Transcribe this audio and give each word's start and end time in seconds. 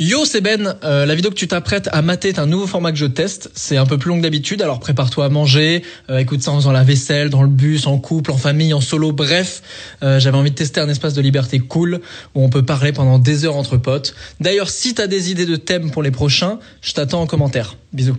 Yo, 0.00 0.24
c'est 0.24 0.40
Ben. 0.40 0.74
Euh, 0.82 1.06
la 1.06 1.14
vidéo 1.14 1.30
que 1.30 1.36
tu 1.36 1.46
t'apprêtes 1.46 1.88
à 1.92 2.02
mater 2.02 2.28
est 2.28 2.40
un 2.40 2.46
nouveau 2.46 2.66
format 2.66 2.90
que 2.90 2.98
je 2.98 3.06
teste. 3.06 3.52
C'est 3.54 3.76
un 3.76 3.86
peu 3.86 3.96
plus 3.96 4.08
long 4.08 4.16
que 4.16 4.22
d'habitude, 4.22 4.60
alors 4.60 4.80
prépare-toi 4.80 5.26
à 5.26 5.28
manger. 5.28 5.84
euh, 6.10 6.18
écoute 6.18 6.42
ça 6.42 6.50
en 6.50 6.56
faisant 6.56 6.72
la 6.72 6.82
vaisselle, 6.82 7.30
dans 7.30 7.42
le 7.42 7.48
bus, 7.48 7.86
en 7.86 7.98
couple, 7.98 8.32
en 8.32 8.36
famille, 8.36 8.74
en 8.74 8.80
solo. 8.80 9.12
Bref, 9.12 9.62
euh, 10.02 10.18
j'avais 10.18 10.36
envie 10.36 10.50
de 10.50 10.56
tester 10.56 10.80
un 10.80 10.88
espace 10.88 11.14
de 11.14 11.22
liberté 11.22 11.60
cool 11.60 12.00
où 12.34 12.42
on 12.42 12.48
peut 12.48 12.64
parler 12.64 12.92
pendant 12.92 13.20
des 13.20 13.44
heures 13.44 13.56
entre 13.56 13.76
potes. 13.76 14.16
D'ailleurs, 14.40 14.68
si 14.68 14.94
t'as 14.94 15.06
des 15.06 15.30
idées 15.30 15.46
de 15.46 15.56
thèmes 15.56 15.92
pour 15.92 16.02
les 16.02 16.10
prochains, 16.10 16.58
je 16.82 16.92
t'attends 16.92 17.22
en 17.22 17.26
commentaire. 17.26 17.76
Bisous. 17.92 18.16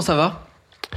Comment 0.00 0.06
ça 0.06 0.16
va 0.16 0.46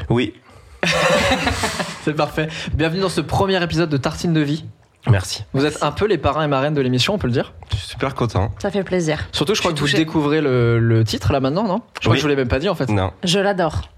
Oui, 0.10 0.34
C'est 2.06 2.14
parfait. 2.14 2.48
Bienvenue 2.74 3.02
dans 3.02 3.10
ce 3.10 3.20
premier 3.20 3.62
épisode 3.62 3.90
de 3.90 3.98
Tartine 3.98 4.32
de 4.32 4.40
vie. 4.40 4.64
merci. 5.10 5.44
Vous 5.54 5.66
êtes 5.66 5.84
un 5.84 5.92
peu 5.92 6.08
les 6.08 6.18
parrains 6.18 6.46
et 6.46 6.48
marraines 6.48 6.74
de 6.74 6.80
l'émission, 6.82 7.14
on 7.14 7.18
peut 7.18 7.28
le 7.28 7.34
dire 7.34 7.52
Je 7.70 7.76
suis 7.78 7.88
super 7.88 8.16
content. 8.16 8.54
Ça 8.62 8.72
fait 8.72 8.84
plaisir. 8.86 9.28
Surtout, 9.34 9.56
je 9.56 9.60
crois 9.60 9.72
Je 9.72 9.76
que 9.76 9.82
vous 9.82 9.94
découvrez 9.98 10.40
le, 10.40 10.80
le 10.80 11.04
titre 11.04 11.34
là 11.34 11.42
maintenant, 11.42 11.64
non? 11.68 11.82
Je 11.96 12.00
crois 12.00 12.12
Oui. 12.12 12.16
que 12.16 12.20
je 12.20 12.22
vous 12.22 12.28
l'ai 12.30 12.36
même 12.38 12.48
pas 12.48 12.60
dit 12.60 12.70
en 12.70 12.76
fait. 12.76 12.88
Non. 12.90 13.12
Je 13.26 13.40
l'adore. 13.40 13.90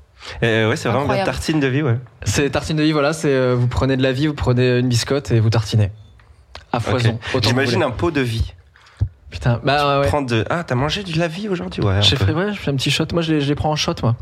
Euh, 0.41 0.69
ouais, 0.69 0.75
c'est 0.75 0.89
vraiment 0.89 1.05
la 1.13 1.23
tartine 1.23 1.59
de 1.59 1.67
vie, 1.67 1.83
ouais. 1.83 1.99
C'est 2.23 2.49
tartine 2.49 2.77
de 2.77 2.83
vie, 2.83 2.93
voilà, 2.93 3.13
c'est 3.13 3.29
euh, 3.31 3.53
vous 3.55 3.67
prenez 3.67 3.95
de 3.97 4.01
la 4.01 4.11
vie, 4.11 4.25
vous 4.25 4.33
prenez 4.33 4.79
une 4.79 4.87
biscotte 4.89 5.29
et 5.31 5.39
vous 5.39 5.51
tartinez. 5.51 5.91
À 6.73 6.79
foison. 6.79 7.19
que 7.31 7.43
J'imagine 7.43 7.83
un 7.83 7.91
pot 7.91 8.09
de 8.09 8.21
vie. 8.21 8.53
Putain, 9.29 9.59
bah 9.63 9.97
ouais. 9.97 10.01
ouais. 10.03 10.07
Prendre 10.07 10.27
de. 10.29 10.45
Ah, 10.49 10.63
t'as 10.63 10.75
mangé 10.75 11.03
de 11.03 11.19
la 11.19 11.27
vie 11.27 11.47
aujourd'hui, 11.49 11.83
ouais. 11.83 12.01
J'ai 12.01 12.15
peu. 12.15 12.25
fait, 12.25 12.31
ouais, 12.33 12.53
je 12.53 12.59
fais 12.59 12.71
un 12.71 12.75
petit 12.75 12.89
shot. 12.89 13.05
Moi, 13.13 13.21
je 13.21 13.33
les, 13.33 13.41
je 13.41 13.47
les 13.49 13.55
prends 13.55 13.69
en 13.71 13.75
shot, 13.75 13.93
moi. 14.01 14.15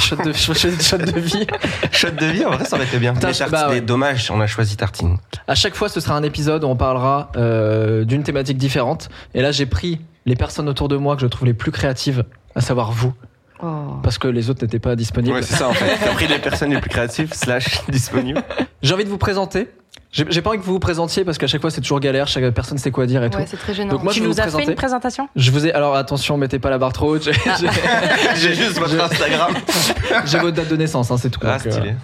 Shot 0.00 0.16
de, 0.16 0.24
des 0.24 0.82
shots 0.82 0.98
de 0.98 1.20
vie. 1.20 1.46
Shot 1.92 2.10
de 2.10 2.26
vie, 2.26 2.44
en 2.44 2.50
vrai, 2.52 2.64
ça 2.64 2.76
aurait 2.76 2.86
été 2.86 2.98
bien. 2.98 3.14
Putain, 3.14 3.30
Mais 3.38 3.50
bah 3.50 3.68
ouais. 3.68 3.80
dommage, 3.80 4.30
on 4.30 4.40
a 4.40 4.46
choisi 4.46 4.76
tartine. 4.76 5.18
À 5.46 5.54
chaque 5.54 5.74
fois, 5.74 5.88
ce 5.88 6.00
sera 6.00 6.14
un 6.16 6.22
épisode 6.22 6.64
où 6.64 6.66
on 6.66 6.76
parlera 6.76 7.30
euh, 7.36 8.04
d'une 8.04 8.22
thématique 8.22 8.56
différente. 8.58 9.08
Et 9.34 9.42
là, 9.42 9.52
j'ai 9.52 9.66
pris 9.66 10.00
les 10.24 10.36
personnes 10.36 10.68
autour 10.68 10.88
de 10.88 10.96
moi 10.96 11.14
que 11.16 11.22
je 11.22 11.26
trouve 11.26 11.46
les 11.46 11.54
plus 11.54 11.72
créatives, 11.72 12.24
à 12.54 12.60
savoir 12.60 12.90
vous, 12.92 13.12
Oh. 13.62 13.94
parce 14.02 14.18
que 14.18 14.28
les 14.28 14.50
autres 14.50 14.62
n'étaient 14.62 14.78
pas 14.78 14.96
disponibles. 14.96 15.36
Ouais, 15.36 15.42
c'est 15.42 15.56
ça, 15.56 15.68
en 15.68 15.72
fait. 15.72 15.96
T'as 16.04 16.12
pris 16.12 16.26
les 16.26 16.38
personnes 16.38 16.70
les 16.70 16.80
plus 16.80 16.90
créatives, 16.90 17.32
slash 17.32 17.80
disponibles. 17.88 18.42
J'ai 18.82 18.94
envie 18.94 19.04
de 19.04 19.08
vous 19.08 19.18
présenter. 19.18 19.68
J'ai 20.12 20.40
pas 20.40 20.50
envie 20.50 20.58
que 20.58 20.64
vous 20.64 20.72
vous 20.72 20.78
présentiez 20.78 21.24
parce 21.24 21.36
qu'à 21.36 21.46
chaque 21.46 21.60
fois, 21.60 21.70
c'est 21.70 21.80
toujours 21.80 22.00
galère. 22.00 22.26
Chaque 22.26 22.48
personne 22.54 22.78
sait 22.78 22.90
quoi 22.90 23.06
dire 23.06 23.22
et 23.22 23.28
tout. 23.28 23.38
Ouais, 23.38 23.44
c'est 23.46 23.56
très 23.58 23.74
gênant. 23.74 23.92
Donc 23.92 24.02
moi, 24.02 24.12
tu 24.12 24.20
je 24.20 24.24
nous 24.24 24.32
vous 24.32 24.40
as 24.40 24.44
présenter. 24.44 24.64
fait 24.64 24.70
une 24.70 24.76
présentation? 24.76 25.28
Je 25.36 25.50
vous 25.50 25.66
ai. 25.66 25.72
Alors 25.72 25.94
attention, 25.94 26.38
mettez 26.38 26.58
pas 26.58 26.70
la 26.70 26.78
barre 26.78 26.92
trop 26.92 27.14
haute. 27.14 27.24
J'ai 27.24 27.32
J'ai 28.36 28.54
juste 28.54 28.78
votre 28.78 28.98
Instagram. 28.98 29.52
j'ai 30.24 30.38
votre 30.38 30.56
date 30.56 30.68
de 30.68 30.76
naissance, 30.76 31.10
hein, 31.10 31.16
c'est 31.18 31.28
tout. 31.28 31.40
Ah, 31.42 31.58
Donc, 31.58 31.66
euh, 31.66 31.70
stylé. 31.70 31.94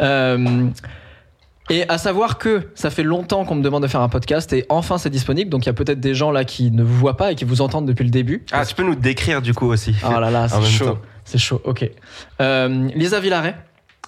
Euh, 0.00 0.66
et 1.70 1.88
à 1.88 1.98
savoir 1.98 2.38
que 2.38 2.68
ça 2.74 2.90
fait 2.90 3.02
longtemps 3.02 3.44
qu'on 3.44 3.54
me 3.56 3.62
demande 3.62 3.82
de 3.82 3.88
faire 3.88 4.00
un 4.00 4.08
podcast 4.08 4.52
et 4.52 4.64
enfin 4.68 4.98
c'est 4.98 5.10
disponible. 5.10 5.50
Donc 5.50 5.64
il 5.64 5.68
y 5.68 5.70
a 5.70 5.74
peut-être 5.74 6.00
des 6.00 6.14
gens 6.14 6.30
là 6.30 6.44
qui 6.44 6.70
ne 6.70 6.82
vous 6.82 6.94
voient 6.96 7.16
pas 7.16 7.32
et 7.32 7.34
qui 7.34 7.44
vous 7.44 7.60
entendent 7.60 7.86
depuis 7.86 8.04
le 8.04 8.10
début. 8.10 8.44
Ah, 8.52 8.64
tu 8.64 8.74
peux 8.74 8.82
nous 8.84 8.94
décrire 8.94 9.42
du 9.42 9.54
coup 9.54 9.66
aussi. 9.66 9.94
Oh 10.06 10.18
là 10.20 10.30
là, 10.30 10.48
c'est 10.48 10.62
chaud. 10.64 10.98
C'est 11.24 11.38
chaud, 11.38 11.60
ok. 11.64 11.90
Euh, 12.40 12.88
Lisa 12.94 13.20
Villaret, 13.20 13.56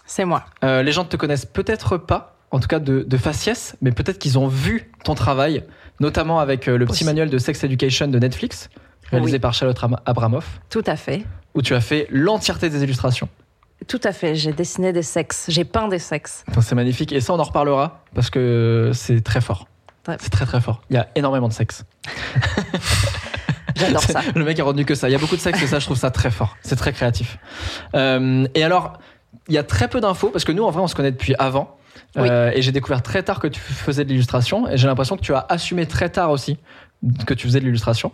C'est 0.07 0.25
moi. 0.25 0.45
euh, 0.65 0.83
les 0.83 0.93
gens 0.93 1.05
ne 1.05 1.09
te 1.09 1.17
connaissent 1.17 1.45
peut-être 1.45 1.99
pas, 1.99 2.37
en 2.51 2.61
tout 2.61 2.69
cas 2.69 2.79
de, 2.79 3.03
de 3.07 3.17
faciès, 3.19 3.77
mais 3.83 3.93
peut-être 3.93 4.19
qu'ils 4.19 4.39
ont 4.39 4.49
vu 4.49 4.91
ton 5.05 5.15
travail, 5.15 5.65
notamment 6.01 6.41
avec 6.41 6.67
euh, 6.69 6.79
le 6.79 6.87
petit 6.87 6.93
Aussi. 6.93 7.05
manuel 7.05 7.29
de 7.29 7.37
Sex 7.39 7.63
Education 7.63 8.09
de 8.09 8.19
Netflix, 8.19 8.71
réalisé 9.11 9.35
Oui. 9.35 9.39
par 9.39 9.53
Charlotte 9.53 9.79
Ram- 9.79 9.99
Abramoff, 10.07 10.61
Tout 10.71 10.83
à 10.87 10.97
fait. 10.97 11.25
où 11.55 11.61
tu 11.61 11.75
as 11.75 11.81
fait 11.83 12.07
l'entièreté 12.11 12.71
des 12.71 12.83
illustrations. 12.83 13.29
Tout 13.89 14.01
à 14.05 14.13
fait. 14.13 14.35
J'ai 14.35 14.53
dessiné 14.53 14.93
des 14.93 15.03
sexes. 15.03 15.47
J'ai 15.49 15.65
peint 15.65 15.89
des 15.89 15.99
sexes. 15.99 16.45
Enfin, 16.49 16.61
c'est 16.61 16.75
magnifique. 16.75 17.13
Et 17.13 17.21
ça, 17.21 17.33
on 17.33 17.39
en 17.39 17.45
reparlera 17.45 18.03
parce 18.15 18.31
que 18.31 18.91
c'est 18.95 19.23
très 19.23 19.41
fort. 19.41 19.67
Ouais. 20.09 20.17
C'est 20.21 20.31
très 20.31 20.47
très 20.47 20.61
fort. 20.61 20.83
Il 20.91 20.97
y 20.97 20.99
a 20.99 21.09
énormément 21.15 21.49
de 21.49 21.53
sexe. 21.53 21.85
J'adore 23.77 24.03
ça. 24.03 24.21
Le 24.35 24.45
mec 24.45 24.59
a 24.59 24.65
retenu 24.65 24.85
que 24.85 24.95
ça. 24.95 25.09
Il 25.09 25.13
y 25.13 25.15
a 25.15 25.19
beaucoup 25.19 25.37
de 25.37 25.41
sexe 25.41 25.63
et 25.63 25.67
ça, 25.67 25.79
je 25.79 25.87
trouve 25.87 25.97
ça 25.97 26.11
très 26.11 26.31
fort. 26.31 26.57
C'est 26.63 26.77
très 26.77 26.93
créatif. 26.93 27.39
Euh, 27.95 28.47
et 28.55 28.63
alors, 28.63 28.99
il 29.49 29.55
y 29.55 29.59
a 29.59 29.65
très 29.65 29.89
peu 29.89 30.01
d'infos 30.01 30.29
parce 30.29 30.45
que 30.45 30.53
nous, 30.53 30.65
en 30.65 30.71
vrai, 30.71 30.83
on 30.83 30.87
se 30.87 30.95
connaît 30.95 31.13
depuis 31.13 31.35
avant. 31.39 31.77
Oui. 32.17 32.29
Euh, 32.29 32.51
et 32.55 32.63
j'ai 32.63 32.73
découvert 32.73 33.03
très 33.03 33.23
tard 33.23 33.41
que 33.41 33.47
tu 33.47 33.61
faisais 33.61 34.05
de 34.05 34.11
l'illustration. 34.11 34.69
Et 34.69 34.77
j'ai 34.77 34.87
l'impression 34.87 35.17
que 35.17 35.23
tu 35.23 35.35
as 35.35 35.47
assumé 35.49 35.87
très 35.87 36.11
tard 36.11 36.31
aussi 36.31 36.59
que 37.27 37.35
tu 37.35 37.47
faisais 37.47 37.61
de 37.61 37.65
l'illustration. 37.65 38.13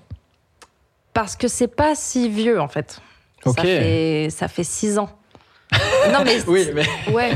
Parce 1.13 1.35
que 1.37 1.49
c'est 1.49 1.69
pas 1.69 1.95
si 1.95 2.29
vieux, 2.29 2.61
en 2.61 2.69
fait. 2.69 3.01
Ça 3.45 3.63
fait, 3.63 4.29
ça 4.31 4.49
fait 4.49 4.65
six 4.65 4.99
ans. 4.99 5.09
non, 6.13 6.21
mais. 6.25 6.39
Oui, 6.47 6.69
mais. 6.75 6.85
Ouais. 7.13 7.33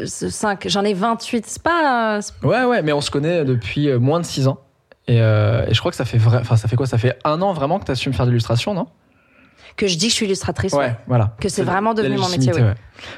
Euh, 0.00 0.06
ce 0.06 0.28
cinq. 0.28 0.66
J'en 0.68 0.84
ai 0.84 0.94
28. 0.94 1.46
C'est 1.46 1.62
pas. 1.62 2.20
Ouais, 2.42 2.64
ouais, 2.64 2.82
mais 2.82 2.92
on 2.92 3.00
se 3.00 3.10
connaît 3.10 3.44
depuis 3.44 3.88
euh, 3.88 3.98
moins 3.98 4.20
de 4.20 4.26
6 4.26 4.48
ans. 4.48 4.60
Et, 5.06 5.20
euh, 5.22 5.64
et 5.66 5.72
je 5.74 5.78
crois 5.80 5.90
que 5.90 5.96
ça 5.96 6.04
fait 6.04 6.18
vrai. 6.18 6.38
Enfin, 6.40 6.56
ça 6.56 6.68
fait 6.68 6.76
quoi? 6.76 6.86
Ça 6.86 6.98
fait 6.98 7.18
un 7.24 7.40
an 7.40 7.52
vraiment 7.52 7.78
que 7.78 7.86
tu 7.86 7.90
assumes 7.92 8.12
faire 8.12 8.26
de 8.26 8.30
l'illustration, 8.30 8.74
non? 8.74 8.86
Que 9.76 9.86
je 9.86 9.96
dis 9.96 10.06
que 10.06 10.10
je 10.10 10.16
suis 10.16 10.26
illustratrice. 10.26 10.72
Ouais, 10.72 10.96
voilà. 11.06 11.36
Que 11.40 11.48
c'est 11.48 11.62
vraiment 11.62 11.94
devenu 11.94 12.18
mon 12.18 12.28
métier, 12.28 12.52
oui. 12.52 12.60
ouais. 12.62 12.74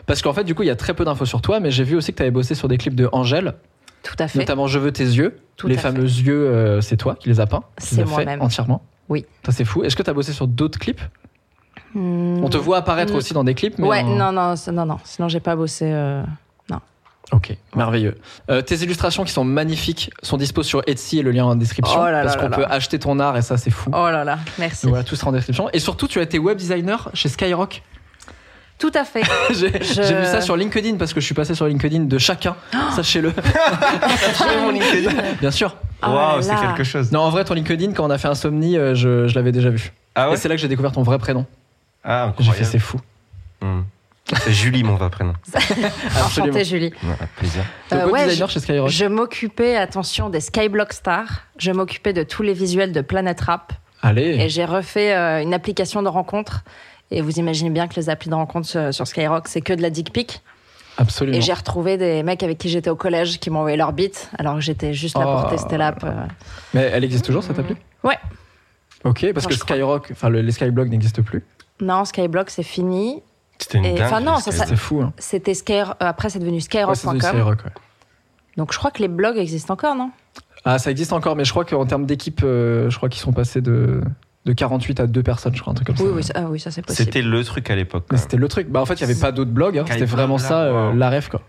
Parce 0.06 0.20
qu'en 0.22 0.32
fait, 0.34 0.44
du 0.44 0.54
coup, 0.54 0.62
il 0.62 0.66
y 0.66 0.70
a 0.70 0.76
très 0.76 0.92
peu 0.94 1.04
d'infos 1.04 1.24
sur 1.24 1.40
toi, 1.40 1.58
mais 1.58 1.70
j'ai 1.70 1.84
vu 1.84 1.96
aussi 1.96 2.12
que 2.12 2.18
tu 2.18 2.22
avais 2.22 2.30
bossé 2.30 2.54
sur 2.54 2.68
des 2.68 2.76
clips 2.76 2.94
de 2.94 3.08
Angèle, 3.12 3.54
Tout 4.02 4.14
à 4.18 4.28
fait. 4.28 4.38
notamment 4.38 4.66
Je 4.66 4.78
veux 4.78 4.92
tes 4.92 5.04
yeux. 5.04 5.38
Tout 5.56 5.66
les 5.68 5.76
fameux 5.78 6.04
yeux, 6.04 6.48
euh, 6.48 6.80
c'est 6.80 6.96
toi 6.98 7.16
qui 7.18 7.28
les 7.30 7.40
as 7.40 7.46
peints. 7.46 7.64
C'est 7.78 8.04
moi-même. 8.04 8.40
entièrement. 8.42 8.82
Oui. 9.08 9.24
Ça, 9.44 9.52
c'est 9.52 9.64
fou. 9.64 9.82
Est-ce 9.84 9.96
que 9.96 10.02
tu 10.02 10.10
as 10.10 10.14
bossé 10.14 10.32
sur 10.32 10.46
d'autres 10.46 10.78
clips? 10.78 11.00
On 11.94 12.48
te 12.50 12.56
voit 12.56 12.78
apparaître 12.78 13.14
aussi 13.14 13.32
dans 13.34 13.44
des 13.44 13.54
clips, 13.54 13.78
mais. 13.78 13.86
Ouais, 13.88 14.02
non, 14.02 14.32
non, 14.32 14.54
non, 14.72 14.86
non. 14.86 14.98
Sinon, 15.04 15.28
j'ai 15.28 15.40
pas 15.40 15.56
bossé. 15.56 15.86
euh, 15.86 16.22
Ok, 17.32 17.56
merveilleux. 17.76 18.18
Euh, 18.50 18.60
tes 18.60 18.74
illustrations 18.76 19.22
qui 19.22 19.30
sont 19.30 19.44
magnifiques 19.44 20.10
sont 20.20 20.36
dispo 20.36 20.64
sur 20.64 20.82
Etsy 20.88 21.20
et 21.20 21.22
le 21.22 21.30
lien 21.30 21.44
en 21.44 21.54
description. 21.54 22.00
Oh 22.00 22.04
là 22.06 22.10
là 22.10 22.22
parce 22.24 22.36
qu'on 22.36 22.48
là. 22.48 22.56
peut 22.56 22.64
acheter 22.68 22.98
ton 22.98 23.20
art 23.20 23.36
et 23.36 23.42
ça, 23.42 23.56
c'est 23.56 23.70
fou. 23.70 23.88
Oh 23.94 24.08
là 24.10 24.24
là, 24.24 24.40
merci. 24.58 24.86
Donc 24.86 24.90
voilà, 24.94 25.04
tout 25.04 25.14
sera 25.14 25.28
en 25.28 25.32
description. 25.32 25.70
Et 25.72 25.78
surtout, 25.78 26.08
tu 26.08 26.18
as 26.18 26.22
été 26.22 26.40
web 26.40 26.56
designer 26.58 27.08
chez 27.14 27.28
Skyrock? 27.28 27.82
Tout 28.80 28.90
à 28.94 29.04
fait. 29.04 29.22
J'ai 29.50 29.68
Je- 29.80 30.14
vu 30.20 30.24
ça 30.24 30.40
sur 30.40 30.56
LinkedIn 30.56 30.96
parce 30.96 31.12
que 31.14 31.20
je 31.20 31.26
suis 31.26 31.34
passé 31.34 31.54
sur 31.54 31.66
LinkedIn 31.68 32.00
de 32.06 32.18
chacun, 32.18 32.56
sachez-le. 32.96 33.32
mon 34.62 34.70
LinkedIn. 34.70 35.10
Bien 35.40 35.50
sûr. 35.52 35.76
Oh 36.02 36.08
Waouh, 36.08 36.42
c'est 36.42 36.56
quelque 36.56 36.82
chose. 36.82 37.12
Non, 37.12 37.20
en 37.20 37.30
vrai, 37.30 37.44
ton 37.44 37.54
LinkedIn, 37.54 37.92
quand 37.92 38.04
on 38.06 38.10
a 38.10 38.18
fait 38.18 38.28
Insomnie, 38.28 38.76
euh, 38.76 38.96
je, 38.96 39.28
je 39.28 39.34
l'avais 39.36 39.52
déjà 39.52 39.70
vu. 39.70 39.92
Ah 40.16 40.26
Et 40.26 40.30
ouais? 40.30 40.36
c'est 40.36 40.48
là 40.48 40.56
que 40.56 40.60
j'ai 40.60 40.66
découvert 40.68 40.90
ton 40.90 41.02
vrai 41.04 41.18
prénom. 41.18 41.46
Ah, 42.04 42.32
J'ai 42.38 42.52
fait, 42.52 42.64
c'est 42.64 42.78
fou. 42.78 42.98
Hmm. 43.60 43.82
C'est 44.44 44.52
Julie, 44.52 44.84
mon 44.84 44.94
vrai 44.94 45.10
prénom. 45.10 45.34
Enchantée, 46.24 46.64
Julie. 46.64 46.92
Ouais, 47.02 47.14
avec 47.18 47.34
plaisir. 47.36 47.64
Euh, 47.92 48.08
ouais, 48.08 48.26
designer 48.26 48.48
chez 48.48 48.60
Skyrock. 48.60 48.88
Je 48.88 49.04
m'occupais, 49.06 49.76
attention, 49.76 50.30
des 50.30 50.40
Skyblock 50.40 50.92
Stars. 50.92 51.42
Je 51.58 51.72
m'occupais 51.72 52.12
de 52.12 52.22
tous 52.22 52.42
les 52.42 52.52
visuels 52.54 52.92
de 52.92 53.00
Planet 53.00 53.40
Rap. 53.40 53.72
Allez. 54.02 54.36
Et 54.40 54.48
j'ai 54.48 54.64
refait 54.64 55.14
euh, 55.14 55.42
une 55.42 55.52
application 55.52 56.02
de 56.02 56.08
rencontre. 56.08 56.62
Et 57.10 57.22
vous 57.22 57.38
imaginez 57.40 57.70
bien 57.70 57.88
que 57.88 57.96
les 57.96 58.08
applis 58.08 58.30
de 58.30 58.34
rencontre 58.34 58.68
sur, 58.68 58.94
sur 58.94 59.06
Skyrock, 59.06 59.48
c'est 59.48 59.60
que 59.62 59.72
de 59.72 59.82
la 59.82 59.90
dick 59.90 60.12
pic. 60.12 60.42
Absolument. 60.96 61.36
Et 61.36 61.40
j'ai 61.40 61.52
retrouvé 61.52 61.96
des 61.96 62.22
mecs 62.22 62.42
avec 62.44 62.58
qui 62.58 62.68
j'étais 62.68 62.90
au 62.90 62.96
collège 62.96 63.40
qui 63.40 63.50
m'ont 63.50 63.58
envoyé 63.60 63.76
leur 63.76 63.92
beat, 63.92 64.30
alors 64.38 64.54
que 64.54 64.60
j'étais 64.60 64.94
juste 64.94 65.18
là 65.18 65.24
Oh. 65.26 65.40
pour 65.40 65.50
tester 65.50 65.76
l'app. 65.76 66.04
euh. 66.04 66.12
Mais 66.72 66.82
elle 66.92 67.02
existe 67.04 67.24
toujours 67.24 67.42
cette 67.42 67.58
appli 67.58 67.74
Ouais. 68.04 68.18
Ok, 69.04 69.26
parce 69.32 69.46
que. 69.46 69.54
Skyrock, 69.54 70.08
enfin 70.12 70.28
le- 70.28 70.42
les 70.42 70.52
Skyblogs 70.52 70.88
n'existent 70.90 71.22
plus. 71.22 71.42
Non, 71.80 72.04
Skyblock, 72.04 72.50
c'est 72.50 72.62
fini. 72.62 73.22
C'était 73.58 73.78
une 73.78 73.84
Et- 73.84 73.94
dingue. 73.94 74.24
non, 74.24 74.38
ça, 74.38 74.52
ça- 74.52 74.66
C'est 74.66 74.76
fou. 74.76 75.02
Hein. 75.02 75.12
C'était 75.18 75.54
Sky... 75.54 75.74
euh, 75.80 75.84
Après, 76.00 76.30
c'est 76.30 76.38
devenu 76.38 76.56
Ouais, 76.56 76.60
c'est 76.60 76.68
du 76.68 77.18
skyrock.com. 77.18 77.18
Skyrock, 77.20 77.64
ouais. 77.64 77.72
Donc 78.56 78.72
je 78.72 78.78
crois 78.78 78.90
que 78.90 79.00
les 79.02 79.08
blogs 79.08 79.36
existent 79.36 79.74
encore, 79.74 79.94
non? 79.94 80.10
Ah, 80.64 80.78
ça 80.78 80.90
existe 80.90 81.12
encore, 81.12 81.36
mais 81.36 81.44
je 81.44 81.50
crois 81.50 81.64
qu'en 81.64 81.86
termes 81.86 82.04
d'équipe, 82.06 82.40
euh, 82.42 82.90
je 82.90 82.96
crois 82.96 83.08
qu'ils 83.08 83.20
sont 83.22 83.32
passés 83.32 83.60
de, 83.60 84.00
de 84.44 84.52
48 84.52 85.00
à 85.00 85.06
2 85.06 85.22
personnes, 85.22 85.54
je 85.54 85.60
crois, 85.60 85.70
un 85.72 85.74
truc 85.74 85.86
comme 85.86 85.96
ça. 85.96 86.04
Oui, 86.04 86.10
oui, 86.16 86.22
ça, 86.22 86.32
ah 86.36 86.42
oui, 86.50 86.60
ça 86.60 86.70
c'est 86.70 86.82
possible. 86.82 87.04
C'était 87.06 87.22
le 87.22 87.44
truc 87.44 87.70
à 87.70 87.76
l'époque. 87.76 88.04
Mais 88.10 88.18
c'était 88.18 88.36
le 88.36 88.48
truc. 88.48 88.68
Bah, 88.68 88.80
en 88.80 88.86
fait, 88.86 88.94
il 89.00 89.06
n'y 89.06 89.10
avait 89.12 89.20
pas 89.20 89.32
d'autres 89.32 89.50
blogs. 89.52 89.78
hein. 89.78 89.84
C'était 89.88 90.04
vraiment 90.04 90.36
là, 90.36 90.42
ça, 90.42 90.62
euh, 90.64 90.90
wow. 90.90 90.96
la 90.96 91.08
rêve, 91.08 91.28
quoi. 91.28 91.42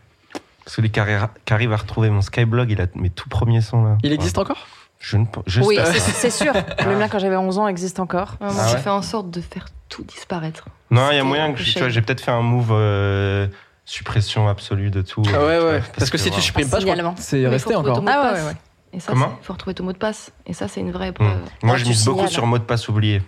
Celui 0.67 0.91
qui 0.91 0.99
arrive 0.99 1.73
à 1.73 1.75
retrouver 1.77 2.09
mon 2.09 2.21
Skyblog, 2.21 2.69
il 2.71 2.79
a 2.81 2.85
mes 2.95 3.09
tout 3.09 3.27
premiers 3.27 3.61
sons 3.61 3.83
là. 3.83 3.97
Il 4.03 4.13
existe 4.13 4.37
encore? 4.37 4.67
Je 5.01 5.17
ne 5.17 5.25
pense. 5.25 5.43
Oui, 5.63 5.79
c'est 5.93 5.99
c'est 5.99 6.29
sûr. 6.29 6.53
Le 6.85 6.95
mien, 6.95 7.07
quand 7.09 7.17
j'avais 7.19 7.35
11 7.35 7.57
ans, 7.57 7.67
existe 7.67 7.99
encore. 7.99 8.35
Ouais, 8.39 8.47
moi, 8.53 8.55
Ah 8.59 8.67
j'ai 8.69 8.75
ouais 8.75 8.81
fait 8.81 8.89
en 8.91 9.01
sorte 9.01 9.31
de 9.31 9.41
faire 9.41 9.65
tout 9.89 10.03
disparaître. 10.03 10.65
Non, 10.91 11.01
il 11.01 11.03
y 11.03 11.07
a 11.07 11.11
C'était 11.19 11.23
moyen 11.23 11.47
que 11.51 11.57
peu 11.57 11.59
je- 11.59 11.63
tu 11.63 11.69
shady. 11.71 11.79
vois, 11.79 11.89
j'ai 11.89 12.01
peut-être 12.01 12.21
fait 12.21 12.31
un 12.31 12.41
move 12.43 12.69
euh, 12.71 13.47
suppression 13.85 14.47
absolue 14.47 14.91
de 14.91 15.01
tout. 15.01 15.23
Ah 15.27 15.39
ouais, 15.45 15.59
ouais. 15.59 15.81
Parce, 15.97 16.09
que, 16.11 16.17
si 16.17 16.25
tu 16.25 16.29
voilà. 16.29 16.43
supprimes 16.43 16.69
pas, 16.69 16.77
je 16.79 16.83
crois 16.83 16.93
Signalement. 16.95 17.13
que 17.15 17.21
c'est 17.21 17.39
Mais 17.39 17.47
resté 17.47 17.73
faut 17.73 17.81
trouver 17.81 17.89
encore. 17.91 17.95
ton 17.97 18.01
mot 18.03 18.07
de 18.07 18.13
Ah 18.15 18.21
ouais, 18.23 18.31
passe. 18.33 18.43
ouais, 18.43 18.49
ouais. 18.49 18.55
Et 18.93 18.99
ça, 18.99 19.11
Comment 19.13 19.37
il 19.41 19.45
faut 19.45 19.53
retrouver 19.53 19.73
ton 19.73 19.83
mot 19.85 19.93
de 19.93 19.97
passe. 19.97 20.31
Et 20.45 20.53
ça, 20.53 20.67
c'est 20.67 20.81
une 20.81 20.91
vraie 20.91 21.11
Hmm. 21.11 21.15
preuve. 21.15 21.29
Moi, 21.63 21.73
Ah, 21.73 21.77
je 21.77 21.83
tu 21.83 21.89
mise 21.89 22.05
beaucoup 22.05 22.17
signales. 22.19 22.31
sur 22.33 22.45
mot 22.45 22.57
de 22.59 22.63
passe 22.63 22.87
oublié. 22.89 23.21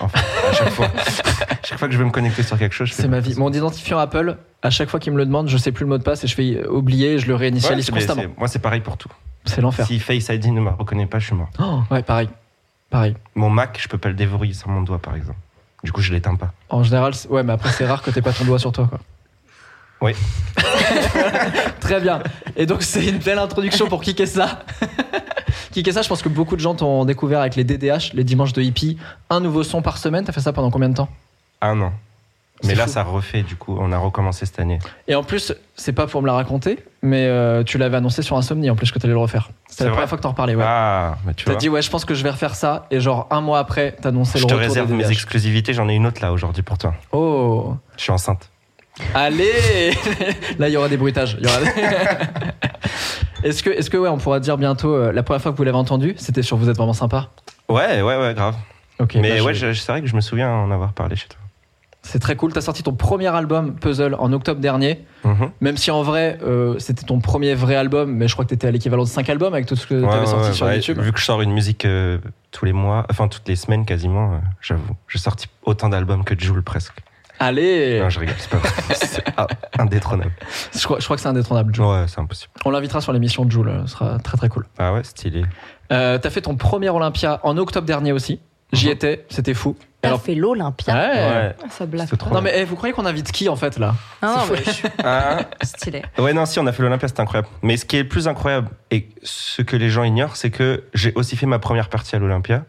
En 0.00 0.08
fait, 0.08 0.18
à 0.48 0.52
chaque 0.52 0.68
fois. 0.70 0.88
chaque 1.64 1.78
fois 1.78 1.88
que 1.88 1.94
je 1.94 1.98
veux 1.98 2.04
me 2.04 2.10
connecter 2.10 2.42
sur 2.42 2.58
quelque 2.58 2.74
chose, 2.74 2.88
je 2.88 2.94
fais 2.94 3.02
C'est 3.02 3.08
ma 3.08 3.20
vie. 3.20 3.34
Mon 3.36 3.52
identifiant 3.52 3.98
Apple, 3.98 4.36
à 4.62 4.70
chaque 4.70 4.88
fois 4.88 5.00
qu'il 5.00 5.12
me 5.12 5.18
le 5.18 5.24
demande, 5.26 5.48
je 5.48 5.56
sais 5.56 5.72
plus 5.72 5.84
le 5.84 5.88
mot 5.88 5.98
de 5.98 6.02
passe 6.02 6.22
et 6.22 6.26
je 6.28 6.34
fais 6.34 6.66
oublier, 6.68 7.18
je 7.18 7.26
le 7.26 7.32
Ouais, 7.34 7.40
réinitialise 7.40 7.86
c'est- 7.86 7.92
mais 7.92 7.98
constamment. 7.98 8.22
c'est- 8.22 8.38
Moi, 8.38 8.48
c'est 8.48 8.58
pareil 8.60 8.80
pour 8.82 8.96
tout. 8.96 9.08
C'est 9.48 9.60
l'enfer. 9.60 9.86
Si 9.86 9.98
Face 9.98 10.28
ID 10.28 10.46
ne 10.46 10.60
me 10.60 10.70
reconnaît 10.70 11.06
pas, 11.06 11.18
je 11.18 11.26
suis 11.26 11.34
mort. 11.34 11.48
Oh, 11.58 11.80
ouais, 11.90 12.02
pareil. 12.02 12.28
Pareil. 12.90 13.14
Mon 13.34 13.50
Mac, 13.50 13.78
je 13.80 13.88
peux 13.88 13.98
pas 13.98 14.08
le 14.08 14.14
déverrouiller 14.14 14.54
sans 14.54 14.70
mon 14.70 14.82
doigt, 14.82 14.98
par 14.98 15.14
exemple. 15.14 15.38
Du 15.84 15.92
coup, 15.92 16.00
je 16.00 16.12
l'éteins 16.12 16.34
pas. 16.34 16.52
En 16.70 16.82
général, 16.82 17.12
ouais, 17.30 17.42
mais 17.42 17.52
après, 17.52 17.70
c'est 17.70 17.86
rare 17.86 18.02
que 18.02 18.10
t'aies 18.10 18.22
pas 18.22 18.32
ton 18.32 18.44
doigt 18.44 18.58
sur 18.58 18.72
toi, 18.72 18.86
quoi. 18.88 18.98
Oui. 20.00 20.12
Très 21.80 22.00
bien. 22.00 22.22
Et 22.56 22.66
donc, 22.66 22.82
c'est 22.82 23.04
une 23.06 23.18
belle 23.18 23.38
introduction 23.38 23.88
pour 23.88 24.00
Kicker 24.00 24.26
ça. 24.28 24.60
Kicker 25.72 25.92
ça, 25.92 26.02
je 26.02 26.08
pense 26.08 26.22
que 26.22 26.28
beaucoup 26.28 26.54
de 26.54 26.60
gens 26.60 26.74
t'ont 26.74 27.04
découvert 27.04 27.40
avec 27.40 27.56
les 27.56 27.64
DDH, 27.64 28.12
les 28.14 28.24
dimanches 28.24 28.52
de 28.52 28.62
hippie. 28.62 28.96
Un 29.28 29.40
nouveau 29.40 29.62
son 29.64 29.82
par 29.82 29.98
semaine. 29.98 30.24
T'as 30.24 30.32
fait 30.32 30.40
ça 30.40 30.52
pendant 30.52 30.70
combien 30.70 30.88
de 30.88 30.94
temps? 30.94 31.08
Un 31.60 31.80
an. 31.80 31.92
Mais 32.64 32.74
là, 32.74 32.84
fou. 32.86 32.90
ça 32.92 33.02
refait, 33.04 33.42
du 33.42 33.56
coup. 33.56 33.76
On 33.80 33.92
a 33.92 33.98
recommencé 33.98 34.44
cette 34.46 34.58
année. 34.58 34.78
Et 35.06 35.14
en 35.14 35.22
plus, 35.22 35.54
c'est 35.76 35.92
pas 35.92 36.06
pour 36.06 36.22
me 36.22 36.26
la 36.26 36.32
raconter, 36.34 36.78
mais 37.02 37.26
euh, 37.26 37.62
tu 37.62 37.78
l'avais 37.78 37.96
annoncé 37.96 38.22
sur 38.22 38.36
Insomnie 38.36 38.68
en 38.70 38.74
plus 38.76 38.90
que 38.90 38.98
t'allais 38.98 39.12
le 39.14 39.18
refaire. 39.20 39.50
C'est 39.66 39.72
C'était 39.74 39.84
la 39.84 39.90
première 39.92 40.08
fois 40.08 40.18
que 40.18 40.22
t'en 40.22 40.30
reparlais, 40.30 40.54
ouais. 40.56 40.64
Ah, 40.66 41.16
tu 41.36 41.44
T'as 41.44 41.54
dit, 41.54 41.68
ouais, 41.68 41.82
je 41.82 41.90
pense 41.90 42.04
que 42.04 42.14
je 42.14 42.22
vais 42.24 42.30
refaire 42.30 42.54
ça. 42.54 42.86
Et 42.90 43.00
genre, 43.00 43.26
un 43.30 43.40
mois 43.40 43.58
après, 43.60 43.96
t'as 44.00 44.08
annoncé 44.08 44.38
je 44.38 44.44
le 44.44 44.48
te 44.48 44.54
retour 44.54 44.66
réserve 44.68 44.92
mes 44.92 45.10
exclusivités. 45.10 45.72
J'en 45.72 45.88
ai 45.88 45.94
une 45.94 46.06
autre 46.06 46.20
là 46.20 46.32
aujourd'hui 46.32 46.62
pour 46.62 46.78
toi. 46.78 46.94
Oh 47.12 47.74
Je 47.96 48.02
suis 48.02 48.12
enceinte. 48.12 48.50
Allez 49.14 49.92
Là, 50.58 50.68
il 50.68 50.72
y 50.72 50.76
aura 50.76 50.88
des 50.88 50.96
bruitages. 50.96 51.38
Aura 51.44 51.60
des- 51.60 51.70
Est-ce 53.48 53.62
que, 53.62 53.70
est-ce 53.70 53.88
que 53.90 53.96
ouais, 53.96 54.08
on 54.08 54.18
pourra 54.18 54.40
dire 54.40 54.58
bientôt 54.58 54.92
euh, 54.92 55.12
la 55.12 55.22
première 55.22 55.40
fois 55.40 55.52
que 55.52 55.56
vous 55.56 55.62
l'avez 55.62 55.76
entendu, 55.76 56.14
c'était 56.18 56.42
sur 56.42 56.56
Vous 56.56 56.68
êtes 56.68 56.76
vraiment 56.76 56.92
sympa? 56.92 57.28
Ouais, 57.68 58.02
ouais, 58.02 58.16
ouais, 58.16 58.34
grave. 58.34 58.56
Ok. 58.98 59.14
mais 59.14 59.38
bah, 59.38 59.44
ouais, 59.44 59.54
je- 59.54 59.72
je- 59.72 59.78
c'est 59.80 59.92
vrai 59.92 60.00
que 60.00 60.08
je 60.08 60.16
me 60.16 60.20
souviens 60.20 60.50
en 60.50 60.72
avoir 60.72 60.92
parlé 60.92 61.14
chez 61.14 61.28
toi. 61.28 61.38
C'est 62.08 62.18
très 62.18 62.36
cool. 62.36 62.52
T'as 62.54 62.62
sorti 62.62 62.82
ton 62.82 62.94
premier 62.94 63.26
album 63.26 63.74
Puzzle 63.74 64.16
en 64.18 64.32
octobre 64.32 64.60
dernier. 64.60 65.04
Mhm. 65.24 65.50
Même 65.60 65.76
si 65.76 65.90
en 65.90 66.02
vrai, 66.02 66.38
euh, 66.42 66.78
c'était 66.78 67.04
ton 67.04 67.20
premier 67.20 67.54
vrai 67.54 67.74
album, 67.76 68.10
mais 68.12 68.28
je 68.28 68.32
crois 68.32 68.46
que 68.46 68.50
t'étais 68.50 68.66
à 68.66 68.70
l'équivalent 68.70 69.02
de 69.02 69.08
5 69.08 69.28
albums 69.28 69.52
avec 69.52 69.66
tout 69.66 69.76
ce 69.76 69.86
que 69.86 69.94
Ouais, 69.94 70.08
t'avais 70.08 70.20
ouais, 70.20 70.26
sorti 70.26 70.48
ouais, 70.48 70.54
sur 70.54 70.66
ouais. 70.66 70.76
YouTube. 70.76 70.98
Vu 71.00 71.12
que 71.12 71.18
je 71.18 71.24
sors 71.24 71.42
une 71.42 71.52
musique 71.52 71.84
euh, 71.84 72.16
tous 72.50 72.64
les 72.64 72.72
mois, 72.72 73.04
enfin 73.10 73.28
toutes 73.28 73.46
les 73.46 73.56
semaines 73.56 73.84
quasiment, 73.84 74.32
euh, 74.32 74.38
j'avoue. 74.62 74.94
J'ai 75.08 75.18
sorti 75.18 75.48
autant 75.64 75.90
d'albums 75.90 76.24
que 76.24 76.34
Joule 76.38 76.62
presque. 76.62 76.94
Allez 77.40 78.00
Non, 78.00 78.08
je 78.08 78.20
rigole, 78.20 78.34
c'est 78.38 78.50
pas 78.50 78.56
vrai. 78.56 78.70
C'est 78.94 79.24
ah, 79.36 79.46
indétrônable. 79.78 80.32
je, 80.74 80.82
crois, 80.84 80.98
je 80.98 81.04
crois 81.04 81.14
que 81.16 81.22
c'est 81.22 81.28
indétrônable, 81.28 81.72
Joe. 81.74 81.86
Ouais, 82.00 82.06
c'est 82.08 82.18
impossible. 82.20 82.50
On 82.64 82.70
l'invitera 82.70 83.00
sur 83.00 83.12
l'émission 83.12 83.44
de 83.44 83.50
Joule, 83.52 83.70
ce 83.86 83.92
sera 83.92 84.18
très 84.18 84.36
très 84.36 84.48
cool. 84.48 84.66
Ah 84.78 84.92
ouais, 84.92 85.04
stylé. 85.04 85.44
T'as 85.88 86.18
fait 86.30 86.40
ton 86.40 86.56
premier 86.56 86.88
Olympia 86.88 87.38
en 87.44 87.56
octobre 87.58 87.86
dernier 87.86 88.12
aussi. 88.12 88.40
J'y 88.72 88.90
étais, 88.90 89.24
c'était 89.30 89.54
fou. 89.54 89.76
T'as 90.00 90.08
Alors- 90.10 90.20
fait 90.22 90.34
l'Olympia. 90.34 90.94
Ouais. 90.94 91.00
Ouais. 91.00 91.56
Ah, 91.60 91.66
Ça 91.70 92.16
trop 92.16 92.32
Non 92.32 92.40
mais 92.40 92.52
eh, 92.54 92.64
vous 92.64 92.76
croyez 92.76 92.92
qu'on 92.94 93.06
invite 93.06 93.32
qui 93.32 93.48
en 93.48 93.56
fait 93.56 93.78
là 93.78 93.94
Ah, 94.22 94.44
fou. 94.46 94.54
je 94.64 94.70
suis 94.70 94.88
Ah, 95.02 95.38
stylé. 95.62 96.02
ouais, 96.18 96.32
non, 96.32 96.46
si, 96.46 96.60
on 96.60 96.66
a 96.68 96.72
fait 96.72 96.82
l'Olympia, 96.84 97.08
c'était 97.08 97.20
incroyable. 97.22 97.48
Mais 97.62 97.76
ce 97.76 97.84
qui 97.84 97.96
est 97.96 98.02
le 98.02 98.08
plus 98.08 98.28
incroyable, 98.28 98.68
et 98.92 99.08
ce 99.24 99.62
que 99.62 99.74
les 99.74 99.90
gens 99.90 100.04
ignorent, 100.04 100.36
c'est 100.36 100.50
que 100.50 100.84
j'ai 100.94 101.12
aussi 101.14 101.36
fait 101.36 101.46
ma 101.46 101.58
première 101.58 101.88
partie 101.88 102.14
à 102.14 102.20
l'Olympia, 102.20 102.64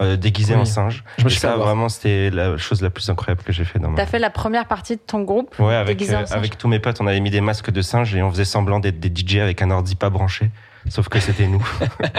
euh, 0.00 0.16
déguisé 0.16 0.54
Oui. 0.54 0.60
en 0.62 0.64
singe. 0.64 1.04
Je 1.18 1.24
me 1.24 1.30
Et 1.30 1.34
ça, 1.34 1.54
vraiment, 1.56 1.88
c'était 1.88 2.30
la 2.30 2.56
chose 2.56 2.80
la 2.82 2.90
plus 2.90 3.08
incroyable 3.10 3.42
que 3.44 3.52
j'ai 3.52 3.64
fait 3.64 3.78
dans 3.78 3.90
ma 3.90 3.96
T'as 3.96 4.06
fait 4.06 4.18
la 4.18 4.30
première 4.30 4.66
partie 4.66 4.96
de 4.96 5.02
ton 5.06 5.20
groupe 5.20 5.54
Ouais, 5.60 5.74
avec, 5.76 5.98
déguisé 5.98 6.16
en 6.16 6.22
euh, 6.22 6.26
singe 6.26 6.36
avec 6.38 6.58
tous 6.58 6.66
mes 6.66 6.80
potes, 6.80 7.00
on 7.00 7.06
avait 7.06 7.20
mis 7.20 7.30
des 7.30 7.42
masques 7.42 7.70
de 7.70 7.82
singe 7.82 8.12
et 8.16 8.22
on 8.22 8.30
faisait 8.30 8.44
semblant 8.46 8.80
d'être 8.80 8.98
des 8.98 9.12
DJ 9.14 9.36
avec 9.36 9.62
un 9.62 9.70
ordi 9.70 9.94
pas 9.94 10.10
branché. 10.10 10.50
Sauf 10.88 11.08
que 11.08 11.20
c'était 11.20 11.46
nous. 11.46 11.64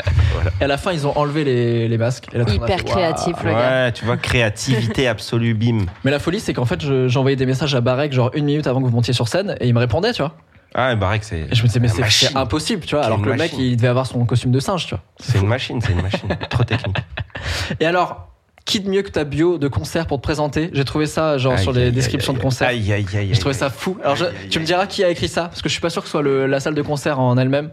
Et 0.62 0.64
à 0.64 0.68
la 0.68 0.78
fin, 0.78 0.92
ils 0.94 1.06
ont 1.06 1.18
enlevé 1.18 1.44
les, 1.44 1.88
les 1.88 1.98
masques. 1.98 2.28
Et 2.34 2.38
là, 2.38 2.46
Hyper 2.48 2.78
fait, 2.80 2.84
créatif, 2.86 3.36
le 3.44 3.52
gars. 3.52 3.58
ouais, 3.86 3.92
tu 3.92 4.06
vois, 4.06 4.18
créativité 4.18 5.08
absolue, 5.10 5.54
bim. 5.54 5.86
Mais 6.04 6.12
la 6.12 6.20
folie, 6.20 6.40
c'est 6.40 6.54
qu'en 6.54 6.66
fait, 6.66 6.82
je- 6.82 7.08
j'envoyais 7.08 7.36
des 7.36 7.46
messages 7.46 7.76
à 7.76 7.82
Barek 7.82 8.14
genre 8.14 8.32
une 8.34 8.46
minute 8.46 8.66
avant 8.68 8.80
que 8.82 8.86
vous 8.86 8.92
montiez 8.96 9.14
sur 9.14 9.28
scène 9.28 9.56
et 9.60 9.68
il 9.68 9.74
me 9.74 9.80
répondait, 9.80 10.14
tu 10.14 10.22
vois. 10.22 10.36
Ah, 10.76 10.96
que 10.96 11.26
c'est. 11.26 11.40
Et 11.52 11.56
je 11.56 11.62
me 11.62 11.68
disais, 11.68 11.80
mais 11.80 11.88
c'est- 11.88 12.36
impossible, 12.36 12.84
tu 12.86 12.96
vois. 12.96 13.04
Alors 13.06 13.20
que 13.22 13.26
le 13.26 13.32
mec, 13.36 13.52
machine. 13.52 13.60
il 13.60 13.78
devait 13.78 13.90
avoir 13.90 14.08
son 14.08 14.26
costume 14.26 14.52
de 14.52 14.60
singe, 14.60 14.88
tu 14.88 14.96
vois. 14.96 15.04
C'est 15.20 15.40
une 15.40 15.48
machine, 15.48 15.80
c'est 15.82 15.92
une 15.92 16.02
machine. 16.02 16.30
Trop 16.50 16.64
technique. 16.64 16.98
Et 17.80 17.86
alors, 17.86 18.33
qui 18.66 18.80
de 18.80 18.90
mieux 18.90 19.02
que 19.02 19.10
ta 19.10 19.26
bio 19.26 19.58
de 19.58 19.68
concert 19.68 20.08
pour 20.08 20.18
te 20.20 20.24
présenter 20.24 20.70
J'ai 20.74 20.86
trouvé 20.86 21.06
ça, 21.06 21.38
genre, 21.38 21.60
sur 21.60 21.74
les 21.74 21.84
aïe, 21.88 21.92
descriptions 21.92 22.32
aïe, 22.32 22.38
de 22.40 22.44
concert. 22.44 22.68
Aïe, 22.70 22.94
aïe, 22.94 23.06
aïe. 23.14 23.30
J'ai 23.34 23.40
trouvé 23.40 23.54
ça 23.54 23.70
fou. 23.70 23.98
Alors, 24.04 24.16
je- 24.16 24.26
tu 24.50 24.60
me 24.60 24.64
diras 24.66 24.88
qui 24.88 25.04
a 25.04 25.10
écrit 25.10 25.28
ça, 25.28 25.44
parce 25.50 25.62
que 25.62 25.68
je 25.68 25.74
suis 25.74 25.82
pas 25.82 25.90
sûr 25.90 26.02
que 26.02 26.08
ce 26.08 26.12
soit 26.12 26.22
le- 26.22 26.48
la 26.48 26.60
salle 26.62 26.74
de 26.74 26.82
concert 26.82 27.20
en 27.20 27.38
elle-même. 27.38 27.72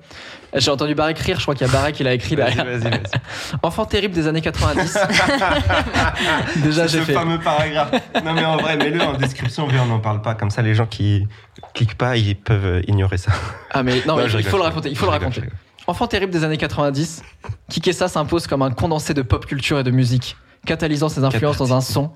J'ai 0.52 0.72
entendu 0.72 0.96
Barek 0.96 1.16
rire, 1.20 1.36
je 1.38 1.42
crois 1.42 1.54
qu'il 1.54 1.64
y 1.64 1.70
a 1.70 1.72
Barek 1.72 1.94
qui 1.94 2.02
l'a 2.02 2.12
écrit 2.12 2.34
Vas-y, 2.34 2.56
derrière. 2.56 2.78
vas-y, 2.80 2.90
vas-y. 2.90 3.00
Enfant 3.62 3.84
terrible 3.84 4.14
des 4.14 4.26
années 4.26 4.40
90. 4.40 4.98
Déjà, 6.56 6.86
j'ai 6.86 6.98
ce 6.98 7.04
fait. 7.04 7.12
fameux 7.12 7.38
paragraphe. 7.38 7.92
Non, 8.24 8.32
mais 8.34 8.44
en 8.44 8.56
vrai, 8.56 8.76
mets-le 8.76 9.00
en 9.00 9.12
description, 9.14 9.68
on 9.70 9.86
n'en 9.86 10.00
parle 10.00 10.22
pas. 10.22 10.34
Comme 10.34 10.50
ça, 10.50 10.62
les 10.62 10.74
gens 10.74 10.86
qui 10.86 11.26
cliquent 11.74 11.96
pas, 11.96 12.16
ils 12.16 12.34
peuvent 12.36 12.82
ignorer 12.88 13.16
ça. 13.18 13.32
Ah, 13.70 13.82
mais 13.82 14.02
non, 14.06 14.16
Non, 14.16 14.26
il, 14.26 14.42
faut 14.44 14.56
le 14.56 14.62
raconter. 14.64 14.90
Il 14.90 14.96
faut 14.96 15.06
le 15.06 15.12
raconter. 15.12 15.42
Enfant 15.86 16.06
terrible 16.06 16.32
des 16.32 16.44
années 16.44 16.56
90, 16.58 17.22
Kikessa 17.68 18.08
s'impose 18.08 18.46
comme 18.46 18.62
un 18.62 18.70
condensé 18.70 19.14
de 19.14 19.22
pop 19.22 19.46
culture 19.46 19.78
et 19.78 19.82
de 19.84 19.90
musique, 19.90 20.36
catalysant 20.66 21.08
ses 21.08 21.24
influences 21.24 21.58
dans 21.58 21.72
un 21.74 21.80
son, 21.80 22.10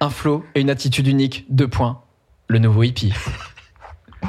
un 0.00 0.10
flow 0.10 0.44
et 0.54 0.60
une 0.60 0.70
attitude 0.70 1.06
unique. 1.06 1.44
Deux 1.48 1.68
points. 1.68 2.00
Le 2.48 2.58
nouveau 2.58 2.82
hippie. 2.82 3.12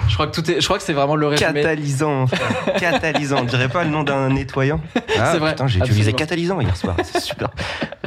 Je 0.09 0.13
crois 0.13 0.27
que 0.27 0.31
tout 0.39 0.51
est. 0.51 0.59
Je 0.61 0.65
crois 0.65 0.77
que 0.77 0.83
c'est 0.83 0.93
vraiment 0.93 1.15
le 1.15 1.27
résumé. 1.27 1.53
Catalysant, 1.53 2.27
frère. 2.27 2.73
catalysant. 2.79 3.39
On 3.41 3.45
dirait 3.45 3.69
pas 3.69 3.83
le 3.83 3.89
nom 3.89 4.03
d'un 4.03 4.29
nettoyant. 4.29 4.79
Ah, 5.19 5.31
C'est 5.31 5.39
vrai, 5.39 5.51
Putain, 5.51 5.67
j'ai 5.67 5.79
utilisé 5.79 6.13
catalysant 6.13 6.59
hier 6.61 6.75
soir. 6.77 6.95
C'est 7.03 7.19
super. 7.21 7.49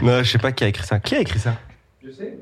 Non, 0.01 0.19
je 0.23 0.31
sais 0.31 0.39
pas 0.39 0.53
qui 0.53 0.63
a 0.63 0.69
écrit 0.69 0.87
ça. 0.87 1.01
Qui 1.01 1.17
a 1.17 1.21
écrit 1.21 1.41
ça? 1.41 1.55
Je 2.05 2.11
sais. 2.13 2.39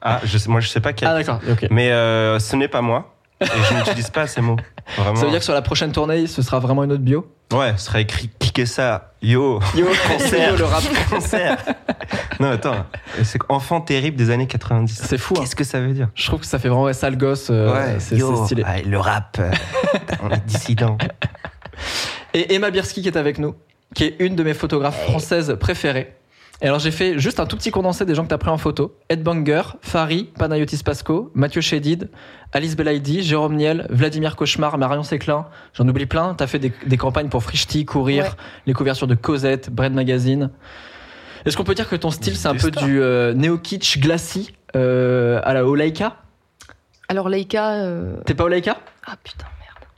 Ah, 0.00 0.20
je 0.24 0.38
sais, 0.38 0.48
moi 0.48 0.60
je 0.60 0.68
sais 0.68 0.80
pas 0.80 0.92
qui 0.92 1.04
a 1.04 1.10
Ah 1.10 1.20
écrit 1.20 1.26
ça. 1.26 1.40
d'accord. 1.44 1.50
Ok. 1.64 1.68
Mais 1.70 1.90
euh, 1.90 2.38
ce 2.38 2.56
n'est 2.56 2.68
pas 2.68 2.80
moi. 2.82 3.14
Et 3.40 3.46
je 3.46 3.74
n'utilise 3.74 4.10
pas 4.10 4.26
ces 4.26 4.40
mots. 4.40 4.56
Vraiment. 4.96 5.16
Ça 5.16 5.24
veut 5.24 5.30
dire 5.30 5.40
que 5.40 5.44
sur 5.44 5.54
la 5.54 5.62
prochaine 5.62 5.92
tournée, 5.92 6.26
ce 6.26 6.40
sera 6.42 6.58
vraiment 6.58 6.84
une 6.84 6.92
autre 6.92 7.02
bio. 7.02 7.26
Ouais, 7.52 7.72
ce 7.76 7.86
serait 7.86 8.02
écrit 8.02 8.30
kicker 8.38 8.66
ça. 8.66 9.12
Yo. 9.22 9.60
Yo, 9.74 9.86
Concert. 10.08 10.50
yo, 10.52 10.56
le 10.56 10.64
rap. 10.64 10.82
Concert. 11.10 11.56
non, 12.40 12.50
attends. 12.52 12.84
C'est 13.22 13.38
enfant 13.48 13.80
terrible 13.80 14.16
des 14.16 14.30
années 14.30 14.46
90. 14.46 15.02
C'est 15.04 15.18
fou. 15.18 15.34
hein. 15.36 15.40
Qu'est-ce 15.40 15.56
que 15.56 15.64
ça 15.64 15.80
veut 15.80 15.92
dire? 15.92 16.08
Je 16.14 16.26
trouve 16.26 16.40
que 16.40 16.46
ça 16.46 16.58
fait 16.58 16.68
vraiment 16.68 16.84
ouais, 16.84 16.92
sale 16.92 17.16
gosse. 17.16 17.48
euh, 17.50 17.96
c'est 17.98 18.16
yo, 18.16 18.34
c'est 18.36 18.44
stylé. 18.44 18.64
ouais, 18.64 18.82
le 18.82 18.98
rap. 18.98 19.36
euh, 19.40 19.50
on 20.22 20.30
est 20.30 20.44
dissident. 20.46 20.96
Et 22.34 22.54
Emma 22.54 22.70
Birsky 22.70 23.02
qui 23.02 23.08
est 23.08 23.16
avec 23.16 23.38
nous, 23.38 23.54
qui 23.94 24.04
est 24.04 24.16
une 24.18 24.36
de 24.36 24.42
mes 24.42 24.54
photographes 24.54 25.02
françaises 25.08 25.56
préférées. 25.58 26.14
Et 26.60 26.66
alors 26.66 26.80
j'ai 26.80 26.90
fait 26.90 27.18
juste 27.20 27.38
un 27.38 27.46
tout 27.46 27.56
petit 27.56 27.70
condensé 27.70 28.04
des 28.04 28.16
gens 28.16 28.24
que 28.24 28.28
tu 28.28 28.34
as 28.34 28.38
pris 28.38 28.50
en 28.50 28.58
photo. 28.58 28.96
Ed 29.08 29.22
Banger, 29.22 29.62
Fari, 29.80 30.24
Panayotis 30.38 30.82
Pasco, 30.84 31.30
Mathieu 31.34 31.60
Chédid, 31.60 32.10
Alice 32.52 32.74
Belaïdi, 32.76 33.22
Jérôme 33.22 33.54
Niel, 33.54 33.86
Vladimir 33.90 34.34
Cauchemar, 34.34 34.76
Marion 34.76 35.04
Séclin. 35.04 35.46
J'en 35.74 35.86
oublie 35.86 36.06
plein. 36.06 36.34
Tu 36.34 36.42
as 36.42 36.48
fait 36.48 36.58
des, 36.58 36.72
des 36.84 36.96
campagnes 36.96 37.28
pour 37.28 37.44
Frishti, 37.44 37.84
Courir, 37.84 38.24
Ouais. 38.24 38.30
les 38.66 38.72
couvertures 38.72 39.06
de 39.06 39.14
Cosette, 39.14 39.70
Bread 39.70 39.92
Magazine. 39.92 40.50
Est-ce 41.44 41.56
qu'on 41.56 41.62
peut 41.64 41.74
dire 41.76 41.88
que 41.88 41.94
ton 41.96 42.10
style 42.10 42.36
c'est 42.36 42.48
un 42.48 42.54
peu 42.54 42.70
stars. 42.72 42.84
du 42.84 43.00
euh, 43.00 43.32
néo-kitsch 43.34 43.98
glacis 44.00 44.52
euh, 44.74 45.40
à 45.44 45.54
la 45.54 45.64
au 45.64 45.76
Alors, 47.08 47.28
Leica. 47.28 47.70
euh, 47.70 48.16
T'es 48.26 48.34
pas 48.34 48.44
au 48.44 48.48
Ah 48.52 49.14
putain, 49.22 49.46
merde. 49.60 49.88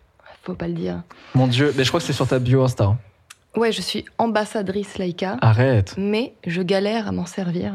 Faut 0.43 0.55
pas 0.55 0.69
le 0.69 0.75
dire. 0.75 1.03
Mon 1.35 1.47
dieu, 1.47 1.73
mais 1.77 1.85
je 1.85 1.89
crois 1.89 2.01
que 2.01 2.07
c'est 2.07 2.13
sur 2.13 2.27
ta 2.29 2.39
bio 2.39 2.63
Insta. 2.63 2.85
hein. 2.85 2.99
Ouais, 3.57 3.73
je 3.73 3.81
suis 3.83 4.05
ambassadrice 4.19 4.99
Leica, 4.99 5.37
Arrête. 5.41 5.95
mais 5.99 6.35
je 6.47 6.63
galère 6.63 7.09
à 7.09 7.13
m'en 7.13 7.27
servir. 7.27 7.73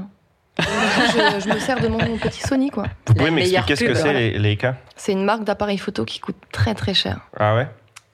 Donc, 0.58 0.68
je, 0.68 1.42
je 1.50 1.54
me 1.54 1.60
sers 1.60 1.80
de 1.82 1.88
mon 1.90 1.98
petit 2.18 2.40
Sony, 2.42 2.70
quoi. 2.70 2.86
Vous 3.08 3.14
pouvez 3.14 3.30
m'expliquer 3.32 3.76
ce 3.76 3.84
que 3.84 3.94
c'est, 3.94 4.32
voilà. 4.38 4.56
cas 4.56 4.76
C'est 4.96 5.12
une 5.12 5.26
marque 5.26 5.44
d'appareil 5.44 5.78
photo 5.78 6.06
qui 6.06 6.20
coûte 6.20 6.38
très 6.52 6.74
très 6.76 6.94
cher. 6.94 7.28
Ah 7.38 7.56
ouais? 7.56 7.68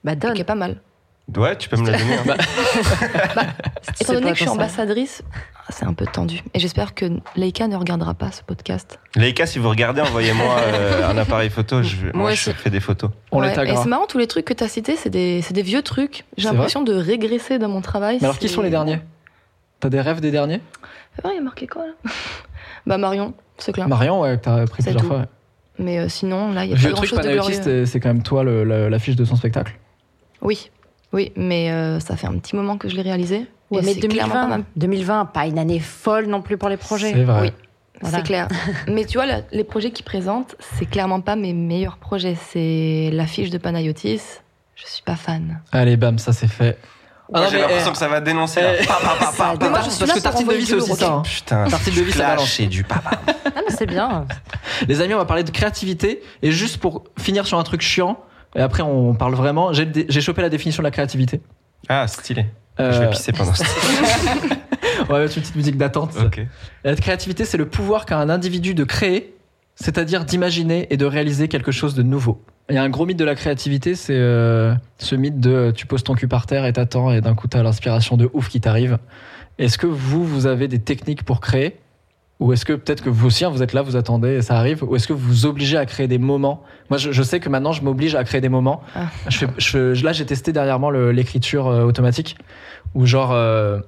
Bah 0.04 0.16
donne. 0.16 0.34
qui 0.34 0.42
est 0.42 0.46
pas 0.46 0.56
mal. 0.56 0.78
Ouais, 1.38 1.58
tu 1.58 1.70
peux 1.70 1.78
me 1.78 1.90
la 1.90 1.98
donner. 1.98 2.16
hein. 2.18 2.36
C'est 3.94 4.02
Étant 4.04 4.14
donné 4.14 4.32
que 4.32 4.36
je 4.38 4.42
suis 4.42 4.50
ambassadrice, 4.50 5.24
c'est 5.70 5.86
un 5.86 5.94
peu 5.94 6.06
tendu. 6.06 6.42
Et 6.54 6.60
j'espère 6.60 6.94
que 6.94 7.06
Leica 7.36 7.68
ne 7.68 7.76
regardera 7.76 8.14
pas 8.14 8.32
ce 8.32 8.42
podcast. 8.44 9.00
Leica, 9.16 9.46
si 9.46 9.58
vous 9.60 9.70
regardez, 9.70 10.02
envoyez-moi 10.02 10.56
euh, 10.60 11.10
un 11.10 11.18
appareil 11.18 11.50
photo. 11.50 11.82
Je, 11.84 11.96
Moi 12.08 12.12
moi, 12.14 12.32
je 12.34 12.52
fais 12.52 12.70
des 12.70 12.80
photos. 12.80 13.12
On 13.32 13.40
les 13.42 13.48
Ouais, 13.48 13.54
Et 13.54 13.56
taguera. 13.56 13.82
c'est 13.84 13.90
marrant, 13.90 14.06
tous 14.08 14.18
les 14.18 14.28
trucs 14.28 14.46
que 14.46 14.54
tu 14.54 14.64
as 14.64 14.68
cités, 14.68 14.96
c'est 14.96 15.10
des, 15.10 15.42
c'est 15.42 15.54
des 15.54 15.62
vieux 15.62 15.82
trucs. 15.82 16.26
J'ai 16.38 16.48
l'impression 16.50 16.84
de 16.84 16.94
régresser 16.94 17.60
dans 17.60 17.70
mon 17.70 17.82
travail. 17.82 18.18
Mais 18.22 18.26
alors, 18.26 18.38
qui 18.38 18.50
sont 18.50 18.62
les 18.62 18.70
derniers 18.70 19.00
T'as 19.80 19.90
des 19.90 20.02
rêves 20.02 20.20
des 20.22 20.32
derniers 20.32 20.62
Ah, 21.24 21.30
il 21.32 21.36
y 21.36 21.40
a 21.40 21.42
marqué 21.42 21.66
quoi 21.68 21.84
là? 21.88 22.12
Bah 22.86 22.98
Marion, 22.98 23.34
c'est 23.58 23.72
clair. 23.72 23.88
Marion, 23.88 24.22
ouais, 24.22 24.38
que 24.38 24.44
t'as 24.44 24.66
pris 24.66 24.84
plusieurs 24.84 25.02
tout. 25.02 25.08
fois. 25.08 25.18
ouais. 25.20 25.26
Mais 25.80 26.00
euh, 26.00 26.10
sinon, 26.10 26.52
là, 26.54 26.66
il 26.66 26.72
y 26.72 26.74
a 26.74 26.76
Le 26.76 26.82
pas 26.82 26.88
vieux 26.88 26.90
grand 26.92 26.98
truc 27.02 27.10
chose 27.10 27.20
de 27.26 27.32
glorieux. 27.34 27.60
c'est 27.64 27.86
c'est 27.86 28.00
quand 28.00 28.10
même 28.10 28.22
toi 28.24 28.44
l'affiche 28.44 29.16
de 29.16 29.26
son 29.26 29.36
spectacle? 29.36 29.74
Oui, 30.42 30.70
oui, 31.14 31.32
mais 31.36 31.72
euh, 31.72 32.00
ça 32.00 32.16
fait 32.16 32.28
un 32.28 32.38
petit 32.38 32.56
moment 32.56 32.78
que 32.78 32.88
je 32.90 32.96
l'ai 32.96 33.02
réalisé. 33.02 33.46
Ouais, 33.70 33.80
et 33.80 33.86
mais 33.86 33.94
c'est 33.94 34.08
clairement 34.08 34.34
pas 34.34 34.40
2020, 34.42 34.58
mal. 34.58 34.64
2020, 34.76 35.26
pas 35.26 35.46
une 35.48 35.60
année 35.60 35.80
folle 35.80 36.28
non 36.28 36.42
plus 36.42 36.58
pour 36.58 36.70
les 36.70 36.78
projets. 36.78 37.14
C'est 37.14 37.24
vrai. 37.24 37.42
Oui. 37.42 37.52
Voilà. 38.02 38.18
C'est 38.18 38.24
clair. 38.24 38.48
Mais 38.88 39.06
tu 39.06 39.20
vois, 39.20 39.28
les 39.52 39.64
projets 39.64 39.92
qu'ils 39.92 40.06
présentent, 40.06 40.56
c'est 40.60 40.88
clairement 40.88 41.22
pas 41.22 41.36
mes 41.36 41.54
meilleurs 41.54 41.98
projets. 41.98 42.36
C'est 42.50 43.12
l'affiche 43.14 43.52
de 43.52 43.60
Panayotis. 43.60 44.22
Je 44.76 44.88
suis 44.88 45.04
pas 45.04 45.16
fan. 45.16 45.62
Allez, 45.72 45.98
bam, 45.98 46.18
ça 46.18 46.34
c'est 46.34 46.48
fait. 46.48 46.80
Ah 47.34 47.46
J'ai 47.50 47.60
l'impression 47.60 47.92
que 47.92 47.98
ça 47.98 48.08
va 48.08 48.20
dénoncer. 48.20 48.60
eh, 48.82 48.86
Pa, 48.86 49.00
pa, 49.04 49.32
Ça 49.32 49.56
Parce 49.60 49.98
que 50.00 50.20
tartine 50.20 50.48
de 50.48 50.54
vie, 50.54 50.66
c'est 50.66 50.74
aussi 50.74 50.96
ça. 50.96 51.14
hein. 51.14 51.22
Putain, 51.22 51.66
Tartine 51.68 51.94
de 51.94 52.02
vie, 52.02 52.12
ça 52.12 52.28
balance. 52.30 52.60
et 52.60 52.66
du 52.66 52.84
papa. 52.84 53.12
Ah, 53.46 53.62
mais 53.66 53.74
c'est 53.76 53.86
bien. 53.86 54.26
Les 54.88 55.00
amis, 55.00 55.14
on 55.14 55.18
va 55.18 55.26
parler 55.26 55.44
de 55.44 55.52
créativité. 55.52 56.22
Et 56.42 56.52
juste 56.52 56.78
pour 56.78 57.04
finir 57.20 57.46
sur 57.46 57.58
un 57.60 57.64
truc 57.64 57.82
chiant, 57.82 58.20
et 58.56 58.62
après 58.62 58.84
on 58.84 59.14
parle 59.14 59.36
vraiment, 59.36 59.72
j'ai 59.74 60.22
chopé 60.22 60.42
la 60.42 60.50
définition 60.50 60.82
de 60.82 60.88
la 60.88 60.92
créativité. 60.92 61.42
Ah, 61.90 62.08
stylé. 62.08 62.46
Euh, 62.80 62.92
Je 62.94 63.00
vais 63.02 63.10
pisser 63.10 63.32
pendant 63.32 63.54
ce 63.54 63.64
temps. 63.64 64.56
on 65.10 65.14
va 65.14 65.20
mettre 65.20 65.36
une 65.38 65.42
petite 65.44 65.56
musique 65.56 65.78
d'attente. 65.78 66.16
La 66.84 66.96
créativité, 66.96 67.46
c'est 67.46 67.58
le 67.58 67.68
pouvoir 67.68 68.06
qu'a 68.06 68.18
un 68.18 68.30
individu 68.30 68.74
de 68.74 68.84
créer, 68.84 69.36
c'est-à-dire 69.76 70.26
d'imaginer 70.26 70.88
et 70.90 70.98
de 70.98 71.06
réaliser 71.06 71.48
quelque 71.48 71.72
chose 71.72 71.96
de 71.96 72.04
nouveau. 72.04 72.44
Il 72.70 72.76
y 72.76 72.78
a 72.78 72.84
un 72.84 72.90
gros 72.90 73.06
mythe 73.06 73.18
de 73.20 73.26
la 73.26 73.36
créativité, 73.36 73.96
c'est 73.96 74.16
euh, 74.16 74.74
ce 74.98 75.16
mythe 75.16 75.40
de 75.40 75.52
euh, 75.52 75.72
tu 75.74 75.86
poses 75.88 76.04
ton 76.04 76.14
cul 76.14 76.28
par 76.28 76.46
terre 76.46 76.66
et 76.66 76.72
t'attends 76.74 77.12
et 77.12 77.20
d'un 77.20 77.36
coup 77.36 77.48
t'as 77.48 77.64
l'inspiration 77.64 78.16
de 78.16 78.30
ouf 78.34 78.48
qui 78.48 78.62
t'arrive. 78.62 78.98
Est-ce 79.58 79.78
que 79.78 79.88
vous, 79.88 80.24
vous 80.24 80.48
avez 80.48 80.68
des 80.68 80.80
techniques 80.80 81.24
pour 81.24 81.42
créer? 81.42 81.78
Ou 82.42 82.52
est-ce 82.54 82.66
que 82.66 82.74
peut-être 82.74 83.04
que 83.04 83.10
vous 83.10 83.28
aussi, 83.28 83.46
hein, 83.46 83.50
vous 83.50 83.62
êtes 83.62 83.72
là, 83.74 83.84
vous 83.84 83.96
attendez 83.96 84.30
et 84.38 84.42
ça 84.42 84.58
arrive 84.58 84.84
Ou 84.84 84.96
est-ce 84.96 85.08
que 85.08 85.14
vous 85.14 85.28
vous 85.28 85.46
obligez 85.46 85.78
à 85.78 85.86
créer 85.86 86.08
des 86.08 86.18
moments? 86.18 86.64
Moi, 86.90 86.98
je, 86.98 87.12
je 87.12 87.22
sais 87.24 87.40
que 87.40 87.48
maintenant, 87.50 87.72
je 87.72 87.84
m'oblige 87.84 88.16
à 88.16 88.24
créer 88.24 88.42
des 88.42 88.50
moments. 88.50 88.82
Ah. 88.96 89.06
Je 89.30 89.38
fais, 89.38 89.48
je- 89.60 90.04
là, 90.04 90.12
j'ai 90.12 90.26
testé 90.26 90.52
dernièrement 90.52 90.90
le- 90.90 91.12
l'écriture 91.12 91.68
euh, 91.68 91.84
automatique, 91.86 92.36
où 92.94 93.06
genre, 93.06 93.32
euh, 93.32 93.80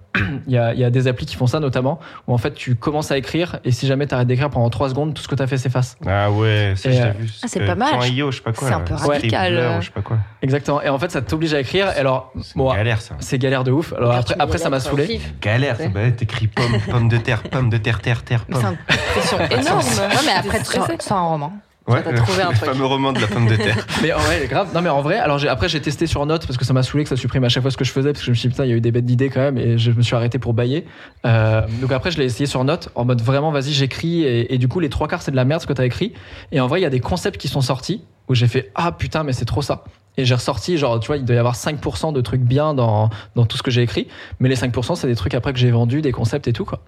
il 0.48 0.53
y, 0.53 0.57
a, 0.57 0.74
il 0.74 0.79
y 0.79 0.83
a 0.83 0.89
des 0.89 1.07
applis 1.07 1.25
qui 1.25 1.36
font 1.36 1.48
ça 1.48 1.60
notamment, 1.60 2.00
où 2.27 2.33
en 2.33 2.38
fait, 2.38 2.53
tu 2.53 2.75
commences 2.75 3.12
à 3.12 3.17
écrire 3.17 3.60
et 3.65 3.72
si 3.72 3.86
jamais 3.88 4.07
tu 4.07 4.13
arrêtes 4.13 4.27
d'écrire 4.27 4.50
pendant 4.50 4.69
3 4.69 4.89
secondes, 4.89 5.13
tout 5.13 5.22
ce 5.22 5.27
que 5.27 5.36
tu 5.36 5.41
as 5.43 5.48
fait 5.48 5.57
s'efface. 5.57 5.98
Ah 6.05 6.31
ouais, 6.31 6.74
ça 6.77 6.89
euh, 6.89 7.12
vu. 7.19 7.29
ah, 7.43 7.48
c'est 7.48 7.62
Euh, 7.62 7.67
pas 7.67 7.75
mal. 7.75 7.89
C'est 8.01 8.65
un 8.74 8.79
peu 8.81 8.93
radical, 8.93 9.57
euh. 9.57 9.77
ou 9.77 9.81
je 9.81 9.86
sais 9.88 9.91
pas 9.91 10.01
quoi. 10.01 10.17
Exactement. 10.41 10.81
Et 10.81 10.89
en 10.89 10.98
fait, 11.00 11.12
ça 11.12 11.22
t'oblige 11.22 11.53
à 11.53 11.60
écrire. 11.60 11.88
Et 11.95 12.00
alors, 12.00 12.31
C'est 12.41 12.55
bon, 12.55 12.74
galère 12.74 13.01
ça. 13.01 13.15
c'est 13.19 13.38
galère 13.38 13.63
de 13.63 13.72
ouf. 13.72 13.93
Alors 13.93 14.12
après, 14.13 14.36
après 14.39 14.57
ça 14.57 14.69
m'a 14.69 14.79
saoulé. 14.79 15.19
Galère, 15.41 15.77
ça. 15.77 15.88
Bah, 15.89 16.10
t'écris 16.12 16.48
pomme, 16.48 16.79
pomme 16.89 17.10
de 17.10 17.17
terre, 17.17 17.43
pomme 17.43 17.69
de 17.69 17.77
terre, 17.77 18.00
terre, 18.01 18.24
terre, 18.24 18.45
Mais 18.48 18.55
c'est 18.55 18.62
pomme. 18.62 18.77
une 18.89 18.95
pression 19.13 19.38
énorme. 19.60 19.79
Ouais, 19.79 20.17
mais 20.25 20.31
après, 20.31 20.63
sors 20.63 21.17
un 21.17 21.27
roman. 21.27 21.53
Ouais, 21.87 22.01
t'as 22.01 22.13
trouvé 22.13 22.41
un 22.41 22.51
le 22.51 22.55
truc. 22.55 22.69
fameux 22.69 22.85
roman 22.85 23.11
de 23.11 23.19
la 23.19 23.27
pomme 23.27 23.47
de 23.47 23.57
terre. 23.57 23.85
Mais 24.01 24.13
en 24.13 24.19
vrai, 24.19 24.47
grave. 24.47 24.73
Non, 24.73 24.81
mais 24.81 24.89
en 24.89 25.01
vrai, 25.01 25.17
alors 25.17 25.39
après, 25.49 25.67
j'ai 25.67 25.81
testé 25.81 26.07
sur 26.07 26.25
Note 26.25 26.47
parce 26.47 26.57
que 26.57 26.63
ça 26.63 26.71
m'a 26.71 26.81
saoulé 26.81 27.03
que 27.03 27.09
ça 27.09 27.17
supprime 27.17 27.43
à 27.43 27.49
chaque 27.49 27.61
fois 27.61 27.71
ce 27.71 27.77
que 27.77 27.83
je 27.83 27.91
faisais 27.91 28.13
parce 28.13 28.21
que 28.21 28.25
je 28.25 28.31
me 28.31 28.35
suis 28.35 28.47
dit, 28.47 28.53
putain, 28.53 28.63
il 28.65 28.69
y 28.69 28.73
a 28.73 28.75
eu 28.75 28.81
des 28.81 28.91
bêtes 28.91 29.05
d'idées 29.05 29.29
quand 29.29 29.41
même 29.41 29.57
et 29.57 29.77
je 29.77 29.91
me 29.91 30.01
suis 30.01 30.15
arrêté 30.15 30.39
pour 30.39 30.53
bailler. 30.53 30.85
Euh, 31.25 31.61
donc 31.81 31.91
après, 31.91 32.11
je 32.11 32.17
l'ai 32.19 32.25
essayé 32.25 32.45
sur 32.45 32.63
Note 32.63 32.89
en 32.95 33.03
mode 33.03 33.21
vraiment, 33.21 33.51
vas-y, 33.51 33.73
j'écris 33.73 34.23
et, 34.23 34.53
et 34.53 34.57
du 34.57 34.69
coup, 34.69 34.79
les 34.79 34.89
trois 34.89 35.09
quarts, 35.09 35.21
c'est 35.21 35.31
de 35.31 35.35
la 35.35 35.43
merde 35.43 35.61
ce 35.61 35.67
que 35.67 35.73
t'as 35.73 35.85
écrit. 35.85 36.13
Et 36.53 36.61
en 36.61 36.67
vrai, 36.67 36.79
il 36.79 36.83
y 36.83 36.87
a 36.87 36.89
des 36.89 37.01
concepts 37.01 37.37
qui 37.39 37.49
sont 37.49 37.61
sortis 37.61 38.03
où 38.29 38.35
j'ai 38.35 38.47
fait, 38.47 38.71
ah 38.75 38.93
putain, 38.93 39.23
mais 39.23 39.33
c'est 39.33 39.45
trop 39.45 39.61
ça. 39.61 39.83
Et 40.15 40.25
j'ai 40.25 40.35
ressorti, 40.35 40.77
genre, 40.77 40.99
tu 40.99 41.07
vois, 41.07 41.17
il 41.17 41.25
doit 41.25 41.35
y 41.35 41.39
avoir 41.39 41.55
5% 41.55 42.13
de 42.13 42.21
trucs 42.21 42.41
bien 42.41 42.73
dans, 42.73 43.09
dans 43.35 43.45
tout 43.45 43.57
ce 43.57 43.63
que 43.63 43.71
j'ai 43.71 43.81
écrit. 43.81 44.07
Mais 44.39 44.47
les 44.47 44.55
5%, 44.55 44.95
c'est 44.95 45.07
des 45.07 45.15
trucs 45.15 45.33
après 45.33 45.53
que 45.53 45.59
j'ai 45.59 45.71
vendus, 45.71 46.01
des 46.01 46.11
concepts 46.11 46.47
et 46.47 46.53
tout, 46.53 46.65
quoi. 46.65 46.79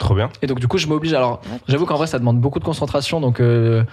Trop 0.00 0.14
bien. 0.14 0.30
Et 0.42 0.46
donc, 0.48 0.58
du 0.58 0.66
coup, 0.66 0.78
je 0.78 0.86
m'oblige. 0.88 1.12
Alors, 1.12 1.40
j'avoue 1.68 1.84
qu'en 1.86 1.94
vrai, 1.96 2.06
ça 2.08 2.18
demande 2.18 2.40
beaucoup 2.40 2.58
de 2.58 2.64
concentration. 2.64 3.20
Donc, 3.20 3.38
euh, 3.38 3.84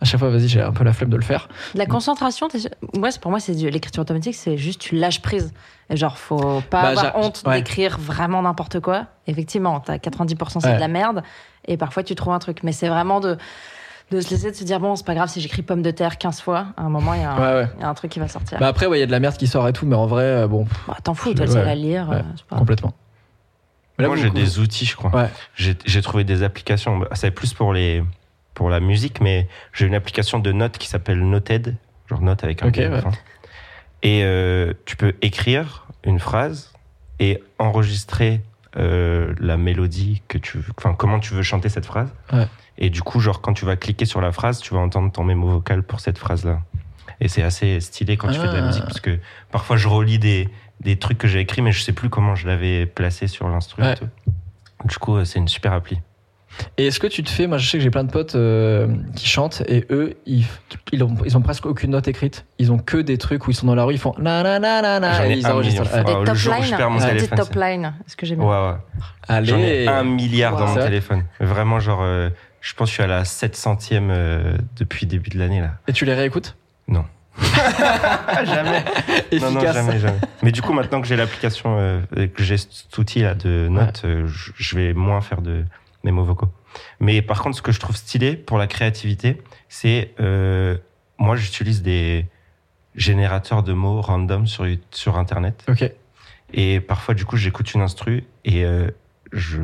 à 0.00 0.04
chaque 0.04 0.18
fois, 0.18 0.28
vas-y, 0.28 0.48
j'ai 0.48 0.60
un 0.60 0.72
peu 0.72 0.82
la 0.84 0.92
flemme 0.92 1.08
de 1.08 1.16
le 1.16 1.22
faire. 1.22 1.48
De 1.74 1.78
La 1.78 1.86
concentration, 1.86 2.48
moi, 2.98 3.10
c'est- 3.12 3.20
pour 3.20 3.30
moi, 3.30 3.38
c'est 3.40 3.54
du- 3.54 3.70
l'écriture 3.70 4.02
automatique, 4.02 4.34
c'est 4.34 4.58
juste 4.58 4.80
tu 4.80 4.96
lâches 4.96 5.22
prise. 5.22 5.54
Et 5.88 5.96
genre, 5.96 6.18
faut 6.18 6.60
pas 6.68 6.82
Bah, 6.82 6.88
avoir 7.00 7.16
honte 7.16 7.42
ouais. 7.46 7.58
d'écrire 7.58 7.96
vraiment 7.98 8.42
n'importe 8.42 8.80
quoi. 8.80 9.06
Effectivement, 9.28 9.78
t'as 9.80 9.98
90% 9.98 10.58
c'est 10.60 10.66
Ouais. 10.68 10.74
de 10.74 10.80
la 10.80 10.88
merde. 10.88 11.22
Et 11.68 11.76
parfois, 11.76 12.02
tu 12.02 12.14
trouves 12.16 12.32
un 12.34 12.38
truc. 12.40 12.64
Mais 12.64 12.72
c'est 12.72 12.88
vraiment 12.88 13.20
de, 13.20 13.38
de 14.10 14.20
se 14.20 14.30
laisser 14.30 14.50
de 14.50 14.56
se 14.56 14.64
dire, 14.64 14.80
bon, 14.80 14.96
c'est 14.96 15.06
pas 15.06 15.14
grave 15.14 15.28
si 15.28 15.40
j'écris 15.40 15.62
pomme 15.62 15.80
de 15.82 15.90
terre 15.92 16.18
15 16.18 16.40
fois. 16.40 16.66
À 16.76 16.82
un 16.82 16.88
moment, 16.88 17.14
il 17.14 17.20
y, 17.20 17.24
a 17.24 17.30
un- 17.32 17.38
Ouais, 17.38 17.62
ouais. 17.62 17.68
il 17.78 17.82
y 17.82 17.84
a 17.84 17.88
un 17.88 17.94
truc 17.94 18.10
qui 18.10 18.18
va 18.18 18.26
sortir. 18.26 18.58
Bah 18.58 18.66
après, 18.66 18.86
ouais, 18.86 18.98
il 18.98 19.00
y 19.00 19.04
a 19.04 19.06
de 19.06 19.12
la 19.12 19.20
merde 19.20 19.36
qui 19.36 19.46
sort 19.46 19.68
et 19.68 19.72
tout, 19.72 19.86
mais 19.86 19.94
en 19.96 20.06
vrai, 20.06 20.24
euh, 20.24 20.48
bon, 20.48 20.66
Bah, 20.88 20.96
T'en 21.04 21.14
fous, 21.14 21.32
seul 21.36 21.48
ouais. 21.48 21.70
à 21.70 21.74
lire. 21.76 22.08
Ouais. 22.10 22.16
euh, 22.16 22.22
pas- 22.50 22.56
complètement. 22.56 22.92
Là, 23.98 24.08
Moi, 24.08 24.16
j'ai 24.16 24.30
des 24.30 24.58
outils, 24.58 24.86
je 24.86 24.96
crois. 24.96 25.14
Ouais. 25.14 25.28
J'ai 25.54 26.02
trouvé 26.02 26.24
des 26.24 26.42
applications. 26.42 26.98
Bah, 26.98 27.08
C'est 27.12 27.30
plus 27.30 27.52
pour 27.54 27.72
les 27.72 28.02
pour 28.54 28.68
la 28.68 28.80
musique, 28.80 29.20
mais 29.20 29.48
j'ai 29.72 29.86
une 29.86 29.94
application 29.94 30.38
de 30.38 30.52
notes 30.52 30.76
qui 30.78 30.86
s'appelle 30.88 31.20
Noted, 31.26 31.76
genre 32.08 32.20
note 32.20 32.44
avec 32.44 32.62
un 32.62 32.68
Ok, 32.68 32.74
D 32.74 32.84
à 32.84 32.88
la 32.90 32.96
ouais. 32.98 33.02
Et 34.02 34.24
euh, 34.24 34.74
tu 34.84 34.96
peux 34.96 35.14
écrire 35.22 35.86
une 36.04 36.18
phrase 36.18 36.72
et 37.18 37.42
enregistrer 37.58 38.42
euh, 38.76 39.34
la 39.38 39.56
mélodie 39.56 40.22
que 40.28 40.36
tu, 40.38 40.58
enfin 40.76 40.94
comment 40.94 41.18
tu 41.20 41.32
veux 41.34 41.42
chanter 41.42 41.68
cette 41.70 41.86
phrase. 41.86 42.12
Ouais. 42.32 42.46
Et 42.78 42.90
du 42.90 43.02
coup, 43.02 43.20
genre 43.20 43.40
quand 43.40 43.54
tu 43.54 43.64
vas 43.64 43.76
cliquer 43.76 44.04
sur 44.04 44.20
la 44.20 44.32
phrase, 44.32 44.60
tu 44.60 44.74
vas 44.74 44.80
entendre 44.80 45.10
ton 45.12 45.24
mémo 45.24 45.46
vocal 45.48 45.82
pour 45.82 46.00
cette 46.00 46.18
phrase-là. 46.18 46.60
Et 47.20 47.28
c'est 47.28 47.42
assez 47.42 47.80
stylé 47.80 48.16
quand 48.16 48.28
tu 48.28 48.38
fais 48.40 48.48
de 48.48 48.52
la 48.52 48.62
Ah. 48.64 48.66
musique 48.66 48.84
parce 48.84 49.00
que 49.00 49.18
parfois 49.50 49.76
je 49.76 49.86
relis 49.88 50.18
des 50.18 50.48
des 50.84 50.96
trucs 50.98 51.18
que 51.18 51.28
j'ai 51.28 51.40
écrits, 51.40 51.62
mais 51.62 51.72
je 51.72 51.82
sais 51.82 51.92
plus 51.92 52.08
comment 52.10 52.34
je 52.34 52.46
l'avais 52.46 52.86
placé 52.86 53.26
sur 53.26 53.48
l'instru. 53.48 53.82
Ouais. 53.82 53.94
Du 54.84 54.96
coup, 54.98 55.16
euh, 55.16 55.24
c'est 55.24 55.38
une 55.38 55.48
super 55.48 55.72
appli. 55.72 56.00
Et 56.76 56.88
est-ce 56.88 57.00
que 57.00 57.06
tu 57.06 57.22
te 57.22 57.30
fais, 57.30 57.46
moi 57.46 57.56
je 57.56 57.66
sais 57.70 57.78
que 57.78 57.82
j'ai 57.84 57.88
plein 57.90 58.04
de 58.04 58.10
potes 58.10 58.34
euh, 58.34 58.86
qui 59.16 59.26
chantent 59.26 59.62
et 59.68 59.86
eux, 59.88 60.14
ils, 60.26 60.44
ils, 60.92 61.02
ont, 61.02 61.16
ils 61.24 61.34
ont 61.38 61.40
presque 61.40 61.64
aucune 61.64 61.92
note 61.92 62.08
écrite. 62.08 62.44
Ils 62.58 62.70
ont 62.70 62.76
que 62.78 62.98
des 62.98 63.16
trucs 63.16 63.46
où 63.46 63.50
ils 63.50 63.54
sont 63.54 63.66
dans 63.66 63.74
la 63.74 63.84
rue, 63.84 63.94
ils 63.94 63.98
font 63.98 64.14
na 64.18 64.42
na 64.42 64.58
na 64.58 64.82
na 64.82 65.00
na 65.00 65.26
et 65.28 65.32
ils 65.32 65.46
enregistrent. 65.46 65.84
Des 65.84 65.88
Ah, 65.94 66.02
le 66.20 66.24
top 66.26 66.34
jour 66.34 66.52
où 66.58 66.62
je 66.62 66.68
lines. 66.68 66.76
perds 66.76 66.90
mon 66.90 66.98
Des 66.98 67.06
téléphone, 67.06 67.38
top 67.38 67.48
c'est- 67.54 67.58
lines. 67.58 67.94
Est-ce 68.06 68.16
que 68.16 68.26
j'ai 68.26 68.36
bien 68.36 68.44
Ouais, 68.44 68.68
ouais. 68.70 68.76
Allez. 69.28 69.46
J'en 69.46 69.58
ai 69.60 69.88
un 69.88 70.04
milliard 70.04 70.56
dans 70.58 70.66
mon 70.66 70.74
vrai 70.74 70.84
téléphone. 70.84 71.24
Vraiment, 71.40 71.80
genre, 71.80 72.00
euh, 72.02 72.28
je 72.60 72.74
pense 72.74 72.88
que 72.88 72.90
je 72.90 72.94
suis 72.96 73.02
à 73.02 73.06
la 73.06 73.24
700e 73.24 74.10
euh, 74.10 74.58
depuis 74.76 75.06
le 75.06 75.10
début 75.10 75.30
de 75.30 75.38
l'année, 75.38 75.62
là. 75.62 75.76
Et 75.88 75.94
tu 75.94 76.04
les 76.04 76.12
réécoutes? 76.14 76.54
jamais. 78.44 78.84
Non, 79.40 79.50
non, 79.50 79.60
jamais, 79.60 79.98
jamais. 79.98 80.18
Mais 80.42 80.52
du 80.52 80.60
coup, 80.62 80.72
maintenant 80.72 81.00
que 81.00 81.06
j'ai 81.06 81.16
l'application, 81.16 81.76
euh, 81.78 82.00
que 82.14 82.42
j'ai 82.42 82.58
cet 82.58 82.96
outil 82.98 83.20
là 83.20 83.34
de 83.34 83.68
notes, 83.70 84.02
euh, 84.04 84.26
je- 84.26 84.76
vais 84.76 84.92
moins 84.92 85.20
faire 85.22 85.40
de 85.40 85.64
mémos 86.04 86.26
vocaux. 86.26 86.48
Mais 87.00 87.22
par 87.22 87.42
contre, 87.42 87.56
ce 87.56 87.62
que 87.62 87.72
je 87.72 87.80
trouve 87.80 87.96
stylé 87.96 88.36
pour 88.36 88.58
la 88.58 88.66
créativité, 88.66 89.42
c'est 89.68 90.12
euh, 90.20 90.76
moi, 91.18 91.36
j'utilise 91.36 91.82
des 91.82 92.26
générateurs 92.94 93.62
de 93.62 93.72
mots 93.72 94.00
random 94.02 94.46
sur 94.46 94.66
sur 94.90 95.16
Internet. 95.18 95.64
Ok. 95.68 95.90
Et 96.52 96.80
parfois, 96.80 97.14
du 97.14 97.24
coup, 97.24 97.36
j'écoute 97.38 97.72
une 97.74 97.80
instru 97.80 98.24
et 98.44 98.64
euh, 98.64 98.90
je 99.32 99.58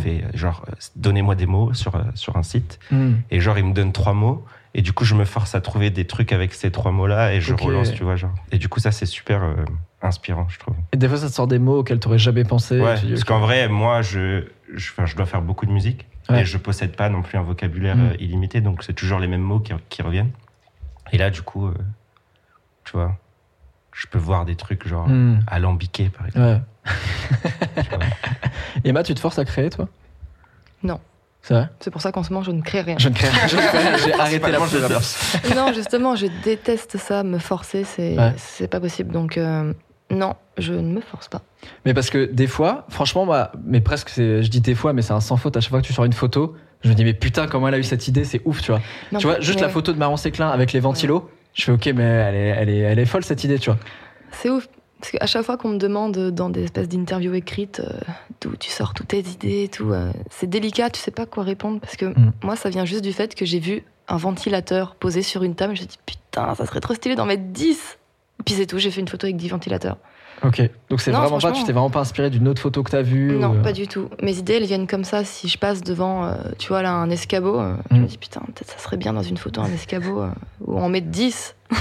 fais 0.00 0.22
genre 0.34 0.64
donnez-moi 0.94 1.34
des 1.34 1.46
mots 1.46 1.74
sur 1.74 1.92
sur 2.14 2.36
un 2.36 2.44
site 2.44 2.78
Hmm. 2.92 3.14
et 3.32 3.40
genre 3.40 3.58
il 3.58 3.64
me 3.64 3.72
donne 3.72 3.92
trois 3.92 4.14
mots 4.14 4.44
et 4.74 4.82
du 4.82 4.92
coup 4.92 5.04
je 5.04 5.14
me 5.14 5.24
force 5.24 5.54
à 5.54 5.60
trouver 5.60 5.90
des 5.90 6.06
trucs 6.06 6.32
avec 6.32 6.54
ces 6.54 6.70
trois 6.70 6.92
mots 6.92 7.06
là 7.06 7.32
et 7.34 7.40
je 7.40 7.54
relance 7.54 7.92
tu 7.92 8.04
vois 8.04 8.16
genre 8.16 8.34
et 8.52 8.58
du 8.58 8.68
coup 8.68 8.78
ça 8.80 8.92
c'est 8.92 9.06
super 9.06 9.42
euh, 9.42 9.54
inspirant 10.02 10.46
je 10.48 10.58
trouve 10.58 10.74
Et 10.92 10.96
des 10.96 11.08
fois, 11.08 11.16
ça 11.18 11.28
te 11.28 11.32
sort 11.32 11.46
des 11.48 11.58
mots 11.58 11.78
auxquels 11.80 11.98
t'aurais 12.00 12.18
jamais 12.18 12.44
pensé. 12.44 12.76
et 12.76 12.80
ouais 12.80 12.98
tu 12.98 13.06
dis, 13.06 13.12
parce 13.12 13.24
qu'en 13.24 13.40
vrai 13.40 13.68
moi 13.68 14.02
je 14.02 14.44
je, 14.72 14.90
enfin, 14.92 15.06
je 15.06 15.16
dois 15.16 15.26
faire 15.26 15.42
beaucoup 15.42 15.66
de 15.66 15.72
musique 15.72 16.06
Ouais. 16.28 16.42
et 16.42 16.44
je 16.44 16.58
possède 16.58 16.94
pas 16.94 17.08
non 17.08 17.22
plus 17.22 17.38
un 17.38 17.42
vocabulaire 17.42 17.96
Mm. 17.96 18.00
euh, 18.12 18.14
illimité 18.20 18.60
donc 18.60 18.84
c'est 18.84 18.92
toujours 18.92 19.18
les 19.18 19.26
mêmes 19.26 19.40
mots 19.42 19.58
qui, 19.58 19.72
qui 19.88 20.02
reviennent 20.02 20.30
et 21.12 21.18
là 21.18 21.30
du 21.30 21.42
coup 21.42 21.66
euh, 21.66 21.74
tu 22.84 22.92
vois 22.92 23.16
je 23.92 24.06
peux 24.06 24.18
voir 24.18 24.44
des 24.44 24.54
trucs 24.54 24.86
genre 24.86 25.08
Hmm. 25.08 25.40
alambiqués 25.48 26.08
par 26.10 26.26
exemple 26.28 26.62
Ouais. 26.86 27.82
tu. 27.82 27.88
Emma, 28.84 29.02
tu 29.02 29.14
te 29.14 29.20
forces 29.20 29.38
à 29.38 29.44
créer, 29.44 29.68
toi? 29.70 29.88
Non. 30.82 31.00
C'est 31.42 31.54
vrai 31.54 31.68
C'est 31.80 31.90
pour 31.90 32.02
ça 32.02 32.12
qu'en 32.12 32.22
ce 32.22 32.30
moment, 32.32 32.42
je 32.44 32.50
ne 32.50 32.60
crée 32.60 32.82
rien. 32.82 32.96
Je 32.98 33.08
ne 33.08 33.14
crée 33.14 33.28
rien. 33.28 33.46
J'ai 34.04 34.12
arrêté 34.12 34.50
la 34.50 34.58
Principalement, 34.58 34.66
je- 35.48 35.54
non, 35.54 35.72
justement, 35.72 36.14
je 36.16 36.26
déteste 36.44 36.98
ça, 36.98 37.22
me 37.22 37.38
forcer, 37.38 37.84
c'est 37.84 38.16
Ouais. 38.18 38.66
pas 38.68 38.80
possible. 38.80 39.12
Donc, 39.12 39.38
euh, 39.38 39.72
non, 40.10 40.34
je 40.58 40.74
ne 40.74 40.94
me 40.94 41.00
force 41.00 41.28
pas. 41.28 41.40
Mais 41.86 41.94
parce 41.94 42.10
que 42.10 42.26
des 42.26 42.46
fois, 42.46 42.84
franchement, 42.90 43.24
moi, 43.24 43.52
mais 43.64 43.80
presque, 43.80 44.10
c'est- 44.10 44.42
je 44.42 44.50
dis 44.50 44.60
des 44.60 44.74
fois, 44.74 44.92
mais 44.92 45.02
c'est 45.02 45.12
un 45.14 45.20
sans 45.20 45.36
faute. 45.36 45.56
À 45.56 45.60
chaque 45.60 45.70
fois 45.70 45.80
que 45.80 45.86
tu 45.86 45.92
sors 45.94 46.04
une 46.04 46.12
photo, 46.12 46.54
je 46.82 46.88
me 46.90 46.94
dis, 46.94 47.04
mais 47.04 47.14
putain, 47.14 47.46
comment 47.46 47.68
elle 47.68 47.74
a 47.74 47.78
eu 47.78 47.84
cette 47.84 48.06
idée, 48.08 48.24
c'est 48.24 48.42
ouf, 48.44 48.60
tu 48.60 48.70
vois. 48.72 48.80
Non, 49.12 49.18
tu 49.18 49.26
vois, 49.26 49.40
juste 49.40 49.60
la 49.60 49.68
photo 49.68 49.92
de 49.92 49.98
Marion 49.98 50.16
Séclin 50.16 50.48
avec 50.50 50.72
les 50.72 50.80
ventilos, 50.80 51.30
je 51.54 51.64
fais, 51.64 51.72
ok, 51.72 51.86
mais 51.94 52.02
elle 52.02 52.34
est, 52.34 52.48
elle 52.48 52.68
est, 52.68 52.78
elle 52.78 52.98
est 52.98 53.04
folle 53.06 53.24
cette 53.24 53.44
idée, 53.44 53.58
tu 53.58 53.70
vois. 53.70 53.78
C'est 54.32 54.50
ouf. 54.50 54.68
Parce 55.00 55.12
qu'à 55.12 55.26
chaque 55.26 55.44
fois 55.44 55.56
qu'on 55.56 55.70
me 55.70 55.78
demande 55.78 56.30
dans 56.30 56.50
des 56.50 56.64
espèces 56.64 56.88
d'interviews 56.88 57.34
écrites 57.34 57.80
euh, 57.80 57.90
d'où 58.40 58.54
tu 58.56 58.70
sors 58.70 58.92
toutes 58.94 59.08
tes 59.08 59.20
idées 59.20 59.64
et 59.64 59.68
tout, 59.68 59.92
euh, 59.92 60.12
c'est 60.30 60.48
délicat, 60.48 60.90
tu 60.90 61.00
sais 61.00 61.10
pas 61.10 61.26
quoi 61.26 61.42
répondre. 61.42 61.80
Parce 61.80 61.96
que 61.96 62.06
Mm. 62.06 62.32
moi, 62.42 62.54
ça 62.56 62.68
vient 62.70 62.84
juste 62.84 63.02
du 63.02 63.12
fait 63.12 63.34
que 63.34 63.44
j'ai 63.44 63.60
vu 63.60 63.82
un 64.08 64.16
ventilateur 64.16 64.94
posé 64.96 65.22
sur 65.22 65.42
une 65.42 65.54
table. 65.54 65.74
Je 65.76 65.82
me 65.82 65.88
suis 65.88 65.96
dit, 65.96 66.02
putain, 66.04 66.54
ça 66.54 66.66
serait 66.66 66.80
trop 66.80 66.94
stylé 66.94 67.14
d'en 67.14 67.24
mettre 67.26 67.44
10. 67.44 67.98
Et 68.40 68.42
puis 68.42 68.54
c'est 68.54 68.66
tout, 68.66 68.78
j'ai 68.78 68.90
fait 68.90 69.00
une 69.00 69.08
photo 69.08 69.26
avec 69.26 69.36
10 69.36 69.48
ventilateurs. 69.48 69.96
Ok. 70.42 70.62
Donc 70.88 71.00
c'est 71.02 71.10
vraiment 71.10 71.38
pas, 71.38 71.52
tu 71.52 71.64
t'es 71.64 71.72
vraiment 71.72 71.90
pas 71.90 72.00
inspiré 72.00 72.30
d'une 72.30 72.48
autre 72.48 72.62
photo 72.62 72.82
que 72.82 72.90
t'as 72.90 73.02
vue 73.02 73.36
Non, 73.38 73.50
ou- 73.50 73.54
euh, 73.56 73.62
pas 73.62 73.72
du 73.72 73.86
tout. 73.86 74.08
Mes 74.22 74.38
idées, 74.38 74.54
elles 74.54 74.64
viennent 74.64 74.86
comme 74.86 75.04
ça. 75.04 75.22
Si 75.24 75.48
je 75.48 75.58
passe 75.58 75.82
devant, 75.82 76.24
euh, 76.24 76.34
tu 76.58 76.68
vois, 76.68 76.80
là, 76.82 76.92
un 76.92 77.10
escabeau, 77.10 77.58
euh, 77.60 77.74
je 77.90 77.96
Mm. 77.96 78.00
me 78.00 78.06
dis, 78.06 78.16
putain, 78.18 78.40
peut-être 78.46 78.70
ça 78.70 78.78
serait 78.78 78.96
bien 78.96 79.12
dans 79.12 79.22
une 79.22 79.36
photo, 79.36 79.60
un 79.60 79.70
escabeau, 79.72 80.22
euh, 80.22 80.28
où 80.64 80.78
on 80.78 80.88
met 80.88 81.02
10. 81.02 81.54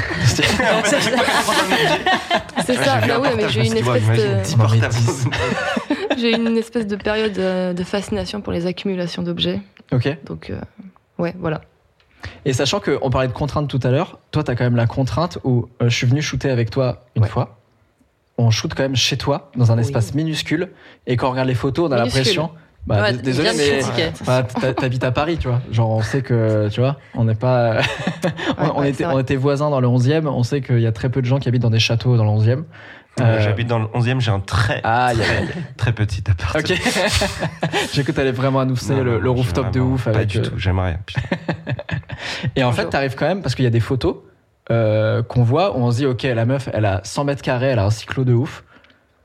C'est 2.65 2.75
ça, 2.75 2.99
bah 3.07 3.19
oui, 3.21 3.29
mais 3.37 3.49
j'ai 3.49 3.65
une 3.65 3.77
espèce 3.77 4.05
de. 4.07 4.57
On 4.59 4.65
en 4.65 4.69
met 4.69 4.87
10. 4.87 5.25
J'ai 6.17 6.35
une 6.35 6.57
espèce 6.57 6.85
de 6.85 6.95
période 6.97 7.33
de 7.33 7.83
fascination 7.83 8.41
pour 8.41 8.51
les 8.51 8.65
accumulations 8.65 9.23
d'objets. 9.23 9.61
Ok. 9.93 10.17
Donc, 10.25 10.49
euh, 10.49 10.59
ouais, 11.17 11.33
voilà. 11.39 11.61
Et 12.45 12.51
sachant 12.53 12.79
qu'on 12.81 13.09
parlait 13.09 13.29
de 13.29 13.33
contraintes 13.33 13.69
tout 13.69 13.79
à 13.83 13.89
l'heure, 13.91 14.19
toi, 14.31 14.43
t'as 14.43 14.55
quand 14.55 14.65
même 14.65 14.75
la 14.75 14.87
contrainte 14.87 15.37
où 15.45 15.67
euh, 15.81 15.87
je 15.89 15.95
suis 15.95 16.05
venu 16.07 16.21
shooter 16.21 16.49
avec 16.49 16.69
toi 16.69 17.05
une 17.15 17.23
Ouais. 17.23 17.29
fois. 17.29 17.57
On 18.41 18.51
shoot 18.51 18.73
quand 18.73 18.83
même 18.83 18.95
chez 18.95 19.17
toi, 19.17 19.51
dans 19.57 19.71
un 19.71 19.75
Oui. 19.75 19.81
espace 19.81 20.13
minuscule. 20.15 20.69
Et 21.07 21.17
quand 21.17 21.27
on 21.27 21.31
regarde 21.31 21.49
les 21.49 21.55
photos, 21.55 21.89
on 21.89 21.91
a 21.91 21.97
l'impression. 21.97 22.51
Bah, 22.87 23.01
Ouais, 23.01 23.13
désolé, 23.13 23.49
mais 23.57 23.81
t'ha- 24.25 24.73
t'habites 24.73 25.03
à 25.03 25.11
Paris, 25.11 25.37
tu 25.37 25.49
vois. 25.49 25.59
Genre, 25.71 25.89
on 25.89 26.01
sait 26.01 26.21
que, 26.21 26.69
tu 26.69 26.79
vois, 26.79 26.95
on 27.13 27.25
n'est 27.25 27.35
pas. 27.35 27.81
on, 28.57 28.63
Ouais, 28.63 28.71
on 28.75 28.79
ouais, 28.81 28.89
était, 29.21 29.35
on 29.35 29.39
voisins 29.39 29.69
dans 29.69 29.81
le 29.81 29.87
11e. 29.87 30.25
On 30.27 30.43
sait 30.43 30.61
qu'il 30.61 30.79
y 30.79 30.87
a 30.87 30.91
très 30.93 31.09
peu 31.09 31.21
de 31.21 31.25
gens 31.25 31.37
qui 31.39 31.49
habitent 31.49 31.61
dans 31.61 31.69
des 31.69 31.79
châteaux 31.79 32.15
dans 32.15 32.23
le 32.23 32.29
11e. 32.29 32.63
Euh, 33.19 33.41
J'habite 33.41 33.67
dans 33.67 33.79
le 33.79 33.85
11e, 33.87 34.21
j'ai 34.21 34.31
un 34.31 34.39
très, 34.39 34.79
Ah, 34.85 35.13
y 35.13 35.21
a- 35.21 35.25
très, 35.25 35.45
très 35.75 35.91
petit 35.91 36.23
appart. 36.31 36.55
Ok. 36.57 36.67
J'ai 37.93 38.03
cru 38.03 38.03
que 38.05 38.11
t'allais 38.13 38.31
vraiment 38.31 38.61
annoncer 38.61 38.95
Non, 38.95 39.03
le, 39.03 39.19
le 39.19 39.29
rooftop 39.29 39.71
de 39.71 39.81
ouf. 39.81 40.05
Pas 40.05 40.11
avec, 40.11 40.29
du 40.29 40.37
euh, 40.37 40.41
tout, 40.43 40.57
j'aimerais. 40.57 40.99
Et 42.55 42.63
en 42.63 42.71
fait, 42.71 42.85
t'arrives 42.89 43.15
quand 43.15 43.27
même, 43.27 43.41
parce 43.41 43.55
qu'il 43.55 43.65
y 43.65 43.67
a 43.67 43.71
des 43.71 43.79
photos 43.81 44.15
euh, 44.71 45.23
qu'on 45.23 45.43
voit, 45.43 45.75
on 45.75 45.91
se 45.91 45.97
dit, 45.97 46.05
ok, 46.05 46.23
la 46.23 46.45
meuf, 46.45 46.69
elle 46.73 46.85
a 46.85 47.01
100 47.03 47.23
mètres 47.23 47.41
carrés, 47.41 47.67
elle 47.67 47.79
a 47.79 47.85
un 47.85 47.89
cyclo 47.89 48.23
de 48.23 48.33
ouf. 48.33 48.63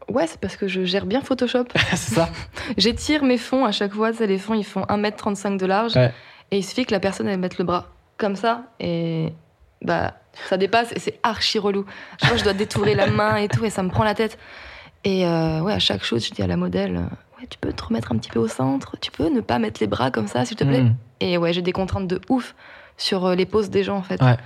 Ouais, 0.08 0.26
c'est 0.26 0.40
parce 0.40 0.56
que 0.56 0.68
je 0.68 0.84
gère 0.84 1.06
bien 1.06 1.22
Photoshop. 1.22 1.64
c'est 1.90 2.14
ça 2.14 2.28
J'étire 2.76 3.24
mes 3.24 3.38
fonds 3.38 3.64
à 3.64 3.72
chaque 3.72 3.94
fois. 3.94 4.10
les 4.10 4.38
fonds, 4.38 4.54
ils 4.54 4.64
font 4.64 4.82
1m35 4.82 5.56
de 5.56 5.66
large. 5.66 5.96
Ouais. 5.96 6.12
Et 6.50 6.58
il 6.58 6.62
suffit 6.62 6.84
que 6.84 6.92
la 6.92 7.00
personne, 7.00 7.28
elle 7.28 7.40
mette 7.40 7.58
le 7.58 7.64
bras 7.64 7.88
comme 8.16 8.36
ça. 8.36 8.64
Et 8.80 9.32
bah, 9.82 10.14
ça 10.48 10.56
dépasse 10.56 10.92
et 10.92 10.98
c'est 10.98 11.18
archi 11.22 11.58
relou. 11.58 11.84
Je 12.22 12.36
je 12.36 12.44
dois 12.44 12.52
détourer 12.52 12.94
la 12.94 13.06
main 13.06 13.36
et 13.36 13.48
tout, 13.48 13.64
et 13.64 13.70
ça 13.70 13.82
me 13.82 13.88
prend 13.88 14.04
la 14.04 14.14
tête. 14.14 14.38
Et 15.04 15.26
euh, 15.26 15.60
ouais, 15.60 15.72
à 15.72 15.78
chaque 15.78 16.04
chose, 16.04 16.26
je 16.26 16.32
dis 16.32 16.42
à 16.42 16.46
la 16.46 16.56
modèle, 16.56 16.96
ouais, 16.96 17.46
tu 17.48 17.58
peux 17.58 17.72
te 17.72 17.84
remettre 17.84 18.12
un 18.12 18.16
petit 18.16 18.30
peu 18.30 18.38
au 18.38 18.48
centre. 18.48 18.96
Tu 19.00 19.10
peux 19.10 19.28
ne 19.28 19.40
pas 19.40 19.58
mettre 19.58 19.80
les 19.80 19.86
bras 19.86 20.10
comme 20.10 20.26
ça, 20.26 20.44
s'il 20.44 20.56
te 20.56 20.64
plaît. 20.64 20.82
Mm. 20.82 20.96
Et 21.20 21.38
ouais, 21.38 21.52
j'ai 21.52 21.62
des 21.62 21.72
contraintes 21.72 22.08
de 22.08 22.20
ouf 22.28 22.54
sur 22.96 23.26
euh, 23.26 23.34
les 23.34 23.46
poses 23.46 23.70
des 23.70 23.84
gens, 23.84 23.96
en 23.96 24.02
fait. 24.02 24.22
Ouais. 24.22 24.36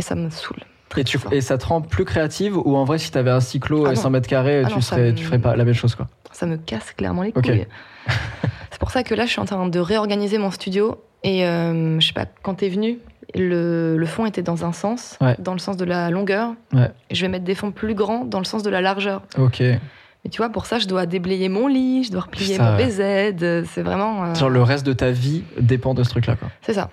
Et 0.00 0.02
ça 0.02 0.14
me 0.14 0.30
saoule. 0.30 0.56
Et, 0.96 1.04
tu, 1.04 1.18
ça 1.42 1.58
te 1.58 1.66
rend 1.66 1.82
plus 1.82 2.06
créative 2.06 2.56
ou 2.56 2.74
en 2.74 2.84
vrai, 2.84 2.96
si 2.96 3.10
t'avais 3.10 3.30
un 3.30 3.40
cyclo 3.40 3.84
Ah 3.84 3.92
et 3.92 3.96
non. 3.96 4.00
100 4.00 4.10
mètres 4.10 4.28
carrés, 4.28 4.62
Ah 4.64 4.68
tu, 4.68 4.74
non, 4.76 4.80
ça 4.80 4.96
serais, 4.96 5.10
me- 5.12 5.14
tu 5.14 5.24
ferais 5.24 5.38
pas 5.38 5.54
la 5.54 5.64
même 5.66 5.74
chose, 5.74 5.94
quoi. 5.94 6.06
Ça 6.32 6.46
me 6.46 6.56
casse 6.56 6.92
clairement 6.92 7.20
les 7.22 7.32
couilles. 7.32 7.66
c'est 8.70 8.78
pour 8.80 8.90
ça 8.90 9.02
que 9.02 9.14
là, 9.14 9.26
je 9.26 9.30
suis 9.30 9.40
en 9.40 9.44
train 9.44 9.68
de 9.68 9.78
réorganiser 9.78 10.38
mon 10.38 10.50
studio. 10.50 10.98
Et 11.22 11.44
euh, 11.46 12.00
je 12.00 12.06
sais 12.06 12.14
pas, 12.14 12.24
quand 12.42 12.54
t'es 12.54 12.70
venu, 12.70 12.98
le, 13.34 13.98
le 13.98 14.06
fond 14.06 14.24
était 14.24 14.40
dans 14.42 14.64
un 14.64 14.72
sens, 14.72 15.18
Ouais. 15.20 15.36
dans 15.38 15.52
le 15.52 15.58
sens 15.58 15.76
de 15.76 15.84
la 15.84 16.08
longueur. 16.10 16.54
Ouais. 16.72 16.90
Et 17.10 17.14
je 17.14 17.20
vais 17.20 17.28
mettre 17.28 17.44
des 17.44 17.54
fonds 17.54 17.72
plus 17.72 17.94
grands 17.94 18.24
dans 18.24 18.38
le 18.38 18.46
sens 18.46 18.62
de 18.62 18.70
la 18.70 18.80
largeur. 18.80 19.20
Ok. 19.38 19.60
Mais 19.60 20.30
tu 20.30 20.38
vois, 20.38 20.48
pour 20.48 20.64
ça, 20.66 20.78
je 20.78 20.86
dois 20.88 21.04
déblayer 21.06 21.48
mon 21.50 21.66
lit, 21.66 22.04
je 22.04 22.10
dois 22.10 22.22
replier 22.22 22.54
Putain, 22.56 22.72
mon 22.72 22.76
ouais. 22.78 22.86
BZ. 22.86 23.68
C'est 23.70 23.82
vraiment. 23.82 24.24
euh, 24.24 24.34
Genre, 24.34 24.48
le 24.50 24.62
reste 24.62 24.86
de 24.86 24.92
ta 24.94 25.10
vie 25.10 25.44
dépend 25.60 25.92
de 25.94 26.02
ce 26.02 26.10
truc-là, 26.10 26.36
quoi. 26.36 26.48
C'est 26.62 26.74
ça. 26.74 26.90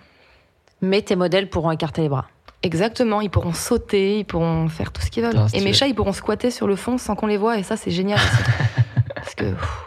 Mais 0.82 1.02
tes 1.02 1.16
modèles 1.16 1.50
pourront 1.50 1.72
écarter 1.72 2.02
les 2.04 2.10
bras. 2.10 2.28
Exactement. 2.64 3.22
Ils 3.22 3.30
pourront 3.30 3.54
sauter, 3.54 4.20
ils 4.20 4.26
pourront 4.26 4.68
faire 4.68 4.92
tout 4.92 5.02
ce 5.02 5.10
qu'ils 5.12 5.24
veulent. 5.24 5.32
Putain, 5.32 5.48
et 5.54 5.62
mes 5.62 5.74
chats, 5.74 5.88
ils 5.88 5.96
pourront 5.96 6.14
squatter 6.14 6.52
sur 6.52 6.68
le 6.68 6.76
fond 6.76 6.98
sans 6.98 7.16
qu'on 7.16 7.28
les 7.28 7.38
voit. 7.38 7.58
Et 7.60 7.64
ça, 7.64 7.78
c'est 7.78 7.92
génial 7.92 8.20
aussi. 8.20 8.44
Parce 9.16 9.36
que 9.36 9.46
pff, 9.46 9.86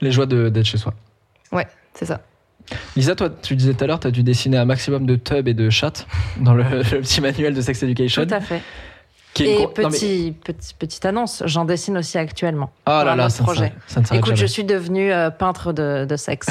Les 0.00 0.12
joies 0.12 0.26
de- 0.26 0.48
d'être 0.48 0.66
chez 0.66 0.78
soi. 0.78 0.94
c'est 1.94 2.06
ça. 2.06 2.20
Lisa, 2.96 3.14
toi, 3.14 3.28
tu 3.30 3.54
disais 3.54 3.74
tout 3.74 3.84
à 3.84 3.86
l'heure, 3.86 4.00
t'as 4.00 4.10
dû 4.10 4.22
dessiner 4.22 4.56
un 4.58 4.64
maximum 4.64 5.06
de 5.06 5.14
tubs 5.16 5.46
et 5.46 5.54
de 5.54 5.70
chats 5.70 5.92
dans 6.38 6.52
le, 6.54 6.62
le 6.92 7.00
petit 7.00 7.20
manuel 7.20 7.54
de 7.54 7.60
Sex 7.60 7.82
Education. 7.82 8.26
Tout 8.26 8.34
à 8.34 8.40
fait. 8.40 8.60
qui 9.34 9.44
est 9.44 9.54
une 9.56 9.60
Et 9.62 9.66
mais- 9.66 9.72
petit, 9.72 10.34
petit- 10.42 10.74
petite 10.74 11.04
annonce, 11.04 11.42
j'en 11.46 11.64
dessine 11.64 11.96
aussi 11.98 12.18
actuellement. 12.18 12.70
Oh 12.86 12.90
là 13.04 13.14
là, 13.14 13.28
ça 13.28 13.42
ne 13.42 13.46
projet. 13.46 13.72
s'arrête- 13.88 14.06
ça 14.08 14.14
ne 14.14 14.18
Écoute, 14.18 14.34
je 14.36 14.46
suis 14.46 14.64
devenue 14.64 15.12
euh, 15.12 15.30
peintre 15.30 15.72
de, 15.72 16.06
de 16.08 16.16
sexe. 16.16 16.48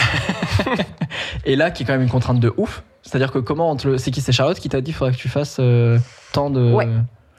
Et 1.45 1.55
là, 1.55 1.71
qui 1.71 1.83
est 1.83 1.85
quand 1.85 1.93
même 1.93 2.01
une 2.03 2.09
contrainte 2.09 2.39
de 2.39 2.53
ouf. 2.57 2.83
C'est-à-dire 3.05 3.31
que 3.31 3.39
comment 3.39 3.77
le... 3.83 3.97
C'est 3.97 4.11
qui 4.11 4.21
C'est 4.21 4.31
Charlotte 4.31 4.59
qui 4.59 4.69
t'a 4.69 4.81
dit 4.81 4.85
qu'il 4.85 4.95
faudrait 4.95 5.13
que 5.13 5.19
tu 5.19 5.29
fasses 5.29 5.57
euh, 5.59 5.99
tant 6.33 6.49
de. 6.49 6.73
Ouais. 6.73 6.87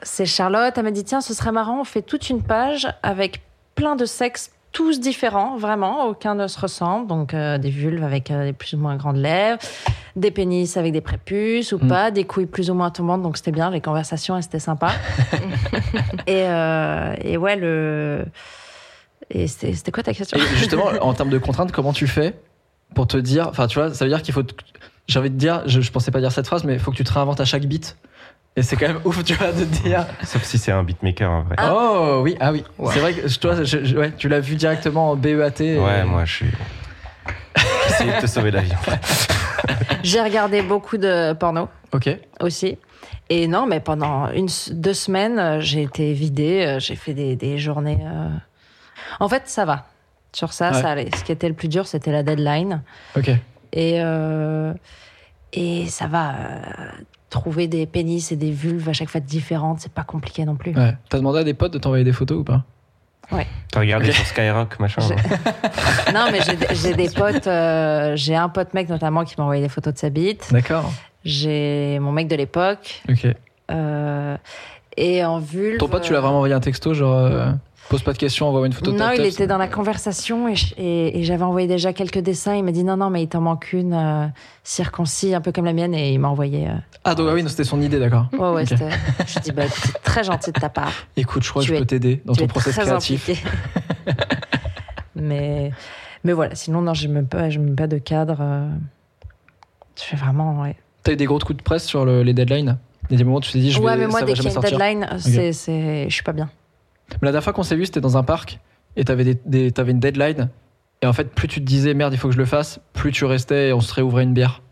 C'est 0.02 0.26
Charlotte, 0.26 0.72
elle 0.76 0.84
m'a 0.84 0.90
dit 0.90 1.04
tiens, 1.04 1.20
ce 1.20 1.34
serait 1.34 1.52
marrant, 1.52 1.80
on 1.80 1.84
fait 1.84 2.02
toute 2.02 2.30
une 2.30 2.42
page 2.42 2.88
avec 3.02 3.42
plein 3.74 3.96
de 3.96 4.04
sexes 4.04 4.52
tous 4.76 5.00
différents, 5.00 5.56
vraiment, 5.56 6.06
aucun 6.06 6.34
ne 6.34 6.46
se 6.48 6.60
ressemble. 6.60 7.06
Donc 7.06 7.32
euh, 7.32 7.56
des 7.56 7.70
vulves 7.70 8.04
avec 8.04 8.30
euh, 8.30 8.44
des 8.44 8.52
plus 8.52 8.74
ou 8.74 8.78
moins 8.78 8.96
grandes 8.96 9.16
lèvres, 9.16 9.58
des 10.16 10.30
pénis 10.30 10.76
avec 10.76 10.92
des 10.92 11.00
prépuces 11.00 11.72
ou 11.72 11.78
Mm. 11.78 11.88
pas, 11.88 12.10
des 12.10 12.24
couilles 12.24 12.46
plus 12.46 12.70
ou 12.70 12.74
moins 12.74 12.90
tombantes, 12.90 13.22
donc 13.22 13.38
c'était 13.38 13.52
bien, 13.52 13.70
les 13.70 13.80
conversations, 13.80 14.36
elles, 14.36 14.42
c'était 14.42 14.58
sympa. 14.58 14.90
et, 16.26 16.42
euh, 16.42 17.14
et 17.22 17.38
ouais, 17.38 17.56
le. 17.56 18.26
Et 19.30 19.46
c'était 19.48 19.72
c'était 19.72 19.92
quoi 19.92 20.02
ta 20.02 20.12
question? 20.12 20.38
Et 20.38 20.56
justement, 20.56 20.88
en 21.00 21.14
termes 21.14 21.30
de 21.30 21.38
contraintes, 21.38 21.72
comment 21.72 21.94
tu 21.94 22.06
fais 22.06 22.34
pour 22.94 23.06
te 23.06 23.16
dire. 23.16 23.48
Enfin, 23.48 23.66
tu 23.66 23.78
vois, 23.78 23.92
ça 23.92 24.04
veut 24.04 24.10
dire 24.10 24.22
qu'il 24.22 24.34
faut. 24.34 24.42
Te- 25.06 25.12
J'ai 25.12 25.18
envie 25.18 25.30
de 25.30 25.36
dire, 25.36 25.62
je, 25.66 25.80
je 25.80 25.90
pensais 25.90 26.10
pas 26.10 26.20
dire 26.20 26.32
cette 26.32 26.46
phrase, 26.46 26.64
mais 26.64 26.74
il 26.74 26.78
faut 26.80 26.90
que 26.90 26.96
tu 26.96 27.04
te 27.04 27.12
réinventes 27.12 27.40
à 27.40 27.44
chaque 27.44 27.64
beat. 27.64 27.96
Et 28.58 28.62
c'est 28.62 28.76
quand 28.76 28.86
même 28.88 29.00
ouf, 29.04 29.22
tu 29.22 29.34
vois, 29.34 29.52
de 29.52 29.64
dire. 29.64 30.06
Sauf 30.24 30.42
si 30.42 30.56
c'est 30.58 30.72
un 30.72 30.82
beatmaker 30.82 31.30
en 31.30 31.42
vrai. 31.42 31.56
Oh 31.70 32.20
oui, 32.22 32.36
ah 32.40 32.52
oui. 32.52 32.64
C'est 32.92 33.00
vrai 33.00 33.12
que 33.12 33.38
toi, 33.38 33.62
je- 33.62 33.84
je- 33.84 33.96
ouais, 33.96 34.12
tu 34.16 34.28
l'as 34.28 34.40
vu 34.40 34.54
directement 34.56 35.10
en 35.10 35.16
BEAT. 35.16 35.60
et- 35.60 35.78
Ouais, 35.78 36.04
moi 36.04 36.24
je 36.24 36.32
suis. 36.36 36.46
J'essaie 37.88 38.04
de 38.16 38.20
te 38.20 38.26
sauver 38.26 38.50
la 38.50 38.60
vie. 38.62 38.72
en 38.72 38.76
fait. 38.78 39.28
J'ai 40.02 40.20
regardé 40.22 40.62
beaucoup 40.62 40.96
de 40.96 41.32
porno. 41.34 41.68
Ok. 41.92 42.08
aussi. 42.40 42.78
Et 43.28 43.46
non, 43.48 43.66
mais 43.66 43.80
pendant 43.80 44.30
une, 44.30 44.48
deux 44.70 44.94
semaines, 44.94 45.38
euh, 45.38 45.60
j'ai 45.60 45.82
été 45.82 46.12
vidée, 46.12 46.64
euh, 46.64 46.78
j'ai 46.80 46.94
fait 46.96 47.12
des, 47.14 47.34
des 47.34 47.58
journées. 47.58 47.98
euh. 48.02 48.28
En 49.20 49.28
fait, 49.28 49.42
ça 49.46 49.64
va. 49.64 49.86
Sur 50.32 50.52
ça, 50.52 50.70
Ouais. 50.72 50.80
ça 50.82 50.90
allait. 50.90 51.08
Ce 51.16 51.24
qui 51.24 51.32
était 51.32 51.48
le 51.48 51.54
plus 51.54 51.68
dur, 51.68 51.86
c'était 51.86 52.12
la 52.12 52.22
deadline. 52.22 52.82
Ok. 53.16 53.30
Et, 53.76 54.00
euh, 54.00 54.72
et 55.52 55.86
ça 55.86 56.08
va. 56.08 56.30
euh, 56.30 56.60
Trouver 57.28 57.66
des 57.66 57.86
pénis 57.86 58.30
et 58.32 58.36
des 58.36 58.52
vulves 58.52 58.88
à 58.88 58.92
chaque 58.92 59.08
fois 59.10 59.20
différentes, 59.20 59.80
c'est 59.80 59.92
pas 59.92 60.04
compliqué 60.04 60.44
non 60.44 60.54
plus. 60.54 60.72
Ouais. 60.74 60.96
T'as 61.08 61.18
demandé 61.18 61.40
à 61.40 61.44
des 61.44 61.54
potes 61.54 61.72
de 61.72 61.78
t'envoyer 61.78 62.04
des 62.04 62.12
photos 62.12 62.38
ou 62.38 62.44
pas? 62.44 62.62
T'as 63.72 63.80
regardé 63.80 64.12
sur 64.12 64.24
Skyrock, 64.24 64.78
machin. 64.78 65.02
Ouais. 65.08 65.16
non, 66.14 66.26
mais 66.30 66.38
j'ai- 66.42 66.74
j'ai 66.76 66.94
des 66.94 67.08
potes. 67.10 67.48
euh, 67.48 68.12
j'ai 68.14 68.36
un 68.36 68.48
pote 68.48 68.72
mec 68.74 68.88
notamment 68.88 69.24
qui 69.24 69.34
m'a 69.36 69.42
envoyé 69.42 69.60
des 69.60 69.68
photos 69.68 69.92
de 69.94 69.98
sa 69.98 70.08
bite. 70.08 70.48
D'accord. 70.52 70.90
J'ai 71.24 71.98
mon 72.00 72.12
mec 72.12 72.28
de 72.28 72.36
l'époque. 72.36 73.02
Ok. 73.10 73.26
euh, 73.72 74.36
et 74.96 75.24
en 75.24 75.40
vulve. 75.40 75.78
Ton 75.78 75.88
pote, 75.88 76.04
tu 76.04 76.12
l'as 76.12 76.20
vraiment 76.20 76.36
envoyé 76.36 76.54
un 76.54 76.60
texto, 76.60 76.94
genre. 76.94 77.12
euh, 77.18 77.50
pose 77.88 78.02
pas 78.02 78.12
de 78.12 78.18
questions, 78.18 78.48
envoie 78.48 78.66
une 78.66 78.72
photo 78.72 78.90
de 78.92 78.96
Non, 78.98 79.10
il 79.12 79.24
était 79.24 79.46
dans 79.46 79.58
la 79.58 79.68
conversation 79.68 80.48
et, 80.48 80.56
je- 80.56 80.74
et- 80.76 81.18
et 81.20 81.24
j'avais 81.24 81.44
envoyé 81.44 81.66
déjà 81.68 81.92
quelques 81.92 82.18
dessins. 82.18 82.54
Il 82.56 82.64
m'a 82.64 82.72
dit 82.72 82.82
non, 82.84 82.96
non, 82.96 83.10
mais 83.10 83.22
il 83.22 83.28
t'en 83.28 83.40
manque 83.40 83.72
une 83.72 83.92
euh, 83.94 84.26
circoncis, 84.64 85.34
un 85.34 85.40
peu 85.40 85.52
comme 85.52 85.64
la 85.64 85.72
mienne, 85.72 85.94
et 85.94 86.12
il 86.12 86.18
m'a 86.18 86.28
envoyé. 86.28 86.68
euh, 86.68 86.72
Ah, 87.04 87.14
donc 87.14 87.28
ah 87.30 87.34
oui, 87.34 87.42
non, 87.42 87.48
c'était 87.48 87.64
son 87.64 87.80
idée, 87.80 87.98
d'accord. 87.98 88.26
Ouais, 88.32 88.38
ouais, 88.50 88.62
Ok. 88.62 88.68
c'était. 88.68 88.90
Je 89.26 89.38
dis, 89.40 89.52
bah, 89.52 89.64
c'est 89.68 90.02
très 90.02 90.24
gentil 90.24 90.50
de 90.52 90.58
ta 90.60 90.68
part. 90.68 90.92
Écoute, 91.16 91.42
je 91.44 91.50
crois 91.50 91.62
Tu 91.62 91.68
que 91.70 91.74
je 91.76 91.80
peux 91.80 91.86
t'aider 91.86 92.22
dans 92.24 92.34
ton 92.34 92.44
es 92.44 92.48
process 92.48 92.74
créatif. 92.76 93.44
mais, 95.14 95.70
mais 96.24 96.32
voilà, 96.32 96.54
sinon, 96.54 96.82
non, 96.82 96.94
je 96.94 97.08
même 97.08 97.26
pas, 97.26 97.48
mets 97.48 97.74
pas 97.74 97.86
de 97.86 97.98
cadre. 97.98 98.38
euh, 98.40 98.68
Je 99.96 100.02
fais 100.02 100.16
vraiment, 100.16 100.60
ouais. 100.60 100.76
T'as 101.02 101.12
eu 101.12 101.16
des 101.16 101.24
gros 101.26 101.38
coups 101.38 101.56
de 101.58 101.62
presse 101.62 101.84
sur 101.84 102.04
le- 102.04 102.22
les 102.22 102.34
deadlines? 102.34 102.78
Il 103.08 103.12
y 103.12 103.14
a 103.14 103.18
des 103.18 103.24
moments 103.24 103.36
où 103.38 103.40
tu 103.40 103.52
t'es 103.52 103.60
dit, 103.60 103.70
je 103.70 103.78
vais, 103.78 103.84
ouais, 103.86 103.96
mais 103.96 104.08
moi, 104.08 104.20
ça 104.20 104.26
dès 104.26 104.32
qu'il 104.32 104.42
y 104.44 104.48
a 104.48 104.52
une 104.52 104.60
deadline, 104.60 105.06
c'est, 105.20 105.52
c'est, 105.52 106.06
je 106.08 106.12
suis 106.14 106.24
pas 106.24 106.32
bien. 106.32 106.50
Mais 107.12 107.26
la 107.26 107.32
dernière 107.32 107.44
fois 107.44 107.52
qu'on 107.52 107.62
s'est 107.62 107.76
vu, 107.76 107.86
c'était 107.86 108.00
dans 108.00 108.16
un 108.16 108.22
parc 108.22 108.58
et 108.96 109.04
t'avais, 109.04 109.24
des, 109.24 109.38
des- 109.46 109.72
t'avais 109.72 109.92
une 109.92 110.00
deadline. 110.00 110.48
Et 111.02 111.06
en 111.06 111.12
fait, 111.12 111.30
plus 111.34 111.48
tu 111.48 111.60
te 111.60 111.64
disais 111.66 111.94
merde, 111.94 112.12
il 112.14 112.18
faut 112.18 112.28
que 112.28 112.34
je 112.34 112.38
le 112.38 112.46
fasse, 112.46 112.80
plus 112.92 113.12
tu 113.12 113.24
restais 113.24 113.68
et 113.68 113.72
on 113.72 113.80
se 113.80 113.92
réouvrait 113.94 114.22
une 114.24 114.32
bière. 114.34 114.62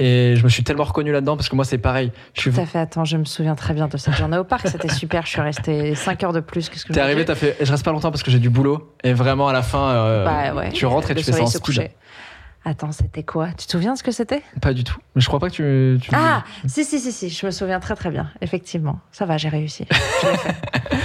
Et 0.00 0.34
je 0.36 0.42
me 0.42 0.48
suis 0.48 0.64
tellement 0.64 0.82
reconnu 0.82 1.12
là-dedans 1.12 1.36
parce 1.36 1.48
que 1.48 1.54
moi, 1.54 1.64
c'est 1.64 1.78
pareil. 1.78 2.10
Je 2.34 2.40
suis 2.40 2.50
Tout 2.50 2.60
à 2.60 2.66
fait, 2.66 2.80
attends, 2.80 3.04
je 3.04 3.16
me 3.16 3.24
souviens 3.24 3.54
très 3.54 3.74
bien 3.74 3.86
de 3.86 3.96
cette 3.96 4.14
journée 4.16 4.36
au 4.36 4.42
parc. 4.42 4.66
C'était 4.66 4.88
super. 4.88 5.24
Je 5.24 5.28
suis 5.30 5.40
restée 5.40 5.94
5 5.94 6.24
heures 6.24 6.32
de 6.32 6.40
plus 6.40 6.68
que 6.68 6.76
ce 6.76 6.84
que 6.84 6.92
T'es 6.92 6.98
je 6.98 7.04
arrivé, 7.04 7.24
t'as 7.24 7.36
fait, 7.36 7.56
je 7.60 7.70
reste 7.70 7.84
pas 7.84 7.92
longtemps 7.92 8.10
parce 8.10 8.24
que 8.24 8.30
j'ai 8.32 8.40
du 8.40 8.50
boulot. 8.50 8.92
Et 9.04 9.12
vraiment, 9.12 9.46
à 9.46 9.52
la 9.52 9.62
fin, 9.62 9.90
euh, 9.90 10.24
Bah 10.24 10.52
ouais. 10.52 10.70
tu 10.72 10.84
rentres 10.86 11.12
et 11.12 11.14
Le 11.14 11.20
tu 11.20 11.26
fais 11.26 11.30
ça 11.30 11.36
en 11.44 11.46
soleil 11.46 11.52
se 11.52 11.58
speed. 11.58 11.64
couchait. 11.64 11.94
Attends, 12.66 12.92
c'était 12.92 13.22
quoi? 13.22 13.48
Tu 13.58 13.66
te 13.66 13.70
souviens 13.72 13.92
de 13.92 13.98
ce 13.98 14.02
que 14.02 14.10
c'était? 14.10 14.42
Pas 14.62 14.72
du 14.72 14.84
tout. 14.84 14.96
Mais 15.14 15.20
je 15.20 15.26
crois 15.26 15.38
pas 15.38 15.50
que 15.50 15.54
tu. 15.54 16.00
tu- 16.00 16.10
Ah, 16.14 16.44
si, 16.66 16.82
si, 16.84 16.98
si, 16.98 17.12
si, 17.12 17.28
je 17.28 17.44
me 17.44 17.50
souviens 17.50 17.78
très 17.78 17.94
très 17.94 18.10
bien. 18.10 18.30
Effectivement, 18.40 19.00
ça 19.12 19.26
va, 19.26 19.36
j'ai 19.36 19.50
réussi. 19.50 19.86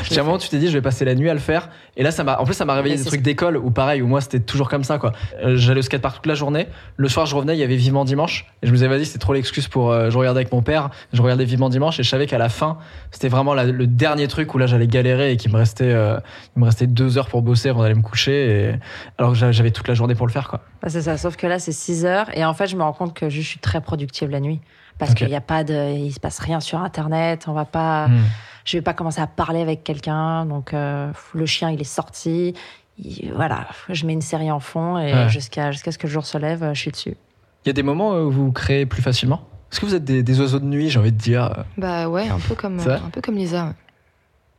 Tiens, 0.04 0.22
un 0.22 0.26
moment, 0.26 0.38
tu 0.38 0.48
t'es 0.50 0.58
dit, 0.58 0.68
je 0.68 0.74
vais 0.74 0.82
passer 0.82 1.04
la 1.06 1.16
nuit 1.16 1.30
à 1.30 1.34
le 1.34 1.40
faire. 1.40 1.70
Et 1.98 2.04
là, 2.04 2.12
ça 2.12 2.24
m'a. 2.24 2.40
En 2.40 2.46
plus, 2.46 2.54
ça 2.54 2.64
m'a 2.66 2.74
réveillé 2.76 2.96
Mais 2.96 3.04
des 3.04 3.08
trucs 3.08 3.22
d'école 3.22 3.58
où 3.58 3.72
pareil, 3.72 4.02
où 4.02 4.08
moi, 4.08 4.22
c'était 4.22 4.40
toujours 4.40 4.70
comme 4.70 4.84
ça, 4.84 4.98
quoi. 4.98 5.12
Euh, 5.44 5.58
J'allais 5.58 5.80
au 5.80 5.84
skatepark 5.84 6.16
toute 6.16 6.26
la 6.28 6.34
journée. 6.36 6.68
Le 6.96 7.10
soir, 7.10 7.26
je 7.26 7.36
revenais, 7.36 7.56
il 7.56 7.60
y 7.60 7.64
avait 7.64 7.76
Vivement 7.76 8.06
Dimanche. 8.06 8.46
Et 8.62 8.68
je 8.68 8.72
me 8.72 8.78
disais, 8.78 8.88
vas-y, 8.88 9.06
c'est 9.06 9.20
trop 9.20 9.34
l'excuse 9.34 9.68
pour. 9.68 9.92
euh, 9.92 10.10
je 10.10 10.18
regardais 10.18 10.40
avec 10.40 10.54
mon 10.54 10.62
père. 10.62 10.90
Je 11.14 11.22
regardais 11.22 11.44
Vivement 11.46 11.70
Dimanche 11.70 12.00
et 12.00 12.04
je 12.04 12.10
savais 12.10 12.26
qu'à 12.26 12.38
la 12.38 12.50
fin, 12.50 12.78
c'était 13.12 13.28
vraiment 13.30 13.54
la- 13.54 13.66
le 13.66 13.86
dernier 13.86 14.28
truc 14.28 14.54
où 14.54 14.58
là, 14.58 14.66
j'allais 14.66 14.88
galérer 14.88 15.34
et 15.34 15.38
qu'il 15.38 15.52
me 15.52 15.58
restait, 15.58 15.92
euh, 15.92 16.18
il 16.56 16.62
me 16.62 16.66
restait 16.66 16.88
deux 16.88 17.18
heures 17.18 17.28
pour 17.28 17.42
bosser 17.42 17.70
avant 17.70 17.82
d'aller 17.82 17.96
me 17.96 18.02
coucher. 18.02 18.70
Et... 18.72 18.76
Alors 19.18 19.34
que 19.34 19.38
j'a- 19.38 19.52
j'avais 19.52 19.72
toute 19.72 19.88
la 19.88 19.94
journée 19.94 20.16
pour 20.16 20.26
le 20.26 20.32
faire, 20.32 20.48
quoi. 20.48 20.62
Bah, 20.82 20.88
c'est 20.90 21.02
ça, 21.02 21.18
sauf 21.18 21.36
que 21.36 21.46
là, 21.50 21.60
c'est 21.60 21.72
6 21.72 22.06
heures. 22.06 22.36
Et 22.38 22.46
en 22.46 22.54
fait, 22.54 22.68
je 22.68 22.76
me 22.78 22.84
rends 22.84 22.94
compte 22.94 23.14
que 23.14 23.30
je 23.30 23.42
suis 23.42 23.60
très 23.60 23.82
productive 23.82 24.30
la 24.30 24.40
nuit. 24.40 24.62
Parce 24.98 25.14
qu'il 25.14 25.28
n'y 25.28 25.36
a 25.36 25.42
pas 25.42 25.64
de. 25.64 25.94
Il 25.96 26.12
se 26.14 26.20
passe 26.20 26.40
rien 26.40 26.60
sur 26.60 26.80
Internet. 26.82 27.46
On 27.48 27.54
va 27.54 27.66
pas. 27.66 28.08
Hmm. 28.08 28.20
Je 28.66 28.78
vais 28.78 28.82
pas 28.82 28.94
commencer 28.94 29.22
à 29.22 29.28
parler 29.28 29.62
avec 29.62 29.84
quelqu'un. 29.84 30.46
Donc, 30.46 30.74
euh, 30.74 31.12
le 31.34 31.46
chien, 31.46 31.70
il 31.72 31.80
est 31.80 31.86
sorti. 31.86 32.54
Il- 32.98 33.32
voilà, 33.34 33.68
je 33.88 34.06
mets 34.06 34.12
une 34.14 34.22
série 34.22 34.52
en 34.52 34.60
fond 34.60 34.98
et 35.00 35.14
Ouais. 35.14 35.30
jusqu'à 35.30 35.72
jusqu'à 35.72 35.92
ce 35.94 35.98
que 35.98 36.06
le 36.08 36.12
jour 36.12 36.26
se 36.26 36.38
lève, 36.38 36.70
je 36.74 36.80
suis 36.80 36.92
dessus. 36.92 37.16
Il 37.64 37.68
y 37.68 37.70
a 37.70 37.74
des 37.74 37.82
moments 37.84 38.12
où 38.16 38.30
vous 38.30 38.52
créez 38.52 38.86
plus 38.86 39.02
facilement? 39.02 39.42
Est-ce 39.72 39.80
que 39.80 39.86
vous 39.86 39.96
êtes 39.96 40.04
des, 40.04 40.22
des 40.24 40.40
oiseaux 40.42 40.60
de 40.60 40.66
nuit, 40.66 40.90
j'ai 40.90 41.00
envie 41.00 41.12
de 41.14 41.18
dire 41.18 41.46
euh, 41.46 41.64
Bah 41.78 42.10
ouais, 42.10 42.28
un 42.28 42.40
peu 42.40 42.56
comme, 42.56 42.80
un 42.80 43.10
peu 43.10 43.22
comme 43.22 43.36
Lisa. 43.36 43.66
ouais. 43.68 43.72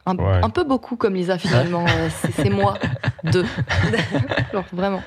Un, 0.07 0.17
Ouais. 0.17 0.41
un 0.43 0.49
peu 0.51 0.65
beaucoup 0.65 0.97
comme 0.97 1.15
Lisa 1.15 1.37
finalement. 1.37 1.85
euh, 1.89 2.09
c'est 2.11 2.33
c'est 2.33 2.51
moi. 2.51 2.75
Deux. 3.25 3.45
Genre 4.55 4.65
vraiment. 4.73 5.03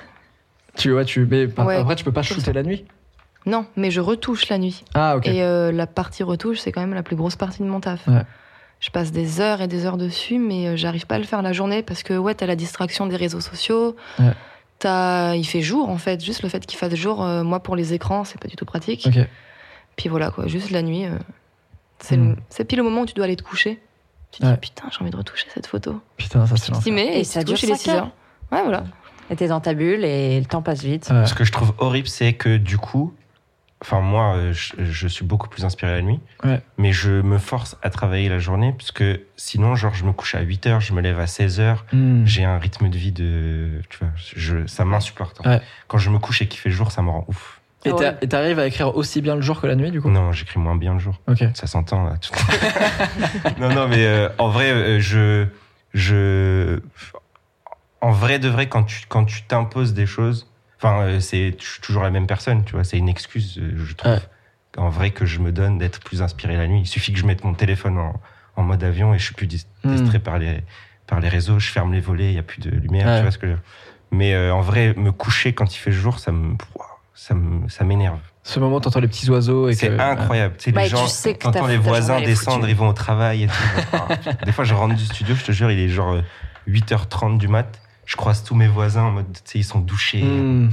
Tu 0.78 0.92
vois, 0.92 1.06
tu. 1.06 1.26
Mais 1.26 1.48
par- 1.48 1.66
Ouais, 1.66 1.76
après, 1.78 1.96
tu 1.96 2.04
peux 2.04 2.12
pas 2.12 2.22
le 2.22 2.26
shooter 2.26 2.54
la 2.54 2.64
nuit 2.64 2.86
Non, 3.46 3.66
mais 3.76 3.92
je 3.92 4.00
retouche 4.02 4.50
la 4.50 4.58
nuit. 4.58 4.84
Ah, 4.94 5.18
ok. 5.18 5.28
Et 5.28 5.44
euh, 5.44 5.72
la 5.72 5.86
partie 5.88 6.24
retouche, 6.24 6.60
c'est 6.60 6.72
quand 6.72 6.82
même 6.82 6.94
la 6.94 7.04
plus 7.04 7.16
grosse 7.16 7.36
partie 7.36 7.60
de 7.62 7.68
mon 7.68 7.80
taf. 7.80 8.08
Ouais. 8.08 8.24
Je 8.80 8.90
passe 8.90 9.12
des 9.12 9.40
heures 9.40 9.62
et 9.62 9.68
des 9.68 9.86
heures 9.86 9.98
dessus, 9.98 10.40
mais 10.40 10.68
euh, 10.68 10.76
j'arrive 10.76 11.06
pas 11.08 11.16
à 11.16 11.20
le 11.20 11.24
faire 11.26 11.42
la 11.42 11.54
journée 11.54 11.84
parce 11.84 12.04
que 12.04 12.18
ouais, 12.18 12.36
t'as 12.36 12.46
la 12.48 12.56
distraction 12.56 13.06
des 13.08 13.16
réseaux 13.16 13.40
sociaux. 13.40 13.96
Ouais. 14.20 14.34
T'as, 14.80 15.36
il 15.36 15.46
fait 15.46 15.62
jour 15.62 15.90
en 15.90 15.98
fait. 15.98 16.24
Juste 16.24 16.42
le 16.44 16.50
fait 16.50 16.66
qu'il 16.66 16.78
fasse 16.78 16.94
jour, 16.96 17.24
euh, 17.24 17.44
moi 17.44 17.62
pour 17.62 17.76
les 17.76 17.94
écrans, 17.94 18.24
c'est 18.26 18.40
pas 18.42 18.48
du 18.50 18.56
tout 18.58 18.66
pratique. 18.66 19.06
Ok. 19.08 19.26
Puis 19.96 20.10
voilà 20.10 20.32
quoi, 20.32 20.48
juste 20.48 20.72
la 20.72 20.82
nuit, 20.82 21.06
euh, 21.06 21.12
c'est, 22.00 22.18
Hmm. 22.18 22.32
le- 22.32 22.38
c'est 22.50 22.66
pile 22.66 22.82
au 22.82 22.84
moment 22.84 23.02
où 23.02 23.06
tu 23.06 23.14
dois 23.14 23.26
aller 23.26 23.36
te 23.38 23.44
coucher. 23.44 23.80
Tu 24.32 24.40
te 24.42 24.46
Ouais. 24.48 24.54
dis 24.54 24.58
putain, 24.60 24.84
j'ai 24.92 25.00
envie 25.02 25.12
de 25.12 25.16
retoucher 25.18 25.46
cette 25.54 25.68
photo. 25.68 26.02
Putain, 26.18 26.46
ça, 26.48 26.56
c'est 26.58 26.92
mets 26.92 27.20
Et 27.20 27.24
ça 27.24 27.44
dure 27.44 27.56
dure 27.58 27.70
les 27.70 27.76
cinq 27.76 27.82
6 27.84 27.90
heures. 27.92 28.10
Ouais, 28.52 28.64
voilà. 28.64 28.84
Et 29.30 29.36
t'es 29.36 29.48
dans 29.48 29.60
ta 29.62 29.74
bulle 29.74 30.04
et 30.04 30.40
le 30.40 30.46
temps 30.46 30.62
passe 30.62 30.84
vite. 30.84 31.10
Ouais. 31.12 31.26
Ce 31.26 31.34
que 31.34 31.44
je 31.44 31.52
trouve 31.52 31.74
horrible, 31.78 32.08
c'est 32.08 32.34
que 32.34 32.58
du 32.58 32.78
coup, 32.78 33.14
enfin 33.82 34.00
moi, 34.02 34.36
euh, 34.36 34.54
je, 34.54 34.74
je 34.84 35.08
suis 35.08 35.26
beaucoup 35.26 35.48
plus 35.50 35.66
inspiré 35.66 35.92
la 35.94 36.02
nuit, 36.02 36.20
Ouais. 36.44 36.62
mais 36.78 36.92
je 36.92 37.10
me 37.22 37.38
force 37.38 37.78
à 37.84 37.90
travailler 37.90 38.30
la 38.30 38.40
journée, 38.40 38.74
puisque 38.78 39.04
sinon, 39.36 39.76
genre, 39.76 39.94
je 39.94 40.06
me 40.06 40.12
couche 40.12 40.36
à 40.36 40.42
8 40.42 40.68
heures, 40.68 40.80
je 40.82 40.94
me 40.94 41.02
lève 41.02 41.20
à 41.20 41.28
16 41.28 41.60
heures, 41.60 41.86
Hmm. 41.94 42.26
j'ai 42.26 42.44
un 42.44 42.58
rythme 42.60 42.90
de 42.90 42.98
vie 42.98 43.12
de, 43.12 43.82
tu 43.90 43.98
vois, 44.00 44.10
je, 44.16 44.66
ça 44.68 44.86
m'insupporte. 44.86 45.40
Ouais. 45.46 45.62
Quand 45.88 45.98
je 45.98 46.10
me 46.10 46.20
couche 46.20 46.42
et 46.42 46.48
qu'il 46.48 46.60
fait 46.60 46.72
jour, 46.72 46.92
ça 46.92 47.02
me 47.02 47.10
rend 47.10 47.26
ouf. 47.28 47.60
Et 47.86 47.92
ouais. 47.92 48.16
t'arrives 48.28 48.60
à 48.60 48.68
écrire 48.68 48.96
aussi 48.96 49.22
bien 49.22 49.36
le 49.36 49.42
jour 49.42 49.60
que 49.60 49.68
la 49.68 49.76
nuit, 49.76 49.92
du 49.92 50.00
coup? 50.02 50.10
Non, 50.10 50.32
j'écris 50.32 50.58
moins 50.60 50.76
bien 50.78 50.94
le 50.94 51.00
jour. 51.00 51.20
Ok. 51.28 51.44
Ça 51.54 51.68
s'entend 51.68 52.06
là. 52.06 52.16
tout- 52.18 52.32
non, 53.60 53.68
non, 53.74 53.88
mais 53.90 54.06
euh, 54.06 54.30
en 54.38 54.48
vrai, 54.48 54.72
euh, 54.72 55.00
je, 55.02 55.48
je, 55.94 56.80
en 58.04 58.12
vrai 58.12 58.38
de 58.40 58.50
vrai, 58.50 58.68
quand 58.68 58.84
tu, 58.84 59.02
quand 59.08 59.26
tu 59.26 59.44
t'imposes 59.44 59.94
des 59.94 60.06
choses, 60.06 60.48
enfin, 60.78 61.02
euh, 61.02 61.20
c'est, 61.20 61.56
je 61.60 61.66
suis 61.66 61.82
toujours 61.82 62.04
la 62.04 62.12
même 62.12 62.28
personne, 62.28 62.64
tu 62.66 62.74
vois, 62.74 62.84
c'est 62.84 62.98
une 62.98 63.10
excuse, 63.10 63.58
euh, 63.62 63.72
je 63.78 63.94
trouve, 63.94 64.12
Ouais. 64.12 64.20
en 64.78 64.90
vrai 64.90 65.12
que 65.12 65.26
je 65.26 65.40
me 65.40 65.52
donne 65.52 65.78
d'être 65.78 66.00
plus 66.02 66.22
inspiré 66.22 66.58
la 66.58 66.68
nuit. 66.68 66.82
Il 66.82 66.88
suffit 66.88 67.14
que 67.14 67.20
je 67.20 67.26
mette 67.26 67.44
mon 67.44 67.54
téléphone 67.54 67.98
en, 67.98 68.14
en 68.58 68.64
mode 68.64 68.84
avion 68.84 69.14
et 69.14 69.20
je 69.20 69.24
suis 69.26 69.34
plus 69.36 69.48
Hmm. 69.84 69.96
distrait 69.96 70.20
par 70.20 70.38
les, 70.38 70.60
par 71.08 71.20
les 71.20 71.30
réseaux, 71.30 71.60
je 71.60 71.70
ferme 71.72 71.94
les 71.94 72.00
volets, 72.02 72.30
il 72.32 72.36
y 72.36 72.40
a 72.40 72.44
plus 72.44 72.60
de 72.62 72.70
lumière, 72.70 73.08
Ouais. 73.08 73.18
tu 73.18 73.22
vois 73.24 73.32
ce 73.32 73.38
que 73.38 73.48
je. 73.48 73.56
Mais 74.12 74.34
euh, 74.34 74.54
en 74.54 74.62
vrai, 74.62 74.94
me 74.96 75.12
coucher 75.12 75.54
quand 75.54 75.74
il 75.76 75.78
fait 75.80 75.92
jour, 75.92 76.20
ça 76.20 76.32
me, 76.32 76.56
ça 77.16 77.34
me, 77.34 77.68
ça 77.70 77.84
m'énerve. 77.84 78.20
Ce 78.44 78.60
moment, 78.60 78.80
t'entends 78.82 79.00
les 79.00 79.08
petits 79.08 79.30
oiseaux 79.30 79.70
et 79.70 79.74
C'est 79.76 79.88
que. 79.88 80.00
incroyable. 80.00 80.56
Tu 80.58 80.66
sais, 80.66 80.72
Bah, 80.74 80.82
les 80.82 80.88
et 80.88 80.90
tu 80.92 80.98
gens, 80.98 81.08
sais 81.08 81.34
que 81.34 81.40
t'entends 81.40 81.68
les 81.68 81.78
voisins 81.78 82.20
descendre, 82.22 82.68
ils 82.68 82.76
vont 82.76 82.90
au 82.90 82.94
travail 82.94 83.44
et 83.44 83.48
tout. 83.48 84.36
Des 84.46 84.52
fois, 84.52 84.66
je 84.66 84.74
rentre 84.74 84.96
du 84.96 85.06
studio, 85.06 85.34
je 85.36 85.44
te 85.46 85.52
jure, 85.54 85.72
il 85.72 85.80
est 85.80 85.88
genre 85.88 86.12
euh, 86.14 86.22
8h30 86.68 87.38
du 87.38 87.48
mat. 87.48 87.80
Je 88.06 88.16
croise 88.16 88.44
tous 88.44 88.56
mes 88.56 88.68
voisins 88.68 89.04
en 89.04 89.12
mode, 89.12 89.32
tu 89.34 89.40
sais, 89.46 89.60
ils 89.60 89.64
sont 89.64 89.80
douchés, 89.80 90.22
Hmm. 90.24 90.70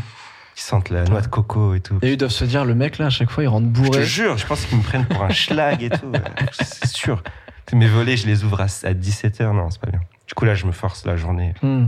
ils 0.56 0.60
sentent 0.60 0.90
la 0.90 1.04
noix 1.04 1.20
de 1.20 1.26
coco 1.28 1.74
et 1.74 1.80
tout. 1.80 1.98
Et 2.02 2.12
ils 2.12 2.16
doivent 2.16 2.30
se 2.32 2.44
dire, 2.44 2.64
le 2.64 2.74
mec 2.74 2.98
là, 2.98 3.06
à 3.06 3.10
chaque 3.10 3.30
fois, 3.30 3.42
il 3.44 3.46
rentre 3.48 3.68
Je 3.74 3.80
te 3.82 3.86
bourré. 3.86 4.04
jure, 4.04 4.36
je 4.36 4.46
pense 4.46 4.64
qu'ils 4.66 4.78
me 4.78 4.82
prennent 4.82 5.06
pour 5.06 5.22
un 5.22 5.30
schlag 5.30 5.82
et 5.82 5.90
tout. 5.90 6.10
C'est 6.52 6.88
sûr. 6.88 7.22
Mes 7.72 7.86
volets, 7.86 8.16
je 8.16 8.26
les 8.26 8.42
ouvre 8.42 8.60
à, 8.62 8.66
17h. 8.66 9.54
Non, 9.54 9.70
c'est 9.70 9.80
pas 9.80 9.90
bien. 9.90 10.00
Du 10.26 10.34
coup, 10.34 10.44
là, 10.44 10.56
je 10.56 10.66
me 10.66 10.72
force 10.72 11.04
la 11.06 11.16
journée. 11.16 11.54
Hmm. 11.62 11.86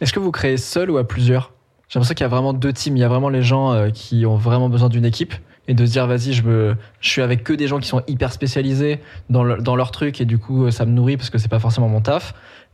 Est-ce 0.00 0.12
que 0.12 0.20
vous 0.20 0.30
créez 0.30 0.56
seul 0.56 0.90
ou 0.90 0.98
à 0.98 1.06
plusieurs? 1.06 1.52
J'ai 1.88 1.98
l'impression 1.98 2.14
qu'il 2.14 2.24
y 2.24 2.26
a 2.26 2.28
vraiment 2.28 2.52
deux 2.52 2.72
teams. 2.72 2.96
Il 2.96 3.00
y 3.00 3.04
a 3.04 3.08
vraiment 3.08 3.28
les 3.28 3.42
gens 3.42 3.72
euh, 3.72 3.90
qui 3.90 4.24
ont 4.24 4.36
vraiment 4.36 4.68
besoin 4.68 4.88
d'une 4.88 5.04
équipe 5.04 5.34
et 5.68 5.74
de 5.74 5.84
se 5.84 5.90
dire, 5.92 6.06
vas-y, 6.06 6.32
je, 6.32 6.42
me... 6.44 6.76
je 7.00 7.08
suis 7.08 7.22
avec 7.22 7.42
que 7.44 7.52
des 7.52 7.66
gens 7.66 7.78
qui 7.80 7.88
sont 7.88 8.02
hyper 8.06 8.32
spécialisés 8.32 9.00
dans, 9.30 9.42
le- 9.42 9.56
dans 9.58 9.74
leur 9.76 9.90
truc 9.90 10.20
et 10.20 10.24
du 10.24 10.38
coup, 10.38 10.70
ça 10.70 10.86
me 10.86 10.92
nourrit 10.92 11.16
parce 11.16 11.28
que 11.30 11.38
c'est 11.38 11.48
pas 11.48 11.58
forcément 11.60 11.88
mon 11.88 12.00
taf. 12.00 12.32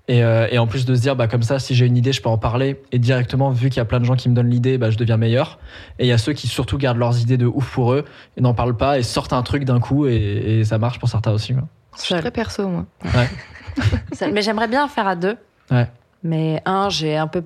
Et, 0.09 0.25
euh, 0.25 0.49
et 0.51 0.59
en 0.59 0.67
plus 0.67 0.87
de 0.87 0.95
se 0.95 1.01
dire, 1.03 1.17
bah, 1.17 1.29
comme 1.29 1.43
ça, 1.43 1.59
si 1.59 1.75
j'ai 1.75 1.85
une 1.85 1.97
idée, 1.97 2.13
je 2.13 2.23
peux 2.23 2.31
en 2.31 2.39
parler. 2.39 2.81
Et 2.93 2.99
directement, 2.99 3.51
vu 3.51 3.69
qu'il 3.69 3.77
y 3.77 3.81
a 3.81 3.85
plein 3.85 4.01
de 4.01 4.05
gens 4.07 4.17
qui 4.17 4.29
me 4.31 4.35
donnent 4.35 4.49
l'idée, 4.49 4.79
bah, 4.79 4.91
je 4.91 4.97
deviens 4.97 5.19
meilleur. 5.19 5.59
Et 5.99 6.07
il 6.07 6.09
y 6.09 6.13
a 6.13 6.19
ceux 6.19 6.33
qui 6.33 6.49
surtout 6.49 6.79
gardent 6.79 6.97
leurs 6.99 7.21
idées 7.21 7.37
de 7.37 7.45
ouf 7.47 7.71
pour 7.75 7.93
eux 7.93 8.05
et 8.37 8.41
n'en 8.41 8.55
parlent 8.55 8.77
pas 8.77 8.99
et 8.99 9.03
sortent 9.03 9.35
un 9.35 9.43
truc 9.43 9.65
d'un 9.65 9.81
coup 9.81 10.07
et, 10.07 10.15
et 10.61 10.65
ça 10.65 10.79
marche 10.79 10.99
pour 10.99 11.09
certains 11.11 11.33
aussi. 11.33 11.53
quoi. 11.53 11.65
Je 11.99 12.03
suis 12.05 12.15
très 12.15 12.31
perso, 12.31 12.67
moi. 12.69 12.87
Ça- 14.13 14.29
Mais 14.31 14.41
j'aimerais 14.43 14.69
bien 14.69 14.89
faire 14.89 15.07
à 15.07 15.15
deux. 15.17 15.37
Ouais. 15.71 15.87
Mais 16.23 16.63
un, 16.65 16.89
j'ai 16.89 17.17
un 17.17 17.27
peu. 17.27 17.45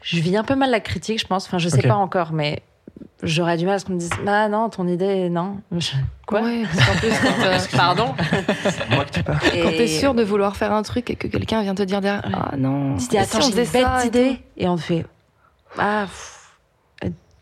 Je 0.00 0.18
vis 0.20 0.36
un 0.36 0.44
peu 0.44 0.54
mal 0.56 0.70
la 0.70 0.80
critique, 0.80 1.20
je 1.20 1.26
pense. 1.26 1.46
Enfin, 1.46 1.58
je 1.58 1.68
sais 1.68 1.82
pas 1.82 1.94
encore, 1.96 2.32
mais 2.32 2.62
j'aurais 3.22 3.56
du 3.56 3.64
mal 3.66 3.74
à 3.74 3.78
ce 3.78 3.84
qu'on 3.84 3.94
me 3.94 3.98
dise 3.98 4.10
Ah 4.26 4.48
non, 4.48 4.68
ton 4.70 4.86
idée, 4.88 5.28
non. 5.30 5.58
Je- 5.76 5.92
Quoi? 6.26 6.40
Ouais, 6.42 6.62
parce 6.64 6.86
qu'en 6.88 6.98
plus, 6.98 7.10
quand, 7.22 7.44
euh, 7.44 7.58
Pardon 7.76 8.14
Moi 8.90 9.04
que 9.04 9.10
tu 9.10 9.22
parles. 9.22 9.38
quand 9.62 9.70
t'es 9.70 9.86
sûr 9.86 10.14
de 10.14 10.22
vouloir 10.22 10.56
faire 10.56 10.72
un 10.72 10.82
truc 10.82 11.10
et 11.10 11.16
que 11.16 11.28
quelqu'un 11.28 11.60
vient 11.62 11.74
te 11.74 11.82
dire 11.82 12.00
derrière, 12.00 12.22
ah 12.32 12.56
non, 12.56 12.96
Tu 12.96 13.04
te 13.06 13.10
dis 13.10 13.16
et 13.16 13.18
Attends, 13.20 13.40
si 13.42 13.52
j'ai 13.52 13.64
une 13.64 13.70
bête 13.70 13.86
et 14.04 14.06
idée. 14.06 14.40
Et 14.56 14.68
on 14.68 14.76
te 14.76 14.80
fait 14.82 15.04
Ah. 15.78 16.04
pff. 16.06 16.40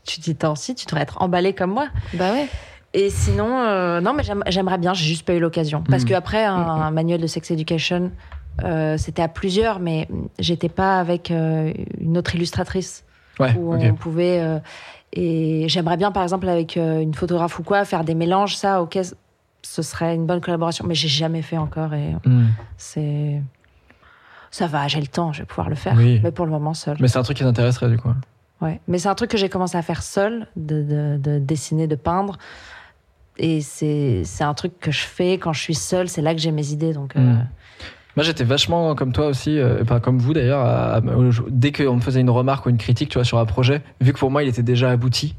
Tu 0.05 0.19
dis 0.21 0.33
Attends, 0.33 0.57
si, 0.57 0.75
tu 0.75 0.85
devrais 0.87 1.03
être 1.03 1.23
emballé 1.23 1.53
comme 1.53 1.71
moi. 1.73 1.87
Bah 2.15 2.33
ouais. 2.33 2.49
Et 2.93 3.09
sinon, 3.09 3.57
euh, 3.61 4.01
non, 4.01 4.13
mais 4.15 4.25
j'aime- 4.25 4.43
j'aimerais 4.49 4.79
bien, 4.79 4.95
j'ai 4.95 5.05
juste 5.07 5.25
pas 5.25 5.33
eu 5.35 5.39
l'occasion. 5.41 5.83
Parce 5.89 6.03
Mhm. 6.03 6.09
qu'après, 6.09 6.45
un, 6.45 6.57
un 6.57 6.91
manuel 6.91 7.21
de 7.21 7.27
sex 7.29 7.51
education, 7.53 8.11
euh, 8.65 8.97
c'était 8.99 9.23
à 9.23 9.29
plusieurs, 9.29 9.79
mais 9.79 10.09
j'étais 10.41 10.69
pas 10.69 10.99
avec 10.99 11.31
euh, 11.31 11.73
une 12.01 12.19
autre 12.19 12.35
illustratrice 12.35 13.05
Ouais, 13.39 13.55
où 13.57 13.73
on 13.75 13.95
pouvait. 13.95 14.41
Et 15.13 15.67
j'aimerais 15.69 15.97
bien, 15.97 16.11
par 16.13 16.23
exemple, 16.23 16.49
avec 16.49 16.77
euh, 16.77 17.01
une 17.01 17.15
photographe 17.15 17.59
ou 17.59 17.63
quoi, 17.63 17.85
faire 17.85 18.05
des 18.05 18.15
mélanges, 18.15 18.57
ça, 18.57 18.83
ok, 18.83 18.99
ce 19.63 19.83
serait 19.83 20.15
une 20.15 20.27
bonne 20.27 20.41
collaboration. 20.41 20.85
Mais 20.87 20.95
j'ai 20.95 21.09
jamais 21.09 21.43
fait 21.43 21.59
encore 21.59 21.95
et 21.95 22.15
Hmm. 22.25 22.47
c'est. 22.77 23.43
Ça 24.51 24.67
va, 24.67 24.87
j'ai 24.89 25.01
le 25.01 25.07
temps, 25.07 25.33
je 25.33 25.41
vais 25.41 25.47
pouvoir 25.47 25.71
le 25.71 25.75
faire. 25.77 25.95
Oui. 25.97 26.21
Mais 26.23 26.31
pour 26.31 26.45
le 26.45 26.51
moment, 26.53 26.75
seul. 26.75 26.97
Mais 27.01 27.09
c'est 27.09 27.19
un 27.19 27.23
truc 27.23 27.39
qui 27.39 27.43
t'intéresserait 27.43 27.89
du 27.89 27.97
coup. 27.99 28.11
Ouais. 28.61 28.81
Mais 28.87 28.99
c'est 28.99 29.09
un 29.09 29.15
truc 29.15 29.31
que 29.31 29.39
j'ai 29.39 29.49
commencé 29.49 29.77
à 29.79 29.83
faire 29.83 30.03
seul, 30.03 30.47
de, 30.57 30.83
de- 30.83 31.17
de 31.19 31.39
dessiner, 31.39 31.87
de 31.87 31.97
peindre. 31.97 32.37
Et 33.39 33.63
c'est 33.63 34.25
un 34.41 34.53
truc 34.55 34.79
que 34.79 34.91
je 34.91 35.01
fais 35.01 35.35
quand 35.39 35.55
je 35.55 35.61
suis 35.61 35.75
seule, 35.75 36.09
c'est 36.09 36.21
là 36.21 36.35
que 36.35 36.41
j'ai 36.41 36.53
mes 36.53 36.71
idées. 36.73 36.93
Donc, 36.93 37.17
euh, 37.17 37.21
Mm. 37.21 37.47
Moi, 38.17 38.25
j'étais 38.25 38.45
vachement 38.45 38.95
comme 38.95 39.13
toi 39.13 39.27
aussi, 39.27 39.59
euh, 39.59 39.85
pas 39.85 39.99
comme 40.01 40.19
vous 40.19 40.35
d'ailleurs. 40.35 40.61
à- 40.61 40.97
à- 40.97 41.01
Dès 41.49 41.73
qu'on 41.73 41.97
me 41.97 42.01
faisait 42.01 42.21
une 42.21 42.31
remarque 42.31 42.67
ou 42.67 42.71
une 42.71 42.77
critique, 42.79 43.09
tu 43.09 43.15
vois, 43.19 43.25
sur 43.25 43.39
un 43.39 43.47
projet, 43.47 43.83
vu 44.01 44.13
que 44.13 44.19
pour 44.19 44.31
moi, 44.31 44.43
il 44.43 44.49
était 44.49 44.63
déjà 44.63 44.91
abouti. 44.91 45.35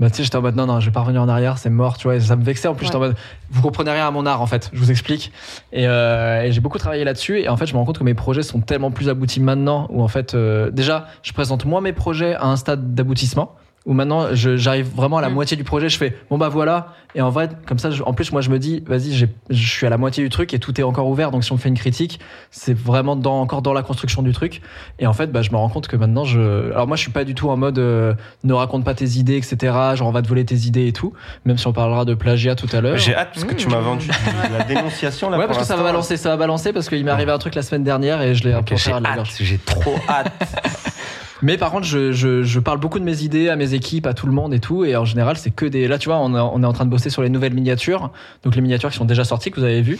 Bah, 0.00 0.08
tu 0.10 0.16
sais, 0.16 0.24
j'étais 0.24 0.36
en 0.36 0.42
mode 0.42 0.56
non, 0.56 0.66
non, 0.66 0.80
je 0.80 0.86
vais 0.86 0.92
pas 0.92 1.00
revenir 1.00 1.22
en 1.22 1.28
arrière, 1.28 1.58
c'est 1.58 1.70
mort, 1.70 1.96
tu 1.98 2.04
vois, 2.04 2.16
et 2.16 2.20
ça 2.20 2.34
me 2.34 2.42
vexait. 2.42 2.66
En 2.66 2.74
plus, 2.74 2.86
j'étais 2.86 2.96
en 2.96 3.00
mode, 3.00 3.14
vous 3.50 3.62
comprenez 3.62 3.90
rien 3.90 4.06
à 4.08 4.10
mon 4.10 4.24
art, 4.26 4.40
en 4.40 4.46
fait, 4.46 4.70
je 4.72 4.78
vous 4.78 4.90
explique. 4.90 5.30
Et, 5.72 5.86
euh, 5.86 6.42
et 6.42 6.50
j'ai 6.52 6.60
beaucoup 6.60 6.78
travaillé 6.78 7.04
là-dessus, 7.04 7.40
et 7.40 7.48
en 7.48 7.56
fait, 7.56 7.66
je 7.66 7.72
me 7.74 7.78
rends 7.78 7.84
compte 7.84 7.98
que 7.98 8.04
mes 8.04 8.14
projets 8.14 8.42
sont 8.42 8.60
tellement 8.60 8.90
plus 8.90 9.08
aboutis 9.08 9.40
maintenant, 9.40 9.86
où 9.90 10.02
en 10.02 10.08
fait, 10.08 10.34
euh, 10.34 10.70
déjà, 10.70 11.06
je 11.22 11.32
présente 11.32 11.66
moi 11.66 11.80
mes 11.80 11.92
projets 11.92 12.34
à 12.34 12.46
un 12.46 12.56
stade 12.56 12.94
d'aboutissement, 12.94 13.54
où 13.86 13.92
maintenant, 13.94 14.28
je- 14.34 14.56
j'arrive 14.56 14.88
vraiment 14.94 15.18
à 15.18 15.22
la 15.22 15.28
Mm. 15.28 15.34
moitié 15.34 15.56
du 15.56 15.64
projet, 15.64 15.88
je 15.88 15.96
fais, 15.98 16.16
bon 16.30 16.38
bah 16.38 16.48
voilà, 16.48 16.94
et 17.14 17.20
en 17.20 17.30
vrai, 17.30 17.48
comme 17.66 17.78
ça, 17.78 17.90
je- 17.90 18.02
en 18.04 18.12
plus, 18.12 18.30
moi, 18.32 18.40
je 18.40 18.48
me 18.50 18.58
dis, 18.58 18.82
vas-y, 18.86 19.12
j'ai- 19.12 19.28
je 19.50 19.68
suis 19.68 19.86
à 19.86 19.90
la 19.90 19.98
moitié 19.98 20.22
du 20.22 20.30
truc, 20.30 20.54
et 20.54 20.58
tout 20.58 20.80
est 20.80 20.84
encore 20.84 21.08
ouvert, 21.08 21.30
donc 21.30 21.42
si 21.44 21.50
on 21.52 21.56
me 21.56 21.60
fait 21.60 21.68
une 21.68 21.76
critique, 21.78 22.20
c'est 22.50 22.76
vraiment 22.76 23.16
dans, 23.16 23.40
encore 23.40 23.60
dans 23.60 23.72
la 23.72 23.82
construction 23.82 24.22
du 24.22 24.32
truc. 24.32 24.62
Et 24.98 25.06
en 25.06 25.12
fait, 25.12 25.32
bah, 25.32 25.42
je 25.42 25.50
me 25.50 25.56
rends 25.56 25.68
compte 25.68 25.88
que 25.88 25.96
maintenant, 25.96 26.24
je. 26.24 26.70
Alors, 26.72 26.86
moi, 26.86 26.96
je 26.96 27.02
suis 27.02 27.10
pas 27.10 27.24
du 27.24 27.34
tout 27.34 27.50
en 27.50 27.56
mode 27.56 27.78
euh, 27.78 28.14
ne 28.44 28.52
raconte 28.52 28.84
pas 28.84 28.94
tes 28.94 29.04
idées, 29.18 29.36
etc. 29.36 29.56
Genre, 29.94 30.06
on 30.08 30.12
va 30.12 30.22
te 30.22 30.28
voler 30.28 30.44
tes 30.44 30.54
idées 30.54 30.86
et 30.86 30.92
tout. 30.92 31.12
Même 31.44 31.58
si 31.58 31.66
on 31.66 31.72
parlera 31.72 32.04
de 32.04 32.14
plagiat 32.14 32.54
tout 32.54 32.68
à 32.72 32.80
l'heure. 32.80 32.96
J'ai 32.98 33.14
hâte 33.16 33.30
parce 33.34 33.44
que 33.44 33.54
tu 33.54 33.66
Mmh. 33.66 33.70
m'as 33.72 33.80
vendu 33.80 34.08
la 34.52 34.64
dénonciation 34.64 35.28
là. 35.28 35.38
Ouais, 35.38 35.46
parce 35.46 35.58
que 35.58 35.64
ça 35.64 35.76
va 35.76 35.82
balancer, 35.82 36.16
ça 36.16 36.30
va 36.30 36.36
balancer 36.36 36.72
parce 36.72 36.88
qu'il 36.88 37.04
m'est 37.04 37.10
arrivé 37.10 37.32
un 37.32 37.38
truc 37.38 37.54
la 37.54 37.62
semaine 37.62 37.84
dernière 37.84 38.22
et 38.22 38.34
je 38.34 38.44
l'ai 38.44 38.52
un 38.52 38.58
Ok, 38.60 38.66
peu 38.70 38.76
j'ai 38.76 39.58
trop 39.58 39.94
hâte. 40.08 40.32
Mais 41.42 41.56
par 41.58 41.70
contre, 41.72 41.84
je, 41.86 42.12
je, 42.12 42.42
je 42.44 42.60
parle 42.60 42.78
beaucoup 42.78 42.98
de 42.98 43.04
mes 43.04 43.22
idées 43.22 43.48
à 43.48 43.56
mes 43.56 43.74
équipes, 43.74 44.06
à 44.06 44.14
tout 44.14 44.26
le 44.26 44.32
monde 44.32 44.54
et 44.54 44.60
tout. 44.60 44.84
Et 44.84 44.94
en 44.96 45.04
général, 45.04 45.36
c'est 45.36 45.50
que 45.50 45.66
des. 45.66 45.88
Là, 45.88 45.98
tu 45.98 46.08
vois, 46.08 46.18
on, 46.18 46.34
est- 46.34 46.40
on 46.40 46.62
est 46.62 46.66
en 46.66 46.72
train 46.72 46.84
de 46.84 46.90
bosser 46.90 47.10
sur 47.10 47.22
les 47.22 47.28
nouvelles 47.28 47.52
miniatures. 47.54 48.10
Donc, 48.44 48.54
les 48.54 48.60
miniatures 48.62 48.90
qui 48.90 48.96
sont 48.96 49.04
déjà 49.04 49.24
sorties, 49.24 49.50
que 49.50 49.58
vous 49.60 49.66
avez 49.66 49.82
vues. 49.82 49.98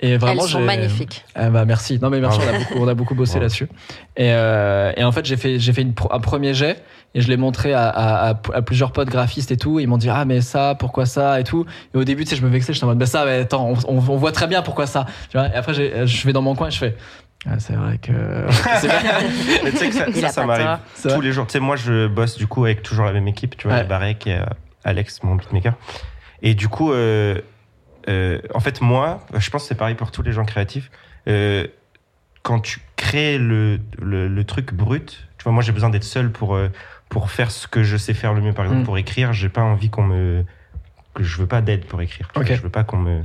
Et 0.00 0.16
vraiment, 0.16 0.42
Elles 0.44 0.48
sont 0.48 0.60
magnifiques. 0.60 1.24
Ah 1.34 1.50
bah 1.50 1.64
merci. 1.64 1.98
Non 2.00 2.10
mais 2.10 2.20
merci, 2.20 2.38
Bravo. 2.38 2.52
on 2.52 2.54
a 2.54 2.58
beaucoup, 2.58 2.78
on 2.84 2.88
a 2.88 2.94
beaucoup 2.94 3.14
bossé 3.14 3.40
là-dessus. 3.40 3.68
Et, 4.16 4.30
euh, 4.32 4.92
et 4.96 5.04
en 5.04 5.10
fait, 5.12 5.24
j'ai 5.24 5.36
fait, 5.36 5.58
j'ai 5.58 5.72
fait 5.72 5.82
une 5.82 5.94
un 6.10 6.20
premier 6.20 6.54
jet 6.54 6.82
et 7.16 7.20
je 7.20 7.28
l'ai 7.28 7.36
montré 7.36 7.72
à, 7.74 7.88
à, 7.88 8.30
à- 8.30 8.40
à 8.54 8.62
plusieurs 8.62 8.92
potes 8.92 9.08
graphistes 9.08 9.50
et 9.52 9.56
tout. 9.56 9.80
Ils 9.80 9.86
m'ont 9.88 9.98
dit 9.98 10.08
ah 10.10 10.24
mais 10.24 10.40
ça, 10.40 10.74
pourquoi 10.78 11.06
ça 11.06 11.40
et 11.40 11.44
tout. 11.44 11.64
Et 11.94 11.98
au 11.98 12.04
début, 12.04 12.24
tu 12.24 12.30
sais, 12.30 12.36
je 12.36 12.42
me 12.44 12.48
vexais, 12.50 12.72
j'étais 12.72 12.84
en 12.84 12.88
mode 12.88 12.98
bah 12.98 13.06
ça, 13.06 13.24
mais 13.24 13.38
attends, 13.40 13.68
on, 13.88 13.96
on- 13.96 13.96
on 13.98 14.16
voit 14.16 14.32
très 14.32 14.46
bien 14.46 14.62
pourquoi 14.62 14.86
ça. 14.86 15.06
Tu 15.30 15.36
vois? 15.36 15.48
Et 15.48 15.54
après, 15.54 15.74
je 15.74 16.26
vais 16.26 16.32
dans 16.32 16.42
mon 16.42 16.54
coin 16.54 16.68
et 16.68 16.70
je 16.70 16.78
fais. 16.78 16.96
Ah, 17.46 17.58
c'est 17.58 17.74
vrai 17.74 17.98
que. 17.98 18.12
c'est 18.80 18.86
vrai. 18.88 19.02
Mais 19.64 19.70
tu 19.70 19.76
sais 19.76 19.88
que 19.90 20.28
ça, 20.28 20.46
m'arrive 20.46 20.78
tous 21.02 21.20
les 21.20 21.32
jours. 21.32 21.46
Tu 21.46 21.52
sais, 21.52 21.60
moi, 21.60 21.76
je 21.76 22.06
bosse 22.06 22.36
du 22.38 22.46
coup 22.46 22.64
avec 22.64 22.82
toujours 22.82 23.04
la 23.04 23.12
même 23.12 23.28
équipe, 23.28 23.56
tu 23.56 23.68
vois, 23.68 23.78
Ouais. 23.78 23.84
Barek 23.84 24.26
et 24.26 24.34
euh, 24.38 24.44
Alex, 24.84 25.22
mon 25.22 25.34
beatmaker. 25.34 25.74
Et 26.42 26.54
du 26.54 26.68
coup, 26.68 26.92
euh, 26.92 27.38
euh, 28.08 28.40
en 28.54 28.60
fait, 28.60 28.80
moi, 28.80 29.20
je 29.36 29.50
pense 29.50 29.62
que 29.62 29.68
c'est 29.68 29.74
pareil 29.74 29.94
pour 29.94 30.10
tous 30.10 30.22
les 30.22 30.32
gens 30.32 30.44
créatifs. 30.44 30.90
Euh, 31.28 31.66
quand 32.42 32.60
tu 32.60 32.80
crées 32.96 33.38
le, 33.38 33.78
le, 34.00 34.28
le 34.28 34.44
truc 34.44 34.72
brut, 34.74 35.26
tu 35.38 35.44
vois, 35.44 35.52
moi, 35.52 35.62
j'ai 35.62 35.72
besoin 35.72 35.90
d'être 35.90 36.04
seul 36.04 36.30
pour, 36.30 36.54
euh, 36.54 36.68
pour 37.08 37.30
faire 37.30 37.50
ce 37.50 37.66
que 37.66 37.82
je 37.82 37.96
sais 37.96 38.14
faire 38.14 38.34
le 38.34 38.40
mieux. 38.40 38.52
Par 38.52 38.64
exemple, 38.64 38.82
Mm. 38.82 38.86
pour 38.86 38.98
écrire, 38.98 39.32
j'ai 39.32 39.48
pas 39.48 39.62
envie 39.62 39.90
qu'on 39.90 40.04
me. 40.04 40.44
que 41.14 41.22
je 41.22 41.38
veux 41.38 41.46
pas 41.46 41.60
d'aide 41.60 41.84
pour 41.86 42.00
écrire. 42.02 42.28
tu 42.34 42.40
Ok. 42.40 42.46
vois, 42.46 42.56
Je 42.56 42.62
veux 42.62 42.70
pas 42.70 42.84
qu'on 42.84 42.96
me. 42.98 43.22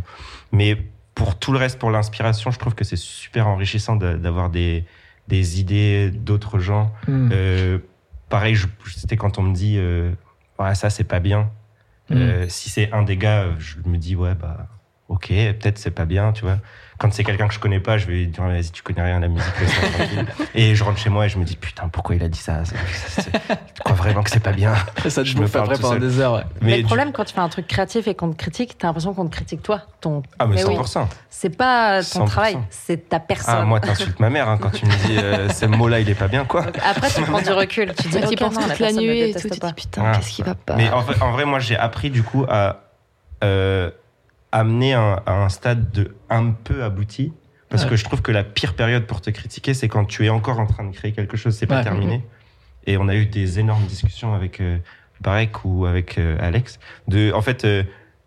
Mais 0.52 0.78
pour 1.20 1.36
tout 1.38 1.52
le 1.52 1.58
reste, 1.58 1.78
pour 1.80 1.92
l'inspiration, 1.92 2.50
je 2.50 2.58
trouve 2.58 2.76
que 2.76 2.86
c'est 2.86 2.96
super 2.96 3.50
enrichissant 3.50 3.98
d'avoir 3.98 4.50
des, 4.50 4.86
des 5.28 5.60
idées 5.60 6.12
d'autres 6.12 6.60
gens. 6.60 6.94
Hmm. 7.10 7.30
Euh, 7.34 7.80
pareil, 8.30 8.56
c'était 8.88 9.18
quand 9.18 9.38
on 9.38 9.42
me 9.42 9.54
dit 9.54 9.76
euh, 9.78 10.12
ouais, 10.60 10.76
ça 10.76 10.90
c'est 10.90 11.04
pas 11.04 11.20
bien. 11.20 11.52
Euh, 12.12 12.46
si 12.48 12.70
c'est 12.70 12.90
un 12.94 13.04
des 13.04 13.18
gars, 13.18 13.48
je 13.60 13.76
me 13.86 13.98
dis 13.98 14.16
ouais 14.16 14.34
bah 14.34 14.70
ok, 15.10 15.28
peut-être 15.28 15.78
c'est 15.78 15.92
pas 15.92 16.06
bien, 16.06 16.32
tu 16.32 16.46
vois. 16.46 16.60
Quand 17.00 17.14
c'est 17.14 17.24
quelqu'un 17.24 17.48
que 17.48 17.54
je 17.54 17.60
connais 17.60 17.80
pas, 17.80 17.98
je 17.98 18.06
vais 18.08 18.14
lui 18.14 18.28
dire 18.28 18.44
vas-y 18.44 18.70
tu 18.72 18.84
connais 18.84 19.02
rien 19.02 19.18
à 19.18 19.20
la 19.22 19.30
musique. 19.30 19.48
Et 20.54 20.76
je 20.76 20.84
rentre 20.84 20.98
chez 21.00 21.10
moi 21.10 21.26
et 21.26 21.30
je 21.30 21.38
me 21.38 21.46
dis 21.46 21.56
putain 21.56 21.88
pourquoi 21.88 22.16
il 22.16 22.24
a 22.24 22.28
dit 22.28 22.38
ça, 22.38 22.66
ça- 22.66 22.76
ça- 22.76 23.22
c'est- 23.22 23.32
Tu 23.32 23.82
crois 23.84 23.96
vraiment 23.96 24.22
que 24.22 24.30
c'est 24.30 24.42
pas 24.42 24.52
bien? 24.52 24.74
Ça 25.08 25.24
te 25.24 25.28
je 25.28 25.38
me 25.38 25.46
après 25.46 25.76
tout 25.76 25.82
pendant 25.82 25.96
des 25.96 26.20
heures. 26.20 26.34
Ouais. 26.34 26.44
Mais, 26.62 26.72
le 26.76 26.78
du- 26.80 26.84
problème, 26.86 27.12
quand 27.14 27.24
tu 27.24 27.34
fais 27.34 27.40
un 27.40 27.48
truc 27.48 27.68
créatif 27.68 28.08
et 28.10 28.16
qu'on 28.16 28.32
te 28.32 28.36
critique, 28.38 28.78
t'as 28.78 28.88
l'impression 28.88 29.14
qu'on 29.14 29.26
te 29.28 29.32
critique 29.36 29.64
toi. 29.64 29.82
Ton... 30.02 30.24
ah 30.40 30.46
mais 30.46 30.56
Mais 30.56 30.64
oui. 30.66 30.76
100%. 30.76 31.08
C'est 31.30 31.56
pas 31.56 32.02
ton 32.04 32.26
100%. 32.26 32.28
travail, 32.28 32.58
c'est 32.70 33.08
ta 33.10 33.20
personne. 33.22 33.56
Ah 33.60 33.64
moi 33.66 33.80
t'insultes 33.80 34.20
ma 34.20 34.30
mère 34.30 34.50
hein, 34.50 34.58
quand 34.62 34.72
tu 34.72 34.86
me 34.86 34.92
dis 35.08 35.18
euh, 35.18 35.48
ce 35.50 35.66
mot-là 35.66 36.02
il 36.02 36.10
est 36.10 36.16
pas 36.16 36.28
bien 36.28 36.44
quoi. 36.46 36.64
Donc 36.64 36.78
après, 36.86 37.10
tu 37.10 37.22
prends 37.22 37.42
du 37.42 37.50
recul. 37.52 37.94
Tu 38.02 38.10
dis, 38.10 38.20
Tu 38.30 38.36
penses 38.36 38.56
toute 38.56 38.80
la 38.80 38.92
nuit 38.92 39.20
et 39.22 39.34
tout. 39.34 39.48
Tu 39.48 39.50
dis 39.58 39.74
putain, 39.74 40.04
Ah. 40.06 40.12
qu'est-ce 40.18 40.32
qui 40.32 40.42
va 40.44 40.56
pas? 40.56 40.76
Mais 40.76 40.90
en 40.90 41.00
vrai, 41.02 41.16
en 41.22 41.32
vrai, 41.32 41.46
moi, 41.46 41.60
j'ai 41.60 41.78
appris 41.78 42.10
du 42.10 42.24
coup 42.24 42.46
à 42.50 42.82
euh, 43.44 43.90
amener 44.52 44.94
un, 44.94 45.22
à 45.26 45.34
un 45.34 45.50
stade 45.50 45.92
de 45.92 46.16
un 46.30 46.52
peu 46.52 46.84
abouti. 46.84 47.34
Parce 47.70 47.84
Ouais. 47.84 47.90
que 47.92 47.96
je 47.98 48.04
trouve 48.04 48.22
que 48.24 48.32
la 48.32 48.44
pire 48.44 48.74
période 48.74 49.06
pour 49.06 49.22
te 49.22 49.30
critiquer, 49.30 49.76
c'est 49.76 49.88
quand 49.88 50.06
tu 50.06 50.26
es 50.26 50.30
encore 50.30 50.60
en 50.60 50.66
train 50.66 50.84
de 50.86 50.96
créer 50.96 51.12
quelque 51.12 51.38
chose, 51.38 51.56
c'est 51.56 51.68
pas 51.68 51.78
Ouais. 51.78 51.84
terminé. 51.84 52.26
Et 52.88 52.98
on 52.98 53.08
a 53.08 53.16
eu 53.16 53.28
des 53.28 53.60
énormes 53.60 53.86
discussions 53.86 54.34
avec 54.34 54.60
euh, 54.60 54.78
Barek 55.22 55.64
ou 55.66 55.86
avec 55.86 56.18
euh, 56.18 56.36
Alex. 56.42 56.80
De, 57.08 57.32
en 57.32 57.42
fait, 57.44 57.66
euh, 57.66 57.84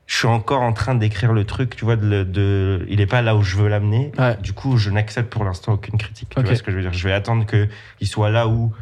je 0.07 0.17
suis 0.17 0.29
encore 0.29 0.61
en 0.63 0.73
train 0.73 0.95
d'écrire 0.95 1.33
le 1.33 1.45
truc, 1.45 1.75
tu 1.75 1.85
vois, 1.85 1.97
de, 1.97 2.23
de, 2.23 2.87
il 2.89 3.01
est 3.01 3.07
pas 3.07 3.21
là 3.23 3.35
où 3.35 3.43
je 3.43 3.57
veux 3.57 3.67
l'amener. 3.69 4.13
Ouais. 4.17 4.37
Du 4.41 4.53
coup, 4.53 4.77
je 4.77 4.91
n'accepte 4.91 5.33
pour 5.33 5.43
l'instant 5.43 5.73
aucune 5.73 5.99
critique. 5.99 6.29
Tu 6.37 6.43
vois 6.43 6.55
ce 6.55 6.63
que 6.63 6.71
je 6.71 6.77
veux 6.77 6.83
dire? 6.83 6.93
Je 6.93 7.09
vais 7.09 7.15
attendre 7.15 7.45
qu'il 7.47 8.07
soit 8.07 8.31
là 8.31 8.47
où 8.47 8.73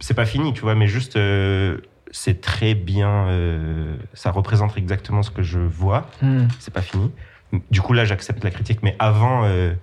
c'est 0.00 0.14
pas 0.14 0.26
fini, 0.26 0.52
tu 0.52 0.60
vois, 0.60 0.74
mais 0.74 0.86
juste 0.88 1.16
euh, 1.16 1.78
c'est 2.16 2.40
très 2.40 2.74
bien. 2.74 3.26
euh, 3.28 3.96
ça 4.14 4.30
représente 4.30 4.76
exactement 4.78 5.22
ce 5.24 5.30
que 5.32 5.42
je 5.42 5.58
vois. 5.58 6.06
Hmm. 6.22 6.46
C'est 6.60 6.72
pas 6.72 6.80
fini. 6.80 7.10
Du 7.72 7.80
coup, 7.80 7.92
là, 7.92 8.04
j'accepte 8.04 8.44
la 8.44 8.50
critique, 8.50 8.80
mais 8.84 8.94
avant, 9.00 9.44
euh, 9.44 9.74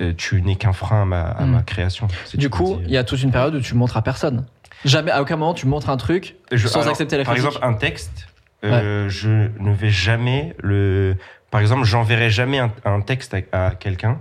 euh, 0.00 0.12
tu 0.16 0.42
n'es 0.42 0.56
qu'un 0.56 0.72
frein 0.72 1.02
à 1.02 1.04
ma, 1.04 1.20
à 1.22 1.44
Hmm. 1.44 1.52
ma 1.52 1.62
création. 1.62 2.08
Si 2.24 2.36
Du 2.36 2.50
coup, 2.50 2.78
il 2.84 2.90
y 2.90 2.96
a 2.96 3.04
toute 3.04 3.22
une 3.22 3.30
période 3.30 3.54
où 3.54 3.60
tu 3.60 3.74
montres 3.76 3.96
à 3.96 4.02
personne. 4.02 4.44
Jamais, 4.84 5.12
à 5.12 5.22
aucun 5.22 5.36
moment, 5.36 5.54
tu 5.54 5.66
montres 5.66 5.88
un 5.90 5.96
truc 5.96 6.34
Je- 6.52 6.66
sans 6.68 6.80
alors, 6.80 6.90
accepter 6.90 7.16
la 7.16 7.24
Par 7.24 7.34
critique. 7.34 7.52
exemple, 7.52 7.64
un 7.66 7.74
texte, 7.74 8.28
euh, 8.64 9.08
je 9.08 9.28
ne 9.60 9.72
vais 9.72 9.90
jamais 9.90 10.54
le. 10.58 11.14
Par 11.52 11.60
exemple, 11.60 11.84
j'enverrai 11.84 12.28
jamais 12.30 12.58
un, 12.58 12.72
un 12.84 13.00
texte 13.00 13.34
à, 13.52 13.66
à 13.68 13.74
quelqu'un. 13.76 14.18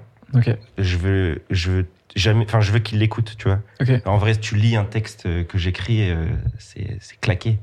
Je 0.78 0.98
veux, 0.98 1.42
je 1.50 1.72
veux 1.72 1.86
jamais. 2.16 2.46
Enfin, 2.46 2.62
je 2.62 2.72
veux 2.72 2.80
qu'il 2.80 3.00
l'écoute, 3.00 3.36
tu 3.38 3.48
vois. 3.50 3.60
En 4.06 4.18
vrai, 4.18 4.34
si 4.34 4.40
tu 4.40 4.56
lis 4.56 4.76
un 4.76 4.86
texte 4.86 5.24
que 5.48 5.58
j'écris, 5.58 6.10
euh, 6.10 6.28
c'est 6.60 7.20
claqué. 7.22 7.58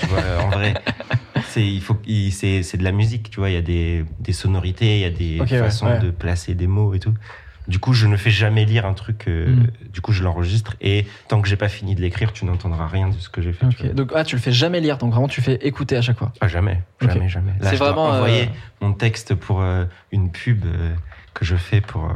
tu 0.00 0.06
vois, 0.06 0.22
en 0.44 0.50
vrai, 0.50 0.74
c'est 1.48 1.66
il 1.66 1.80
faut 1.80 1.98
c'est 2.30 2.62
c'est 2.62 2.76
de 2.78 2.84
la 2.84 2.92
musique, 2.92 3.30
tu 3.30 3.40
vois. 3.40 3.50
Il 3.50 3.54
y 3.54 3.58
a 3.58 3.62
des, 3.62 4.04
des 4.20 4.32
sonorités, 4.32 4.96
il 4.98 5.00
y 5.00 5.04
a 5.04 5.10
des 5.10 5.58
façons 5.58 5.86
ouais. 5.86 5.98
de 5.98 6.10
placer 6.10 6.54
des 6.54 6.66
mots 6.66 6.94
et 6.94 7.00
tout. 7.00 7.14
Du 7.66 7.78
coup, 7.78 7.94
je 7.94 8.06
ne 8.06 8.18
fais 8.18 8.30
jamais 8.30 8.66
lire 8.66 8.84
un 8.84 8.92
truc. 8.92 9.26
euh, 9.26 9.46
Mm. 9.46 9.66
Du 9.90 10.02
coup, 10.02 10.12
je 10.12 10.22
l'enregistre 10.22 10.76
et 10.82 11.06
tant 11.28 11.40
que 11.40 11.48
j'ai 11.48 11.56
pas 11.56 11.68
fini 11.70 11.94
de 11.94 12.02
l'écrire, 12.02 12.32
tu 12.34 12.44
n'entendras 12.44 12.86
rien 12.88 13.08
de 13.08 13.14
ce 13.14 13.30
que 13.30 13.40
j'ai 13.40 13.54
fait. 13.54 13.66
tu. 13.70 13.88
Donc, 13.88 14.12
ah, 14.14 14.22
tu 14.22 14.36
le 14.36 14.40
fais 14.42 14.52
jamais 14.52 14.80
lire, 14.80 14.98
donc 14.98 15.12
vraiment, 15.12 15.28
tu 15.28 15.40
fais 15.40 15.54
écouter 15.62 15.96
à 15.96 16.02
chaque 16.02 16.18
fois. 16.18 16.30
Ah, 16.42 16.48
jamais, 16.48 16.82
jamais, 17.00 17.28
jamais. 17.30 17.52
C'est 17.62 17.76
vraiment, 17.76 18.12
euh, 18.12 18.16
envoyer 18.16 18.50
mon 18.82 18.92
texte 18.92 19.34
pour 19.34 19.62
euh, 19.62 19.86
une 20.12 20.30
pub 20.30 20.66
euh, 20.66 20.92
que 21.32 21.46
je 21.46 21.56
fais 21.56 21.80
pour. 21.80 22.12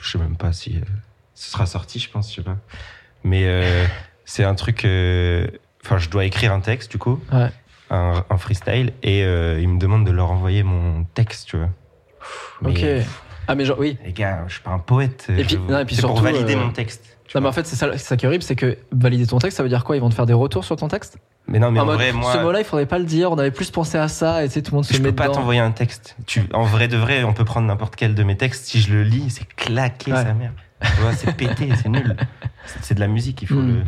Je, 0.00 0.10
sais 0.10 0.18
même 0.18 0.36
pas 0.36 0.52
si 0.52 0.76
euh, 0.76 0.80
ce 1.34 1.50
sera 1.50 1.66
sorti, 1.66 1.98
je 1.98 2.10
pense, 2.10 2.30
je 2.30 2.36
sais 2.36 2.42
pas. 2.42 2.56
Mais 3.24 3.44
euh, 3.46 3.86
c'est 4.24 4.44
un 4.44 4.54
truc. 4.54 4.84
euh, 4.84 5.46
Enfin, 5.84 5.96
je 5.96 6.10
dois 6.10 6.26
écrire 6.26 6.52
un 6.52 6.60
texte, 6.60 6.90
du 6.90 6.98
coup, 6.98 7.18
Ouais. 7.32 7.48
un, 7.88 8.22
un 8.28 8.36
freestyle, 8.36 8.92
et 9.02 9.20
ils 9.22 9.68
me 9.68 9.78
demandent 9.78 10.06
de 10.06 10.10
leur 10.12 10.30
envoyer 10.30 10.62
mon 10.62 11.04
texte, 11.14 11.48
tu 11.48 11.56
vois. 11.56 11.70
Mais, 12.60 12.70
Ok. 13.00 13.06
Ah, 13.48 13.54
mais 13.54 13.64
genre, 13.64 13.78
oui. 13.78 13.96
Les 14.04 14.12
gars, 14.12 14.44
je 14.46 14.52
suis 14.54 14.62
pas 14.62 14.70
un 14.72 14.78
poète. 14.78 15.26
Et 15.30 15.42
puis- 15.42 15.54
je- 15.54 15.72
non, 15.72 15.78
et 15.78 15.84
puis 15.86 15.96
pour 15.96 16.20
valider 16.20 16.54
mon 16.54 16.70
texte. 16.70 17.16
Non, 17.34 17.40
mais 17.40 17.48
en 17.48 17.52
fait, 17.52 17.66
c'est 17.66 17.76
ça, 17.76 17.90
c'est 17.92 17.98
ça 17.98 18.16
qui 18.18 18.26
est 18.26 18.28
horrible, 18.28 18.42
c'est 18.44 18.56
que 18.56 18.76
valider 18.92 19.26
ton 19.26 19.38
texte, 19.38 19.56
ça 19.56 19.62
veut 19.62 19.68
dire 19.70 19.84
quoi? 19.84 19.96
Ils 19.96 20.00
vont 20.00 20.10
te 20.10 20.14
faire 20.14 20.26
des 20.26 20.32
retours 20.34 20.64
sur 20.64 20.76
ton 20.76 20.88
texte? 20.88 21.16
Mais 21.50 21.58
non, 21.58 21.70
mais 21.72 21.80
En 21.80 21.82
en, 21.82 21.86
mode, 21.86 21.96
vrai, 21.96 22.12
moi. 22.12 22.32
ce 22.32 22.38
mot-là, 22.38 22.60
il 22.60 22.64
faudrait 22.64 22.86
pas 22.86 22.98
le 22.98 23.04
dire, 23.04 23.30
on 23.32 23.38
avait 23.38 23.50
plus 23.50 23.70
pensé 23.70 23.98
à 23.98 24.06
ça, 24.08 24.44
et 24.44 24.48
tu 24.48 24.54
sais, 24.54 24.62
tout 24.62 24.70
le 24.70 24.76
monde 24.76 24.84
se 24.84 24.94
Je 24.94 25.02
met 25.02 25.08
peux 25.10 25.16
pas 25.16 25.28
t'envoyer 25.28 25.60
un 25.60 25.72
texte. 25.72 26.16
Tu, 26.26 26.42
en 26.52 26.62
vrai 26.64 26.86
de 26.88 26.96
vrai, 26.96 27.24
on 27.24 27.32
peut 27.32 27.44
prendre 27.44 27.66
n'importe 27.66 27.96
quel 27.96 28.14
de 28.14 28.22
mes 28.22 28.36
textes. 28.36 28.66
Si 28.66 28.80
je 28.80 28.92
le 28.92 29.02
lis, 29.02 29.30
c'est 29.30 29.46
claqué 29.56 30.12
Ouais. 30.12 30.22
sa 30.22 30.32
mère. 30.32 30.52
Tu 30.82 31.00
vois, 31.02 31.12
c'est 31.12 31.36
pété, 31.36 31.68
c'est 31.82 31.88
nul. 31.88 32.16
C'est 32.82 32.94
de 32.94 33.00
la 33.00 33.08
musique, 33.08 33.42
il 33.42 33.48
faut 33.48 33.54
Mm. 33.56 33.68
le. 33.68 33.82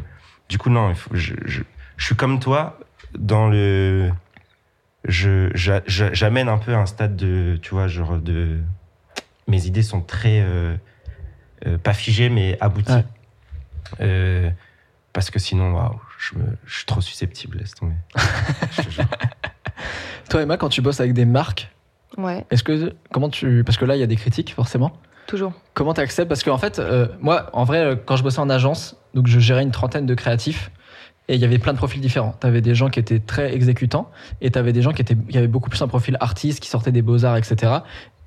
Du 0.49 0.59
coup, 0.59 0.71
non, 0.71 0.91
il 0.91 0.97
faut. 0.97 1.11
Je, 1.15 1.35
je, 1.47 1.63
je 1.97 2.05
suis 2.05 2.17
comme 2.17 2.41
toi 2.41 2.79
dans 3.17 3.49
le. 3.49 4.11
Je 5.05 5.51
j'a- 5.55 5.83
j'a- 5.87 6.13
j'amène 6.13 6.49
un 6.49 6.59
peu 6.59 6.75
à 6.75 6.79
un 6.79 6.87
stade 6.87 7.17
de, 7.17 7.59
tu 7.63 7.71
vois, 7.71 7.87
genre 7.89 8.19
de. 8.19 8.59
Mes 9.49 9.67
idées 9.67 9.83
sont 9.83 10.01
très 10.01 10.41
euh, 10.41 10.77
euh, 11.67 11.79
pas 11.79 11.93
figées 11.95 12.29
mais 12.29 12.57
abouties. 12.61 12.93
Ouais. 12.93 13.05
Euh, 14.01 14.51
parce 15.13 15.31
que 15.31 15.39
sinon, 15.39 15.73
waouh, 15.75 16.01
je, 16.23 16.39
me- 16.39 16.57
je 16.65 16.77
suis 16.77 16.87
trop 16.87 17.01
susceptible, 17.01 17.59
laisse 17.59 17.75
tomber. 17.75 17.95
Je 18.77 18.83
te 18.83 18.91
jure. 18.91 19.05
Toi, 20.31 20.43
Emma, 20.43 20.57
quand 20.57 20.69
tu 20.69 20.81
bosses 20.81 21.01
avec 21.01 21.13
des 21.15 21.25
marques, 21.25 21.69
Ouais, 22.19 22.45
est-ce 22.51 22.63
que. 22.63 22.93
Comment 23.11 23.31
tu. 23.31 23.65
Parce 23.65 23.79
que 23.79 23.87
là, 23.87 23.97
il 23.97 24.01
y 24.01 24.03
a 24.03 24.07
des 24.07 24.17
critiques, 24.17 24.53
forcément. 24.55 24.93
toujours. 25.27 25.55
Comment 25.73 25.95
tu 25.95 26.03
acceptes 26.03 26.29
Parce 26.29 26.43
qu'en 26.45 26.59
fait, 26.59 26.79
euh, 26.79 27.09
moi, 27.21 27.49
en 27.55 27.65
vrai, 27.65 27.79
euh, 27.79 27.97
quand 27.97 28.17
je 28.17 28.23
bossais 28.23 28.39
en 28.41 28.51
agence, 28.51 28.97
donc 29.15 29.27
je 29.29 29.41
gérais 29.41 29.63
une 29.63 29.71
trentaine 29.71 30.05
de 30.05 30.15
créatifs. 30.15 30.71
Et 31.29 31.37
il 31.37 31.41
y 31.41 31.45
avait 31.47 31.59
plein 31.59 31.73
de 31.73 31.79
profils 31.79 32.01
différents. 32.03 32.35
Tu 32.39 32.47
avais 32.47 32.61
des 32.61 32.75
gens 32.75 32.91
qui 32.91 32.99
étaient 33.01 33.21
très 33.21 33.55
exécutants 33.55 34.11
et 34.43 34.51
tu 34.51 34.59
avais 34.59 34.73
des 34.75 34.83
gens 34.83 34.93
qui, 34.93 35.01
étaient, 35.01 35.17
qui 35.17 35.39
avaient 35.39 35.47
beaucoup 35.47 35.71
plus 35.71 35.81
un 35.81 35.89
profil 35.89 36.17
artiste, 36.21 36.61
qui 36.61 36.69
sortaient 36.69 36.93
des 36.93 37.01
beaux-arts, 37.01 37.37
etc. 37.39 37.73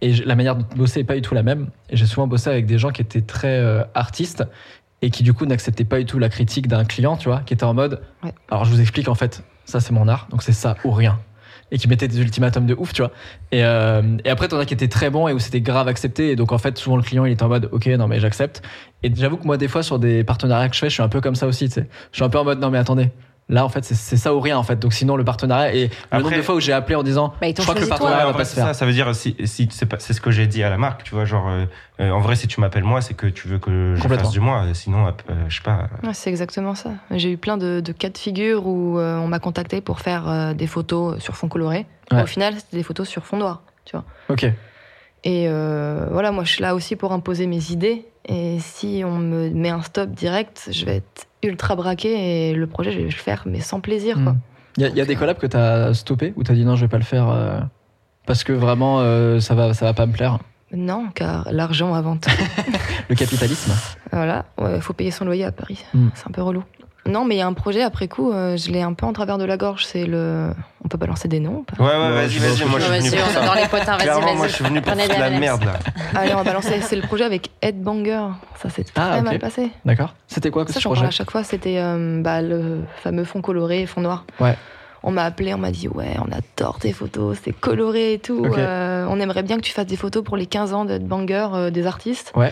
Et 0.01 0.13
je- 0.13 0.23
la 0.23 0.35
manière 0.35 0.55
de 0.55 0.63
bosser 0.75 1.01
n'est 1.01 1.05
pas 1.05 1.13
du 1.15 1.21
tout 1.21 1.35
la 1.35 1.43
même. 1.43 1.67
Et 1.91 1.97
j'ai 1.97 2.07
souvent 2.07 2.25
bossé 2.25 2.49
avec 2.49 2.65
des 2.65 2.79
gens 2.79 2.89
qui 2.91 3.01
étaient 3.03 3.21
très 3.21 3.59
euh, 3.59 3.83
artistes 3.93 4.45
et 5.01 5.09
qui, 5.09 5.23
du 5.23 5.33
coup, 5.33 5.45
n'acceptaient 5.45 5.85
pas 5.85 5.99
du 5.99 6.05
tout 6.05 6.19
la 6.19 6.29
critique 6.29 6.67
d'un 6.67 6.85
client, 6.85 7.17
tu 7.17 7.29
vois, 7.29 7.41
qui 7.45 7.53
était 7.53 7.63
en 7.63 7.73
mode 7.73 8.01
Ouais. 8.23 8.33
Alors, 8.49 8.65
je 8.65 8.71
vous 8.71 8.81
explique, 8.81 9.07
en 9.07 9.15
fait, 9.15 9.43
ça, 9.65 9.79
c'est 9.79 9.91
mon 9.91 10.07
art, 10.07 10.27
donc 10.29 10.43
c'est 10.43 10.53
ça 10.53 10.75
ou 10.83 10.91
rien. 10.91 11.19
Et 11.71 11.77
qui 11.77 11.87
mettaient 11.87 12.07
des 12.07 12.21
ultimatums 12.21 12.67
de 12.67 12.75
ouf, 12.75 12.93
tu 12.93 13.01
vois. 13.01 13.11
Et, 13.51 13.63
euh, 13.63 14.17
et 14.23 14.29
après, 14.29 14.47
t'en 14.47 14.59
as 14.59 14.65
qui 14.65 14.73
étaient 14.75 14.87
très 14.87 15.09
bons 15.09 15.27
et 15.27 15.33
où 15.33 15.39
c'était 15.39 15.61
grave 15.61 15.87
accepté. 15.87 16.29
Et 16.29 16.35
donc, 16.35 16.51
en 16.51 16.59
fait, 16.59 16.77
souvent, 16.77 16.95
le 16.95 17.01
client, 17.01 17.25
il 17.25 17.33
était 17.33 17.43
en 17.43 17.49
mode, 17.49 17.69
OK, 17.71 17.87
non, 17.87 18.07
mais 18.07 18.19
j'accepte. 18.19 18.61
Et 19.01 19.11
j'avoue 19.13 19.37
que 19.37 19.45
moi, 19.45 19.57
des 19.57 19.67
fois, 19.67 19.81
sur 19.81 19.97
des 19.97 20.23
partenariats 20.23 20.69
que 20.69 20.75
je 20.75 20.79
fais, 20.79 20.89
je 20.89 20.93
suis 20.93 21.03
un 21.03 21.09
peu 21.09 21.21
comme 21.21 21.35
ça 21.35 21.47
aussi, 21.47 21.67
tu 21.67 21.73
sais. 21.73 21.89
Je 22.11 22.17
suis 22.17 22.23
un 22.23 22.29
peu 22.29 22.37
en 22.37 22.43
mode, 22.43 22.59
non, 22.59 22.69
mais 22.69 22.77
attendez. 22.77 23.09
Là, 23.47 23.63
en 23.63 23.69
fait, 23.69 23.85
c'est- 23.85 24.17
ça 24.17 24.33
ou 24.33 24.39
rien, 24.39 24.57
en 24.57 24.63
fait. 24.63 24.79
Donc, 24.79 24.91
sinon, 24.93 25.15
le 25.17 25.23
partenariat. 25.23 25.71
Et 25.75 25.87
le 25.87 25.93
Après- 26.09 26.23
nombre 26.23 26.35
de 26.35 26.41
fois 26.41 26.55
où 26.55 26.59
j'ai 26.59 26.73
appelé 26.73 26.95
en 26.95 27.03
disant, 27.03 27.31
Bah, 27.39 27.47
ils 27.47 27.55
je 27.55 27.61
crois 27.61 27.75
que 27.75 27.79
le 27.81 27.85
toi. 27.85 27.97
partenariat 27.97 28.25
Ouais, 28.25 28.31
va 28.31 28.37
pas 28.39 28.43
se 28.45 28.55
faire. 28.55 28.65
ça, 28.65 28.73
ça 28.73 28.85
veut 28.87 28.91
dire 28.91 29.13
si, 29.13 29.35
si 29.45 29.69
c'est 29.71 30.13
ce 30.13 30.19
que 30.19 30.31
j'ai 30.31 30.47
dit 30.47 30.63
à 30.63 30.71
la 30.71 30.77
marque, 30.79 31.03
tu 31.03 31.13
vois, 31.13 31.25
genre 31.25 31.47
euh, 31.47 31.65
euh, 31.99 32.09
en 32.09 32.21
vrai 32.21 32.35
si 32.35 32.47
tu 32.47 32.59
m'appelles 32.59 32.83
moi, 32.83 33.01
c'est 33.01 33.13
que 33.13 33.27
tu 33.27 33.47
veux 33.47 33.59
que 33.59 33.93
je 33.95 34.07
fasse 34.07 34.31
du 34.31 34.39
moi, 34.39 34.63
sinon 34.73 35.05
euh, 35.07 35.11
je 35.47 35.57
sais 35.57 35.61
pas. 35.61 35.89
Ouais, 36.03 36.13
c'est 36.13 36.31
exactement 36.31 36.73
ça. 36.73 36.89
J'ai 37.11 37.31
eu 37.33 37.37
plein 37.37 37.57
de, 37.57 37.81
de 37.81 37.91
cas 37.91 38.09
de 38.09 38.17
figure 38.17 38.65
où 38.65 38.97
euh, 38.97 39.17
on 39.19 39.27
m'a 39.27 39.37
contacté 39.39 39.79
pour 39.79 39.99
faire 39.99 40.27
euh, 40.27 40.53
des 40.55 40.65
photos 40.67 41.19
sur 41.21 41.35
fond 41.35 41.47
coloré. 41.47 41.85
Ouais. 42.11 42.23
Au 42.23 42.25
final, 42.25 42.55
c'était 42.55 42.77
des 42.77 42.83
photos 42.83 43.07
sur 43.07 43.25
fond 43.25 43.37
noir. 43.37 43.61
Tu 43.85 43.95
vois. 43.95 44.05
OK. 44.29 44.43
Et 45.23 45.45
euh, 45.47 46.07
voilà, 46.11 46.31
moi, 46.31 46.43
je 46.43 46.51
suis 46.51 46.61
là 46.61 46.73
aussi 46.75 46.95
pour 46.95 47.11
imposer 47.11 47.45
mes 47.47 47.71
idées. 47.71 48.05
Et 48.27 48.57
si 48.59 49.03
on 49.05 49.17
me 49.17 49.49
met 49.49 49.69
un 49.69 49.81
stop 49.83 50.09
direct, 50.09 50.69
je 50.71 50.85
vais 50.85 50.97
être 50.97 51.27
ultra 51.45 51.75
braquée 51.75 52.49
et 52.49 52.53
le 52.53 52.67
projet, 52.67 52.91
je 52.91 52.97
vais 52.97 53.03
le 53.03 53.11
faire, 53.11 53.43
mais 53.45 53.59
sans 53.61 53.79
plaisir, 53.79 54.15
quoi. 54.23 54.33
Mm. 54.33 54.39
Il 54.77 54.83
y, 54.83 54.85
a- 54.85 54.89
il 54.89 54.95
y 54.97 55.01
a 55.01 55.05
des 55.05 55.15
collabs 55.15 55.37
que 55.37 55.47
t'as 55.47 55.93
stoppé 55.93 56.33
ou 56.35 56.43
t'as 56.43 56.53
dit 56.53 56.65
non, 56.65 56.75
je 56.75 56.81
vais 56.81 56.89
pas 56.89 56.97
le 56.97 57.03
faire 57.03 57.29
euh, 57.29 57.59
parce 58.25 58.43
que 58.43 58.51
vraiment 58.53 58.99
euh, 58.99 59.39
ça 59.39 59.55
va, 59.55 59.73
ça 59.73 59.85
va 59.85 59.93
pas 59.93 60.05
me 60.05 60.11
plaire? 60.11 60.39
Non, 60.73 61.07
car 61.15 61.47
l'argent 61.51 61.93
avant 61.93 62.17
tout. 62.17 62.29
Le 63.09 63.15
capitalisme. 63.15 63.71
voilà, 64.11 64.45
il 64.75 64.81
faut 64.81 64.91
payer 64.93 65.11
son 65.11 65.23
loyer 65.23 65.45
à 65.45 65.51
Paris. 65.53 65.85
Mm. 65.93 66.07
C'est 66.15 66.27
un 66.27 66.31
peu 66.31 66.41
relou. 66.41 66.63
Non, 67.07 67.23
mais 67.23 67.35
il 67.35 67.37
y 67.37 67.41
a 67.41 67.47
un 67.47 67.53
projet, 67.53 67.83
après 67.83 68.07
coup, 68.07 68.31
euh, 68.31 68.57
je 68.57 68.71
l'ai 68.71 68.81
un 68.81 68.93
peu 68.93 69.05
en 69.05 69.13
travers 69.13 69.37
de 69.37 69.45
la 69.45 69.57
gorge. 69.57 69.85
C'est 69.85 70.05
le. 70.05 70.49
On 70.83 70.87
peut 70.87 70.97
balancer 70.97 71.27
des 71.27 71.39
noms 71.39 71.57
ou 71.57 71.63
pas? 71.63 71.83
Ouais, 71.83 71.89
ouais, 71.91 72.11
vas-y, 72.13 72.37
vas-y. 72.39 72.65
Moi, 72.67 72.79
je 72.79 72.85
suis 72.85 72.99
venu 72.99 73.09
pour 73.11 73.19
on 73.29 73.31
ça. 73.33 73.41
adore 73.41 73.55
les 73.55 73.67
potins, 73.67 73.91
vas-y, 73.97 74.01
Clairement, 74.03 74.25
vas-y. 74.25 74.37
moi, 74.37 74.47
je 74.47 74.53
suis 74.53 74.63
venu 74.63 74.81
pour 74.81 74.93
foutre 74.93 75.07
des 75.07 75.19
la 75.19 75.29
merde, 75.29 75.63
là. 75.65 75.73
Allez, 76.15 76.33
on 76.33 76.37
va 76.37 76.43
balancer. 76.43 76.81
C'est 76.81 76.95
le 76.95 77.03
projet 77.03 77.23
avec 77.23 77.49
Headbanger. 77.61 78.27
Ça 78.61 78.69
s'est 78.69 78.83
très 78.83 78.93
Ah, 78.95 79.17
ok. 79.19 79.23
mal 79.23 79.39
passé. 79.39 79.69
D'accord. 79.85 80.13
C'était 80.27 80.49
quoi 80.51 80.65
Ça, 80.67 80.73
ce 80.73 80.79
j'en 80.79 80.89
parle 80.89 80.95
projet? 80.97 81.07
à 81.07 81.11
chaque 81.11 81.31
fois. 81.31 81.43
C'était 81.43 81.77
euh, 81.77 82.21
bah, 82.21 82.41
le 82.41 82.81
fameux 83.03 83.23
fond 83.23 83.41
coloré 83.41 83.81
et 83.81 83.85
fond 83.85 84.01
noir. 84.01 84.25
Ouais. 84.39 84.55
On 85.03 85.11
m'a 85.11 85.25
appelé, 85.25 85.53
on 85.53 85.59
m'a 85.59 85.69
dit 85.71 85.87
Ouais, 85.87 86.15
on 86.19 86.31
adore 86.31 86.79
tes 86.79 86.91
photos, 86.91 87.37
c'est 87.43 87.51
coloré 87.51 88.13
et 88.13 88.19
tout. 88.19 88.43
Ok. 88.47 88.57
Euh, 88.57 89.05
on 89.09 89.19
aimerait 89.19 89.43
bien 89.43 89.57
que 89.57 89.61
tu 89.61 89.71
fasses 89.73 89.85
des 89.85 89.95
photos 89.97 90.23
pour 90.23 90.37
les 90.37 90.47
15 90.47 90.73
ans 90.73 90.85
d'Headbanger 90.85 91.47
euh, 91.53 91.69
des 91.69 91.85
artistes. 91.85 92.31
Ouais. 92.35 92.51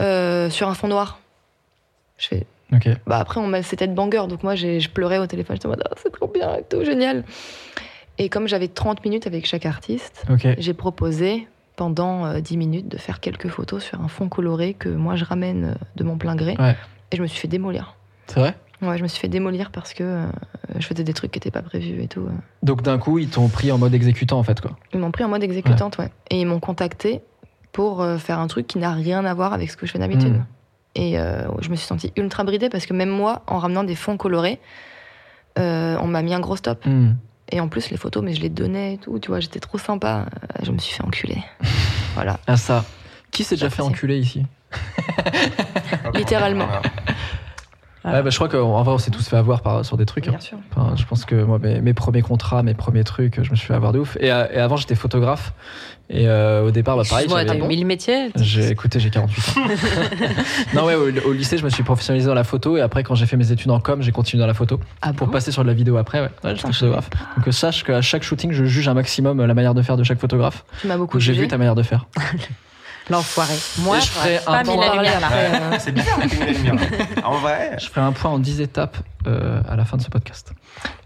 Euh, 0.00 0.48
sur 0.48 0.68
un 0.68 0.74
fond 0.74 0.88
noir. 0.88 1.18
Je 2.16 2.28
fais 2.28 2.46
Bah 3.06 3.18
après, 3.18 3.40
on 3.40 3.46
m'a 3.46 3.62
c'était 3.62 3.86
de 3.88 3.94
banger, 3.94 4.26
donc 4.28 4.42
moi 4.42 4.54
j'ai- 4.54 4.80
je 4.80 4.88
pleurais 4.90 5.18
au 5.18 5.26
téléphone, 5.26 5.56
j'étais 5.56 5.66
en 5.66 5.70
mode 5.70 5.82
Ah, 5.90 5.94
c'est 5.96 6.12
trop 6.12 6.28
bien 6.28 6.56
et 6.56 6.64
tout, 6.68 6.84
génial. 6.84 7.24
Et 8.18 8.28
comme 8.28 8.46
j'avais 8.48 8.68
30 8.68 9.04
minutes 9.04 9.26
avec 9.26 9.46
chaque 9.46 9.66
artiste, 9.66 10.24
j'ai 10.58 10.74
proposé 10.74 11.48
pendant 11.76 12.26
euh, 12.26 12.40
10 12.40 12.56
minutes 12.58 12.88
de 12.88 12.98
faire 12.98 13.20
quelques 13.20 13.48
photos 13.48 13.82
sur 13.82 14.00
un 14.02 14.08
fond 14.08 14.28
coloré 14.28 14.74
que 14.74 14.88
moi 14.90 15.16
je 15.16 15.24
ramène 15.24 15.64
euh, 15.64 15.74
de 15.96 16.04
mon 16.04 16.18
plein 16.18 16.36
gré. 16.36 16.54
Ouais. 16.58 16.76
Et 17.12 17.16
je 17.16 17.22
me 17.22 17.26
suis 17.26 17.38
fait 17.40 17.48
démolir. 17.48 17.94
C'est 18.26 18.38
vrai? 18.40 18.54
Ouais, 18.82 18.96
je 18.98 19.02
me 19.02 19.08
suis 19.08 19.18
fait 19.20 19.28
démolir 19.28 19.70
parce 19.70 19.92
que 19.94 20.02
euh, 20.04 20.26
je 20.78 20.86
faisais 20.86 21.04
des 21.04 21.12
trucs 21.14 21.30
qui 21.32 21.38
n'étaient 21.38 21.50
pas 21.50 21.62
prévus 21.62 22.02
et 22.02 22.08
tout. 22.08 22.20
euh. 22.22 22.30
Donc 22.62 22.82
d'un 22.82 22.98
coup 22.98 23.18
ils 23.18 23.28
t'ont 23.28 23.48
pris 23.48 23.72
en 23.72 23.78
mode 23.78 23.94
exécutant 23.94 24.38
en 24.38 24.42
fait 24.42 24.60
quoi. 24.60 24.72
Ils 24.92 25.00
m'ont 25.00 25.10
pris 25.10 25.24
en 25.24 25.28
mode 25.28 25.42
exécutante, 25.42 25.96
ouais. 25.98 26.10
Et 26.30 26.40
ils 26.40 26.46
m'ont 26.46 26.60
contacté 26.60 27.20
pour 27.72 28.02
euh, 28.02 28.18
faire 28.18 28.38
un 28.38 28.46
truc 28.48 28.66
qui 28.66 28.78
n'a 28.78 28.92
rien 28.92 29.24
à 29.24 29.32
voir 29.34 29.52
avec 29.54 29.70
ce 29.70 29.76
que 29.76 29.86
je 29.86 29.92
fais 29.92 29.98
d'habitude. 29.98 30.34
Mm. 30.34 30.44
Et 30.94 31.18
euh, 31.18 31.42
je 31.60 31.70
me 31.70 31.76
suis 31.76 31.86
sentie 31.86 32.12
ultra 32.16 32.44
bridée 32.44 32.68
parce 32.68 32.86
que 32.86 32.94
même 32.94 33.10
moi, 33.10 33.42
en 33.46 33.58
ramenant 33.58 33.84
des 33.84 33.94
fonds 33.94 34.16
colorés, 34.16 34.58
euh, 35.58 35.96
on 36.00 36.06
m'a 36.06 36.22
mis 36.22 36.34
un 36.34 36.40
gros 36.40 36.56
stop. 36.56 36.84
Hmm. 36.84 37.12
Et 37.52 37.60
en 37.60 37.68
plus, 37.68 37.90
les 37.90 37.96
photos, 37.96 38.22
mais 38.22 38.34
je 38.34 38.40
les 38.40 38.48
donnais 38.48 38.94
et 38.94 38.98
tout, 38.98 39.18
tu 39.18 39.28
vois, 39.28 39.40
j'étais 39.40 39.60
trop 39.60 39.78
sympa. 39.78 40.26
Euh, 40.26 40.62
Je 40.62 40.70
me 40.70 40.78
suis 40.78 40.94
fait 40.94 41.02
enculer. 41.02 41.42
voilà. 42.14 42.38
Ah 42.46 42.56
ça. 42.56 42.84
Qui 43.30 43.44
s'est 43.44 43.56
déjà 43.56 43.70
fait 43.70 43.82
enculer 43.82 44.18
ici? 44.18 44.44
Littéralement. 46.14 46.68
Ah. 48.02 48.12
Ouais, 48.14 48.22
bah, 48.22 48.30
je 48.30 48.36
crois 48.36 48.48
qu'en 48.48 48.82
vrai 48.82 48.92
on 48.94 48.98
s'est 48.98 49.10
tous 49.10 49.28
fait 49.28 49.36
avoir 49.36 49.60
par, 49.60 49.84
sur 49.84 49.96
des 49.98 50.06
trucs. 50.06 50.26
hein. 50.26 50.30
Bien 50.30 50.40
sûr. 50.40 50.56
Enfin, 50.74 50.94
je 50.96 51.04
pense 51.04 51.24
que 51.26 51.34
moi, 51.34 51.58
mes, 51.58 51.80
mes 51.82 51.92
premiers 51.92 52.22
contrats, 52.22 52.62
mes 52.62 52.72
premiers 52.74 53.04
trucs, 53.04 53.42
je 53.42 53.50
me 53.50 53.56
suis 53.56 53.66
fait 53.66 53.74
avoir 53.74 53.92
de 53.92 53.98
ouf. 53.98 54.16
Et, 54.20 54.32
euh, 54.32 54.46
et 54.52 54.56
avant, 54.58 54.76
j'étais 54.76 54.94
photographe. 54.94 55.52
Et 56.08 56.26
euh, 56.26 56.64
au 56.66 56.70
départ, 56.70 56.96
bah, 56.96 57.02
pareil, 57.08 57.26
j'avais- 57.28 57.44
t'as 57.44 57.54
mille 57.54 57.84
métiers. 57.86 58.30
j'ai 58.36 58.68
écouté, 58.70 58.98
j'ai 59.00 59.10
48 59.10 59.58
ans. 59.58 59.64
non, 60.74 60.84
ouais, 60.86 60.94
au, 60.94 61.28
au 61.28 61.32
lycée, 61.32 61.58
je 61.58 61.64
me 61.64 61.68
suis 61.70 61.82
professionnalisé 61.82 62.26
dans 62.26 62.34
la 62.34 62.42
photo. 62.44 62.76
Et 62.76 62.80
après, 62.80 63.02
quand 63.04 63.14
j'ai 63.14 63.26
fait 63.26 63.36
mes 63.36 63.52
études 63.52 63.70
en 63.70 63.80
com, 63.80 64.00
j'ai 64.02 64.12
continué 64.12 64.40
dans 64.40 64.46
la 64.46 64.54
photo 64.54 64.80
Ah 65.02 65.12
pour 65.12 65.26
bon 65.26 65.32
passer 65.34 65.52
sur 65.52 65.62
de 65.62 65.68
la 65.68 65.74
vidéo 65.74 65.96
après. 65.98 66.20
Ouais, 66.20 66.30
ouais 66.42 66.56
j'étais 66.56 66.72
photographe. 66.72 67.10
Donc, 67.36 67.48
euh, 67.48 67.52
sache 67.52 67.84
qu'à 67.84 68.00
chaque 68.00 68.22
shooting, 68.22 68.50
je 68.52 68.64
juge 68.64 68.88
un 68.88 68.94
maximum 68.94 69.44
la 69.44 69.54
manière 69.54 69.74
de 69.74 69.82
faire 69.82 69.96
de 69.96 70.04
chaque 70.04 70.18
photographe. 70.20 70.64
Tu 70.80 70.86
m'as 70.86 70.96
beaucoup 70.96 71.20
J'ai 71.20 71.32
jugé. 71.32 71.42
vu 71.42 71.48
ta 71.48 71.58
manière 71.58 71.74
de 71.74 71.82
faire. 71.82 72.06
L'enfoiré. 73.10 73.54
Moi, 73.80 73.98
je 73.98 74.06
je 74.06 74.10
ferai 74.10 74.38
un 74.46 74.62
euh, 74.64 75.76
C'est 75.78 75.92
bizarre. 75.92 76.18
En 77.24 77.38
vrai. 77.38 77.76
Je 77.78 77.86
ferai 77.88 78.00
un 78.00 78.12
point 78.12 78.30
en 78.30 78.38
10 78.38 78.60
étapes 78.60 78.96
euh, 79.26 79.60
à 79.68 79.76
la 79.76 79.84
fin 79.84 79.96
de 79.96 80.02
ce 80.02 80.08
podcast. 80.08 80.52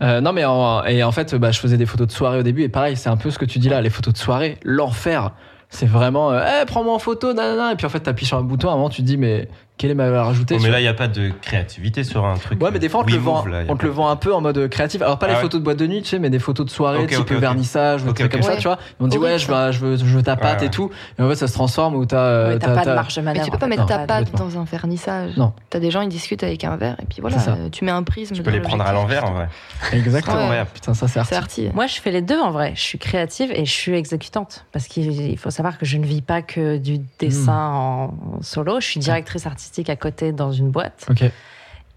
Euh, 0.03 0.21
non, 0.21 0.33
mais 0.33 0.45
en, 0.45 0.85
et 0.85 1.03
en 1.03 1.13
fait, 1.13 1.35
bah, 1.35 1.51
je 1.51 1.59
faisais 1.61 1.77
des 1.77 1.87
photos 1.87 2.07
de 2.07 2.13
soirée 2.13 2.39
au 2.39 2.43
début. 2.43 2.63
Et 2.63 2.69
pareil, 2.69 2.97
c'est 2.97 3.09
un 3.09 3.17
peu 3.17 3.31
ce 3.31 3.39
que 3.39 3.45
tu 3.45 3.59
dis 3.59 3.69
là, 3.69 3.81
les 3.81 3.91
photos 3.91 4.13
de 4.13 4.19
soirée, 4.19 4.59
l'enfer. 4.63 5.33
C'est 5.71 5.89
vraiment, 5.89 6.31
euh, 6.31 6.45
Eh, 6.63 6.67
prends-moi 6.67 6.95
en 6.95 6.99
photo, 6.99 7.33
nanana. 7.33 7.73
Et 7.73 7.77
puis 7.77 7.87
en 7.87 7.91
fait, 7.91 8.01
t'appuies 8.01 8.27
sur 8.27 8.37
un 8.39 8.43
bouton, 8.43 8.69
à 8.69 8.73
un 8.73 8.77
moment, 8.77 8.91
tu 8.91 9.03
te 9.03 9.07
dis, 9.07 9.17
mais 9.17 9.49
quelle 9.77 9.91
est 9.91 9.95
ma 9.95 10.05
valeur 10.09 10.29
ajoutée 10.29 10.55
Oh, 10.55 10.59
sur- 10.59 10.67
mais 10.67 10.73
là, 10.73 10.79
il 10.81 10.85
n'y 10.85 10.89
a 10.89 10.95
pas 10.95 11.09
de 11.09 11.31
créativité 11.43 12.05
sur 12.05 12.25
un 12.25 12.37
truc. 12.37 12.63
Ouais, 12.63 12.71
mais 12.73 12.79
des 12.79 12.89
fois, 12.89 13.01
on 13.01 13.05
te, 13.05 13.11
le, 13.11 13.17
vend, 13.19 13.45
là, 13.45 13.63
on 13.69 13.77
te 13.77 13.85
le 13.85 13.91
vend 13.91 14.09
un 14.09 14.15
peu 14.17 14.33
en 14.33 14.41
mode 14.41 14.69
créatif. 14.69 15.03
Alors, 15.03 15.19
pas 15.19 15.27
Ah 15.27 15.31
les 15.31 15.35
ouais. 15.37 15.41
photos 15.43 15.61
de 15.61 15.65
boîte 15.65 15.79
de 15.79 15.87
nuit, 15.89 16.03
tu 16.03 16.11
sais, 16.11 16.19
mais 16.21 16.31
des 16.31 16.39
photos 16.39 16.65
de 16.67 16.71
soirée, 16.71 16.99
Ok, 17.01 17.09
type 17.09 17.19
ok, 17.19 17.33
ok. 17.33 17.39
vernissage, 17.39 18.03
ou 18.03 18.07
des 18.07 18.15
trucs 18.15 18.31
comme 18.33 18.43
ça, 18.43 18.57
tu 18.57 18.69
vois. 18.69 18.79
Et 18.79 18.95
on 19.01 19.09
dit, 19.09 19.19
ouais, 19.19 19.37
je, 19.39 19.49
veux, 19.51 19.73
je, 19.73 19.79
veux, 19.81 19.97
je 19.97 20.05
veux 20.05 20.23
ta 20.23 20.37
patte 20.37 20.61
Ouais, 20.61 20.67
et 20.69 20.71
tout. 20.71 20.91
Et 21.19 21.23
en 21.23 21.29
fait, 21.29 21.35
ça 21.35 21.49
se 21.49 21.55
transforme 21.55 21.97
où 21.97 22.07
t'as. 22.07 22.19
euh, 22.19 22.53
Ouais, 22.53 22.59
T'as 22.61 22.75
pas 22.75 22.85
de 22.85 22.95
marge 22.95 23.15
de 23.17 23.21
Mais 23.21 23.25
manœuvre. 23.27 23.45
tu 23.47 23.51
peux 23.51 23.59
pas 23.59 23.67
mettre 23.67 23.87
ta 23.87 23.99
complètement. 23.99 24.39
dans 24.47 24.59
un 24.61 24.65
vernissage. 24.65 25.37
Non. 25.37 25.53
T'as 25.71 25.81
des 25.81 25.91
gens, 25.91 26.03
ils 26.03 26.09
discutent 26.09 26.45
avec 26.45 26.63
un 26.63 26.77
verre 26.77 26.97
et 27.03 27.07
puis 27.07 27.21
voilà, 27.21 27.37
euh, 27.49 27.69
tu 27.71 27.85
mets 27.85 27.91
un 27.91 28.05
prisme. 28.05 28.35
Tu 28.35 28.43
peux 28.45 28.51
les 28.51 28.61
prendre 28.61 28.85
à 28.87 28.93
l'envers, 28.93 29.25
en 29.25 29.33
vrai. 29.33 29.49
Exactement. 29.93 30.51
Ouais. 30.51 30.65
Putain, 30.73 30.95
ça, 30.95 31.09
c'est 31.09 31.19
arty. 31.35 31.71
Moi, 31.75 31.87
je 31.89 32.01
fais 32.01 32.13
les 32.13 32.23
deux 32.23 32.39
en 32.39 32.53
vrai. 32.53 32.73
Je 32.77 32.81
suis 32.81 32.99
créative 32.99 33.51
et 33.53 33.65
je 33.65 33.73
suis 33.73 33.95
exécutante. 33.95 34.67
Parce 34.73 34.87
qu'il 34.87 35.11
il 35.21 35.39
faut 35.39 35.51
savoir 35.51 35.79
que 35.79 35.85
je 35.87 35.97
ne 35.97 36.07
vis 36.07 36.23
pas 36.23 36.43
que 36.43 36.77
du 36.77 36.99
dessin 37.19 37.71
en 37.73 38.15
solo. 38.41 38.79
Je 38.81 38.87
suis 38.87 39.01
directrice 39.01 39.47
artistique 39.47 39.64
à 39.89 39.97
côté 39.97 40.33
dans 40.33 40.53
une 40.53 40.71
boîte. 40.71 41.07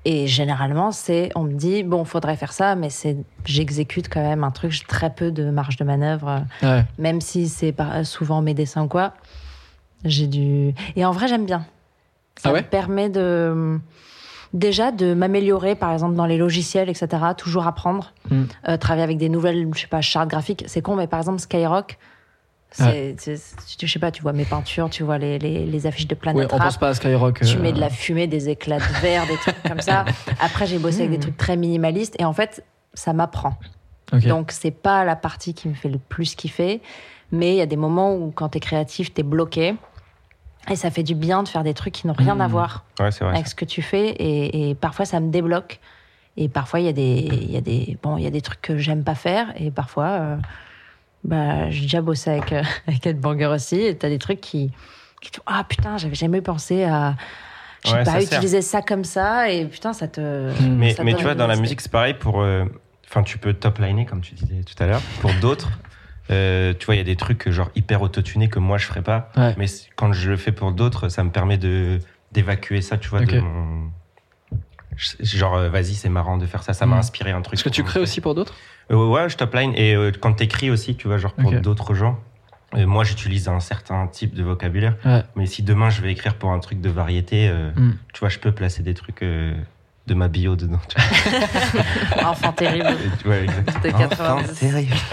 Et 0.05 0.25
généralement, 0.27 0.91
c'est, 0.91 1.29
on 1.35 1.43
me 1.43 1.53
dit, 1.53 1.83
bon, 1.83 2.05
faudrait 2.05 2.37
faire 2.37 2.53
ça, 2.53 2.75
mais 2.75 2.89
c'est, 2.89 3.17
j'exécute 3.45 4.07
quand 4.07 4.21
même 4.21 4.43
un 4.45 4.51
truc, 4.51 4.71
j'ai 4.71 4.85
très 4.85 5.09
peu 5.09 5.31
de 5.31 5.49
marge 5.49 5.75
de 5.75 5.83
manœuvre, 5.83 6.45
Ouais. 6.63 6.85
même 6.97 7.19
si 7.19 7.49
c'est 7.49 7.75
souvent 8.03 8.41
mes 8.41 8.53
dessins 8.53 8.83
ou 8.83 8.87
quoi. 8.87 9.13
J'ai 10.05 10.27
du. 10.27 10.73
Et 10.95 11.03
en 11.03 11.11
vrai, 11.11 11.27
j'aime 11.27 11.45
bien. 11.45 11.65
Ça 12.37 12.49
Ah 12.49 12.53
ouais? 12.53 12.61
me 12.61 12.67
permet 12.67 13.09
de. 13.09 13.79
Déjà 14.53 14.91
de 14.91 15.13
m'améliorer, 15.13 15.75
par 15.75 15.91
exemple, 15.91 16.15
dans 16.15 16.25
les 16.27 16.37
logiciels, 16.37 16.87
etc. 16.87 17.07
Toujours 17.35 17.67
apprendre. 17.67 18.13
Mm. 18.29 18.43
Euh, 18.69 18.77
travailler 18.77 19.03
avec 19.03 19.17
des 19.17 19.27
nouvelles, 19.27 19.67
je 19.75 19.81
sais 19.81 19.87
pas, 19.87 19.99
chartes 20.01 20.29
graphiques. 20.29 20.63
C'est 20.67 20.81
con, 20.81 20.95
mais 20.95 21.07
par 21.07 21.19
exemple, 21.19 21.39
Skyrock, 21.39 21.97
je 22.77 23.87
sais 23.87 23.99
pas, 23.99 24.11
tu 24.11 24.21
vois 24.21 24.33
mes 24.33 24.45
peintures, 24.45 24.89
tu 24.89 25.03
vois 25.03 25.17
les, 25.17 25.39
les, 25.39 25.65
les 25.65 25.87
affiches 25.87 26.07
de 26.07 26.15
Ouais, 26.15 26.19
Planète 26.19 26.49
on 26.51 26.57
Rap. 26.57 26.67
pense 26.67 26.77
pas 26.77 26.89
à 26.89 26.93
Skyrock. 26.93 27.41
Tu 27.41 27.57
euh, 27.57 27.61
mets 27.61 27.71
de 27.73 27.79
la 27.79 27.89
fumée, 27.89 28.27
des 28.27 28.49
éclats 28.49 28.79
de 28.79 29.01
verre, 29.01 29.25
des 29.27 29.37
trucs 29.37 29.61
comme 29.63 29.81
ça. 29.81 30.05
Après, 30.41 30.65
j'ai 30.67 30.79
bossé 30.79 30.99
avec 30.99 31.11
des 31.11 31.19
trucs 31.19 31.37
très 31.37 31.57
minimalistes 31.57 32.15
et 32.19 32.25
en 32.25 32.33
fait, 32.33 32.63
ça 32.93 33.13
m'apprend. 33.13 33.57
ok. 34.13 34.25
Donc, 34.27 34.51
c'est 34.51 34.71
pas 34.71 35.03
la 35.05 35.15
partie 35.15 35.53
qui 35.53 35.67
me 35.69 35.73
fait 35.73 35.89
le 35.89 35.97
plus 35.99 36.35
kiffer, 36.35 36.81
mais 37.31 37.53
il 37.53 37.57
y 37.57 37.61
a 37.61 37.65
des 37.65 37.77
moments 37.77 38.15
où, 38.15 38.31
quand 38.31 38.49
t'es 38.49 38.59
créatif, 38.59 39.13
t'es 39.13 39.23
bloqué. 39.23 39.75
Et 40.69 40.75
ça 40.75 40.91
fait 40.91 41.03
du 41.03 41.15
bien 41.15 41.43
de 41.43 41.47
faire 41.47 41.63
des 41.63 41.73
trucs 41.73 41.93
qui 41.93 42.07
n'ont 42.07 42.13
rien 42.13 42.39
à 42.41 42.47
voir 42.49 42.83
Ouais, 42.99 43.09
c'est 43.11 43.23
vrai. 43.23 43.33
avec 43.35 43.47
ce 43.47 43.55
que 43.55 43.63
tu 43.63 43.81
fais. 43.81 44.09
Et, 44.09 44.69
et 44.69 44.75
parfois, 44.75 45.05
ça 45.05 45.21
me 45.21 45.31
débloque. 45.31 45.79
Et 46.35 46.49
parfois, 46.49 46.81
il 46.81 46.85
y 46.85 46.89
a 46.89 46.93
des, 46.93 47.03
il 47.31 47.49
y 47.51 47.55
a 47.57 47.61
des, 47.61 47.97
bon, 48.03 48.17
il 48.17 48.23
y 48.23 48.27
a 48.27 48.29
des 48.29 48.41
trucs 48.41 48.61
que 48.61 48.77
j'aime 48.77 49.03
pas 49.05 49.15
faire. 49.15 49.53
Et 49.55 49.71
parfois, 49.71 50.05
euh, 50.07 50.35
bah, 51.27 51.69
j'ai 51.69 51.81
déjà 51.83 52.01
bossé 52.01 52.31
avec, 52.31 52.51
euh, 52.53 52.63
avec 52.87 53.05
Ed 53.05 53.19
Banger 53.19 53.47
aussi. 53.47 53.75
Et 53.81 53.95
t'as 53.97 54.09
des 54.09 54.17
trucs 54.19 54.41
qui, 54.41 54.71
qui 55.21 55.31
te- 55.31 55.39
ah 55.45 55.63
putain, 55.67 55.97
j'avais 55.97 56.15
jamais 56.15 56.41
pensé 56.41 56.83
à, 56.85 57.15
je 57.83 57.89
sais 57.91 57.95
Ouais, 57.97 58.03
pas, 58.03 58.11
ça 58.13 58.21
sert. 58.21 58.37
utiliser 58.39 58.61
ça 58.61 58.81
comme 58.81 59.03
ça. 59.03 59.51
Et 59.51 59.65
putain, 59.65 59.93
ça 59.93 60.07
te. 60.07 60.21
Mm. 60.21 60.77
Mais, 60.77 60.93
Ça 60.95 61.03
mais 61.03 61.13
tu 61.15 61.23
vois, 61.23 61.35
dans 61.35 61.47
la 61.47 61.55
musique, 61.57 61.81
c'est 61.81 61.91
pareil 61.91 62.13
pour. 62.15 62.41
euh, 62.41 62.65
Enfin, 63.09 63.23
tu 63.23 63.37
peux 63.37 63.53
top-liner, 63.53 64.05
comme 64.05 64.19
tu 64.19 64.33
disais 64.35 64.63
tout 64.65 64.83
à 64.83 64.85
l'heure. 64.85 65.01
Pour 65.21 65.31
d'autres, 65.35 65.69
euh, 66.29 66.73
tu 66.77 66.85
vois, 66.85 66.95
il 66.95 66.97
y 66.97 67.01
a 67.01 67.05
des 67.05 67.15
trucs 67.15 67.49
genre 67.49 67.69
hyper 67.73 68.01
autotunés 68.01 68.49
que 68.49 68.59
moi 68.59 68.77
je 68.77 68.85
ferais 68.85 69.01
pas. 69.01 69.31
Ouais. 69.37 69.55
Mais 69.57 69.65
quand 69.95 70.11
je 70.11 70.29
le 70.29 70.35
fais 70.35 70.51
pour 70.51 70.73
d'autres, 70.73 71.07
ça 71.07 71.23
me 71.23 71.29
permet 71.29 71.57
de 71.57 71.99
d'évacuer 72.33 72.81
ça, 72.81 72.97
tu 72.97 73.07
vois, 73.07 73.21
de 73.21 73.39
mon. 73.39 73.91
Genre, 75.21 75.55
euh, 75.55 75.69
vas-y, 75.69 75.93
c'est 75.93 76.09
marrant 76.09 76.37
de 76.37 76.45
faire 76.45 76.63
ça. 76.63 76.73
Ça 76.73 76.85
m'a 76.85 76.95
Mm. 76.95 76.99
inspiré 76.99 77.31
un 77.31 77.41
truc. 77.41 77.53
Est-ce 77.59 77.63
que 77.63 77.69
tu 77.69 77.83
crées 77.83 77.99
aussi 78.01 78.19
pour 78.19 78.35
d'autres? 78.35 78.53
Ouais, 78.89 79.29
je 79.29 79.35
top-line. 79.37 79.73
Et 79.75 79.95
euh, 79.95 80.11
quand 80.19 80.33
t'écris 80.33 80.69
aussi, 80.71 80.95
tu 80.95 81.07
vois, 81.07 81.17
genre 81.17 81.33
pour 81.33 81.51
d'autres 81.51 81.93
gens. 81.93 82.19
euh, 82.75 82.85
moi, 82.85 83.03
j'utilise 83.03 83.47
un 83.47 83.59
certain 83.59 84.07
type 84.07 84.33
de 84.33 84.43
vocabulaire. 84.43 84.95
Ouais. 85.05 85.23
Mais 85.35 85.45
si 85.45 85.63
demain 85.63 85.89
je 85.89 86.01
vais 86.01 86.11
écrire 86.11 86.35
pour 86.35 86.51
un 86.51 86.59
truc 86.59 86.81
de 86.81 86.89
variété, 86.89 87.49
euh, 87.49 87.71
Mm. 87.75 87.93
tu 88.13 88.19
vois, 88.19 88.29
je 88.29 88.39
peux 88.39 88.51
placer 88.51 88.83
des 88.83 88.93
trucs 88.93 89.23
euh, 89.23 89.53
de 90.07 90.13
ma 90.13 90.27
bio 90.29 90.55
dedans. 90.55 90.79
tu 90.87 90.95
Enfant 92.25 92.51
terrible. 92.53 92.87
ouais, 93.25 93.43
exactement. 93.43 94.07
90. 94.09 94.59
terrible. 94.59 94.93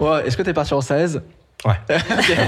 Ouais, 0.00 0.26
Est-ce 0.26 0.36
que 0.36 0.42
t'es 0.42 0.52
parti 0.54 0.72
en 0.74 0.80
16 0.80 1.22
Ouais. 1.66 1.74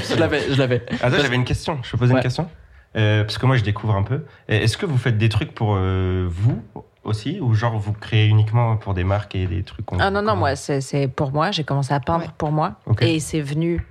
Je 0.09 0.15
l'avais, 0.19 0.41
je 0.53 0.59
l'avais. 0.59 0.83
Attends, 1.03 1.19
j'avais 1.21 1.37
une 1.37 1.45
question. 1.45 1.79
Je 1.83 1.91
peux 1.91 1.99
poser 1.99 2.13
Ouais. 2.15 2.21
une 2.21 2.23
question 2.23 2.49
Euh, 2.97 3.25
Parce 3.25 3.37
que 3.39 3.45
moi, 3.47 3.57
je 3.57 3.63
découvre 3.63 3.95
un 3.95 4.03
peu. 4.03 4.15
Euh, 4.15 4.21
Est-ce 4.49 4.77
que 4.79 4.87
vous 4.87 4.97
faites 4.97 5.19
des 5.19 5.29
trucs 5.29 5.53
pour 5.55 5.75
euh, 5.77 6.27
vous? 6.31 6.63
Aussi 7.05 7.41
Ou 7.41 7.55
genre 7.55 7.77
vous 7.79 7.93
créez 7.93 8.27
uniquement 8.27 8.77
pour 8.77 8.95
des 8.95 9.05
marques 9.05 9.35
et 9.35 9.47
des 9.47 9.63
trucs 9.63 9.87
qu'on- 9.87 9.99
Ah 9.99 10.11
non, 10.11 10.23
non, 10.23 10.37
moi, 10.37 10.57
c'est 10.57 11.09
pour 11.09 11.33
moi. 11.33 11.51
J'ai 11.51 11.65
commencé 11.65 11.93
à 11.95 12.01
peindre 12.01 12.25
Ouais. 12.25 12.31
pour 12.39 12.53
moi. 12.53 12.75
Et 13.01 13.21
c'est 13.21 13.41
venu. 13.41 13.87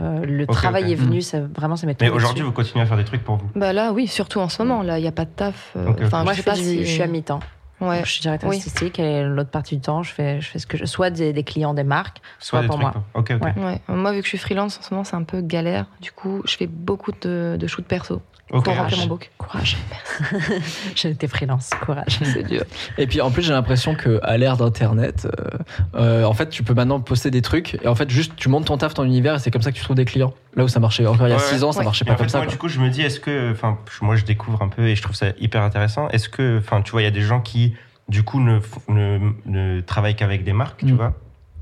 euh, 0.00 0.24
le 0.24 0.46
travail 0.46 0.92
est 0.92 0.94
venu, 0.96 1.20
c'est 1.20 1.40
vraiment, 1.40 1.74
ça 1.76 1.84
m'est 1.86 2.00
Mais 2.00 2.10
aujourd'hui, 2.10 2.44
vous 2.44 2.52
continuez 2.52 2.82
à 2.84 2.86
faire 2.86 2.96
des 2.96 3.04
trucs 3.04 3.24
pour 3.24 3.36
vous 3.38 3.50
Bah 3.56 3.72
là, 3.72 3.92
oui, 3.92 4.06
surtout 4.06 4.38
en 4.38 4.48
ce 4.48 4.62
moment. 4.62 4.82
Là, 4.82 4.98
il 4.98 5.02
n'y 5.02 5.08
a 5.08 5.12
pas 5.12 5.24
de 5.24 5.30
taf. 5.30 5.72
euh. 5.76 5.92
Enfin, 6.04 6.22
Moi, 6.22 6.32
je 6.32 6.38
je, 6.38 6.42
sais 6.44 6.50
pas 6.50 6.54
si. 6.56 6.84
je 6.84 6.90
suis 6.90 7.02
à 7.02 7.06
mi-temps. 7.08 7.40
Ouais. 7.80 8.02
Je 8.04 8.10
suis 8.12 8.20
directrice 8.20 8.50
Oui. 8.50 8.56
artistique 8.58 8.98
et 8.98 9.24
l'autre 9.24 9.48
partie 9.50 9.74
du 9.76 9.80
temps, 9.80 10.02
je 10.02 10.12
fais, 10.12 10.40
je 10.42 10.48
fais 10.50 10.58
ce 10.58 10.66
que 10.66 10.76
je. 10.76 10.84
Soit 10.84 11.08
des, 11.10 11.32
des 11.32 11.42
clients, 11.44 11.72
des 11.74 11.82
marques, 11.82 12.18
soit 12.38 12.60
des 12.60 12.66
pour 12.68 12.78
moi. 12.78 12.92
pour- 12.92 13.02
Ok, 13.22 13.32
ok. 13.34 13.42
Ouais. 13.42 13.54
Ouais. 13.64 13.80
Moi, 13.88 14.12
vu 14.12 14.18
que 14.18 14.24
je 14.24 14.28
suis 14.28 14.38
freelance 14.38 14.78
en 14.78 14.82
ce 14.82 14.92
moment, 14.94 15.02
c'est 15.02 15.16
un 15.16 15.22
peu 15.24 15.40
galère. 15.40 15.86
Du 16.02 16.12
coup, 16.12 16.42
je 16.44 16.56
fais 16.56 16.66
beaucoup 16.66 17.10
de, 17.22 17.56
de 17.58 17.66
shoots 17.66 17.86
perso. 17.86 18.20
Ok. 18.52 18.64
pour 18.64 18.76
remplir 18.76 18.98
mon 18.98 19.06
book. 19.06 19.30
Courage. 19.38 19.76
J'ai 20.96 21.10
été 21.10 21.28
freelance. 21.28 21.70
Courage. 21.84 22.18
C'est 22.22 22.42
dur. 22.42 22.62
Et 22.98 23.06
puis 23.06 23.20
en 23.20 23.30
plus, 23.30 23.42
j'ai 23.42 23.52
l'impression 23.52 23.94
que 23.94 24.18
à 24.22 24.36
l'ère 24.38 24.56
d'Internet, 24.56 25.26
euh, 25.26 25.58
euh, 25.94 26.24
en 26.24 26.34
fait, 26.34 26.48
tu 26.50 26.62
peux 26.62 26.74
maintenant 26.74 27.00
poster 27.00 27.30
des 27.30 27.42
trucs 27.42 27.78
et 27.82 27.88
en 27.88 27.94
fait, 27.94 28.10
juste 28.10 28.32
tu 28.36 28.48
montes 28.48 28.66
ton 28.66 28.76
taf, 28.76 28.94
ton 28.94 29.04
univers 29.04 29.36
et 29.36 29.38
c'est 29.38 29.50
comme 29.50 29.62
ça 29.62 29.70
que 29.72 29.76
tu 29.76 29.82
trouves 29.82 29.96
des 29.96 30.04
clients. 30.04 30.34
Là 30.56 30.64
où 30.64 30.68
ça 30.68 30.80
marchait 30.80 31.06
encore 31.06 31.26
il 31.26 31.30
y 31.30 31.32
a 31.32 31.36
Ouais, 31.36 31.42
6 31.42 31.64
ans, 31.64 31.72
ça 31.72 31.78
ouais. 31.80 31.84
marchait 31.84 32.04
pas 32.04 32.12
en 32.12 32.16
comme 32.16 32.26
fait, 32.26 32.30
ça. 32.32 32.38
moi, 32.38 32.46
quoi. 32.46 32.52
du 32.52 32.58
coup, 32.58 32.68
je 32.68 32.80
me 32.80 32.90
dis, 32.90 33.02
est-ce 33.02 33.20
que, 33.20 33.52
enfin, 33.52 33.78
moi, 34.02 34.16
je 34.16 34.24
découvre 34.24 34.62
un 34.62 34.68
peu 34.68 34.86
et 34.88 34.96
je 34.96 35.02
trouve 35.02 35.14
ça 35.16 35.26
hyper 35.38 35.62
intéressant. 35.62 36.08
Est-ce 36.08 36.28
que, 36.28 36.58
enfin, 36.58 36.82
tu 36.82 36.90
vois, 36.92 37.02
il 37.02 37.04
y 37.04 37.08
a 37.08 37.12
des 37.12 37.22
gens 37.22 37.40
qui, 37.40 37.74
du 38.08 38.22
coup, 38.24 38.40
ne, 38.40 38.58
ne, 38.88 39.30
ne 39.46 39.80
travaillent 39.80 40.16
qu'avec 40.16 40.42
des 40.44 40.52
marques, 40.52 40.80
tu 40.80 40.92
Mm. 40.92 40.96
vois? 40.96 41.14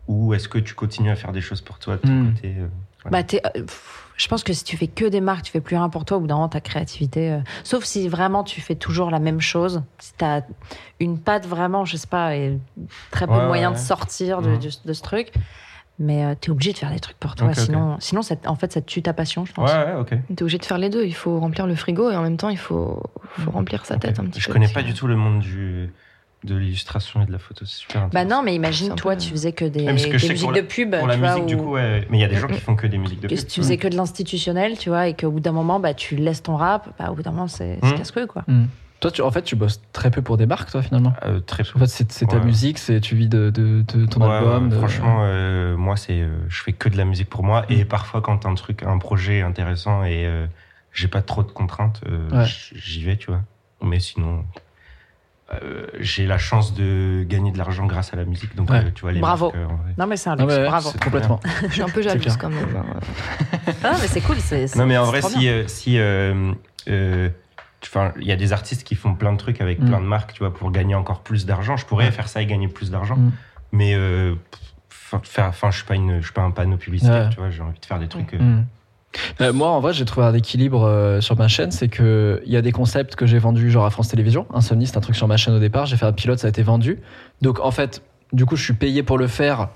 Ou 0.06 0.32
est-ce 0.32 0.48
que 0.48 0.58
tu 0.58 0.72
continues 0.74 1.10
à 1.10 1.16
faire 1.16 1.32
des 1.32 1.42
choses 1.42 1.60
pour 1.60 1.78
toi 1.78 1.96
de 1.96 2.00
ton 2.00 2.08
Mm. 2.08 2.34
côté 2.34 2.54
euh. 2.58 2.66
Bah, 3.10 3.22
t'es- 3.22 3.42
euh, 3.44 3.60
pff, 3.62 4.07
je 4.18 4.28
pense 4.28 4.42
que 4.44 4.52
si 4.52 4.64
tu 4.64 4.76
fais 4.76 4.88
que 4.88 5.06
des 5.06 5.22
marques, 5.22 5.44
tu 5.44 5.52
fais 5.52 5.60
plus 5.62 5.76
rien 5.76 5.88
pour 5.88 6.04
toi, 6.04 6.18
au 6.18 6.20
bout 6.20 6.26
d'un 6.26 6.34
moment, 6.34 6.48
ta 6.48 6.60
créativité. 6.60 7.30
euh, 7.32 7.38
sauf 7.64 7.84
si 7.84 8.06
vraiment 8.08 8.44
tu 8.44 8.60
fais 8.60 8.74
toujours 8.74 9.10
la 9.10 9.18
même 9.20 9.40
chose. 9.40 9.82
Si 9.98 10.12
tu 10.18 10.24
as 10.24 10.42
une 11.00 11.18
patte 11.18 11.46
vraiment, 11.46 11.84
je 11.86 11.96
sais 11.96 12.06
pas, 12.06 12.36
et 12.36 12.58
très 13.10 13.26
peu 13.26 13.32
Ouais, 13.32 13.40
de 13.40 13.46
moyens 13.46 13.72
ouais. 13.74 13.78
de 13.80 13.86
sortir 13.86 14.42
de, 14.42 14.50
Mhm. 14.50 14.58
de- 14.58 14.88
de 14.88 14.92
ce 14.92 15.02
truc. 15.02 15.32
Mais 16.00 16.36
tu 16.40 16.50
es 16.50 16.52
obligé 16.52 16.72
de 16.72 16.78
faire 16.78 16.92
des 16.92 17.00
trucs 17.00 17.18
pour 17.18 17.34
toi. 17.34 17.52
Sinon, 17.54 17.96
sinon 17.98 18.22
ça, 18.22 18.36
en 18.46 18.54
fait, 18.54 18.72
ça 18.72 18.80
tue 18.80 19.02
ta 19.02 19.12
passion, 19.12 19.44
je 19.44 19.52
pense. 19.52 19.68
Ouais, 19.68 19.84
ouais, 19.84 19.94
ok. 19.94 20.10
T'es 20.36 20.42
obligé 20.42 20.58
de 20.58 20.64
faire 20.64 20.78
les 20.78 20.90
deux. 20.90 21.04
Il 21.04 21.14
faut 21.14 21.40
remplir 21.40 21.66
le 21.66 21.74
frigo 21.74 22.08
et 22.10 22.16
en 22.16 22.22
même 22.22 22.36
temps, 22.36 22.50
il 22.50 22.58
faut, 22.58 23.02
faut 23.38 23.50
remplir 23.50 23.84
sa 23.84 23.96
tête 23.96 24.20
un 24.20 24.24
petit 24.26 24.40
Je 24.40 24.46
peu. 24.46 24.52
connais 24.52 24.66
aussi. 24.66 24.74
pas 24.74 24.82
du 24.84 24.94
tout 24.94 25.08
le 25.08 25.16
monde 25.16 25.40
du, 25.40 25.90
de 26.44 26.54
l'illustration 26.54 27.22
et 27.22 27.26
de 27.26 27.32
la 27.32 27.38
photo. 27.38 27.64
C'est 27.64 27.78
super 27.78 28.02
Bah 28.02 28.06
intéressant. 28.20 28.28
non, 28.36 28.42
mais 28.44 28.54
imagine, 28.54 28.94
toi, 28.94 29.14
peu- 29.16 29.20
tu 29.20 29.30
faisais 29.30 29.52
que 29.52 29.64
des, 29.64 29.84
que 29.86 30.28
musiques 30.28 30.52
de 30.52 30.60
pub. 30.60 30.96
Pour 30.96 31.06
la 31.08 31.16
vois, 31.16 31.32
musique, 31.34 31.46
du 31.46 31.54
ou- 31.56 31.62
coup, 31.64 31.70
ouais. 31.72 32.06
Mais 32.10 32.18
il 32.18 32.20
y 32.20 32.24
a 32.24 32.28
des 32.28 32.36
gens 32.36 32.46
Mm, 32.48 32.52
qui 32.52 32.60
font 32.60 32.76
que 32.76 32.86
des 32.86 32.98
musiques 32.98 33.20
de 33.20 33.26
que 33.28 33.34
pub. 33.34 33.38
si 33.40 33.46
tu 33.46 33.60
faisais 33.60 33.76
que 33.76 33.88
de 33.88 33.96
l'institutionnel, 33.96 34.78
tu 34.78 34.88
vois, 34.88 35.08
et 35.08 35.14
qu'au 35.14 35.30
bout 35.32 35.40
d'un 35.40 35.52
moment, 35.52 35.80
bah, 35.80 35.94
tu 35.94 36.14
laisses 36.16 36.42
ton 36.42 36.56
rap, 36.56 36.88
bah, 36.98 37.10
au 37.10 37.14
bout 37.14 37.22
d'un 37.22 37.32
moment, 37.32 37.48
c'est 37.48 37.78
c'est 37.82 37.90
Mhm. 37.90 37.98
casse-couille, 37.98 38.26
quoi. 38.28 38.44
Toi, 39.00 39.12
tu, 39.12 39.22
en 39.22 39.30
fait, 39.30 39.42
tu 39.42 39.54
bosses 39.54 39.80
très 39.92 40.10
peu 40.10 40.22
pour 40.22 40.36
des 40.36 40.46
marques, 40.46 40.70
toi, 40.72 40.82
finalement. 40.82 41.12
Euh, 41.24 41.38
très 41.40 41.62
En 41.74 41.78
fait, 41.78 41.86
c'est 41.86 42.10
c'est 42.10 42.26
ta 42.26 42.38
Ouais. 42.38 42.44
musique, 42.44 42.78
c'est 42.78 43.00
tu 43.00 43.14
vis 43.14 43.28
de, 43.28 43.50
de, 43.50 43.82
de 43.86 44.06
ton 44.06 44.20
Ouais, 44.22 44.34
album. 44.36 44.68
de- 44.70 44.76
franchement, 44.76 45.20
euh, 45.22 45.76
moi, 45.76 45.96
c'est, 45.96 46.20
euh, 46.20 46.36
je 46.48 46.62
fais 46.62 46.72
que 46.72 46.88
de 46.88 46.96
la 46.96 47.04
musique 47.04 47.28
pour 47.30 47.44
moi. 47.44 47.64
Et 47.68 47.84
Mm. 47.84 47.88
parfois, 47.88 48.20
quand 48.22 48.44
un 48.46 48.54
truc, 48.54 48.82
un 48.82 48.98
projet 48.98 49.40
intéressant 49.42 50.02
et 50.04 50.26
euh, 50.26 50.46
j'ai 50.92 51.06
pas 51.06 51.22
trop 51.22 51.44
de 51.44 51.50
contraintes, 51.52 52.00
euh, 52.08 52.28
j'y 52.74 53.04
vais, 53.04 53.16
tu 53.16 53.28
vois. 53.28 53.42
Mais 53.82 54.00
sinon, 54.00 54.44
euh, 55.52 55.86
j'ai 55.98 56.26
la 56.26 56.36
chance 56.38 56.74
de 56.74 57.24
gagner 57.26 57.50
de 57.52 57.58
l'argent 57.58 57.86
grâce 57.86 58.12
à 58.12 58.16
la 58.16 58.24
musique. 58.24 58.54
Donc, 58.54 58.70
Ouais. 58.70 58.84
euh, 58.84 58.90
tu 58.94 59.02
vois, 59.02 59.12
les 59.12 59.20
Bravo. 59.20 59.46
marques, 59.46 59.56
euh. 59.56 59.66
Non, 59.96 60.06
mais 60.06 60.16
c'est 60.16 60.28
un 60.30 60.36
luxe, 60.36 60.52
ouais, 60.52 60.66
bravo. 60.66 60.90
complètement. 61.02 61.40
Je 61.68 61.72
suis 61.72 61.82
un 61.82 61.88
peu 61.88 62.02
jalouse 62.02 62.36
quand 62.36 62.50
même. 62.50 62.66
Ah, 63.84 63.92
mais 64.00 64.06
c'est 64.08 64.20
cool. 64.20 64.36
Non, 64.76 64.86
mais 64.86 64.96
en 64.98 65.04
vrai, 65.04 65.22
si, 65.22 65.48
si, 65.66 65.98
euh, 65.98 66.52
euh, 66.88 67.28
il 68.20 68.26
y 68.26 68.32
a 68.32 68.36
des 68.36 68.52
artistes 68.52 68.84
qui 68.84 68.94
font 68.94 69.14
plein 69.14 69.32
de 69.32 69.38
trucs 69.38 69.60
avec 69.60 69.78
Mm. 69.80 69.86
plein 69.86 70.00
de 70.00 70.06
marques, 70.06 70.32
tu 70.34 70.40
vois, 70.40 70.52
pour 70.52 70.70
gagner 70.70 70.94
encore 70.94 71.20
plus 71.22 71.46
d'argent. 71.46 71.76
Je 71.76 71.86
pourrais 71.86 72.06
Ouais. 72.06 72.10
faire 72.12 72.28
ça 72.28 72.42
et 72.42 72.46
gagner 72.46 72.68
plus 72.68 72.90
d'argent, 72.90 73.16
Mm. 73.16 73.30
mais 73.72 73.96
enfin, 75.12 75.70
je 75.70 75.76
suis 75.76 75.86
pas 75.86 75.94
une, 75.94 76.18
je 76.20 76.24
suis 76.24 76.32
pas 76.34 76.42
un 76.42 76.50
panneau 76.50 76.76
publicitaire, 76.76 77.24
Ouais. 77.24 77.30
tu 77.30 77.36
vois. 77.36 77.50
J'ai 77.50 77.62
envie 77.62 77.78
de 77.80 77.86
faire 77.86 77.98
des 77.98 78.08
trucs. 78.08 78.34
euh, 78.34 78.38
Mm. 78.38 78.66
Euh, 79.40 79.52
moi, 79.52 79.68
en 79.68 79.80
vrai, 79.80 79.92
j'ai 79.92 80.04
trouvé 80.04 80.26
un 80.26 80.34
équilibre 80.34 80.84
euh, 80.84 81.20
sur 81.20 81.36
ma 81.36 81.48
chaîne. 81.48 81.70
C'est 81.70 81.88
que 81.88 82.42
il 82.46 82.52
y 82.52 82.56
a 82.56 82.62
des 82.62 82.72
concepts 82.72 83.16
que 83.16 83.26
j'ai 83.26 83.38
vendus, 83.38 83.70
genre 83.70 83.84
à 83.84 83.90
France 83.90 84.08
Télévisions. 84.08 84.46
Insomnie, 84.52 84.86
c'est 84.86 84.96
un 84.96 85.00
truc 85.00 85.16
sur 85.16 85.28
ma 85.28 85.36
chaîne 85.36 85.54
au 85.54 85.60
départ. 85.60 85.86
J'ai 85.86 85.96
fait 85.96 86.06
un 86.06 86.12
pilote, 86.12 86.38
ça 86.38 86.46
a 86.46 86.50
été 86.50 86.62
vendu. 86.62 87.00
Donc, 87.42 87.60
en 87.60 87.70
fait, 87.70 88.02
du 88.32 88.46
coup, 88.46 88.56
je 88.56 88.64
suis 88.64 88.74
payé 88.74 89.02
pour 89.02 89.18
le 89.18 89.26
faire. 89.26 89.68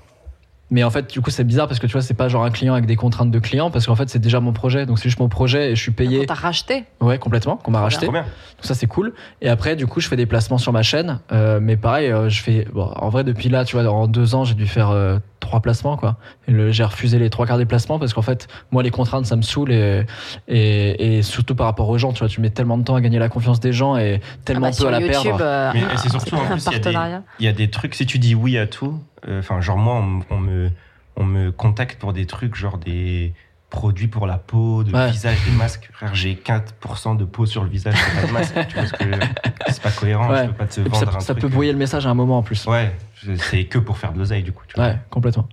Mais 0.69 0.83
en 0.83 0.89
fait, 0.89 1.11
du 1.11 1.21
coup, 1.21 1.29
c'est 1.29 1.43
bizarre 1.43 1.67
parce 1.67 1.79
que 1.79 1.85
tu 1.85 1.91
vois, 1.93 2.01
c'est 2.01 2.15
pas 2.15 2.29
genre 2.29 2.43
un 2.43 2.49
client 2.49 2.73
avec 2.73 2.87
des 2.87 2.95
contraintes 2.95 3.29
de 3.29 3.37
client 3.37 3.69
parce 3.69 3.85
qu'en 3.85 3.95
fait, 3.95 4.09
c'est 4.09 4.17
déjà 4.17 4.39
mon 4.39 4.53
projet. 4.53 4.87
Donc, 4.87 4.97
c'est 4.97 5.03
juste 5.03 5.19
mon 5.19 5.29
projet 5.29 5.71
et 5.71 5.75
je 5.75 5.81
suis 5.81 5.91
payé. 5.91 6.21
Quand 6.21 6.33
t'as 6.33 6.41
racheté. 6.41 6.85
Ouais, 6.99 7.19
complètement, 7.19 7.57
qu'on 7.57 7.69
m'a 7.69 7.81
racheté. 7.81 8.07
Bien. 8.07 8.21
Donc 8.21 8.27
ça 8.61 8.73
c'est 8.73 8.87
cool. 8.87 9.13
Et 9.41 9.49
après 9.49 9.75
du 9.75 9.85
coup 9.85 9.99
je 9.99 10.07
fais 10.07 10.15
des 10.15 10.25
placements 10.25 10.57
sur 10.57 10.71
ma 10.71 10.81
chaîne. 10.81 11.19
Euh, 11.31 11.59
mais 11.61 11.77
pareil, 11.77 12.11
je 12.27 12.41
fais 12.41 12.65
bon, 12.73 12.85
en 12.95 13.09
vrai 13.09 13.23
depuis 13.23 13.49
là, 13.49 13.65
tu 13.65 13.75
vois, 13.75 13.87
en 13.91 14.07
deux 14.07 14.33
ans 14.33 14.45
j'ai 14.45 14.55
dû 14.55 14.65
faire 14.65 15.19
trois 15.53 15.61
placements 15.61 15.97
quoi. 15.97 16.17
J'ai 16.47 16.83
refusé 16.83 17.19
les 17.19 17.29
trois 17.29 17.45
quarts 17.45 17.59
des 17.59 17.65
placements 17.67 17.99
parce 17.99 18.13
qu'en 18.13 18.23
fait 18.23 18.47
moi 18.71 18.81
les 18.81 18.89
contraintes 18.89 19.27
ça 19.27 19.35
me 19.35 19.43
saoule 19.43 19.71
et, 19.71 20.03
et, 20.47 21.17
et 21.17 21.21
surtout 21.21 21.53
par 21.53 21.67
rapport 21.67 21.87
aux 21.89 21.97
gens, 21.99 22.11
tu 22.11 22.19
vois, 22.19 22.27
tu 22.27 22.41
mets 22.41 22.49
tellement 22.49 22.77
de 22.79 22.83
temps 22.83 22.95
à 22.95 23.01
gagner 23.01 23.19
la 23.19 23.29
confiance 23.29 23.59
des 23.59 23.71
gens 23.71 23.95
et 23.97 24.19
tellement 24.45 24.67
Ah 24.67 24.71
bah, 24.71 24.77
peu 24.79 24.87
à 24.87 24.91
la 24.91 24.99
YouTube, 25.01 25.23
perdre. 25.23 25.39
euh, 25.43 25.71
Mais 25.75 25.83
c'est 25.97 26.09
surtout, 26.09 26.35
en 26.35 26.41
un 26.45 26.47
plus, 26.57 26.65
il 26.65 26.71
y 26.71 26.75
a 26.75 26.77
des- 26.79 26.81
partenariat. 26.81 27.23
Il 27.39 27.45
y 27.45 27.47
a 27.47 27.51
des 27.53 27.69
trucs, 27.69 27.93
si 27.93 28.07
tu 28.07 28.17
dis 28.17 28.33
oui 28.33 28.57
à 28.57 28.65
tout, 28.65 28.99
euh, 29.27 29.39
enfin, 29.39 29.61
genre 29.61 29.77
moi, 29.77 29.95
on, 29.95 30.21
on 30.35 30.39
me, 30.39 30.71
on 31.17 31.23
me 31.23 31.51
contacte 31.51 31.99
pour 31.99 32.13
des 32.13 32.25
trucs, 32.25 32.55
genre 32.55 32.79
des 32.79 33.33
produits 33.69 34.07
pour 34.07 34.25
la 34.27 34.37
peau, 34.39 34.83
de 34.83 34.91
Ouais. 34.91 35.11
visage, 35.11 35.37
des 35.45 35.55
masques. 35.55 35.89
Frère, 35.93 36.13
j'ai 36.15 36.33
4% 36.35 37.15
de 37.17 37.25
peau 37.25 37.45
sur 37.45 37.63
le 37.63 37.69
visage, 37.69 37.93
j'ai 37.95 38.21
pas 38.21 38.27
de 38.27 38.31
masque. 38.33 38.53
tu 38.69 38.75
vois 38.75 38.85
ce 38.87 38.93
que 38.93 39.03
je 39.03 39.09
veux 39.09 39.17
dire 39.17 39.29
C'est 39.67 39.81
pas 39.83 39.91
cohérent, 39.91 40.29
Ouais. 40.31 40.43
je 40.43 40.47
peux 40.47 40.53
pas 40.53 40.65
te 40.65 40.79
Et 40.79 40.83
puis 40.83 40.91
vendre 40.91 41.11
ça, 41.11 41.17
un 41.17 41.19
ça 41.21 41.33
truc. 41.33 41.41
peut 41.43 41.47
brouiller 41.49 41.71
le 41.71 41.77
message 41.77 42.05
à 42.07 42.09
un 42.09 42.13
moment 42.15 42.39
en 42.39 42.43
plus. 42.43 42.65
Ouais, 42.65 42.95
c'est 43.37 43.65
que 43.65 43.77
pour 43.79 43.97
faire 43.97 44.13
de 44.13 44.19
l'oseille, 44.19 44.43
du 44.43 44.51
coup. 44.51 44.63
Tu 44.67 44.75
vois. 44.75 44.85
Ouais, 44.89 44.97
complètement. 45.09 45.47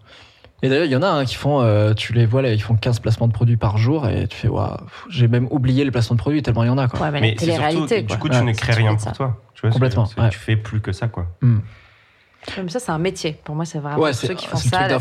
Et 0.62 0.68
d'ailleurs, 0.68 0.84
il 0.84 0.90
y 0.90 0.96
en 0.96 1.02
a 1.02 1.08
hein, 1.08 1.24
qui 1.24 1.36
font, 1.36 1.62
euh, 1.62 1.94
tu 1.94 2.12
les 2.12 2.26
vois 2.26 2.42
là, 2.42 2.52
ils 2.52 2.60
font 2.62 2.76
15 2.76 3.00
placements 3.00 3.26
de 3.28 3.32
produits 3.32 3.56
par 3.56 3.78
jour 3.78 4.06
et 4.06 4.28
tu 4.28 4.36
fais, 4.36 4.48
waouh, 4.48 4.76
j'ai 5.08 5.26
même 5.26 5.48
oublié 5.50 5.84
les 5.84 5.90
placements 5.90 6.16
de 6.16 6.20
produits 6.20 6.42
tellement 6.42 6.64
il 6.64 6.66
y 6.66 6.70
en 6.70 6.76
a 6.76 6.86
quoi. 6.86 7.00
Ouais, 7.00 7.10
mais, 7.20 7.34
c'est 7.38 7.46
surtout 7.52 7.86
quoi. 7.86 8.00
du 8.02 8.18
coup, 8.18 8.28
Ouais, 8.28 8.38
tu 8.38 8.44
ne 8.44 8.52
crées 8.52 8.72
rien 8.74 8.90
pour 8.92 9.00
ça. 9.00 9.12
toi. 9.12 9.40
Tu 9.54 9.62
vois, 9.62 9.70
Complètement, 9.70 10.04
c'est- 10.04 10.20
ouais. 10.20 10.28
Tu 10.28 10.38
fais 10.38 10.56
plus 10.56 10.80
que 10.82 10.92
ça, 10.92 11.08
quoi. 11.08 11.26
Mais 11.40 12.68
ça, 12.68 12.78
c'est 12.78 12.90
un 12.92 12.98
métier. 12.98 13.38
Pour 13.44 13.54
moi, 13.54 13.64
c'est 13.64 13.78
vraiment 13.78 14.12
c'est- 14.12 14.26
ceux 14.26 14.34
qui 14.34 14.46
font 14.46 14.56
c'est 14.56 14.68
ça. 14.68 14.78
truc 14.78 14.90
La 14.90 14.98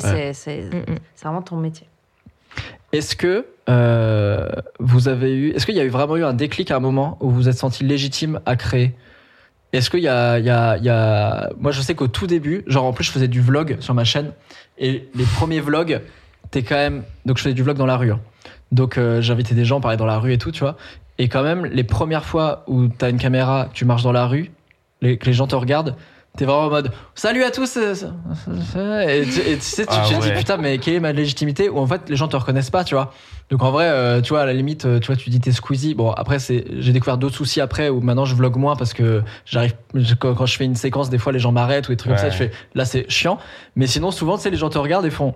c'est 0.00 0.32
c'est- 0.32 0.62
Mm, 0.62 0.92
mm. 0.92 0.98
c'est 1.14 1.24
vraiment 1.24 1.42
ton 1.42 1.56
métier. 1.56 1.86
Est-ce 2.92 3.16
que 3.16 3.46
euh, 3.68 4.48
vous 4.78 5.08
avez 5.08 5.34
eu, 5.34 5.50
est-ce 5.50 5.66
qu'il 5.66 5.74
y 5.74 5.80
a 5.80 5.84
eu 5.84 5.88
vraiment 5.88 6.16
eu 6.16 6.24
un 6.24 6.34
déclic 6.34 6.70
à 6.70 6.76
un 6.76 6.80
moment 6.80 7.16
où 7.20 7.30
vous 7.30 7.36
vous 7.36 7.48
êtes 7.48 7.56
senti 7.58 7.82
légitime 7.82 8.38
à 8.46 8.54
créer 8.56 8.94
Est-ce 9.74 9.90
qu'il 9.90 10.00
y 10.00 10.08
a, 10.08 11.50
moi 11.58 11.72
je 11.72 11.80
sais 11.80 11.96
qu'au 11.96 12.06
tout 12.06 12.28
début, 12.28 12.62
genre 12.68 12.84
en 12.84 12.92
plus 12.92 13.02
je 13.02 13.10
faisais 13.10 13.26
du 13.26 13.40
vlog 13.40 13.76
sur 13.80 13.92
ma 13.92 14.04
chaîne 14.04 14.30
et 14.78 15.08
les 15.16 15.24
premiers 15.24 15.60
vlogs, 15.60 16.00
t'es 16.52 16.62
quand 16.62 16.76
même, 16.76 17.02
donc 17.26 17.38
je 17.38 17.42
faisais 17.42 17.54
du 17.54 17.64
vlog 17.64 17.76
dans 17.76 17.84
la 17.84 17.96
rue, 17.96 18.12
hein. 18.12 18.20
donc 18.70 18.98
euh, 18.98 19.20
j'invitais 19.20 19.56
des 19.56 19.64
gens 19.64 19.80
parler 19.80 19.96
dans 19.96 20.06
la 20.06 20.18
rue 20.18 20.32
et 20.32 20.38
tout, 20.38 20.52
tu 20.52 20.60
vois, 20.60 20.76
et 21.18 21.28
quand 21.28 21.42
même 21.42 21.64
les 21.64 21.82
premières 21.82 22.24
fois 22.24 22.62
où 22.68 22.86
t'as 22.86 23.10
une 23.10 23.18
caméra, 23.18 23.68
tu 23.72 23.84
marches 23.84 24.04
dans 24.04 24.12
la 24.12 24.26
rue, 24.28 24.52
que 25.02 25.26
les 25.26 25.32
gens 25.32 25.48
te 25.48 25.56
regardent. 25.56 25.96
T'es 26.36 26.46
vraiment 26.46 26.62
en 26.66 26.70
mode 26.70 26.90
salut 27.14 27.44
à 27.44 27.52
tous 27.52 27.76
euh, 27.76 27.94
et, 29.08 29.22
tu- 29.24 29.40
et 29.40 29.54
tu 29.54 29.60
sais 29.60 29.86
tu 29.86 29.92
Ah 29.92 30.04
te 30.08 30.20
dis 30.20 30.28
ouais. 30.30 30.34
putain 30.36 30.56
mais 30.56 30.78
quelle 30.78 30.94
est 30.94 31.00
ma 31.00 31.12
légitimité 31.12 31.68
où 31.68 31.78
en 31.78 31.86
fait 31.86 32.08
les 32.10 32.16
gens 32.16 32.26
te 32.26 32.34
reconnaissent 32.36 32.70
pas 32.70 32.82
tu 32.82 32.96
vois. 32.96 33.12
Donc 33.50 33.62
en 33.62 33.70
vrai 33.70 33.84
euh, 33.88 34.20
tu 34.20 34.30
vois 34.30 34.40
à 34.40 34.46
la 34.46 34.52
limite 34.52 34.84
euh, 34.84 34.98
tu 34.98 35.06
vois 35.06 35.16
tu 35.16 35.30
dis 35.30 35.38
t'es 35.38 35.52
Squeezie. 35.52 35.94
Bon 35.94 36.10
après 36.10 36.40
c'est 36.40 36.64
j'ai 36.80 36.92
découvert 36.92 37.18
d'autres 37.18 37.36
soucis 37.36 37.60
après 37.60 37.88
où 37.88 38.00
maintenant 38.00 38.24
je 38.24 38.34
vlog 38.34 38.56
moins 38.56 38.74
parce 38.74 38.94
que 38.94 39.22
j'arrive 39.44 39.74
quand, 40.18 40.34
quand 40.34 40.46
je 40.46 40.56
fais 40.56 40.64
une 40.64 40.74
séquence 40.74 41.08
des 41.08 41.18
fois 41.18 41.30
les 41.32 41.38
gens 41.38 41.52
m'arrêtent 41.52 41.88
ou 41.88 41.92
des 41.92 41.96
trucs 41.96 42.10
comme 42.10 42.18
ça 42.18 42.24
Ouais. 42.26 42.32
je 42.32 42.36
fais 42.36 42.50
là 42.74 42.84
c'est 42.84 43.08
chiant. 43.08 43.38
Mais 43.76 43.86
sinon 43.86 44.10
souvent 44.10 44.36
tu 44.36 44.42
sais 44.42 44.50
les 44.50 44.56
gens 44.56 44.70
te 44.70 44.78
regardent 44.78 45.06
et 45.06 45.10
font 45.10 45.34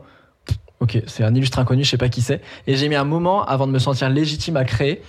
ok 0.81 1.03
c'est 1.07 1.23
un 1.23 1.33
illustre 1.35 1.61
inconnu 1.61 1.85
je 1.85 1.91
sais 1.91 1.97
pas 1.97 2.09
qui 2.09 2.23
c'est. 2.23 2.41
Et 2.67 2.75
j'ai 2.75 2.89
mis 2.89 2.97
un 2.97 3.05
moment 3.05 3.45
avant 3.45 3.69
de 3.69 3.73
me 3.73 3.79
sentir 3.79 4.09
légitime 4.11 4.57
à 4.57 4.65
créer 4.65 5.01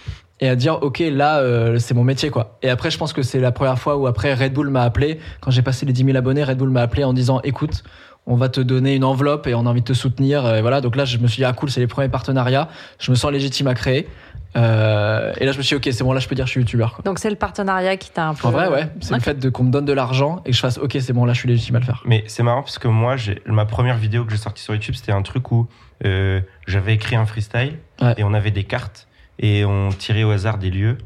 et 0.42 0.48
à 0.50 0.56
dire 0.56 0.80
ok 0.82 1.00
là 1.12 1.40
euh, 1.40 1.78
c'est 1.80 1.94
mon 1.94 2.04
métier 2.04 2.30
quoi. 2.30 2.58
Et 2.62 2.70
après 2.70 2.90
je 2.92 2.98
pense 2.98 3.14
que 3.14 3.22
c'est 3.22 3.40
la 3.40 3.52
première 3.52 3.78
fois 3.80 3.98
où 3.98 4.08
après 4.08 4.34
Red 4.34 4.54
Bull 4.54 4.70
m'a 4.70 4.84
appelé. 4.84 5.20
Quand 5.42 5.52
j'ai 5.52 5.62
passé 5.62 5.86
les 5.86 5.94
10 5.94 6.06
000 6.06 6.18
abonnés 6.18 6.44
Red 6.44 6.58
Bull 6.58 6.70
m'a 6.70 6.82
appelé 6.82 7.04
en 7.04 7.14
disant 7.14 7.42
écoute 7.44 7.84
on 8.26 8.36
va 8.36 8.48
te 8.50 8.62
donner 8.62 8.96
une 8.96 9.04
enveloppe 9.04 9.48
et 9.48 9.56
on 9.56 9.66
a 9.66 9.70
envie 9.70 9.82
de 9.82 9.86
te 9.88 9.94
soutenir. 9.94 10.46
Et 10.56 10.62
voilà. 10.62 10.82
Donc 10.82 10.96
là 10.96 11.04
je 11.06 11.18
me 11.18 11.28
suis 11.28 11.38
dit 11.38 11.46
ah 11.46 11.54
cool 11.54 11.72
c'est 11.72 11.80
les 11.80 11.88
premiers 11.88 12.10
partenariats. 12.10 12.68
Je 13.00 13.10
me 13.12 13.16
sens 13.16 13.32
légitime 13.32 13.68
à 13.68 13.74
créer. 13.74 14.08
Euh, 14.56 15.32
et 15.38 15.46
là 15.46 15.52
je 15.52 15.58
me 15.58 15.64
suis 15.64 15.78
dit 15.78 15.88
ok 15.90 15.94
c'est 15.94 16.04
bon 16.04 16.12
là 16.14 16.20
je 16.20 16.28
peux 16.28 16.36
dire 16.36 16.46
que 16.46 16.48
je 16.50 16.54
suis 16.54 16.62
youtubeur. 16.62 17.02
Donc, 17.06 17.20
c'est 17.20 17.30
le 17.30 17.36
partenariat 17.36 17.98
qui 17.98 18.10
t'a 18.12 18.28
un 18.30 18.34
peu. 18.34 18.48
en 18.48 18.52
vrai 18.52 18.68
ouais. 18.68 18.90
C'est 19.00 19.14
le 19.14 19.20
fait 19.20 19.38
de 19.40 19.50
qu'on 19.50 19.64
me 19.64 19.72
donne 19.72 19.86
de 19.86 19.94
l'argent 19.94 20.42
et 20.46 20.50
que 20.50 20.56
je 20.56 20.60
fasse 20.62 20.78
ok 20.80 20.98
c'est 21.00 21.14
bon 21.14 21.26
là 21.26 21.34
je 21.34 21.40
suis 21.40 21.48
légitime 21.50 21.76
à 21.76 21.80
le 21.80 21.86
faire. 21.86 22.02
Mais 22.06 22.24
c'est 22.28 22.44
marrant 22.44 22.62
parce 22.64 22.80
que 22.80 22.88
moi, 22.88 23.16
j'ai- 23.16 23.42
ma 23.46 23.66
première 23.66 23.98
vidéo 23.98 24.26
que 24.26 24.32
j'ai 24.32 24.38
sortie 24.38 24.64
sur 24.64 24.74
YouTube, 24.74 24.96
c'était 24.96 25.12
un 25.12 25.22
truc 25.22 25.52
où 25.52 25.68
euh, 26.06 26.42
j'avais 26.68 26.94
écrit 26.94 27.16
un 27.16 27.26
freestyle 27.26 27.74
Ouais. 28.02 28.14
et 28.18 28.24
on 28.24 28.34
avait 28.34 28.52
des 28.52 28.64
cartes 28.64 29.08
et 29.40 29.66
on 29.66 29.90
tirait 29.90 30.24
au 30.24 30.32
hasard 30.32 30.58
des 30.58 30.70
lieux. 30.70 30.98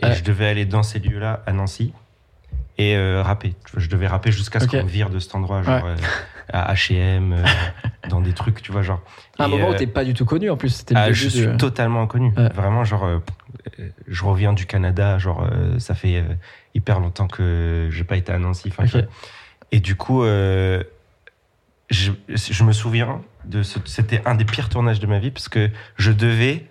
Et 0.00 0.12
je 0.12 0.22
devais 0.22 0.46
aller 0.46 0.64
dans 0.64 0.82
ces 0.84 0.98
lieux-là 1.00 1.42
à 1.46 1.52
Nancy 1.52 1.92
et 2.78 2.96
euh, 2.96 3.22
rapper. 3.22 3.54
Je 3.76 3.88
devais 3.88 4.06
rapper 4.06 4.30
jusqu'à 4.30 4.60
ce 4.60 4.66
Ok. 4.66 4.70
qu'on 4.70 4.84
me 4.84 4.88
vire 4.88 5.10
de 5.10 5.18
cet 5.18 5.34
endroit, 5.34 5.62
genre 5.62 5.84
euh, 5.84 5.96
à 6.52 6.72
H&M, 6.74 7.32
euh, 7.32 7.44
dans 8.08 8.20
des 8.20 8.32
trucs, 8.32 8.62
tu 8.62 8.70
vois, 8.70 8.82
genre. 8.82 9.02
à 9.38 9.44
un 9.44 9.48
moment 9.48 9.70
où 9.70 9.74
t'es 9.74 9.88
pas 9.88 10.04
du 10.04 10.14
tout 10.14 10.24
connu 10.24 10.48
en 10.50 10.56
plus 10.56 10.84
le 10.90 10.96
ah, 10.96 11.12
je 11.12 11.28
suis 11.28 11.56
totalement 11.56 12.02
inconnu. 12.02 12.32
Ouais. 12.36 12.48
Vraiment, 12.50 12.84
genre, 12.84 13.20
je 14.06 14.24
reviens 14.24 14.52
du 14.52 14.66
Canada, 14.66 15.18
genre, 15.18 15.48
ça 15.78 15.94
fait 15.94 16.24
hyper 16.74 17.00
longtemps 17.00 17.26
que 17.26 17.88
j'ai 17.90 18.04
pas 18.04 18.16
été 18.16 18.32
à 18.32 18.38
Nancy. 18.38 18.72
Et 19.72 19.80
du 19.80 19.96
coup, 19.96 20.22
je, 20.22 20.84
je 21.90 22.64
me 22.64 22.72
souviens 22.72 23.20
de 23.44 23.62
c'était 23.62 24.22
un 24.24 24.36
des 24.36 24.44
pires 24.44 24.68
tournages 24.68 25.00
de 25.00 25.06
ma 25.06 25.18
vie 25.18 25.32
parce 25.32 25.48
que 25.48 25.70
je 25.96 26.12
devais. 26.12 26.64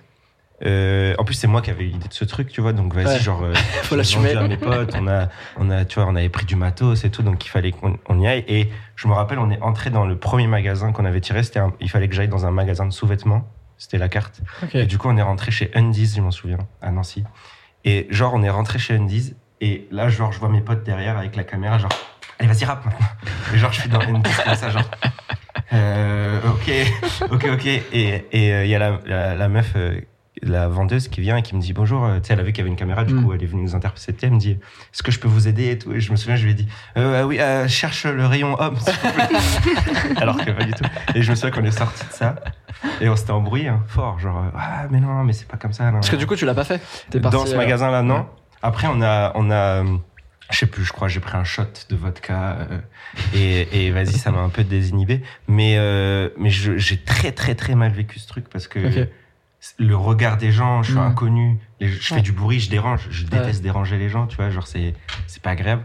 Euh, 0.65 1.13
en 1.19 1.23
plus, 1.23 1.35
c'est 1.35 1.47
moi 1.47 1.61
qui 1.61 1.69
avais 1.69 1.83
eu 1.83 1.87
l'idée 1.89 2.07
de 2.07 2.13
ce 2.13 2.25
truc, 2.25 2.49
tu 2.49 2.61
vois. 2.61 2.73
Donc, 2.73 2.93
vas-y, 2.93 3.05
Ouais. 3.05 3.19
genre, 3.19 3.43
euh, 3.43 3.53
Faut 3.83 3.95
l'assumer. 3.95 4.35
à 4.35 4.47
mes 4.47 4.57
potes, 4.57 4.93
on 4.99 5.07
a, 5.07 5.29
on 5.57 5.69
a, 5.69 5.85
tu 5.85 5.99
vois, 5.99 6.09
on 6.09 6.15
avait 6.15 6.29
pris 6.29 6.45
du 6.45 6.55
matos 6.55 7.03
et 7.05 7.09
tout, 7.11 7.21
donc 7.23 7.45
il 7.45 7.49
fallait 7.49 7.71
qu'on 7.71 7.97
on 8.07 8.19
y 8.19 8.27
aille. 8.27 8.43
Et 8.47 8.69
je 8.95 9.07
me 9.07 9.13
rappelle, 9.13 9.39
on 9.39 9.51
est 9.51 9.61
entré 9.61 9.89
dans 9.91 10.05
le 10.05 10.17
premier 10.17 10.47
magasin 10.47 10.91
qu'on 10.91 11.05
avait 11.05 11.21
tiré. 11.21 11.43
C'était, 11.43 11.59
un- 11.59 11.73
il 11.79 11.89
fallait 11.89 12.07
que 12.09 12.15
j'aille 12.15 12.27
dans 12.27 12.45
un 12.45 12.51
magasin 12.51 12.85
de 12.85 12.91
sous-vêtements. 12.91 13.47
C'était 13.77 13.99
la 13.99 14.09
carte. 14.09 14.41
Et 14.73 14.87
du 14.87 14.97
coup, 14.97 15.07
on 15.07 15.17
est 15.17 15.21
rentré 15.21 15.51
chez 15.51 15.69
Undies, 15.75 16.13
je 16.15 16.21
m'en 16.21 16.31
souviens, 16.31 16.57
à 16.81 16.91
Nancy. 16.91 17.23
Et 17.85 18.07
genre, 18.09 18.33
on 18.33 18.41
est 18.41 18.49
rentré 18.49 18.79
chez 18.79 18.95
Undies. 18.95 19.35
Et 19.61 19.87
là, 19.91 20.09
genre, 20.09 20.31
je 20.31 20.39
vois 20.39 20.49
mes 20.49 20.61
potes 20.61 20.83
derrière 20.83 21.17
avec 21.17 21.35
la 21.35 21.43
caméra, 21.43 21.77
genre, 21.77 21.91
allez, 22.39 22.49
vas-y, 22.51 22.65
rap 22.65 22.83
maintenant. 22.83 23.05
Et 23.53 23.57
genre, 23.59 23.71
je 23.71 23.81
suis 23.81 23.89
dans 23.89 24.01
Undies 24.01 24.31
comme 24.43 24.55
ça, 24.55 24.69
genre, 24.71 24.89
euh, 25.73 26.39
ok, 26.49 27.31
ok, 27.31 27.47
ok. 27.53 27.65
Et 27.65 28.25
et, 28.31 28.53
euh, 28.53 28.65
il 28.65 28.69
y 28.71 28.75
a 28.75 28.79
la, 28.79 28.99
la, 29.05 29.35
la 29.35 29.47
meuf, 29.49 29.73
euh, 29.75 29.99
la 30.43 30.67
vendeuse 30.67 31.07
qui 31.07 31.21
vient 31.21 31.37
et 31.37 31.41
qui 31.41 31.55
me 31.55 31.61
dit 31.61 31.73
bonjour. 31.73 32.05
Euh, 32.05 32.19
Tu 32.19 32.27
sais, 32.27 32.33
elle 32.33 32.39
a 32.39 32.43
vu 32.43 32.51
qu'il 32.51 32.59
y 32.59 32.61
avait 32.61 32.69
une 32.69 32.75
caméra, 32.75 33.03
du 33.03 33.13
Mm. 33.13 33.23
coup, 33.23 33.33
elle 33.33 33.41
est 33.43 33.47
venue 33.47 33.63
nous 33.63 33.75
intercepter. 33.75 34.27
Elle 34.27 34.33
me 34.33 34.39
dit, 34.39 34.51
est-ce 34.51 35.01
que 35.03 35.11
je 35.11 35.19
peux 35.19 35.27
vous 35.27 35.47
aider 35.47 35.71
et 35.71 35.77
tout? 35.77 35.91
Et 35.93 35.99
je 35.99 36.11
me 36.11 36.15
souviens, 36.17 36.35
je 36.35 36.43
lui 36.45 36.51
ai 36.51 36.53
dit, 36.53 36.67
euh, 36.97 37.23
oui, 37.23 37.39
euh, 37.39 37.67
cherche 37.67 38.05
le 38.05 38.25
rayon 38.25 38.59
homme, 38.59 38.77
s'il 38.77 38.93
vous 38.93 39.11
plaît. 39.13 39.27
Alors 40.17 40.37
que 40.37 40.51
pas 40.51 40.63
du 40.63 40.71
tout. 40.73 40.83
Et 41.15 41.21
je 41.21 41.29
me 41.31 41.35
souviens 41.35 41.51
qu'on 41.51 41.63
est 41.65 41.71
sorti 41.71 42.05
de 42.07 42.13
ça. 42.13 42.35
Et 43.01 43.09
on 43.09 43.15
s'était 43.15 43.31
embrouillé 43.31 43.67
hein, 43.69 43.83
fort, 43.87 44.19
genre 44.19 44.37
euh, 44.37 44.49
ah 44.55 44.85
mais 44.91 44.99
non 44.99 45.23
mais 45.23 45.33
c'est 45.33 45.47
pas 45.47 45.57
comme 45.57 45.73
ça. 45.73 45.85
non, 45.85 45.93
Parce 45.93 46.09
que 46.09 46.15
non. 46.15 46.19
du 46.19 46.27
coup, 46.27 46.35
tu 46.35 46.45
l'as 46.45 46.53
pas 46.53 46.63
fait. 46.63 46.79
Parti, 47.21 47.37
dans 47.37 47.45
ce 47.45 47.53
euh, 47.55 47.57
magasin 47.57 47.89
là 47.89 48.03
non. 48.03 48.17
ouais. 48.19 48.25
Après 48.61 48.87
on 48.87 49.01
a 49.01 49.31
on 49.33 49.49
a 49.49 49.55
euh, 49.83 49.97
je 50.51 50.57
sais 50.59 50.67
plus, 50.67 50.83
je 50.85 50.93
crois 50.93 51.07
j'ai 51.07 51.19
pris 51.19 51.35
un 51.37 51.43
shot 51.43 51.63
de 51.89 51.95
vodka 51.95 52.57
euh, 52.71 52.77
et, 53.35 53.87
et 53.87 53.91
vas-y 53.91 54.13
ça 54.13 54.29
m'a 54.31 54.39
un 54.41 54.49
peu 54.49 54.63
désinhibé. 54.63 55.23
Mais 55.47 55.75
euh, 55.77 56.29
mais 56.37 56.51
je- 56.51 56.77
j'ai 56.77 56.97
très 56.97 57.31
très 57.31 57.55
très 57.55 57.73
mal 57.73 57.91
vécu 57.91 58.19
ce 58.19 58.27
truc 58.27 58.47
parce 58.49 58.67
que. 58.67 59.07
Le 59.79 59.95
regard 59.95 60.37
des 60.37 60.51
gens, 60.51 60.83
je 60.83 60.91
suis 60.91 60.99
Mm. 60.99 61.03
inconnu, 61.03 61.59
je 61.81 61.87
fais 61.87 62.15
Ouais. 62.15 62.21
du 62.21 62.31
bruit, 62.31 62.59
je 62.59 62.69
dérange, 62.69 63.07
je 63.09 63.25
déteste 63.25 63.61
déranger 63.63 63.97
les 63.97 64.09
gens, 64.09 64.27
tu 64.27 64.35
vois, 64.37 64.49
genre 64.49 64.67
c'est 64.67 64.93
c'est 65.27 65.41
pas 65.41 65.51
agréable. 65.51 65.83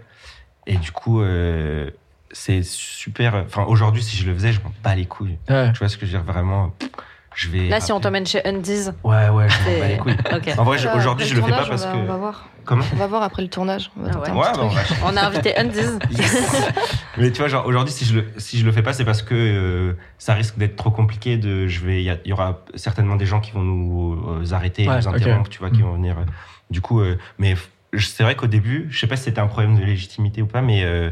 Et 0.67 0.77
du 0.77 0.93
coup 0.93 1.21
euh, 1.23 1.91
c'est 2.31 2.63
super. 2.63 3.35
Enfin 3.35 3.65
aujourd'hui 3.65 4.03
si 4.03 4.17
je 4.17 4.27
le 4.29 4.35
faisais 4.35 4.53
je 4.53 4.61
m'en 4.63 4.73
bats 4.85 4.95
les 4.95 5.07
couilles. 5.07 5.39
Ouais. 5.49 5.73
Tu 5.73 5.79
vois 5.79 5.89
ce 5.89 5.97
que 5.97 6.07
je 6.07 6.13
veux 6.17 6.23
dire 6.23 6.33
vraiment. 6.33 6.69
pff, 6.79 6.91
Je 7.35 7.49
vais. 7.49 7.69
Là, 7.69 7.81
si 7.81 7.93
on 7.93 8.01
t'emmène 8.01 8.27
chez 8.27 8.45
Undies, 8.47 8.89
Ouais, 9.05 9.29
ouais, 9.29 9.47
je 9.49 9.71
m'en 9.71 9.79
bats 9.81 9.89
les 9.89 9.97
couilles. 9.99 10.17
En 10.59 10.65
vrai, 10.65 10.79
aujourd'hui, 10.97 11.27
je 11.27 11.35
le 11.35 11.41
le 11.41 11.47
fais 11.47 11.53
pas 11.53 11.67
parce 11.67 11.85
on 11.85 11.91
va, 11.91 11.95
On 11.97 12.05
va 12.07 12.15
que. 12.15 12.19
voir. 12.19 12.49
Comment 12.65 12.85
On 12.93 12.97
va 12.97 13.07
voir 13.09 13.23
après 13.23 13.43
le 13.43 13.49
tournage. 13.49 13.91
On 13.99 14.03
va 14.05 14.11
Ah 14.13 14.15
tenter 14.15 14.31
ouais. 14.31 14.37
un 14.37 14.41
Ouais, 14.41 14.51
petit 14.53 14.59
bah, 14.59 14.65
on 14.65 14.69
truc. 14.69 14.99
va- 15.01 15.07
On 15.13 15.17
a 15.17 15.27
invité 15.27 15.59
Undies. 15.59 15.99
Mais 17.19 17.31
tu 17.33 17.39
vois, 17.39 17.49
genre 17.49 17.67
aujourd'hui, 17.67 17.93
si 17.93 18.05
je 18.05 18.15
le 18.21 18.27
si 18.39 18.59
je 18.59 18.65
le 18.65 18.73
fais 18.73 18.83
pas, 18.83 18.93
c'est 18.93 19.05
parce 19.05 19.23
que 19.23 19.35
euh, 19.35 19.93
ça 20.19 20.35
risque 20.35 20.57
d'être 20.59 20.77
trop 20.77 20.91
compliqué. 20.91 21.37
De, 21.37 21.67
je 21.67 21.85
vais, 21.85 22.03
il 22.05 22.19
y, 22.25 22.33
aura 22.33 22.61
certainement 22.75 23.17
des 23.17 23.27
gens 23.27 23.41
qui 23.41 23.51
vont 23.53 23.63
nous 23.63 24.15
euh, 24.29 24.53
arrêter, 24.55 24.89
Ouais, 24.89 24.97
nous 24.99 25.09
interrompre, 25.09 25.49
tu 25.51 25.59
vois, 25.59 25.71
qui 25.71 25.81
Mm. 25.81 25.87
vont 25.87 25.93
venir. 25.95 26.19
euh, 26.19 26.25
du 26.71 26.81
coup, 26.81 27.01
euh, 27.01 27.19
mais 27.39 27.55
c'est 27.99 28.23
vrai 28.23 28.35
qu'au 28.37 28.47
début, 28.47 28.87
je 28.91 28.99
sais 28.99 29.07
pas 29.07 29.17
si 29.17 29.25
c'était 29.25 29.41
un 29.41 29.47
problème 29.49 29.77
de 29.79 29.85
légitimité 29.85 30.41
ou 30.43 30.47
pas, 30.47 30.63
mais 30.63 30.85
euh, 30.85 31.11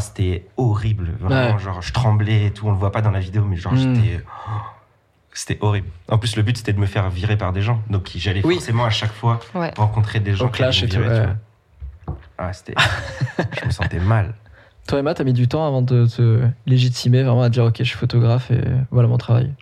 c'était 0.00 0.46
horrible, 0.56 1.10
vraiment. 1.20 1.54
Ouais. 1.54 1.62
Genre, 1.62 1.80
je 1.82 1.92
tremblais 1.92 2.46
et 2.46 2.50
tout. 2.50 2.66
On 2.66 2.72
le 2.72 2.76
voit 2.78 2.90
pas 2.90 3.02
dans 3.02 3.12
la 3.12 3.20
vidéo, 3.20 3.44
mais 3.48 3.56
genre, 3.56 3.74
Mm. 3.74 3.94
j'étais. 3.94 4.20
oh, 4.24 4.50
c'était 5.38 5.58
horrible. 5.60 5.86
En 6.08 6.18
plus, 6.18 6.36
le 6.36 6.42
but 6.42 6.56
c'était 6.56 6.72
de 6.72 6.78
me 6.80 6.86
faire 6.86 7.08
virer 7.10 7.36
par 7.36 7.52
des 7.52 7.62
gens, 7.62 7.80
donc 7.90 8.10
j'allais 8.16 8.44
Oui. 8.44 8.54
forcément 8.54 8.84
à 8.84 8.90
chaque 8.90 9.12
fois 9.12 9.40
Ouais. 9.54 9.72
rencontrer 9.76 10.20
des 10.20 10.34
gens 10.34 10.46
Au 10.46 10.48
qui 10.48 10.54
clash 10.58 10.82
me 10.82 10.86
et 10.86 10.90
tout, 10.90 10.98
virer, 11.00 11.14
tu 11.14 11.20
ouais. 11.20 11.26
vois. 11.26 12.16
Ah, 12.38 12.52
c'était. 12.52 12.74
je 13.60 13.66
me 13.66 13.70
sentais 13.70 13.98
mal. 14.00 14.34
Toi, 14.88 15.00
Emma, 15.00 15.14
t'as 15.14 15.24
mis 15.24 15.32
du 15.32 15.48
temps 15.48 15.66
avant 15.66 15.82
de 15.82 16.06
te 16.06 16.42
légitimer, 16.66 17.22
vraiment 17.24 17.42
à 17.42 17.48
dire 17.48 17.64
ok, 17.64 17.74
je 17.78 17.82
suis 17.84 17.96
photographe 17.96 18.50
et 18.52 18.60
voilà 18.90 19.08
mon 19.08 19.18
travail. 19.18 19.52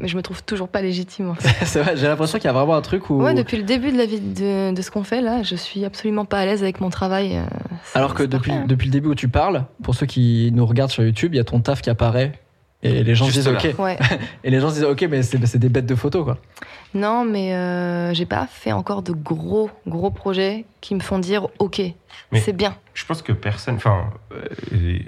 Mais 0.00 0.08
je 0.08 0.16
me 0.16 0.22
trouve 0.22 0.42
toujours 0.42 0.68
pas 0.68 0.82
légitime. 0.82 1.30
En 1.30 1.34
fait. 1.36 1.64
c'est 1.64 1.80
vrai, 1.80 1.96
j'ai 1.96 2.08
l'impression 2.08 2.38
qu'il 2.38 2.46
y 2.46 2.48
a 2.48 2.52
vraiment 2.52 2.74
un 2.74 2.80
truc 2.80 3.08
où. 3.08 3.22
Ouais, 3.22 3.34
depuis 3.34 3.56
le 3.56 3.62
début 3.62 3.92
de 3.92 3.98
la 3.98 4.06
vie 4.06 4.18
de, 4.20 4.74
de 4.74 4.82
ce 4.82 4.90
qu'on 4.90 5.04
fait 5.04 5.20
là, 5.20 5.44
je 5.44 5.54
suis 5.54 5.84
absolument 5.84 6.24
pas 6.24 6.38
à 6.40 6.44
l'aise 6.46 6.62
avec 6.64 6.80
mon 6.80 6.90
travail. 6.90 7.36
euh, 7.36 7.44
Alors 7.94 8.14
que 8.14 8.24
depuis, 8.24 8.50
hein. 8.52 8.64
depuis 8.66 8.86
le 8.86 8.92
début 8.92 9.08
où 9.10 9.14
tu 9.14 9.28
parles, 9.28 9.64
pour 9.84 9.94
ceux 9.94 10.06
qui 10.06 10.50
nous 10.52 10.66
regardent 10.66 10.90
sur 10.90 11.04
YouTube, 11.04 11.34
il 11.34 11.36
y 11.36 11.40
a 11.40 11.44
ton 11.44 11.60
taf 11.60 11.80
qui 11.82 11.90
apparaît. 11.90 12.32
Et 12.84 13.04
les 13.04 13.14
gens 13.14 13.26
se 13.26 13.32
disent 13.32 13.48
là. 13.48 13.58
ok. 13.64 13.78
Ouais. 13.78 13.96
Et 14.44 14.50
les 14.50 14.58
gens 14.60 14.68
se 14.70 14.74
disent 14.74 14.84
ok, 14.84 15.02
mais 15.08 15.22
c'est 15.22 15.44
c'est 15.46 15.58
des 15.58 15.68
bêtes 15.68 15.86
de 15.86 15.94
photos 15.94 16.24
quoi. 16.24 16.38
Non, 16.94 17.24
mais 17.24 17.54
euh, 17.54 18.12
j'ai 18.12 18.26
pas 18.26 18.46
fait 18.46 18.72
encore 18.72 19.02
de 19.02 19.12
gros, 19.12 19.70
gros 19.86 20.10
projets 20.10 20.64
qui 20.80 20.94
me 20.94 21.00
font 21.00 21.18
dire 21.18 21.48
ok, 21.58 21.80
Mais- 22.32 22.40
c'est 22.40 22.52
bien. 22.52 22.76
Je 22.94 23.04
pense 23.06 23.22
que 23.22 23.32
personne. 23.32 23.76
Enfin, 23.76 24.10
euh, 24.32 24.98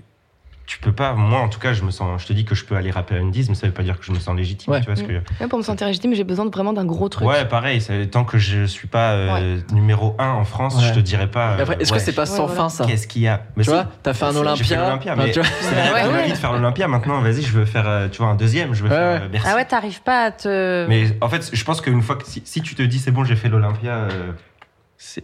tu 0.67 0.79
peux 0.79 0.93
pas. 0.93 1.13
Moi, 1.13 1.39
en 1.41 1.49
tout 1.49 1.61
cas, 1.61 1.73
je 1.75 1.83
me 1.83 1.91
sens. 1.91 2.23
Je 2.23 2.27
te 2.27 2.33
dis 2.33 2.45
que 2.45 2.55
je 2.55 2.65
peux 2.65 2.75
aller 2.77 2.91
rapper 2.91 3.15
à 3.17 3.19
une 3.19 3.31
10, 3.31 3.49
mais 3.51 3.55
ça 3.55 3.67
veut 3.67 3.73
pas 3.73 3.83
dire 3.83 3.99
que 3.99 4.05
je 4.05 4.13
me 4.13 4.19
sens 4.19 4.35
légitime. 4.37 4.73
Ouais. 4.73 4.81
Tu 4.81 4.87
vois 4.87 4.97
ce 4.97 5.03
que. 5.03 5.13
Même 5.41 5.49
pour 5.49 5.59
me 5.59 5.65
sentir 5.65 5.87
légitime, 5.87 6.15
j'ai 6.15 6.25
besoin 6.25 6.47
de 6.47 6.51
vraiment 6.51 6.73
d'un 6.73 6.85
gros 6.87 7.09
truc. 7.09 7.29
Ouais, 7.29 7.45
pareil. 7.45 7.83
Tant 8.11 8.25
que 8.25 8.39
je 8.39 8.65
suis 8.65 8.89
pas 8.89 9.13
euh, 9.13 9.59
numéro 9.73 10.17
1 10.19 10.27
en 10.27 10.45
France, 10.45 10.77
Ouais. 10.77 10.83
je 10.89 10.95
te 10.95 11.01
dirais 11.01 11.31
pas. 11.31 11.53
Euh, 11.59 11.67
est-ce 11.79 11.93
ouais, 11.93 11.99
que 11.99 12.05
c'est 12.05 12.13
pas 12.15 12.27
sans 12.27 12.49
fin 12.49 12.69
ça 12.69 12.87
Qu'est-ce 12.87 13.07
qu'il 13.07 13.23
y 13.23 13.29
a? 13.29 13.43
Mais 13.57 13.65
Tu 13.65 13.71
vois, 13.71 13.87
t'as 14.03 14.15
fait 14.15 14.25
un 14.25 14.37
Olympia. 14.37 14.63
J'ai 14.65 14.75
fait 14.75 14.81
l'Olympia, 14.81 15.17
mais 15.17 15.33
c'est 15.33 15.41
rêve 15.41 16.07
de 16.07 16.11
ma 16.13 16.17
ouais. 16.19 16.25
vie 16.27 16.33
de 16.33 16.37
faire 16.37 16.53
l'Olympia. 16.53 16.89
Maintenant, 16.89 17.21
vas-y, 17.21 17.43
je 17.43 17.53
veux 17.53 17.65
faire, 17.67 17.87
euh, 17.87 18.09
tu 18.09 18.19
vois, 18.23 18.29
un 18.31 18.35
deuxième. 18.35 18.73
Je 18.75 18.83
veux 18.83 18.89
Ouais, 18.89 18.95
faire 18.97 19.23
ouais. 19.31 19.37
euh. 19.39 19.41
Ah 19.47 19.55
ouais, 19.57 19.65
t'arrives 19.65 20.03
pas 20.03 20.25
à 20.25 20.31
te. 20.31 20.87
Mais 20.89 21.17
en 21.21 21.29
fait, 21.29 21.51
je 21.53 21.65
pense 21.65 21.81
qu'une 21.81 22.01
fois 22.03 22.17
que 22.17 22.25
si, 22.27 22.43
si 22.45 22.63
tu 22.63 22.75
te 22.75 22.83
dis 22.83 22.99
c'est 22.99 23.11
bon, 23.11 23.25
j'ai 23.25 23.37
fait 23.37 23.49
l'Olympia, 23.49 23.93
euh, 23.93 24.33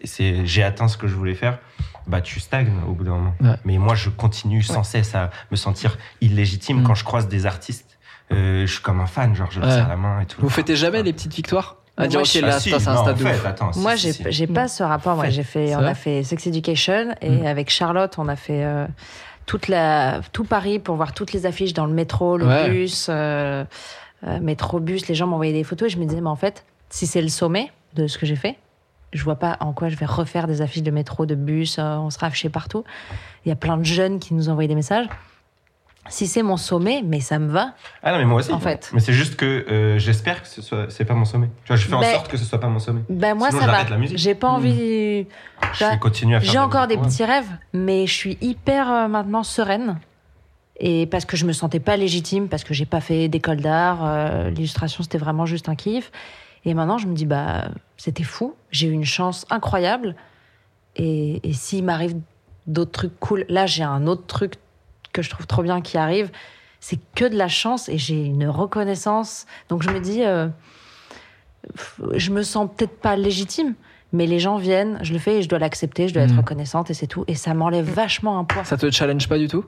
c'est- 0.05 0.45
j'ai 0.47 0.63
atteint 0.63 0.89
ce 0.89 0.97
que 0.97 1.07
je 1.09 1.15
voulais 1.15 1.35
faire, 1.35 1.59
bah 2.07 2.21
tu 2.21 2.39
stagnes 2.41 2.73
au 2.89 2.93
bout 2.93 3.05
d'un 3.05 3.13
moment. 3.13 3.35
Ouais. 3.41 3.57
Mais 3.65 3.79
moi, 3.79 3.95
je 3.95 4.11
continue 4.11 4.63
sans 4.63 4.83
cesse 4.85 5.15
à 5.15 5.31
me 5.51 5.57
sentir 5.57 5.97
illégitime 6.21 6.81
Mm. 6.81 6.85
quand 6.85 6.95
je 6.95 7.05
croise 7.05 7.29
des 7.29 7.47
artistes. 7.47 7.99
Euh, 8.33 8.65
je 8.67 8.73
suis 8.73 8.83
comme 8.83 9.01
un 9.01 9.07
fan, 9.07 9.35
genre 9.35 9.51
je 9.51 9.59
le 9.61 9.67
Ouais. 9.67 9.73
serre 9.73 9.89
la 9.89 9.97
main 9.97 10.21
et 10.21 10.27
tout. 10.27 10.41
Vous 10.41 10.51
fêtez 10.51 10.77
jamais 10.77 11.03
les 11.03 11.13
petites 11.13 11.35
victoires? 11.35 11.77
À 11.97 12.07
dire 12.07 12.25
je- 12.25 12.39
ok, 12.39 12.45
Ah, 12.45 12.47
là, 12.47 12.61
si, 12.61 12.71
ça, 12.71 12.79
c'est 12.79 12.89
un 12.89 12.97
stade 12.97 13.19
de 13.19 13.79
Moi, 13.81 13.97
j'ai 13.97 14.13
j'ai 14.31 14.47
pas 14.47 14.69
ce 14.69 14.83
rapport. 14.83 15.17
Moi, 15.17 15.29
j'ai 15.31 15.43
fait, 15.43 15.75
on 15.75 15.81
a 15.81 15.95
fait 15.95 16.23
Sex 16.23 16.47
Education 16.47 17.15
et 17.21 17.31
Mm. 17.31 17.47
avec 17.47 17.71
Charlotte, 17.71 18.15
on 18.19 18.29
a 18.29 18.37
fait 18.37 18.65
euh, 18.65 18.87
toute 19.47 19.67
la, 19.69 20.21
tout 20.33 20.45
Paris 20.45 20.79
pour 20.79 20.95
voir 20.97 21.13
toutes 21.13 21.33
les 21.33 21.45
affiches 21.47 21.73
dans 21.75 21.87
le 21.87 21.93
métro, 21.93 22.37
le 22.39 22.47
Ouais. 22.47 22.71
bus, 22.71 23.07
euh, 23.11 23.65
métro, 24.41 24.79
bus. 24.81 25.09
Les 25.09 25.15
gens 25.15 25.27
m'envoyaient 25.27 25.53
des 25.53 25.65
photos 25.65 25.89
et 25.89 25.91
je 25.91 25.99
me 25.99 26.05
disais, 26.05 26.21
mais 26.21 26.29
en 26.29 26.37
fait, 26.37 26.65
si 26.89 27.07
c'est 27.07 27.23
le 27.23 27.29
sommet 27.29 27.71
de 27.95 28.07
ce 28.07 28.17
que 28.19 28.27
j'ai 28.27 28.37
fait, 28.37 28.57
je 29.13 29.23
vois 29.25 29.37
pas 29.37 29.57
en 29.61 29.73
quoi 29.73 29.89
je 29.89 29.97
vais 29.97 30.07
refaire 30.07 30.47
des 30.47 30.63
affiches 30.63 30.83
de 30.83 30.91
métro, 30.91 31.27
de 31.27 31.35
bus. 31.35 31.79
euh, 31.79 31.97
on 31.97 32.11
sera 32.11 32.27
affichés 32.29 32.49
partout. 32.49 32.85
Il 33.45 33.49
y 33.49 33.53
a 33.53 33.57
plein 33.57 33.77
de 33.77 33.85
jeunes 33.85 34.19
qui 34.19 34.35
nous 34.35 34.49
envoyaient 34.49 34.69
des 34.69 34.75
messages. 34.75 35.07
Si 36.09 36.27
c'est 36.27 36.43
mon 36.43 36.57
sommet, 36.57 37.03
mais 37.05 37.21
ça 37.21 37.39
me 37.39 37.49
va. 37.53 37.75
Ah 38.03 38.13
non, 38.13 38.19
mais 38.19 38.25
moi 38.25 38.41
aussi. 38.41 38.53
En 38.53 38.59
fait. 38.59 38.91
Mais 38.95 39.01
c'est 39.01 39.13
juste 39.13 39.37
que 39.37 39.45
euh, 39.45 39.99
j'espère 39.99 40.43
que 40.43 40.49
ce 40.49 40.63
soit, 40.63 40.87
c'est 40.91 41.05
pas 41.05 41.15
mon 41.15 41.25
sommet. 41.27 41.49
Tu 41.65 41.69
vois, 41.69 41.77
je 41.77 41.87
fais 41.87 41.95
en 41.95 42.01
Ben- 42.01 42.15
sorte 42.15 42.29
que 42.29 42.37
ce 42.37 42.45
soit 42.45 42.59
pas 42.59 42.69
mon 42.69 42.79
sommet. 42.79 43.03
Ben 43.11 43.35
moi, 43.37 43.51
Sinon, 43.51 43.61
ça 43.61 43.67
va. 43.69 43.85
la 43.89 43.97
musique. 43.99 44.17
J'ai 44.19 44.35
pas 44.35 44.49
Mm. 44.51 44.55
envie. 44.55 45.27
Je 45.75 45.85
vais 45.85 45.99
continuer 45.99 46.37
à 46.37 46.41
faire. 46.41 46.51
J'ai 46.51 46.59
encore 46.59 46.87
des 46.87 46.97
petits 46.97 47.23
rêves, 47.25 47.51
mais 47.75 48.07
je 48.07 48.13
suis 48.15 48.39
hyper 48.41 48.91
euh, 48.91 49.09
maintenant 49.09 49.43
sereine. 49.45 49.99
Et 50.81 51.05
parce 51.07 51.27
que 51.27 51.37
je 51.37 51.45
me 51.45 51.53
sentais 51.53 51.81
pas 51.81 51.97
légitime, 51.99 52.49
parce 52.49 52.65
que 52.65 52.73
j'ai 52.73 52.87
pas 52.87 53.03
fait 53.03 53.29
d'école 53.29 53.59
d'art, 53.61 53.99
euh, 54.03 54.49
l'illustration 54.51 55.03
c'était 55.03 55.19
vraiment 55.19 55.45
juste 55.45 55.69
un 55.69 55.75
kiff. 55.75 56.11
Et 56.65 56.75
maintenant 56.75 56.99
je 56.99 57.07
me 57.07 57.15
dis, 57.15 57.27
bah 57.27 57.69
c'était 57.97 58.23
fou, 58.25 58.55
j'ai 58.71 58.89
eu 58.89 58.93
une 58.93 59.05
chance 59.05 59.47
incroyable. 59.51 60.15
Et, 60.97 61.41
et 61.49 61.53
s'il 61.53 61.85
m'arrive 61.85 62.17
d'autres 62.67 62.93
trucs 62.93 63.19
cool, 63.21 63.45
là 63.49 63.67
j'ai 63.67 63.83
un 63.85 64.07
autre 64.07 64.27
truc 64.27 64.55
que 65.13 65.23
je 65.23 65.31
trouve 65.31 65.47
trop 65.47 65.63
bien 65.63 65.81
qui 65.81 65.97
arrive, 65.99 66.31
c'est 66.81 66.99
que 67.15 67.25
de 67.25 67.37
la 67.37 67.49
chance 67.49 67.89
et 67.89 67.99
j'ai 67.99 68.25
une 68.25 68.47
reconnaissance. 68.49 69.47
Donc 69.69 69.83
je 69.83 69.91
me 69.91 70.01
dis, 70.01 70.25
euh, 70.25 70.49
je 72.15 72.31
me 72.31 72.43
sens 72.43 72.69
peut-être 72.77 72.99
pas 73.01 73.17
légitime, 73.17 73.75
mais 74.13 74.27
les 74.27 74.39
gens 74.41 74.57
viennent, 74.57 74.99
je 75.03 75.13
le 75.13 75.19
fais 75.19 75.39
et 75.39 75.43
je 75.43 75.49
dois 75.49 75.59
l'accepter, 75.59 76.09
je 76.09 76.15
dois 76.15 76.23
être 76.23 76.35
Mm. 76.35 76.39
reconnaissante 76.39 76.91
et 76.91 76.95
c'est 76.95 77.07
tout. 77.07 77.25
Et 77.29 77.35
ça 77.35 77.55
m'enlève 77.55 77.89
vachement 77.91 78.39
un 78.39 78.45
poids. 78.45 78.65
Ça 78.65 78.77
te 78.77 78.91
challenge 78.91 79.29
pas 79.29 79.39
du 79.39 79.49
tout? 79.49 79.65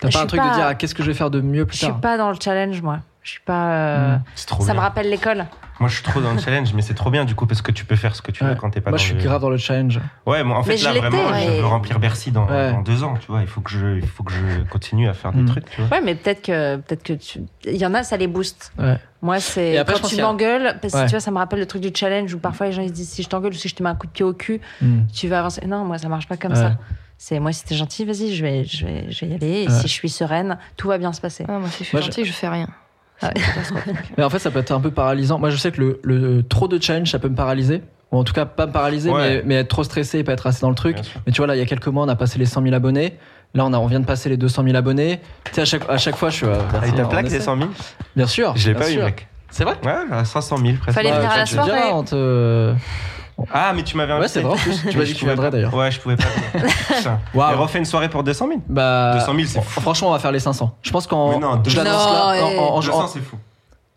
T'as 0.00 0.08
Je 0.08 0.14
pas 0.14 0.18
un 0.20 0.22
suis 0.22 0.28
truc 0.28 0.40
de 0.42 0.54
dire 0.54 0.66
ah, 0.66 0.74
qu'est-ce 0.74 0.94
que 0.94 1.02
je 1.02 1.08
vais 1.10 1.16
faire 1.16 1.30
de 1.30 1.40
mieux 1.40 1.66
plus 1.66 1.76
Je 1.76 1.84
suis 1.84 1.92
tard? 1.92 2.00
pas 2.00 2.16
dans 2.16 2.30
le 2.30 2.36
challenge, 2.42 2.80
moi. 2.82 3.00
Je 3.22 3.30
suis 3.32 3.40
pas. 3.40 3.70
euh, 3.72 4.16
Mm. 4.16 4.22
Trop 4.46 4.60
Ça 4.62 4.72
bien. 4.72 4.74
me 4.74 4.80
rappelle 4.80 5.10
l'école. 5.10 5.46
Moi, 5.78 5.88
je 5.88 5.94
suis 5.94 6.02
trop 6.02 6.20
dans 6.20 6.32
le 6.34 6.38
challenge, 6.40 6.72
mais 6.74 6.82
c'est 6.82 6.94
trop 6.94 7.10
bien 7.10 7.24
du 7.24 7.34
coup 7.34 7.46
parce 7.46 7.62
que 7.62 7.70
tu 7.72 7.84
peux 7.86 7.96
faire 7.96 8.14
ce 8.14 8.20
que 8.22 8.30
tu 8.32 8.44
veux 8.44 8.50
Ouais. 8.50 8.56
quand 8.58 8.68
t'es 8.70 8.80
pas 8.82 8.90
Moi, 8.90 8.98
dans 8.98 9.02
je 9.02 9.08
suis 9.08 9.14
le- 9.16 9.22
grave 9.22 9.40
dans 9.40 9.48
le 9.50 9.56
challenge. 9.56 9.98
Ouais, 10.26 10.42
moi, 10.44 10.58
en 10.58 10.62
fait, 10.62 10.76
je 10.76 10.84
là, 10.84 10.92
l'étais, 10.92 11.08
vraiment, 11.08 11.30
ouais. 11.30 11.46
je 11.46 11.50
veux 11.60 11.66
remplir 11.66 11.98
Bercy 12.00 12.30
dans, 12.32 12.46
Ouais. 12.46 12.70
dans 12.72 12.82
deux 12.82 13.02
ans, 13.02 13.14
tu 13.18 13.26
vois. 13.28 13.40
Il 13.42 13.46
faut 13.46 13.60
que 13.62 13.70
je, 13.70 13.96
il 13.96 14.06
faut 14.06 14.22
que 14.22 14.32
je 14.32 14.62
continue 14.70 15.08
à 15.08 15.14
faire 15.14 15.32
des 15.32 15.42
Mm. 15.42 15.46
trucs, 15.46 15.70
tu 15.70 15.80
vois. 15.82 15.96
Ouais, 15.98 16.04
mais 16.04 16.14
peut-être 16.14 16.42
que, 16.42 16.76
peut-être 16.76 17.02
que 17.02 17.12
tu. 17.14 17.40
Il 17.64 17.76
y 17.76 17.86
en 17.86 17.94
a, 17.94 18.02
ça 18.02 18.16
les 18.18 18.26
booste. 18.26 18.72
Ouais. 18.78 18.98
Moi, 19.22 19.38
c'est 19.40 19.76
après, 19.78 19.96
je 19.96 20.02
quand 20.02 20.08
tu 20.08 20.20
m'engueules, 20.20 20.78
parce 20.80 20.92
que 20.94 20.98
Ouais. 20.98 21.04
tu 21.06 21.10
vois, 21.12 21.20
ça 21.20 21.30
me 21.30 21.38
rappelle 21.38 21.58
le 21.60 21.66
truc 21.66 21.82
du 21.82 21.90
challenge 21.94 22.32
où 22.34 22.38
parfois 22.38 22.66
les 22.66 22.72
gens 22.72 22.82
ils 22.82 22.88
se 22.88 22.94
disent 22.94 23.10
si 23.10 23.22
je 23.22 23.28
t'engueule 23.28 23.52
ou 23.52 23.56
si 23.56 23.68
je 23.68 23.74
te 23.74 23.82
mets 23.82 23.90
un 23.90 23.94
coup 23.94 24.06
de 24.06 24.12
pied 24.12 24.24
au 24.24 24.32
cul, 24.34 24.60
Mm. 24.82 25.02
tu 25.12 25.28
vas 25.28 25.40
avancer. 25.40 25.66
Non, 25.66 25.84
moi, 25.84 25.96
ça 25.98 26.08
marche 26.08 26.26
pas 26.28 26.36
comme 26.38 26.52
Ouais. 26.52 26.58
ça. 26.58 26.72
C'est 27.18 27.38
moi, 27.38 27.52
si 27.52 27.64
t'es 27.64 27.74
gentil, 27.74 28.04
vas-y, 28.06 28.34
je 28.34 28.42
vais, 28.42 28.64
je 28.64 28.86
vais, 28.86 29.10
je 29.10 29.24
vais 29.26 29.32
y 29.32 29.34
aller. 29.34 29.62
Et 29.64 29.68
Ouais. 29.68 29.74
si 29.74 29.88
je 29.88 29.92
suis 29.92 30.08
sereine, 30.08 30.56
tout 30.78 30.88
va 30.88 30.96
bien 30.98 31.12
se 31.12 31.20
passer. 31.20 31.44
Ah, 31.48 31.58
moi, 31.58 31.68
si 31.68 31.84
je 31.84 31.88
suis 31.88 31.98
je- 31.98 32.02
gentille, 32.02 32.24
je... 32.24 32.32
fais 32.32 32.48
rien. 32.48 32.68
Ah. 33.22 33.30
Mais 34.16 34.24
en 34.24 34.30
fait, 34.30 34.38
ça 34.38 34.50
peut 34.50 34.58
être 34.60 34.72
un 34.72 34.80
peu 34.80 34.90
paralysant. 34.90 35.38
Moi, 35.38 35.50
je 35.50 35.56
sais 35.56 35.70
que 35.72 35.80
le, 35.80 36.00
le- 36.02 36.42
trop 36.42 36.68
de 36.68 36.80
challenge, 36.80 37.10
ça 37.10 37.18
peut 37.18 37.28
me 37.28 37.34
paralyser. 37.34 37.82
Ou 38.12 38.18
en 38.18 38.24
tout 38.24 38.32
cas, 38.32 38.44
pas 38.44 38.66
me 38.66 38.72
paralyser, 38.72 39.10
Ouais. 39.10 39.36
mais, 39.36 39.42
mais 39.46 39.54
être 39.56 39.68
trop 39.68 39.84
stressé 39.84 40.18
et 40.18 40.24
pas 40.24 40.32
être 40.32 40.46
assez 40.46 40.62
dans 40.62 40.68
le 40.70 40.74
truc. 40.74 40.96
Mais 41.26 41.32
tu 41.32 41.38
vois, 41.38 41.46
là, 41.46 41.54
il 41.54 41.58
y 41.58 41.62
a 41.62 41.66
quelques 41.66 41.86
mois, 41.86 42.04
on 42.04 42.08
a 42.08 42.16
passé 42.16 42.38
les 42.38 42.46
100 42.46 42.62
000 42.62 42.74
abonnés. 42.74 43.16
Là, 43.54 43.64
on, 43.66 43.72
a, 43.72 43.78
on 43.78 43.86
vient 43.86 44.00
de 44.00 44.04
passer 44.06 44.28
les 44.28 44.36
200 44.36 44.64
000 44.64 44.76
abonnés. 44.76 45.20
Tu 45.44 45.52
sais, 45.54 45.60
à 45.60 45.64
chaque, 45.64 45.82
à 45.88 45.96
chaque 45.98 46.16
fois, 46.16 46.30
je 46.30 46.36
suis. 46.36 46.46
euh, 46.46 46.54
Ah, 46.60 46.64
merci, 46.72 46.90
et 46.90 46.96
ta 46.96 47.04
plaque 47.04 47.28
des 47.28 47.40
100 47.40 47.56
000 47.56 47.68
Bien 48.16 48.26
sûr. 48.26 48.52
Je 48.56 48.68
l'ai 48.70 48.74
pas 48.78 48.88
eu, 48.90 48.94
sûr. 48.94 49.04
mec. 49.04 49.28
C'est 49.50 49.64
vrai? 49.64 49.74
Ouais, 49.84 49.94
à 50.12 50.24
500 50.24 50.58
000 50.58 50.74
presque. 50.80 50.96
Fallait 50.96 51.12
venir 51.12 51.30
à 51.30 51.36
la 51.38 51.46
soirée. 51.46 51.80
on 51.92 52.02
te- 52.04 52.72
Ah, 53.52 53.72
mais 53.74 53.82
tu 53.82 53.96
m'avais 53.96 54.12
Ouais, 54.12 54.18
invité. 54.20 54.32
c'est 54.34 54.40
vrai. 54.40 54.52
en 54.52 54.56
plus. 54.62 54.84
Tu 54.90 54.98
m'as 54.98 55.04
dit 55.04 55.12
que 55.14 55.18
tu 55.18 55.24
viendrais 55.24 55.50
d'ailleurs. 55.50 55.74
Ouais, 55.74 55.90
je 55.90 56.00
pouvais 56.00 56.16
pas. 56.16 56.24
Waouh. 57.34 57.52
Et 57.52 57.54
refais 57.56 57.78
une 57.78 57.84
soirée 57.84 58.08
pour 58.08 58.22
200 58.22 58.46
000 58.48 58.60
Bah, 58.68 59.12
200 59.14 59.32
000, 59.34 59.46
c'est 59.46 59.62
fou. 59.62 59.80
Franchement, 59.80 60.08
on 60.08 60.12
va 60.12 60.18
faire 60.18 60.32
les 60.32 60.40
500. 60.40 60.76
Je 60.82 60.90
pense 60.90 61.06
qu'en. 61.06 61.38
Non, 61.38 61.52
je 61.64 61.70
200, 61.70 61.82
l'annonce 61.84 62.04
là. 62.06 62.40
Non, 62.40 62.46
en- 62.60 62.62
en- 62.72 62.76
en- 62.76 62.80
200, 62.80 63.06
c'est 63.08 63.20
fou. 63.20 63.36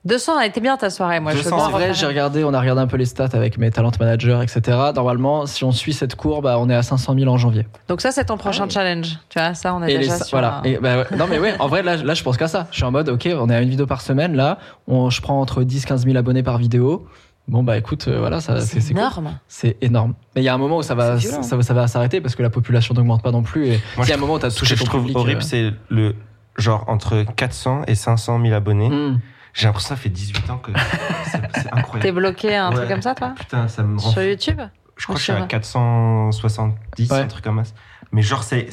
200, 0.05 0.37
elle 0.41 0.49
était 0.49 0.59
bien 0.59 0.75
ta 0.75 0.89
soirée, 0.89 1.21
moi. 1.21 1.31
je 1.31 1.37
200, 1.37 1.49
veux 1.51 1.55
bien 1.55 1.65
En 1.65 1.69
vrai, 1.71 1.93
j'ai 1.93 2.05
regardé, 2.05 2.43
on 2.43 2.53
a 2.53 2.59
regardé 2.59 2.81
un 2.81 2.87
peu 2.87 2.97
les 2.97 3.05
stats 3.05 3.29
avec 3.31 3.57
mes 3.57 3.71
talent 3.71 3.89
managers, 3.97 4.37
etc. 4.43 4.77
Normalement, 4.93 5.45
si 5.45 5.63
on 5.63 5.71
suit 5.71 5.93
cette 5.93 6.15
courbe, 6.15 6.43
bah, 6.43 6.57
on 6.59 6.69
est 6.69 6.75
à 6.75 6.83
500 6.83 7.15
000 7.17 7.31
en 7.31 7.37
janvier. 7.37 7.65
Donc 7.87 8.01
ça, 8.01 8.11
c'est 8.11 8.25
ton 8.25 8.35
prochain 8.35 8.67
challenge. 8.67 9.17
Tu 9.29 9.39
vois, 9.39 9.53
ça, 9.53 9.73
on 9.73 9.81
est 9.81 9.91
Et 9.93 9.97
les, 9.99 10.03
déjà 10.03 10.17
sur 10.17 10.37
voilà. 10.37 10.55
un- 10.57 10.63
Et, 10.63 10.77
bah, 10.77 10.97
ouais. 10.97 11.17
Non 11.17 11.25
mais 11.29 11.39
ouais, 11.39 11.55
en 11.57 11.69
vrai 11.69 11.83
là, 11.83 11.95
là 11.95 12.13
je 12.15 12.21
pense 12.23 12.35
qu'à 12.35 12.49
ça. 12.49 12.67
Je 12.71 12.75
suis 12.75 12.83
en 12.83 12.91
mode 12.91 13.07
ok, 13.07 13.29
on 13.39 13.49
est 13.49 13.55
à 13.55 13.61
une 13.61 13.69
vidéo 13.69 13.85
par 13.85 14.01
semaine 14.01 14.35
là, 14.35 14.57
on, 14.89 15.09
je 15.09 15.21
prends 15.21 15.39
entre 15.39 15.63
10 15.63 15.85
15 15.85 16.03
000 16.03 16.17
abonnés 16.17 16.43
par 16.43 16.57
vidéo. 16.57 17.07
Bon 17.47 17.61
bah 17.61 17.77
écoute, 17.77 18.07
euh, 18.07 18.19
voilà, 18.19 18.39
ça 18.39 18.61
c'est 18.61 18.75
C'est 18.75 18.79
c'est 18.81 18.93
cool. 18.93 19.01
énorme. 19.01 19.39
C'est 19.49 19.77
énorme. 19.81 20.13
Mais 20.35 20.41
il 20.41 20.45
y 20.45 20.49
a 20.49 20.53
un 20.53 20.57
moment 20.57 20.77
où 20.77 20.81
ça 20.83 20.95
va, 20.95 21.19
ça, 21.19 21.55
va- 21.57 21.61
ça 21.63 21.73
va 21.73 21.87
s'arrêter 21.87 22.21
parce 22.21 22.35
que 22.35 22.41
la 22.43 22.49
population 22.49 22.93
n'augmente 22.95 23.21
pas 23.21 23.31
non 23.31 23.43
plus. 23.43 23.67
Et 23.67 23.79
s'il 23.97 24.07
y 24.07 24.11
a 24.11 24.15
un 24.15 24.17
moment 24.17 24.35
où 24.35 24.39
t'as 24.39 24.49
Ce 24.49 24.57
touché 24.59 24.75
que 24.75 24.79
je 24.79 24.83
ton 24.85 24.89
trouve 24.89 25.01
public, 25.01 25.17
horrible, 25.17 25.41
euh, 25.41 25.45
c'est 25.45 25.73
le 25.89 26.15
genre 26.57 26.85
entre 26.87 27.23
400 27.35 27.81
et 27.87 27.95
500 27.95 28.41
000 28.41 28.53
abonnés. 28.53 28.89
hmm. 28.89 29.19
J'ai 29.53 29.67
l'impression 29.67 29.89
que 29.93 29.95
ça 29.97 30.01
fait 30.01 30.09
18 30.09 30.49
ans 30.49 30.57
que 30.57 30.71
c'est 31.25 31.41
c'est 31.55 31.63
T'es 31.63 31.69
incroyable. 31.73 32.17
bloqué 32.19 32.55
un 32.55 32.69
Ouais. 32.69 32.75
truc 32.75 32.87
comme 32.89 33.01
ça, 33.01 33.13
toi 33.13 33.33
Putain, 33.37 33.67
ça 33.67 33.83
me 33.83 33.99
rend 33.99 34.09
Sur. 34.11 34.23
YouTube 34.23 34.61
Je 34.95 35.03
crois 35.03 35.15
que 35.15 35.19
je 35.19 35.23
suis 35.25 35.33
à 35.33 35.37
sur- 35.37 35.47
470, 35.47 37.11
Ouais. 37.11 37.17
un 37.19 37.27
truc 37.27 37.43
comme 37.43 37.63
ça. 37.63 37.73
Mais 38.11 38.21
genre, 38.21 38.43
c'est, 38.43 38.67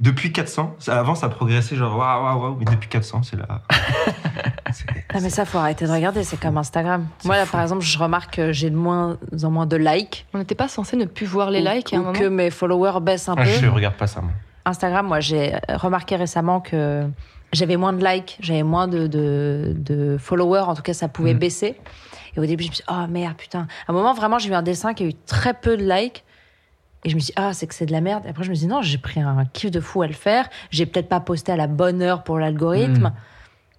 depuis 0.00 0.32
400, 0.32 0.76
ça- 0.78 0.98
avant 0.98 1.14
ça 1.14 1.28
progressait, 1.28 1.74
genre 1.76 1.96
waouh, 1.96 2.22
waouh, 2.24 2.40
waouh, 2.42 2.56
mais 2.58 2.64
depuis 2.64 2.88
400, 2.88 3.22
c'est 3.24 3.36
là. 3.36 3.62
Ah, 5.14 5.18
mais 5.22 5.30
ça, 5.30 5.44
faut 5.46 5.56
arrêter 5.58 5.86
de 5.86 5.90
regarder, 5.90 6.22
c'est 6.24 6.38
comme 6.38 6.58
Instagram. 6.58 7.06
Moi, 7.24 7.36
là, 7.36 7.46
par 7.46 7.62
exemple, 7.62 7.82
je 7.82 7.98
remarque 7.98 8.36
que 8.36 8.52
j'ai 8.52 8.68
de 8.68 8.76
moins 8.76 9.16
en 9.42 9.50
moins 9.50 9.64
de 9.66 9.76
likes. 9.76 10.26
On 10.34 10.38
n'était 10.38 10.54
pas 10.54 10.68
censé 10.68 10.96
ne 10.96 11.06
plus 11.06 11.24
voir 11.26 11.50
les 11.50 11.62
ou- 11.62 11.68
likes 11.72 11.92
à 11.94 11.96
un 11.96 12.00
ou 12.00 12.04
moment 12.04 12.18
que 12.18 12.24
mes 12.28 12.50
followers 12.50 13.00
baissent 13.00 13.28
un 13.30 13.34
Ah, 13.36 13.44
peu. 13.44 13.48
je 13.48 13.66
regarde 13.66 13.94
pas 13.94 14.06
ça, 14.06 14.20
moi. 14.20 14.30
Instagram, 14.66 15.06
moi, 15.06 15.20
j'ai 15.20 15.54
remarqué 15.70 16.16
récemment 16.16 16.60
que 16.60 17.06
j'avais 17.52 17.76
moins 17.78 17.94
de 17.94 18.04
likes, 18.04 18.36
j'avais 18.40 18.62
moins 18.62 18.86
de, 18.88 19.06
de, 19.06 19.72
de 19.74 20.18
followers, 20.18 20.60
en 20.66 20.74
tout 20.74 20.82
cas, 20.82 20.92
ça 20.92 21.08
pouvait 21.08 21.34
Mm. 21.34 21.38
baisser. 21.38 21.76
Et 22.36 22.40
au 22.40 22.44
début, 22.44 22.64
je 22.64 22.68
me 22.68 22.74
suis 22.74 22.84
dit, 22.86 22.92
oh 22.94 23.06
merde, 23.08 23.36
putain. 23.38 23.66
À 23.88 23.92
un 23.92 23.94
moment, 23.94 24.12
vraiment, 24.12 24.38
j'ai 24.38 24.50
eu 24.50 24.54
un 24.54 24.62
dessin 24.62 24.92
qui 24.92 25.04
a 25.04 25.06
eu 25.06 25.14
très 25.14 25.54
peu 25.54 25.78
de 25.78 25.90
likes. 25.90 26.22
Et 27.04 27.10
je 27.10 27.14
me 27.14 27.20
suis 27.20 27.28
dit, 27.28 27.32
ah, 27.36 27.52
c'est 27.52 27.66
que 27.66 27.74
c'est 27.74 27.86
de 27.86 27.92
la 27.92 28.00
merde. 28.00 28.24
Et 28.26 28.30
après, 28.30 28.42
je 28.44 28.50
me 28.50 28.54
suis 28.54 28.66
dit, 28.66 28.72
non, 28.72 28.82
j'ai 28.82 28.98
pris 28.98 29.20
un 29.20 29.44
kiff 29.52 29.70
de 29.70 29.80
fou 29.80 30.02
à 30.02 30.06
le 30.06 30.12
faire. 30.12 30.48
J'ai 30.70 30.84
peut-être 30.86 31.08
pas 31.08 31.20
posté 31.20 31.52
à 31.52 31.56
la 31.56 31.66
bonne 31.68 32.02
heure 32.02 32.24
pour 32.24 32.38
l'algorithme. 32.38 33.08
Mm. 33.08 33.12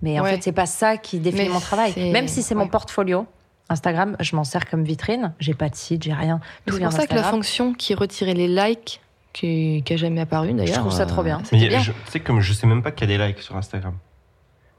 Mais 0.02 0.20
en 0.20 0.24
Ouais. 0.24 0.32
fait, 0.36 0.44
c'est 0.44 0.52
pas 0.54 0.66
ça 0.66 0.96
qui 0.98 1.20
définit 1.20 1.44
Mais 1.48 1.54
mon 1.54 1.60
travail. 1.60 1.94
Même 2.12 2.28
si 2.30 2.42
c'est 2.42 2.56
mon 2.56 2.68
portfolio. 2.68 3.28
Instagram, 3.72 4.16
je 4.20 4.36
m'en 4.36 4.44
sers 4.44 4.68
comme 4.68 4.84
vitrine. 4.84 5.34
J'ai 5.40 5.54
pas 5.54 5.70
de 5.70 5.76
site, 5.76 6.02
j'ai 6.04 6.14
rien. 6.14 6.40
C'est 6.68 6.80
pour 6.82 6.92
ça 6.92 7.06
que 7.06 7.14
la 7.14 7.24
fonction 7.24 7.74
qui 7.74 7.94
retirait 7.94 8.34
les 8.34 8.48
likes, 8.48 9.00
qui 9.34 9.84
n'a 9.88 9.96
jamais 9.98 10.22
apparu 10.22 10.54
d'ailleurs. 10.54 10.74
Je 10.76 10.80
trouve 10.80 10.92
ça 10.92 11.06
trop 11.06 11.22
euh, 11.22 11.26
bien. 11.26 11.42
c'était 11.44 11.58
Mais 11.58 11.68
bien. 11.68 11.80
je, 11.82 11.92
tu 11.92 11.98
sais, 12.08 12.20
comme 12.20 12.40
je 12.42 12.52
sais 12.54 12.66
même 12.66 12.82
pas 12.82 12.92
qu'il 12.92 13.08
y 13.10 13.14
a 13.14 13.18
des 13.18 13.24
likes 13.28 13.42
sur 13.44 13.56
Instagram. 13.56 13.94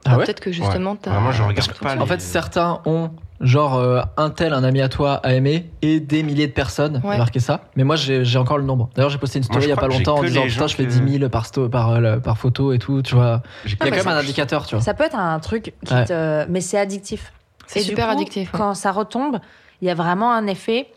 Ah 0.05 0.17
ouais 0.17 0.25
Peut-être 0.25 0.39
que 0.39 0.51
justement, 0.51 0.95
t'as. 0.95 1.11
Vraiment, 1.11 1.31
je 1.31 1.43
regarde 1.43 1.73
pas. 1.73 1.95
En 1.97 2.05
fait, 2.05 2.21
certains 2.21 2.81
ont 2.85 3.11
genre 3.39 3.75
euh, 3.77 4.01
un 4.17 4.29
tel, 4.29 4.53
un 4.53 4.63
ami 4.63 4.81
à 4.81 4.89
toi 4.89 5.13
a 5.23 5.33
aimé 5.33 5.71
et 5.81 5.99
des 5.99 6.21
milliers 6.23 6.47
de 6.47 6.51
personnes 6.53 7.01
Ouais. 7.03 7.17
marqué 7.17 7.39
ça. 7.39 7.61
Mais 7.75 7.83
moi, 7.83 7.95
j'ai 7.95 8.37
encore 8.37 8.57
le 8.57 8.63
nombre. 8.63 8.89
D'ailleurs, 8.95 9.09
j'ai 9.09 9.17
posté 9.17 9.37
une 9.39 9.43
story 9.43 9.59
Moi, 9.59 9.65
il 9.65 9.69
y 9.69 9.73
a 9.73 9.75
pas 9.75 9.87
longtemps 9.87 10.17
en 10.17 10.23
disant 10.23 10.43
putain, 10.43 10.67
je 10.67 10.75
fais 10.75 10.85
que- 10.85 10.89
10 10.91 11.17
000 11.19 11.29
par, 11.29 11.45
sto- 11.45 11.69
par, 11.69 11.89
euh, 11.91 12.17
par 12.17 12.37
photo 12.37 12.71
et 12.73 12.79
tout. 12.79 13.01
Tu 13.01 13.15
vois, 13.15 13.41
il 13.65 13.71
y 13.71 13.73
a 13.73 13.77
quand 13.77 13.89
même 13.95 14.07
un 14.07 14.17
indicateur, 14.17 14.65
tu 14.65 14.75
vois. 14.75 14.83
Ça 14.83 14.93
peut 14.93 15.03
être 15.03 15.17
un 15.17 15.39
truc 15.39 15.73
qui 15.85 15.93
Ouais. 15.93 16.05
te. 16.05 16.45
Mais 16.49 16.61
c'est 16.61 16.77
addictif. 16.79 17.33
C'est 17.67 17.79
du 17.79 17.85
super 17.85 18.05
coup, 18.07 18.11
addictif. 18.13 18.51
ouais. 18.53 18.57
Quand 18.59 18.73
ça 18.73 18.91
retombe, 18.91 19.39
il 19.81 19.87
y 19.87 19.91
a 19.91 19.95
vraiment 19.95 20.31
un 20.33 20.45
effet. 20.47 20.87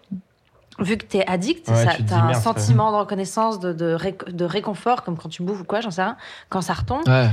Vu 0.80 0.96
que 0.96 1.04
tu 1.06 1.18
es 1.18 1.26
addict, 1.30 1.68
Ouais, 1.68 1.84
ça- 1.84 1.92
tu 1.94 2.02
dis, 2.02 2.12
un 2.12 2.26
merde, 2.26 2.42
sentiment 2.42 2.90
de 2.90 2.96
reconnaissance, 2.96 3.60
de, 3.60 3.72
de, 3.72 3.94
ré- 3.94 4.18
de 4.28 4.44
réconfort, 4.44 5.04
comme 5.04 5.16
quand 5.16 5.28
tu 5.28 5.42
bouffes 5.44 5.60
ou 5.60 5.64
quoi, 5.64 5.80
j'en 5.80 5.92
sais 5.92 6.02
rien. 6.02 6.16
Quand 6.48 6.62
ça 6.62 6.72
retombe, 6.74 7.06
Ouais. 7.06 7.28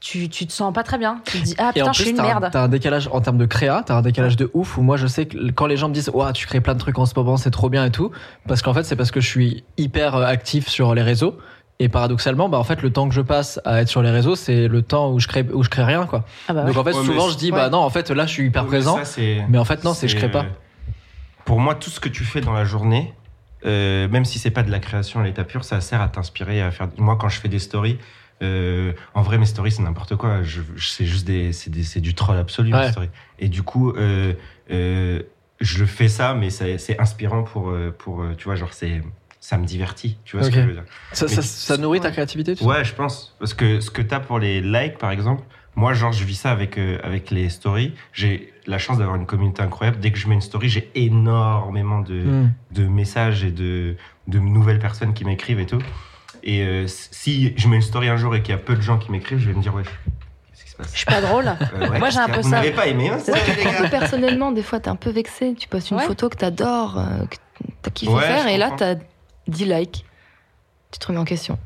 Tu, 0.00 0.28
tu 0.30 0.46
te 0.46 0.52
sens 0.52 0.72
pas 0.72 0.82
très 0.82 0.96
bien. 0.98 1.20
Tu 1.26 1.38
te 1.40 1.44
dis, 1.44 1.54
ah 1.58 1.72
putain, 1.74 1.92
je 1.92 2.00
suis 2.02 2.10
une 2.10 2.16
merde. 2.22 2.48
t'as 2.50 2.62
un 2.64 2.68
décalage 2.68 3.08
en 3.12 3.20
termes 3.20 3.36
de 3.38 3.46
créa, 3.46 3.82
t'as 3.84 3.96
un 3.96 4.02
décalage 4.02 4.36
de 4.36 4.50
ouf 4.54 4.78
où 4.78 4.82
moi 4.82 4.96
je 4.96 5.06
sais 5.06 5.26
que 5.26 5.50
quand 5.50 5.66
les 5.66 5.76
gens 5.76 5.88
me 5.88 5.94
disent 5.94 6.10
Ouah, 6.14 6.32
tu 6.32 6.46
crées 6.46 6.60
plein 6.62 6.74
de 6.74 6.78
trucs 6.78 6.98
en 6.98 7.04
ce 7.06 7.12
moment, 7.14 7.36
c'est 7.36 7.50
trop 7.50 7.68
bien 7.68 7.84
et 7.84 7.90
tout, 7.90 8.10
parce 8.48 8.62
qu'en 8.62 8.72
fait, 8.74 8.82
c'est 8.84 8.96
parce 8.96 9.10
que 9.10 9.20
je 9.20 9.26
suis 9.28 9.62
hyper 9.76 10.14
euh, 10.16 10.24
actif 10.24 10.68
sur 10.68 10.94
les 10.94 11.02
réseaux. 11.02 11.36
Et 11.82 11.88
paradoxalement, 11.88 12.48
bah 12.50 12.58
en 12.58 12.64
fait, 12.64 12.82
le 12.82 12.92
temps 12.92 13.08
que 13.08 13.14
je 13.14 13.22
passe 13.22 13.58
à 13.64 13.80
être 13.80 13.88
sur 13.88 14.02
les 14.02 14.10
réseaux, 14.10 14.36
c'est 14.36 14.68
le 14.68 14.82
temps 14.82 15.10
où 15.12 15.18
je 15.18 15.26
crée, 15.26 15.46
où 15.50 15.62
je 15.62 15.70
crée 15.70 15.84
rien, 15.84 16.04
quoi. 16.04 16.24
Ah 16.46 16.52
bah 16.52 16.60
ouais. 16.60 16.66
Donc 16.66 16.76
en 16.76 16.84
fait, 16.84 16.94
Ouais, 16.94 17.04
souvent 17.06 17.28
je 17.30 17.36
dis, 17.38 17.50
ouais. 17.50 17.56
bah 17.58 17.70
non, 17.70 17.78
en 17.78 17.88
fait, 17.88 18.10
là, 18.10 18.26
je 18.26 18.32
suis 18.32 18.46
hyper 18.46 18.64
mais 18.64 18.68
présent. 18.68 19.02
ça, 19.02 19.20
Mais 19.48 19.56
en 19.56 19.64
fait, 19.64 19.82
non, 19.82 19.94
c'est 19.94 20.06
que 20.06 20.12
je 20.12 20.16
crée 20.18 20.30
pas. 20.30 20.40
euh, 20.44 20.48
Pour 21.46 21.58
moi, 21.58 21.74
tout 21.74 21.88
ce 21.88 21.98
que 21.98 22.10
tu 22.10 22.22
fais 22.24 22.42
dans 22.42 22.52
la 22.52 22.64
journée, 22.64 23.14
euh, 23.64 24.08
même 24.08 24.26
si 24.26 24.38
c'est 24.38 24.50
pas 24.50 24.62
de 24.62 24.70
la 24.70 24.78
création 24.78 25.20
à 25.20 25.24
l'état 25.24 25.44
pur, 25.44 25.64
ça 25.64 25.80
sert 25.80 26.02
à 26.02 26.08
t'inspirer 26.08 26.60
à 26.60 26.70
faire. 26.70 26.88
Moi, 26.98 27.16
quand 27.18 27.30
je 27.30 27.40
fais 27.40 27.48
des 27.48 27.58
stories, 27.58 27.98
euh, 28.42 28.92
en 29.14 29.22
vrai, 29.22 29.38
mes 29.38 29.46
stories, 29.46 29.72
c'est 29.72 29.82
n'importe 29.82 30.16
quoi. 30.16 30.42
Je, 30.42 30.62
je- 30.76 30.88
c'est 30.88 31.04
juste 31.06 31.26
des, 31.26 31.52
c'est 31.52 31.70
des- 31.70 31.82
c'est 31.84 32.00
du 32.00 32.14
troll 32.14 32.36
absolu. 32.36 32.72
Ouais. 32.72 32.86
mes 32.86 32.90
stories. 32.90 33.10
Et 33.38 33.48
du 33.48 33.62
coup, 33.62 33.90
euh, 33.92 34.32
euh, 34.70 35.22
je 35.60 35.84
fais 35.84 36.08
ça, 36.08 36.34
mais 36.34 36.50
c'est 36.50 36.78
c'est 36.78 36.98
inspirant 36.98 37.42
pour, 37.42 37.72
pour, 37.98 38.24
tu 38.38 38.44
vois, 38.44 38.56
genre, 38.56 38.72
c'est, 38.72 39.02
ça 39.40 39.58
me 39.58 39.64
divertit. 39.66 40.18
Tu 40.24 40.36
vois 40.36 40.44
ce 40.46 40.50
que 40.50 40.56
je 40.62 40.66
veux 40.66 40.72
dire 40.74 40.84
Ça, 41.12 41.26
Mais 41.28 41.34
ça, 41.34 41.42
tu- 41.42 41.48
ça 41.48 41.76
nourrit 41.76 42.00
ta 42.00 42.10
créativité, 42.10 42.54
tu 42.54 42.64
Ouais, 42.64 42.84
je 42.84 42.94
pense. 42.94 43.34
Parce 43.38 43.52
que 43.54 43.80
ce 43.80 43.90
que 43.90 44.02
tu 44.02 44.14
as 44.14 44.20
pour 44.20 44.38
les 44.38 44.60
likes, 44.60 44.96
par 44.98 45.10
exemple, 45.10 45.42
moi, 45.76 45.92
genre, 45.92 46.12
je 46.12 46.24
vis 46.24 46.34
ça 46.34 46.50
avec, 46.50 46.78
avec 46.78 47.30
les 47.30 47.48
stories. 47.48 47.94
J'ai 48.12 48.52
la 48.66 48.78
chance 48.78 48.98
d'avoir 48.98 49.16
une 49.16 49.26
communauté 49.26 49.62
incroyable. 49.62 49.98
Dès 50.00 50.10
que 50.12 50.18
je 50.18 50.28
mets 50.28 50.34
une 50.34 50.40
story, 50.40 50.68
j'ai 50.68 50.90
énormément 50.94 52.00
de, 52.00 52.20
Hmm. 52.22 52.50
de 52.72 52.86
messages 52.86 53.44
et 53.44 53.50
de, 53.52 53.96
de 54.26 54.38
nouvelles 54.38 54.78
personnes 54.78 55.14
qui 55.14 55.24
m'écrivent 55.24 55.60
et 55.60 55.66
tout. 55.66 55.80
Et 56.42 56.62
euh, 56.62 56.86
si 56.86 57.52
je 57.56 57.68
mets 57.68 57.76
une 57.76 57.82
story 57.82 58.08
un 58.08 58.16
jour 58.16 58.34
et 58.34 58.42
qu'il 58.42 58.52
y 58.52 58.54
a 58.54 58.58
peu 58.60 58.74
de 58.74 58.80
gens 58.80 58.98
qui 58.98 59.10
m'écrivent, 59.10 59.38
je 59.38 59.48
vais 59.48 59.54
me 59.54 59.62
dire, 59.62 59.74
ouais, 59.74 59.82
qu'est-ce 59.82 60.64
qui 60.64 60.70
se 60.70 60.76
passe? 60.76 60.90
Je 60.92 60.96
suis 60.98 61.06
pas 61.06 61.20
drôle. 61.20 61.46
Euh, 61.74 61.88
ouais, 61.90 61.98
Moi, 61.98 62.10
j'ai 62.10 62.18
un 62.18 62.28
peu 62.28 62.40
Vous 62.40 62.50
ça. 62.50 62.56
m'avez 62.56 62.70
pas 62.72 62.86
aimé, 62.86 63.08
hein, 63.10 63.18
ça, 63.18 63.32
personnellement, 63.88 64.52
des 64.52 64.62
fois, 64.62 64.80
t'es 64.80 64.88
un 64.88 64.96
peu 64.96 65.10
vexé. 65.10 65.54
Tu 65.54 65.68
postes 65.68 65.90
une 65.90 65.98
Ouais. 65.98 66.06
photo 66.06 66.28
que 66.28 66.36
t'adores, 66.36 66.98
euh, 66.98 67.26
que 67.26 67.36
t'as 67.82 67.90
kiffé 67.90 68.12
Ouais, 68.12 68.22
faire, 68.22 68.46
et 68.48 68.56
là, 68.58 68.70
t'as 68.76 68.94
10 69.48 69.64
likes. 69.66 70.04
Tu 70.92 70.98
te 70.98 71.06
remets 71.06 71.18
en 71.20 71.24
question. 71.24 71.58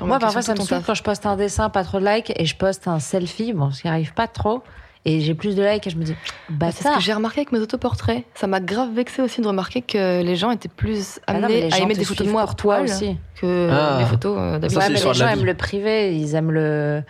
Moi, 0.00 0.18
parfois, 0.18 0.42
ça 0.42 0.54
me 0.54 0.60
saoule 0.60 0.82
quand 0.86 0.94
je 0.94 1.02
poste 1.02 1.26
un 1.26 1.36
dessin, 1.36 1.68
pas 1.68 1.84
trop 1.84 2.00
de 2.00 2.06
likes, 2.06 2.32
et 2.36 2.46
je 2.46 2.56
poste 2.56 2.88
un 2.88 2.98
selfie, 3.00 3.52
bon, 3.52 3.70
ce 3.70 3.82
qui 3.82 3.88
arrive 3.88 4.14
pas 4.14 4.26
trop, 4.28 4.62
et 5.04 5.20
j'ai 5.20 5.34
plus 5.34 5.56
de 5.56 5.62
likes, 5.64 5.86
et 5.86 5.90
je 5.90 5.96
me 5.96 6.04
dis, 6.04 6.14
Bah, 6.48 6.70
c'est 6.70 6.84
ce 6.88 6.94
que 6.94 7.00
j'ai 7.00 7.12
remarqué 7.12 7.40
avec 7.40 7.52
mes 7.52 7.58
autoportraits. 7.58 8.24
Ça 8.34 8.46
m'a 8.46 8.60
grave 8.60 8.90
vexé 8.94 9.20
aussi 9.22 9.40
de 9.40 9.46
remarquer 9.48 9.82
que 9.82 10.22
les 10.22 10.36
gens 10.36 10.50
étaient 10.50 10.68
plus 10.68 11.18
Ah 11.26 11.32
non, 11.34 11.44
amenés 11.44 11.62
les 11.68 11.74
à 11.74 11.78
aimer 11.78 11.94
des 11.94 12.04
photos 12.04 12.26
de 12.26 12.32
moi 12.32 12.44
pour 12.44 12.54
toi 12.56 12.80
aussi. 12.80 13.16
que 13.40 13.68
Ah. 13.72 13.98
mes 13.98 14.04
photos 14.06 14.36
euh, 14.38 14.58
d'habitude. 14.58 14.78
Ouais, 14.78 14.88
mais 14.90 15.00
les 15.00 15.14
gens 15.14 15.28
aiment 15.28 15.44
le 15.44 15.54
privé, 15.54 16.16
ils 16.16 16.34
aiment 16.34 16.52
le. 16.52 17.02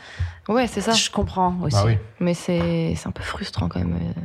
Ouais, 0.48 0.66
c'est 0.66 0.80
ça. 0.80 0.92
Je 0.92 1.10
comprends 1.10 1.54
aussi. 1.62 1.76
Bah 1.76 1.84
oui. 1.86 1.98
Mais 2.18 2.34
c'est 2.34 2.94
c'est 2.96 3.06
un 3.08 3.12
peu 3.12 3.22
frustrant 3.22 3.68
quand 3.68 3.78
même. 3.78 3.94
euh. 3.94 4.20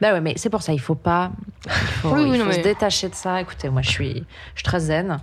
Bah 0.00 0.12
ouais, 0.14 0.20
mais 0.22 0.32
c'est 0.36 0.48
pour 0.48 0.62
ça, 0.62 0.72
il 0.72 0.80
faut 0.80 0.94
pas. 0.94 1.30
Il 1.66 1.70
faut, 1.72 2.08
Oui, 2.14 2.22
oui, 2.22 2.30
il 2.34 2.38
non, 2.38 2.46
faut 2.46 2.52
se 2.52 2.56
mais- 2.58 2.62
détacher 2.62 3.08
de 3.10 3.14
ça. 3.14 3.40
Écoutez, 3.40 3.68
moi, 3.68 3.82
je 3.82 3.90
suis, 3.90 4.14
je 4.54 4.60
suis 4.60 4.62
très 4.64 4.80
zen. 4.80 5.18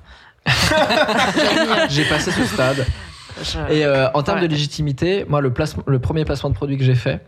J'ai 1.90 2.06
passé 2.06 2.32
ce 2.32 2.44
stade. 2.46 2.86
Je- 3.42 3.74
Et 3.74 3.86
euh, 3.86 4.10
en 4.14 4.24
termes 4.24 4.40
Ouais. 4.40 4.48
de 4.48 4.52
légitimité, 4.52 5.26
moi, 5.28 5.42
le, 5.42 5.52
placement, 5.52 5.84
le 5.88 6.00
premier 6.00 6.26
placement 6.26 6.50
de 6.50 6.56
produit 6.56 6.78
que 6.78 6.84
j'ai 6.84 6.96
fait, 6.96 7.22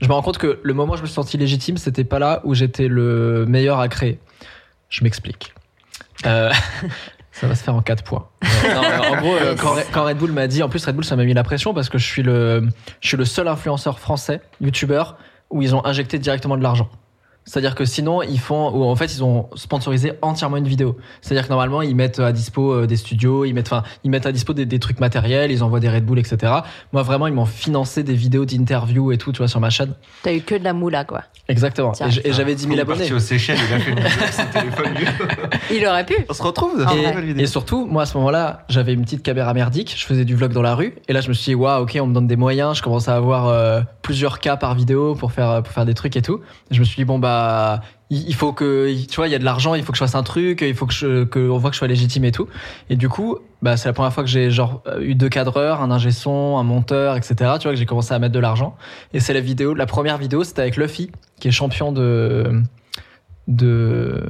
je 0.00 0.08
me 0.08 0.12
rends 0.12 0.22
compte 0.22 0.38
que 0.38 0.60
le 0.62 0.74
moment 0.74 0.94
où 0.94 0.96
je 0.96 1.02
me 1.02 1.06
suis 1.06 1.14
senti 1.14 1.36
légitime, 1.36 1.76
c'était 1.76 2.04
pas 2.04 2.18
là 2.18 2.40
où 2.44 2.54
j'étais 2.54 2.88
le 2.88 3.46
meilleur 3.46 3.78
à 3.80 3.88
créer. 3.88 4.18
Je 4.88 5.04
m'explique. 5.04 5.54
Euh, 6.26 6.52
ça 7.32 7.46
va 7.46 7.54
se 7.54 7.62
faire 7.62 7.74
en 7.74 7.82
4 7.82 8.04
points. 8.04 8.28
Euh, 8.44 8.74
non, 8.74 8.82
en 8.82 9.16
gros, 9.20 9.34
euh, 9.34 9.56
quand, 9.56 9.74
quand 9.92 10.04
Red 10.04 10.18
Bull 10.18 10.32
m'a 10.32 10.46
dit, 10.46 10.62
en 10.62 10.68
plus 10.68 10.84
Red 10.84 10.94
Bull, 10.94 11.04
ça 11.04 11.16
m'a 11.16 11.24
mis 11.24 11.34
la 11.34 11.42
pression 11.42 11.74
parce 11.74 11.88
que 11.88 11.98
je 11.98 12.06
suis 12.06 12.22
le, 12.22 12.68
je 13.00 13.08
suis 13.08 13.16
le 13.16 13.24
seul 13.24 13.48
influenceur 13.48 13.98
français, 13.98 14.40
youtubeur, 14.60 15.16
où 15.50 15.62
ils 15.62 15.74
ont 15.74 15.84
injecté 15.84 16.18
directement 16.18 16.56
de 16.56 16.62
l'argent. 16.62 16.88
C'est-à-dire 17.44 17.74
que 17.74 17.84
sinon, 17.84 18.22
ils 18.22 18.38
font, 18.38 18.70
ou 18.70 18.84
en 18.84 18.94
fait, 18.94 19.12
ils 19.14 19.24
ont 19.24 19.48
sponsorisé 19.56 20.12
entièrement 20.22 20.56
une 20.58 20.68
vidéo. 20.68 20.96
C'est-à-dire 21.20 21.44
que 21.44 21.50
normalement, 21.50 21.82
ils 21.82 21.96
mettent 21.96 22.20
à 22.20 22.30
dispo 22.32 22.72
euh, 22.72 22.86
des 22.86 22.96
studios, 22.96 23.44
ils 23.44 23.52
mettent, 23.54 23.66
enfin, 23.72 23.82
ils 24.04 24.10
mettent 24.10 24.26
à 24.26 24.32
dispo 24.32 24.52
des, 24.52 24.66
des 24.66 24.78
trucs 24.78 25.00
matériels, 25.00 25.50
ils 25.50 25.64
envoient 25.64 25.80
des 25.80 25.88
Red 25.88 26.04
Bull, 26.04 26.18
etc. 26.18 26.52
Moi, 26.92 27.02
vraiment, 27.02 27.26
ils 27.26 27.32
m'ont 27.34 27.46
financé 27.46 28.02
des 28.04 28.14
vidéos 28.14 28.44
d'interviews 28.44 29.10
et 29.10 29.18
tout, 29.18 29.32
tu 29.32 29.38
vois, 29.38 29.48
sur 29.48 29.58
ma 29.58 29.70
chaîne. 29.70 29.94
T'as 30.22 30.32
eu 30.34 30.42
que 30.42 30.54
de 30.54 30.62
la 30.64 30.72
moula, 30.74 31.04
quoi. 31.04 31.22
Exactement. 31.48 31.92
Tiens. 31.92 32.08
Et 32.24 32.32
j'avais 32.32 32.54
10 32.54 32.62
000 32.62 32.72
Il 32.74 32.78
est 32.78 32.82
abonnés. 32.82 33.12
aux 33.12 33.18
Seychelles, 33.18 33.58
il 33.68 33.74
a 33.74 33.78
fait 33.80 33.90
une 33.90 34.94
vidéo. 34.94 35.26
Il 35.72 35.86
aurait 35.86 36.04
pu. 36.06 36.14
On 36.28 36.32
se 36.34 36.42
retrouve 36.42 36.84
Ah 36.86 36.92
Et, 36.94 37.06
ouais. 37.06 37.34
et 37.42 37.46
surtout, 37.46 37.86
moi 37.86 38.02
à 38.02 38.06
ce 38.06 38.16
moment-là, 38.18 38.64
j'avais 38.68 38.92
une 38.92 39.02
petite 39.02 39.22
caméra 39.22 39.54
merdique, 39.54 39.94
je 39.96 40.04
faisais 40.04 40.24
du 40.24 40.34
vlog 40.36 40.52
dans 40.52 40.62
la 40.62 40.74
rue, 40.74 40.94
et 41.08 41.12
là 41.12 41.20
je 41.20 41.28
me 41.28 41.32
suis 41.32 41.50
dit, 41.52 41.54
waouh, 41.54 41.82
ok, 41.82 41.96
on 42.00 42.06
me 42.06 42.14
donne 42.14 42.26
des 42.26 42.36
moyens, 42.36 42.76
je 42.76 42.82
commence 42.82 43.08
à 43.08 43.16
avoir 43.16 43.46
euh, 43.48 43.80
plusieurs 44.02 44.40
cas 44.40 44.56
par 44.56 44.74
vidéo 44.74 45.14
pour 45.14 45.32
faire, 45.32 45.62
pour 45.62 45.72
faire 45.72 45.84
des 45.84 45.94
trucs 45.94 46.16
et 46.16 46.22
tout. 46.22 46.40
Et 46.70 46.74
je 46.74 46.80
me 46.80 46.84
suis 46.84 46.96
dit, 46.96 47.04
bon 47.04 47.18
bah, 47.18 47.29
il 48.10 48.28
il 48.28 48.34
faut 48.34 48.52
que, 48.52 48.92
tu 49.06 49.16
vois, 49.16 49.28
il 49.28 49.30
y 49.30 49.36
a 49.36 49.38
de 49.38 49.44
l'argent, 49.44 49.74
il 49.74 49.84
faut 49.84 49.92
que 49.92 49.98
je 49.98 50.02
fasse 50.02 50.16
un 50.16 50.24
truc, 50.24 50.62
il 50.62 50.74
faut 50.74 50.86
que 50.86 50.92
je, 50.92 51.24
que 51.24 51.38
on 51.48 51.58
voit 51.58 51.70
que 51.70 51.74
je 51.74 51.78
sois 51.78 51.86
légitime 51.88 52.24
et 52.24 52.32
tout. 52.32 52.48
Et 52.88 52.96
du 52.96 53.08
coup, 53.08 53.38
bah, 53.62 53.76
c'est 53.76 53.88
la 53.88 53.92
première 53.92 54.12
fois 54.12 54.24
que 54.24 54.28
j'ai 54.28 54.50
genre 54.50 54.82
eu 55.00 55.14
deux 55.14 55.28
cadreurs, 55.28 55.80
un 55.80 55.92
ingé 55.92 56.10
son, 56.10 56.56
un 56.58 56.64
monteur, 56.64 57.16
etc. 57.16 57.34
Tu 57.36 57.44
vois, 57.44 57.72
que 57.72 57.76
j'ai 57.76 57.86
commencé 57.86 58.12
à 58.12 58.18
mettre 58.18 58.34
de 58.34 58.40
l'argent. 58.40 58.76
Et 59.14 59.20
c'est 59.20 59.32
la 59.32 59.40
vidéo, 59.40 59.74
la 59.74 59.86
première 59.86 60.18
vidéo, 60.18 60.42
c'était 60.42 60.62
avec 60.62 60.76
Luffy, 60.76 61.12
qui 61.38 61.46
est 61.46 61.52
champion 61.52 61.92
de, 61.92 62.60
de, 63.46 64.24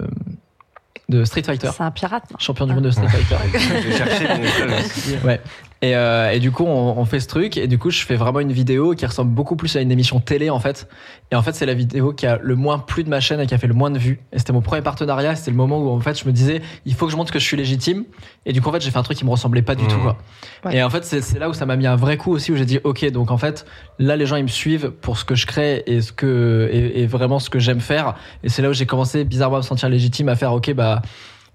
de 1.09 1.25
Street 1.25 1.43
Fighter. 1.43 1.71
C'est 1.75 1.83
un 1.83 1.91
pirate. 1.91 2.25
non? 2.31 2.37
Champion 2.39 2.67
du 2.67 2.75
monde 2.75 2.85
de 2.85 2.91
Street 2.91 3.09
Fighter. 3.09 3.59
J'ai 3.83 3.93
cherché, 3.93 4.27
mais 4.29 5.19
Ouais. 5.25 5.41
Et, 5.83 5.97
euh, 5.97 6.31
et 6.31 6.41
du 6.41 6.51
coup, 6.51 6.65
on, 6.65 6.99
on 6.99 7.05
fait 7.07 7.21
ce 7.21 7.27
truc. 7.27 7.57
Et 7.57 7.67
du 7.67 7.79
coup, 7.79 7.91
je 7.91 8.05
fais 8.05 8.17
vraiment 8.17 8.41
une 8.41 8.53
vidéo 8.53 8.95
qui 8.95 9.07
ressemble 9.07 9.31
beaucoup 9.33 9.57
plus 9.57 9.75
à 9.77 9.81
une 9.81 9.91
émission 9.91 10.21
télé, 10.21 10.51
en 10.51 10.61
fait. 10.61 10.87
Et 11.31 11.37
en 11.37 11.43
fait, 11.43 11.55
c'est 11.55 11.65
la 11.65 11.73
vidéo 11.73 12.13
qui 12.13 12.27
a 12.27 12.39
le 12.43 12.55
moins 12.55 12.79
plu 12.79 13.03
de 13.03 13.09
ma 13.09 13.21
chaîne 13.21 13.41
et 13.41 13.47
qui 13.47 13.55
a 13.55 13.59
fait 13.59 13.67
le 13.67 13.73
moins 13.73 13.91
de 13.91 13.99
vues. 13.99 14.21
Et 14.33 14.39
c'était 14.39 14.53
mon 14.53 14.61
premier 14.61 14.83
partenariat. 14.83 15.35
C'était 15.37 15.53
le 15.53 15.57
moment 15.57 15.79
où, 15.79 15.89
en 15.89 16.01
fait, 16.01 16.21
je 16.21 16.27
me 16.27 16.33
disais, 16.33 16.61
il 16.85 16.93
faut 16.93 17.07
que 17.07 17.13
je 17.13 17.17
montre 17.17 17.33
que 17.33 17.39
je 17.39 17.45
suis 17.45 17.57
légitime. 17.57 18.05
Et 18.45 18.53
du 18.53 18.61
coup, 18.61 18.69
en 18.69 18.73
fait, 18.73 18.83
j'ai 18.83 18.91
fait 18.91 18.99
un 18.99 19.03
truc 19.03 19.17
qui 19.17 19.25
me 19.25 19.31
ressemblait 19.31 19.63
pas 19.63 19.75
du 19.75 19.87
tout, 19.87 19.99
quoi. 19.99 20.19
Ouais. 20.67 20.77
Et 20.77 20.83
en 20.83 20.91
fait, 20.91 21.05
c'est 21.05 21.23
c'est 21.23 21.39
là 21.39 21.49
où 21.49 21.55
ça 21.55 21.65
m'a 21.65 21.77
mis 21.77 21.87
un 21.87 21.97
vrai 21.97 22.19
coup 22.19 22.33
aussi, 22.33 22.53
où 22.53 22.57
j'ai 22.57 22.67
dit, 22.67 22.79
ok, 22.85 23.11
donc 23.11 23.31
en 23.31 23.39
fait, 23.39 23.65
là, 23.99 24.17
les 24.17 24.27
gens, 24.27 24.37
ils 24.37 24.43
me 24.43 24.49
suivent 24.49 24.91
pour 24.91 25.17
ce 25.17 25.25
que 25.25 25.35
je 25.35 25.47
crée 25.47 25.83
et 25.87 26.03
ce 26.03 26.13
que, 26.13 26.69
et, 26.71 27.03
et 27.03 27.07
vraiment 27.07 27.39
ce 27.39 27.49
que 27.49 27.59
j'aime 27.59 27.81
faire. 27.81 28.17
Et 28.45 28.51
c'est 28.51 28.61
là 28.61 28.69
où 28.69 28.75
j'ai 28.75 28.87
commencé 28.87 29.25
bizarrement 29.25 29.57
à 29.57 29.61
me 29.61 29.65
sentir 29.65 29.89
légitime 29.89 30.29
à 30.29 30.37
faire, 30.37 30.53
ok, 30.53 30.75
bah, 30.75 31.01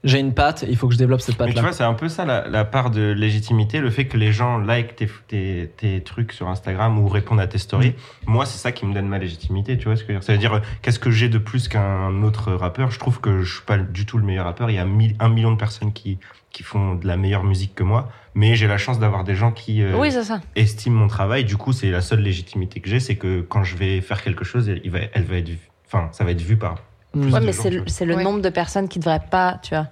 j'ai 0.05 0.19
une 0.19 0.33
patte, 0.33 0.63
il 0.69 0.77
faut 0.77 0.87
que 0.87 0.93
je 0.93 0.97
développe 0.99 1.19
cette 1.19 1.37
Mais 1.39 1.47
tu 1.47 1.53
patte-là. 1.55 1.61
vois, 1.63 1.73
c'est 1.73 1.83
un 1.83 1.93
peu 1.95 2.07
ça 2.07 2.23
la, 2.23 2.47
la 2.47 2.63
part 2.63 2.91
de 2.91 3.11
légitimité, 3.11 3.79
le 3.79 3.89
fait 3.89 4.05
que 4.05 4.15
les 4.17 4.31
gens 4.31 4.57
like 4.59 4.95
tes, 4.95 5.09
tes, 5.27 5.69
tes 5.75 6.01
trucs 6.01 6.31
sur 6.31 6.47
Instagram 6.47 6.97
ou 6.99 7.07
répondent 7.09 7.39
à 7.41 7.47
tes 7.47 7.57
stories. 7.57 7.95
Mm. 8.27 8.31
Moi, 8.31 8.45
c'est 8.45 8.57
ça 8.57 8.71
qui 8.71 8.85
me 8.85 8.93
donne 8.93 9.07
ma 9.07 9.17
légitimité, 9.17 9.77
tu 9.77 9.85
vois 9.85 9.95
ce 9.97 10.03
que 10.03 10.09
je 10.09 10.13
veux 10.13 10.19
dire 10.19 10.23
Ça 10.25 10.31
veut 10.33 10.39
dire, 10.39 10.53
euh, 10.53 10.59
qu'est-ce 10.81 10.99
que 10.99 11.11
j'ai 11.11 11.27
de 11.27 11.37
plus 11.39 11.67
qu'un 11.67 12.23
autre 12.23 12.53
rappeur? 12.53 12.91
Je 12.91 12.99
trouve 12.99 13.19
que 13.19 13.41
je 13.41 13.55
suis 13.55 13.63
pas 13.65 13.77
du 13.77 14.05
tout 14.05 14.17
le 14.17 14.23
meilleur 14.23 14.45
rappeur. 14.45 14.69
Il 14.69 14.75
y 14.75 14.79
a 14.79 14.85
mille- 14.85 15.15
un 15.19 15.27
million 15.29 15.51
de 15.51 15.57
personnes 15.57 15.91
qui, 15.91 16.19
qui 16.51 16.63
font 16.63 16.95
de 16.95 17.05
la 17.07 17.17
meilleure 17.17 17.43
musique 17.43 17.73
que 17.75 17.83
moi, 17.83 18.07
mais 18.35 18.55
j'ai 18.55 18.67
la 18.67 18.77
chance 18.77 18.99
d'avoir 18.99 19.23
des 19.23 19.35
gens 19.35 19.51
qui 19.51 19.81
euh, 19.81 19.97
Oui, 19.97 20.11
ça. 20.11 20.39
estiment 20.55 20.99
mon 20.99 21.07
travail. 21.07 21.45
Du 21.45 21.57
coup, 21.57 21.73
c'est 21.73 21.89
la 21.89 22.01
seule 22.01 22.21
légitimité 22.21 22.79
que 22.79 22.89
j'ai, 22.89 22.99
c'est 22.99 23.15
que 23.15 23.41
quand 23.41 23.63
je 23.63 23.75
vais 23.75 24.01
faire 24.01 24.21
quelque 24.21 24.45
chose, 24.45 24.71
il 24.83 24.91
va, 24.91 24.99
elle 25.13 25.23
va 25.23 25.37
être, 25.37 25.49
vue- 25.49 25.57
enfin, 25.87 26.09
ça 26.11 26.23
va 26.23 26.31
être 26.31 26.41
vu 26.41 26.57
par. 26.57 26.75
Mm. 27.15 27.21
plus 27.21 27.33
Ouais, 27.33 27.39
mais 27.41 27.51
c'est 27.51 27.69
le, 27.69 27.83
le 28.05 28.15
Ouais. 28.15 28.23
nombre 28.23 28.41
de 28.41 28.49
personnes 28.49 28.87
qui 28.87 28.99
devraient 28.99 29.21
pas, 29.31 29.59
tu 29.63 29.73
vois. 29.75 29.87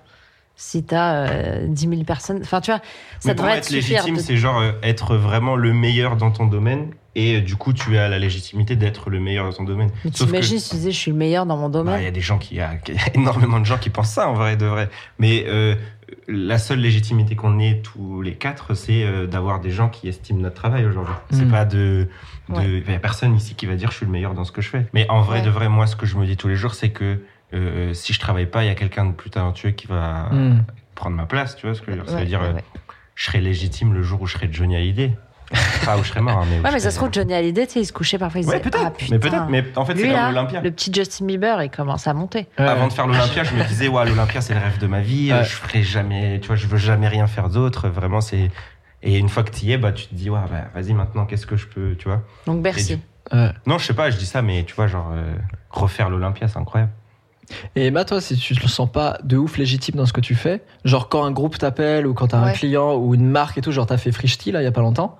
Si 0.56 0.84
t'as 0.84 1.28
euh, 1.30 1.66
10 1.68 1.90
000 1.90 2.04
personnes, 2.04 2.40
enfin, 2.44 2.62
tu 2.62 2.70
vois, 2.70 2.80
ça 3.20 3.30
Mais 3.30 3.36
pour 3.36 3.46
moi, 3.46 3.56
devrait 3.56 3.58
être 3.60 3.70
légitime, 3.72 4.16
de- 4.18 4.22
c'est 4.22 4.38
genre 4.38 4.60
euh, 4.60 4.72
être 4.84 5.16
vraiment 5.16 5.56
le 5.56 5.74
meilleur 5.74 6.16
dans 6.16 6.30
ton 6.30 6.46
domaine. 6.46 6.92
Et 7.16 7.38
euh, 7.38 7.42
du 7.42 7.56
coup, 7.56 7.74
tu 7.74 7.98
as 7.98 8.08
la 8.08 8.20
légitimité 8.20 8.76
d'être 8.76 9.10
le 9.10 9.20
meilleur 9.20 9.46
dans 9.50 9.54
ton 9.54 9.64
domaine. 9.64 9.90
Mais 10.06 10.12
Sauf 10.12 10.22
que- 10.22 10.26
t'imagines 10.34 10.60
si 10.60 10.70
tu 10.70 10.76
disais 10.76 10.92
je 10.92 10.98
suis 10.98 11.12
le 11.12 11.18
meilleur 11.18 11.46
dans 11.48 11.58
mon 11.58 11.70
Bah, 11.70 11.80
domaine 11.80 12.02
Il 12.02 12.04
y 12.04 12.08
a 12.08 12.12
des 12.12 12.22
gens 12.22 12.38
qui, 12.38 12.54
il 12.56 12.58
y 12.58 12.62
a 12.62 12.76
il 12.88 12.94
y 12.94 12.98
a 12.98 13.16
énormément 13.16 13.60
de 13.60 13.66
gens 13.66 13.78
qui 13.80 13.90
pensent 13.90 14.12
ça 14.12 14.28
en 14.30 14.34
vrai 14.34 14.56
de 14.56 14.66
vrai. 14.68 14.90
Mais 15.18 15.44
euh, 15.48 15.76
la 16.28 16.60
seule 16.60 16.80
légitimité 16.80 17.36
qu'on 17.36 17.58
ait 17.60 17.82
tous 17.84 18.22
les 18.22 18.36
quatre, 18.36 18.76
c'est 18.76 19.04
euh, 19.04 19.26
d'avoir 19.26 19.60
des 19.60 19.72
gens 19.72 19.90
qui 19.90 20.08
estiment 20.08 20.40
notre 20.42 20.56
travail 20.56 20.86
aujourd'hui. 20.86 21.16
C'est 21.32 21.46
Mm. 21.46 21.52
pas 21.52 21.66
de, 21.66 22.08
de 22.50 22.56
Ouais. 22.56 22.84
il 22.86 22.92
y 22.92 22.96
a 22.96 23.00
personne 23.00 23.36
ici 23.36 23.56
qui 23.56 23.66
va 23.66 23.76
dire 23.76 23.92
je 23.92 23.98
suis 23.98 24.06
le 24.06 24.12
meilleur 24.12 24.34
dans 24.34 24.44
ce 24.44 24.52
que 24.52 24.62
je 24.62 24.70
fais. 24.70 24.86
Mais 24.94 25.06
en 25.10 25.22
vrai 25.22 25.40
Ouais. 25.40 25.46
de 25.46 25.50
vrai, 25.50 25.70
moi, 25.70 25.88
ce 25.88 25.96
que 25.96 26.06
je 26.06 26.18
me 26.18 26.26
dis 26.26 26.36
tous 26.38 26.48
les 26.50 26.56
jours, 26.56 26.74
c'est 26.76 26.90
que 26.90 27.20
euh, 27.54 27.94
si 27.94 28.14
je 28.14 28.20
travaille 28.20 28.48
pas, 28.48 28.64
il 28.64 28.68
y 28.68 28.72
a 28.72 28.76
quelqu'un 28.76 29.06
de 29.06 29.12
plus 29.12 29.30
talentueux 29.30 29.72
qui 29.72 29.88
va 29.88 30.30
Mm. 30.32 30.64
prendre 30.96 31.16
ma 31.16 31.26
place. 31.26 31.56
Tu 31.56 31.66
vois 31.68 31.76
ce 31.76 31.82
que 31.82 31.92
je 31.92 31.98
veux 31.98 32.04
dire 32.04 32.12
Ça 32.12 32.20
veut 32.20 32.26
dire, 32.26 32.42
euh, 32.42 32.54
je 33.16 33.26
serai 33.26 33.40
légitime 33.42 33.94
le 33.94 34.02
jour 34.04 34.22
où 34.22 34.26
je 34.28 34.34
serai 34.34 34.50
Johnny 34.52 34.76
Hallyday. 34.76 35.12
pas 35.86 35.98
où 36.00 36.04
je 36.04 36.10
serai 36.10 36.22
mort. 36.22 36.40
hein, 36.40 36.46
mais 36.50 36.60
Ouais, 36.62 36.72
mais 36.74 36.80
ça 36.80 36.90
se 36.90 36.98
trouve, 36.98 37.10
Johnny 37.12 37.32
Hallyday, 37.34 37.68
tu 37.68 37.74
sais, 37.74 37.80
il 37.82 37.86
se 37.86 37.94
couchait 37.94 38.18
parfois, 38.18 38.42
il 38.42 38.48
Ouais, 38.48 38.60
peut-être. 38.60 38.80
Ah, 38.88 38.92
mais 39.12 39.20
peut-être. 39.20 39.46
Mais 39.50 39.64
en 39.76 39.86
fait, 39.86 39.96
c'est 39.96 40.08
comme 40.10 40.18
l'Olympia. 40.34 40.62
le 40.62 40.72
petit 40.72 40.92
Justin 40.92 41.26
Bieber, 41.28 41.62
il 41.62 41.70
commence 41.70 42.08
à 42.08 42.14
monter. 42.16 42.48
Ouais. 42.58 42.66
Avant 42.66 42.88
de 42.88 42.94
faire 42.94 43.06
l'Olympia, 43.06 43.44
je 43.44 43.54
me 43.54 43.64
disais, 43.66 43.88
ouais, 43.88 44.04
l'Olympia, 44.06 44.42
c'est 44.42 44.56
le 44.56 44.60
rêve 44.62 44.80
de 44.80 44.88
ma 44.88 45.02
vie. 45.02 45.28
Ouais. 45.32 45.40
euh, 45.40 45.44
Je 45.44 45.54
ferai 45.54 45.84
jamais, 45.84 46.40
tu 46.40 46.48
vois, 46.48 46.56
je 46.56 46.66
veux 46.66 46.78
jamais 46.78 47.08
rien 47.08 47.28
faire 47.28 47.50
d'autre. 47.50 47.88
Vraiment, 47.88 48.20
c'est. 48.22 48.50
Et 49.06 49.18
une 49.18 49.28
fois 49.30 49.44
que 49.44 49.52
tu 49.52 49.66
y 49.66 49.72
es, 49.74 49.78
bah, 49.78 49.92
tu 49.92 50.08
te 50.08 50.16
dis, 50.16 50.30
ouais, 50.30 50.40
bah, 50.50 50.66
vas-y, 50.74 50.94
maintenant, 50.94 51.26
qu'est-ce 51.26 51.46
que 51.46 51.58
je 51.58 51.68
peux, 51.68 51.96
tu 51.98 52.08
vois? 52.08 52.24
Donc, 52.48 52.62
Bercy. 52.64 52.94
Et 52.94 52.96
du- 52.96 53.02
Ouais. 53.32 53.52
Non, 53.66 53.78
je 53.78 53.86
sais 53.86 53.94
pas, 53.94 54.10
je 54.10 54.18
dis 54.18 54.26
ça, 54.26 54.42
mais 54.42 54.64
tu 54.66 54.74
vois, 54.76 54.88
genre, 54.88 55.12
euh, 55.14 55.34
refaire 55.70 56.10
l'Olympia, 56.10 56.48
c'est 56.50 56.58
incroyable. 56.60 56.92
Et 57.76 57.88
Emma, 57.88 58.04
toi, 58.06 58.20
si 58.22 58.36
tu 58.38 58.56
te 58.56 58.68
sens 58.68 58.90
pas 58.92 59.18
de 59.24 59.38
ouf 59.38 59.58
légitime 59.58 59.96
dans 59.96 60.06
ce 60.06 60.14
que 60.14 60.22
tu 60.22 60.36
fais, 60.36 60.62
genre 60.86 61.08
quand 61.10 61.24
un 61.24 61.32
groupe 61.32 61.58
t'appelle 61.58 62.06
ou 62.08 62.14
quand 62.14 62.28
t'as 62.28 62.40
un 62.40 62.46
Ouais. 62.48 62.54
client 62.54 62.96
ou 62.96 63.14
une 63.16 63.30
marque 63.30 63.58
et 63.58 63.62
tout, 63.62 63.72
genre 63.72 63.86
t'as 63.86 63.98
fait 63.98 64.12
Frishti 64.12 64.52
là 64.52 64.62
il 64.62 64.66
y 64.66 64.68
a 64.68 64.72
pas 64.72 64.82
longtemps. 64.82 65.18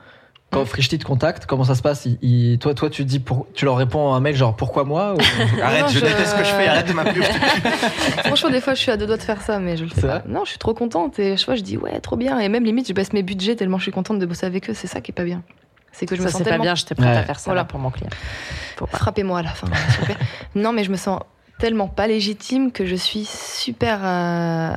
Quand. 0.54 0.66
Frishti 0.66 0.98
te 1.00 1.04
contacte, 1.06 1.46
comment 1.46 1.64
ça 1.64 1.76
se 1.76 1.82
passe 1.82 2.06
Il- 2.06 2.18
il- 2.22 2.60
toi, 2.60 2.74
toi, 2.74 2.90
tu 2.90 3.04
dis, 3.06 3.20
pour, 3.20 3.48
tu 3.54 3.66
leur 3.66 3.76
réponds 3.78 4.14
un 4.14 4.20
mail 4.20 4.36
genre 4.36 4.56
pourquoi 4.56 4.84
moi 4.84 5.14
ou- 5.16 5.18
Arrête, 5.62 5.82
non, 5.84 5.88
je, 5.90 6.00
je- 6.00 6.06
déteste 6.06 6.32
ce 6.32 6.36
que 6.36 6.44
je 6.44 6.50
fais, 6.52 6.68
arrête 6.68 6.88
de 6.88 6.94
m'appeler. 6.94 7.26
Franchement, 8.26 8.50
des 8.50 8.62
fois, 8.62 8.74
je 8.74 8.80
suis 8.80 8.92
à 8.92 8.98
deux 8.98 9.06
doigts 9.08 9.18
de 9.18 9.22
faire 9.24 9.42
ça, 9.42 9.60
mais 9.60 9.78
je 9.78 9.84
le 9.84 9.90
fais 9.90 10.02
pas. 10.08 10.22
Non, 10.28 10.46
je 10.46 10.50
suis 10.52 10.60
trop 10.60 10.74
contente 10.74 11.20
et 11.20 11.38
je 11.38 11.46
vois, 11.46 11.56
je 11.56 11.62
dis 11.62 11.78
ouais, 11.78 12.00
trop 12.00 12.16
bien. 12.16 12.40
Et 12.40 12.50
même 12.50 12.64
limite, 12.66 12.88
je 12.88 12.94
baisse 12.94 13.14
mes 13.14 13.24
budgets 13.24 13.56
tellement 13.56 13.78
je 13.78 13.84
suis 13.84 13.92
contente 13.92 14.20
de 14.20 14.26
bosser 14.26 14.46
avec 14.46 14.70
eux. 14.70 14.74
C'est 14.74 14.88
ça 14.88 15.02
qui 15.02 15.12
est 15.12 15.16
pas 15.16 15.24
bien. 15.26 15.42
C'est 15.92 16.06
que 16.06 16.16
je 16.16 16.22
me 16.22 16.28
Ça, 16.28 16.32
sens 16.32 16.40
c'est 16.40 16.44
pas 16.46 16.50
tellement 16.52 16.64
bien, 16.64 16.76
j'étais 16.76 16.96
prête 16.96 17.08
Ouais. 17.10 17.18
à 17.18 17.24
faire 17.24 17.40
ça 17.40 17.46
Voilà. 17.52 17.62
là, 17.62 17.66
pour 17.66 17.80
mon 17.80 17.92
client. 17.92 18.10
Frappez-moi 18.92 19.40
à 19.40 19.44
la 19.44 19.50
fin. 19.52 19.68
s'il 19.68 20.00
vous 20.00 20.06
plaît. 20.06 20.18
non, 20.56 20.74
mais 20.74 20.84
je 20.84 20.92
me 20.92 20.98
sens 20.98 21.20
tellement 21.60 21.88
pas 21.88 22.08
légitime 22.08 22.72
que 22.72 22.86
je 22.86 22.96
suis 22.96 23.26
super. 23.26 24.00
euh, 24.04 24.74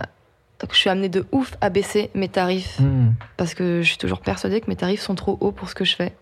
que 0.64 0.74
Je 0.74 0.80
suis 0.80 0.90
amenée 0.90 1.08
de 1.08 1.26
ouf 1.32 1.54
à 1.60 1.68
baisser 1.70 2.10
mes 2.14 2.28
tarifs 2.28 2.80
Hmm. 2.80 3.10
parce 3.36 3.54
que 3.54 3.82
je 3.82 3.86
suis 3.88 3.98
toujours 3.98 4.20
persuadée 4.20 4.60
que 4.60 4.68
mes 4.68 4.76
tarifs 4.76 5.00
sont 5.02 5.14
trop 5.14 5.36
hauts 5.40 5.52
pour 5.52 5.68
ce 5.68 5.74
que 5.74 5.84
je 5.84 5.94
fais. 5.96 6.14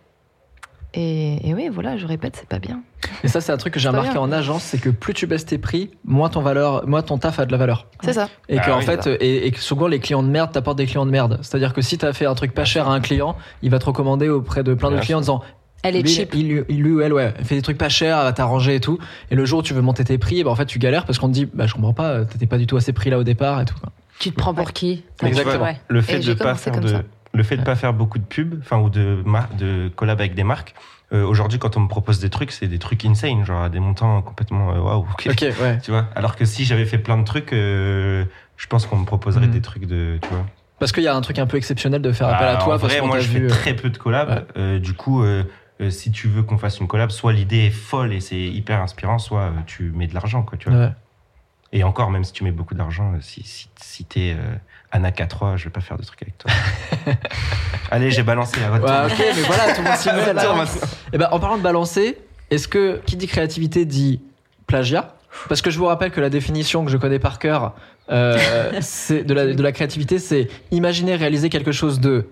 Et, 0.97 1.49
et 1.49 1.55
oui, 1.55 1.69
voilà, 1.73 1.97
je 1.97 2.07
répète, 2.07 2.37
c'est 2.37 2.49
pas 2.49 2.61
bien. 2.61 2.81
Et 3.25 3.29
ça, 3.29 3.41
c'est 3.41 3.51
un 3.51 3.57
truc 3.57 3.75
que 3.75 3.81
j'ai 3.81 3.89
remarqué 3.89 4.17
en 4.17 4.31
agence, 4.31 4.63
c'est 4.63 4.79
que 4.79 4.91
plus 4.91 5.13
tu 5.13 5.27
baisses 5.27 5.45
tes 5.45 5.59
prix, 5.59 5.91
moins 6.05 6.29
ton 6.29 6.41
valeur, 6.41 6.87
moins 6.87 7.03
ton 7.03 7.19
taf 7.19 7.41
a 7.41 7.47
de 7.47 7.53
la 7.53 7.59
valeur. 7.59 7.89
C'est 8.05 8.13
ça. 8.13 8.29
Et 8.49 8.59
Ah 8.59 8.63
que 8.65 8.71
en 8.71 8.79
oui, 8.79 8.85
fait, 8.85 9.09
et, 9.09 9.47
et 9.47 9.51
que 9.51 9.59
souvent 9.59 9.89
les 9.89 9.99
clients 9.99 10.23
de 10.23 10.29
merde 10.29 10.53
t'apportent 10.53 10.79
des 10.79 10.87
clients 10.87 11.05
de 11.05 11.11
merde. 11.11 11.39
C'est-à-dire 11.43 11.73
que 11.73 11.81
si 11.83 11.99
t'as 11.99 12.13
fait 12.13 12.27
un 12.27 12.35
truc 12.37 12.55
pas 12.55 12.65
cher 12.65 12.89
à 12.89 12.95
un 12.95 13.01
client, 13.01 13.37
il 13.63 13.71
va 13.71 13.81
te 13.81 13.87
recommander 13.87 14.29
auprès 14.29 14.63
de 14.63 14.73
plein 14.75 14.93
de 14.93 15.01
clients 15.01 15.19
en 15.19 15.23
disant 15.23 15.43
Elle 15.83 15.97
est 15.97 16.03
lui, 16.03 16.09
cheap. 16.11 16.33
Il, 16.33 16.65
il, 16.69 16.81
lui 16.83 16.93
ou 16.93 17.01
elle, 17.01 17.13
ouais, 17.13 17.35
fait 17.43 17.57
des 17.57 17.63
trucs 17.63 17.77
pas 17.79 17.89
chers, 17.89 18.17
elle 18.19 18.25
va 18.25 18.33
t'arranger 18.33 18.77
et 18.77 18.81
tout. 18.81 18.99
Et 19.33 19.35
le 19.35 19.45
jour 19.45 19.59
où 19.59 19.63
tu 19.65 19.75
veux 19.75 19.83
monter 19.83 20.05
tes 20.05 20.17
prix, 20.19 20.45
bah, 20.45 20.51
en 20.51 20.55
fait, 20.55 20.67
tu 20.67 20.79
galères 20.79 21.07
parce 21.07 21.19
qu'on 21.19 21.27
te 21.29 21.33
dit, 21.35 21.47
bah, 21.53 21.67
je 21.67 21.75
comprends 21.75 21.93
pas, 21.93 22.25
t'étais 22.25 22.47
pas 22.47 22.59
du 22.59 22.69
tout 22.69 22.77
à 22.77 22.81
ces 22.81 22.93
prix 22.93 23.11
là 23.11 23.19
au 23.19 23.25
départ 23.25 23.61
et 23.61 23.65
tout. 23.65 23.75
Tu 24.19 24.31
te 24.31 24.37
prends 24.37 24.55
pour 24.55 24.73
qui 24.73 25.05
Exactement. 25.25 25.65
Ouais. 25.65 25.81
Le 25.89 26.01
fait 26.03 26.17
Et 26.17 26.21
de 26.21 26.35
pas 26.35 26.55
faire 26.55 26.73
comme 26.73 26.83
de, 26.85 26.89
ça. 26.89 27.03
le 27.33 27.43
fait 27.43 27.57
de 27.57 27.63
pas 27.63 27.75
faire 27.77 27.93
beaucoup 27.93 28.19
de 28.19 28.25
pubs, 28.25 28.59
enfin, 28.61 28.79
ou 28.79 28.89
de, 28.91 29.23
de 29.59 29.89
collab 29.89 30.21
avec 30.21 30.35
des 30.35 30.45
marques. 30.45 30.75
euh, 31.13 31.25
Aujourd'hui, 31.25 31.59
quand 31.59 31.77
on 31.77 31.81
me 31.81 31.89
propose 31.89 32.21
des 32.21 32.31
trucs, 32.31 32.53
c'est 32.53 32.69
des 32.69 32.79
trucs 32.79 33.05
insane, 33.05 33.45
genre 33.45 33.63
à 33.63 33.69
des 33.69 33.81
montants 33.81 34.23
complètement 34.23 34.73
euh, 34.73 34.79
waouh. 34.81 35.01
ok. 35.13 35.29
Ok, 35.31 35.41
ouais. 35.61 35.79
Tu 35.83 35.91
vois? 35.91 36.07
Alors 36.15 36.37
que 36.37 36.45
si 36.45 36.65
j'avais 36.65 36.87
fait 36.87 36.99
plein 36.99 37.19
de 37.19 37.25
trucs, 37.25 37.53
euh, 37.53 38.25
je 38.57 38.67
pense 38.69 38.87
qu'on 38.87 38.97
me 38.99 39.05
proposerait 39.07 39.47
Mhm. 39.47 39.53
des 39.53 39.61
trucs 39.61 39.87
de. 39.87 40.19
Tu 40.23 40.29
vois 40.29 40.47
Parce 40.79 40.93
qu'il 40.93 41.03
y 41.03 41.09
a 41.09 41.15
un 41.17 41.21
truc 41.21 41.39
un 41.39 41.47
peu 41.47 41.57
exceptionnel 41.57 42.01
de 42.03 42.13
faire 42.13 42.29
appel 42.29 42.47
à 42.49 42.55
Bah, 42.57 42.61
toi 42.65 42.75
En 42.77 42.79
parce 42.79 42.93
vrai, 42.93 43.01
qu'on 43.01 43.07
moi, 43.09 43.19
je 43.19 43.29
vu. 43.29 43.41
fais 43.49 43.55
très 43.55 43.75
peu 43.75 43.91
de 43.91 43.99
collabs. 43.99 44.29
Ouais. 44.31 44.45
Euh, 44.57 44.79
du 44.79 44.95
coup, 44.95 45.23
euh, 45.25 45.43
euh, 45.81 45.91
si 45.91 46.13
tu 46.13 46.29
veux 46.29 46.45
qu'on 46.45 46.57
fasse 46.59 46.79
une 46.79 46.87
collab, 46.87 47.11
soit 47.11 47.33
l'idée 47.33 47.67
est 47.67 47.71
folle 47.71 48.13
et 48.13 48.21
c'est 48.21 48.41
hyper 48.41 48.81
inspirant, 48.81 49.19
soit 49.19 49.41
euh, 49.41 49.51
tu 49.67 49.91
mets 49.95 50.07
de 50.07 50.15
l'argent, 50.15 50.43
quoi. 50.43 50.57
Tu 50.57 50.71
vois 50.71 50.79
ouais. 50.79 50.93
Et 51.77 51.83
encore, 51.83 52.11
même 52.11 52.23
si 52.23 52.33
tu 52.33 52.45
mets 52.45 52.53
beaucoup 52.53 52.75
d'argent, 52.75 53.13
euh, 53.15 53.19
si, 53.21 53.43
si, 53.43 53.69
si 53.83 54.05
t'es 54.05 54.37
euh, 54.39 54.55
Anna 54.93 55.11
K3, 55.11 55.57
je 55.57 55.65
vais 55.65 55.71
pas 55.71 55.81
faire 55.81 55.99
de 55.99 56.05
trucs 56.05 56.23
avec 56.23 56.39
toi. 56.39 56.51
Allez, 57.91 58.13
j'ai 58.13 58.23
balancé 58.23 58.61
la 58.61 58.71
votre 58.71 58.85
Ouais, 58.85 59.09
tour. 59.11 59.19
ok, 59.19 59.33
mais 59.35 59.43
voilà, 59.43 59.75
tout 59.75 59.83
le 59.83 59.89
monde 59.89 59.99
s'y 59.99 60.09
met 60.13 60.33
là. 60.33 60.65
Et 61.13 61.19
ben, 61.19 61.29
en 61.33 61.41
parlant 61.41 61.59
de 61.59 61.63
balancer, 61.63 62.17
est-ce 62.51 62.69
que 62.69 63.01
qui 63.05 63.17
dit 63.17 63.27
créativité 63.27 63.85
dit 63.85 64.23
plagiat? 64.69 65.17
Parce 65.49 65.63
que 65.63 65.71
je 65.71 65.79
vous 65.79 65.87
rappelle 65.87 66.13
que 66.13 66.21
la 66.21 66.31
définition 66.31 66.85
que 66.85 66.93
je 66.93 66.97
connais 66.97 67.19
par 67.19 67.41
cœur 67.41 67.75
euh, 68.09 68.39
de, 69.11 69.35
la, 69.35 69.53
de 69.53 69.63
la 69.63 69.73
créativité, 69.73 70.21
c'est 70.21 70.47
imaginer 70.71 71.17
réaliser 71.17 71.51
quelque 71.51 71.73
chose 71.73 71.99
de 71.99 72.29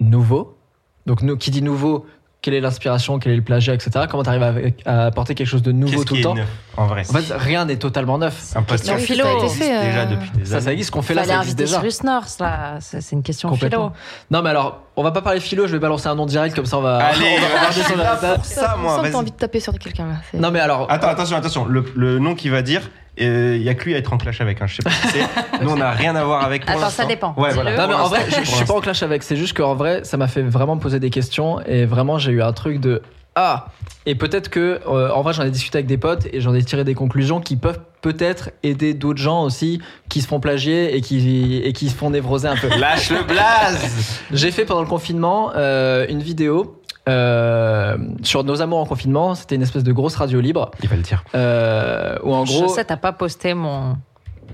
nouveau. 0.00 0.56
Donc, 1.04 1.20
nous, 1.20 1.36
qui 1.36 1.50
dit 1.50 1.62
nouveau, 1.62 2.06
quelle 2.48 2.56
est 2.56 2.60
l'inspiration, 2.62 3.18
quel 3.18 3.32
est 3.32 3.36
le 3.36 3.42
plagiat, 3.42 3.74
etc. 3.74 4.06
Comment 4.10 4.22
tu 4.22 4.30
arrives 4.30 4.74
à, 4.86 4.90
à 5.02 5.06
apporter 5.06 5.34
quelque 5.34 5.46
chose 5.46 5.60
de 5.62 5.70
nouveau 5.70 6.02
tout 6.02 6.14
qui 6.14 6.20
le 6.20 6.24
temps 6.24 6.34
neuf, 6.34 6.48
en 6.78 6.86
vrai 6.86 7.02
En 7.06 7.12
fait, 7.12 7.34
rien 7.36 7.66
n'est 7.66 7.76
totalement 7.76 8.16
neuf. 8.16 8.54
Un 8.56 8.62
Non, 8.88 8.94
oui, 8.96 9.02
philo. 9.02 9.24
ça 9.24 9.30
a 9.30 9.34
été 9.34 9.44
existe 9.44 9.62
fait, 9.62 9.76
euh, 9.76 9.84
déjà 9.84 10.06
depuis 10.06 10.30
des 10.30 10.44
Ça, 10.46 10.54
années. 10.56 10.64
ça 10.64 10.72
existe. 10.72 10.86
Ce 10.88 10.92
qu'on 10.92 11.02
fait 11.02 11.12
là, 11.12 11.24
ça 11.24 11.36
existe 11.40 11.58
déjà. 11.58 11.76
Cyrus 11.76 12.02
North, 12.04 12.36
là. 12.40 12.78
C'est 12.80 13.12
une 13.12 13.22
question 13.22 13.52
philo. 13.54 13.92
Non, 14.30 14.40
mais 14.40 14.48
alors, 14.48 14.80
on 14.96 15.02
va 15.02 15.10
pas 15.10 15.20
parler 15.20 15.40
philo, 15.40 15.66
je 15.66 15.72
vais 15.72 15.78
balancer 15.78 16.06
un 16.08 16.14
nom 16.14 16.24
direct, 16.24 16.56
comme 16.56 16.64
ça 16.64 16.78
on 16.78 16.82
va. 16.82 16.96
Allez, 16.98 17.18
on 17.36 17.40
va 17.40 17.46
je 17.48 17.52
regarder 17.54 17.74
suis 17.74 17.84
sur 17.84 17.96
la 17.98 18.04
là 18.04 18.16
table. 18.16 18.34
pour 18.36 18.44
ça, 18.46 18.76
moi. 18.78 19.00
t'as 19.02 19.14
envie 19.18 19.30
de 19.30 19.36
taper 19.36 19.60
sur 19.60 19.78
quelqu'un 19.78 20.06
là. 20.06 20.14
Non, 20.40 20.50
mais 20.50 20.60
alors. 20.60 20.86
Attends, 20.90 21.08
attention, 21.08 21.36
attention. 21.36 21.66
Le, 21.66 21.84
le 21.94 22.18
nom 22.18 22.34
qu'il 22.34 22.50
va 22.50 22.62
dire, 22.62 22.80
il 23.24 23.62
y 23.62 23.68
a 23.68 23.74
que 23.74 23.84
lui 23.84 23.94
à 23.94 23.98
être 23.98 24.12
en 24.12 24.18
clash 24.18 24.40
avec. 24.40 24.60
Hein. 24.62 24.66
Je 24.66 24.76
sais 24.76 24.82
pas 24.82 24.90
qui 24.90 25.08
c'est. 25.08 25.62
Nous, 25.62 25.70
on 25.70 25.76
n'a 25.76 25.90
rien 25.90 26.14
à 26.16 26.24
voir 26.24 26.44
avec. 26.44 26.64
pour 26.64 26.76
Attends, 26.76 26.90
ça 26.90 27.04
dépend. 27.04 27.34
Ouais, 27.36 27.52
voilà. 27.52 27.76
Non 27.76 27.88
mais 27.88 27.94
en 27.94 28.08
vrai, 28.08 28.26
je, 28.28 28.44
je 28.44 28.50
suis 28.50 28.64
pas 28.64 28.74
en 28.74 28.80
clash 28.80 29.02
avec. 29.02 29.22
C'est 29.22 29.36
juste 29.36 29.56
qu'en 29.56 29.74
vrai, 29.74 30.04
ça 30.04 30.16
m'a 30.16 30.28
fait 30.28 30.42
vraiment 30.42 30.76
me 30.76 30.80
poser 30.80 31.00
des 31.00 31.10
questions 31.10 31.60
et 31.66 31.84
vraiment 31.84 32.18
j'ai 32.18 32.32
eu 32.32 32.42
un 32.42 32.52
truc 32.52 32.80
de 32.80 33.02
ah. 33.40 33.66
Et 34.04 34.16
peut-être 34.16 34.48
que 34.48 34.80
euh, 34.88 35.12
en 35.12 35.22
vrai, 35.22 35.32
j'en 35.32 35.44
ai 35.44 35.50
discuté 35.50 35.78
avec 35.78 35.86
des 35.86 35.96
potes 35.96 36.26
et 36.32 36.40
j'en 36.40 36.54
ai 36.54 36.62
tiré 36.64 36.82
des 36.82 36.94
conclusions 36.94 37.40
qui 37.40 37.56
peuvent 37.56 37.78
peut-être 38.00 38.50
aider 38.64 38.94
d'autres 38.94 39.20
gens 39.20 39.44
aussi 39.44 39.80
qui 40.08 40.22
se 40.22 40.26
font 40.26 40.40
plagier 40.40 40.96
et 40.96 41.00
qui 41.02 41.60
et 41.62 41.72
qui 41.72 41.88
se 41.88 41.94
font 41.94 42.10
névroser 42.10 42.48
un 42.48 42.56
peu. 42.56 42.68
Lâche 42.78 43.10
le 43.10 43.22
blaze 43.22 44.22
j'ai 44.32 44.50
fait 44.50 44.64
pendant 44.64 44.80
le 44.82 44.88
confinement 44.88 45.52
euh, 45.54 46.06
une 46.08 46.20
vidéo. 46.20 46.77
Euh, 47.08 47.96
sur 48.22 48.44
nos 48.44 48.60
amours 48.62 48.78
en 48.78 48.86
confinement, 48.86 49.34
c'était 49.34 49.54
une 49.54 49.62
espèce 49.62 49.82
de 49.84 49.92
grosse 49.92 50.16
radio 50.16 50.40
libre 50.40 50.70
Il 50.82 50.88
va 50.88 50.96
le 50.96 51.02
dire. 51.02 51.24
euh, 51.34 52.16
où 52.22 52.34
en 52.34 52.44
Je 52.44 52.52
gros 52.52 52.68
sais, 52.68 52.84
t'as 52.84 52.96
pas 52.96 53.12
posté 53.12 53.54
mon. 53.54 53.96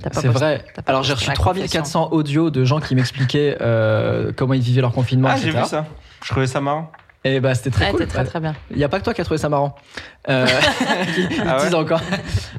t'as 0.00 0.10
pas 0.10 0.20
c'est 0.20 0.28
posté- 0.28 0.38
vrai. 0.38 0.64
Alors 0.86 1.02
j'ai 1.02 1.14
reçu 1.14 1.28
la 1.28 1.34
3400 1.34 2.08
audios 2.12 2.50
de 2.50 2.64
gens 2.64 2.80
qui 2.80 2.94
m'expliquaient 2.94 3.58
euh, 3.60 4.32
comment 4.36 4.54
ils 4.54 4.60
vivaient 4.62 4.80
leur 4.82 4.92
confinement, 4.92 5.28
Ah, 5.32 5.36
j'ai 5.36 5.50
vu 5.50 5.64
ça. 5.64 5.84
Je 6.22 6.30
trouvais 6.30 6.46
ça 6.46 6.60
marrant. 6.60 6.90
Et 7.26 7.40
bah 7.40 7.54
c'était 7.54 7.70
très 7.70 7.86
Ouais, 7.86 7.90
cool. 7.92 8.00
t'es 8.00 8.06
très 8.06 8.24
très 8.26 8.38
bien. 8.38 8.54
Il 8.70 8.76
n'y 8.76 8.84
a 8.84 8.88
pas 8.90 8.98
que 8.98 9.04
toi 9.04 9.14
qui 9.14 9.20
as 9.22 9.24
trouvé 9.24 9.38
ça 9.38 9.48
marrant. 9.48 9.74
Euh, 10.28 10.46
qui 11.14 11.26
Ah 11.46 11.62
ouais 11.62 11.74
encore. 11.74 12.00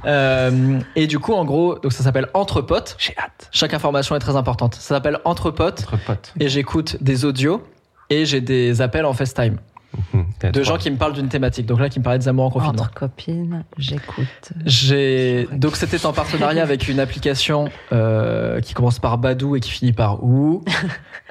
Euh, 0.05 0.79
et 0.95 1.05
du 1.05 1.19
coup, 1.19 1.33
en 1.33 1.45
gros, 1.45 1.75
donc 1.77 1.93
ça 1.93 2.03
s'appelle 2.03 2.27
Entre 2.33 2.61
potes. 2.61 2.95
J'ai 2.97 3.15
hâte. 3.17 3.47
Chaque 3.51 3.75
information 3.75 4.15
est 4.15 4.19
très 4.19 4.35
importante. 4.35 4.73
Ça 4.73 4.95
s'appelle 4.95 5.19
Entre 5.23 5.51
potes. 5.51 5.81
Entre 5.83 6.03
potes. 6.03 6.33
Et 6.39 6.49
j'écoute 6.49 6.97
des 7.01 7.25
audios 7.25 7.63
et 8.09 8.25
j'ai 8.25 8.41
des 8.41 8.81
appels 8.81 9.05
en 9.05 9.13
FaceTime 9.13 9.57
de 10.13 10.49
trois. 10.49 10.63
gens 10.63 10.77
qui 10.77 10.91
me 10.91 10.97
parlent 10.97 11.13
d'une 11.13 11.29
thématique. 11.29 11.65
Donc 11.65 11.79
là, 11.79 11.89
qui 11.89 11.99
me 11.99 12.03
parlaient 12.03 12.19
des 12.19 12.27
amours 12.27 12.45
en 12.45 12.49
confinement. 12.51 12.83
Entre 12.83 12.93
copines, 12.93 13.63
j'écoute. 13.77 14.53
J'ai 14.65 15.47
donc 15.51 15.75
c'était 15.75 16.05
en 16.05 16.13
partenariat 16.13 16.63
avec 16.63 16.87
une 16.87 16.99
application 16.99 17.69
euh, 17.91 18.61
qui 18.61 18.73
commence 18.73 18.99
par 18.99 19.17
Badou 19.17 19.55
et 19.55 19.59
qui 19.59 19.71
finit 19.71 19.93
par 19.93 20.23
Ou. 20.23 20.63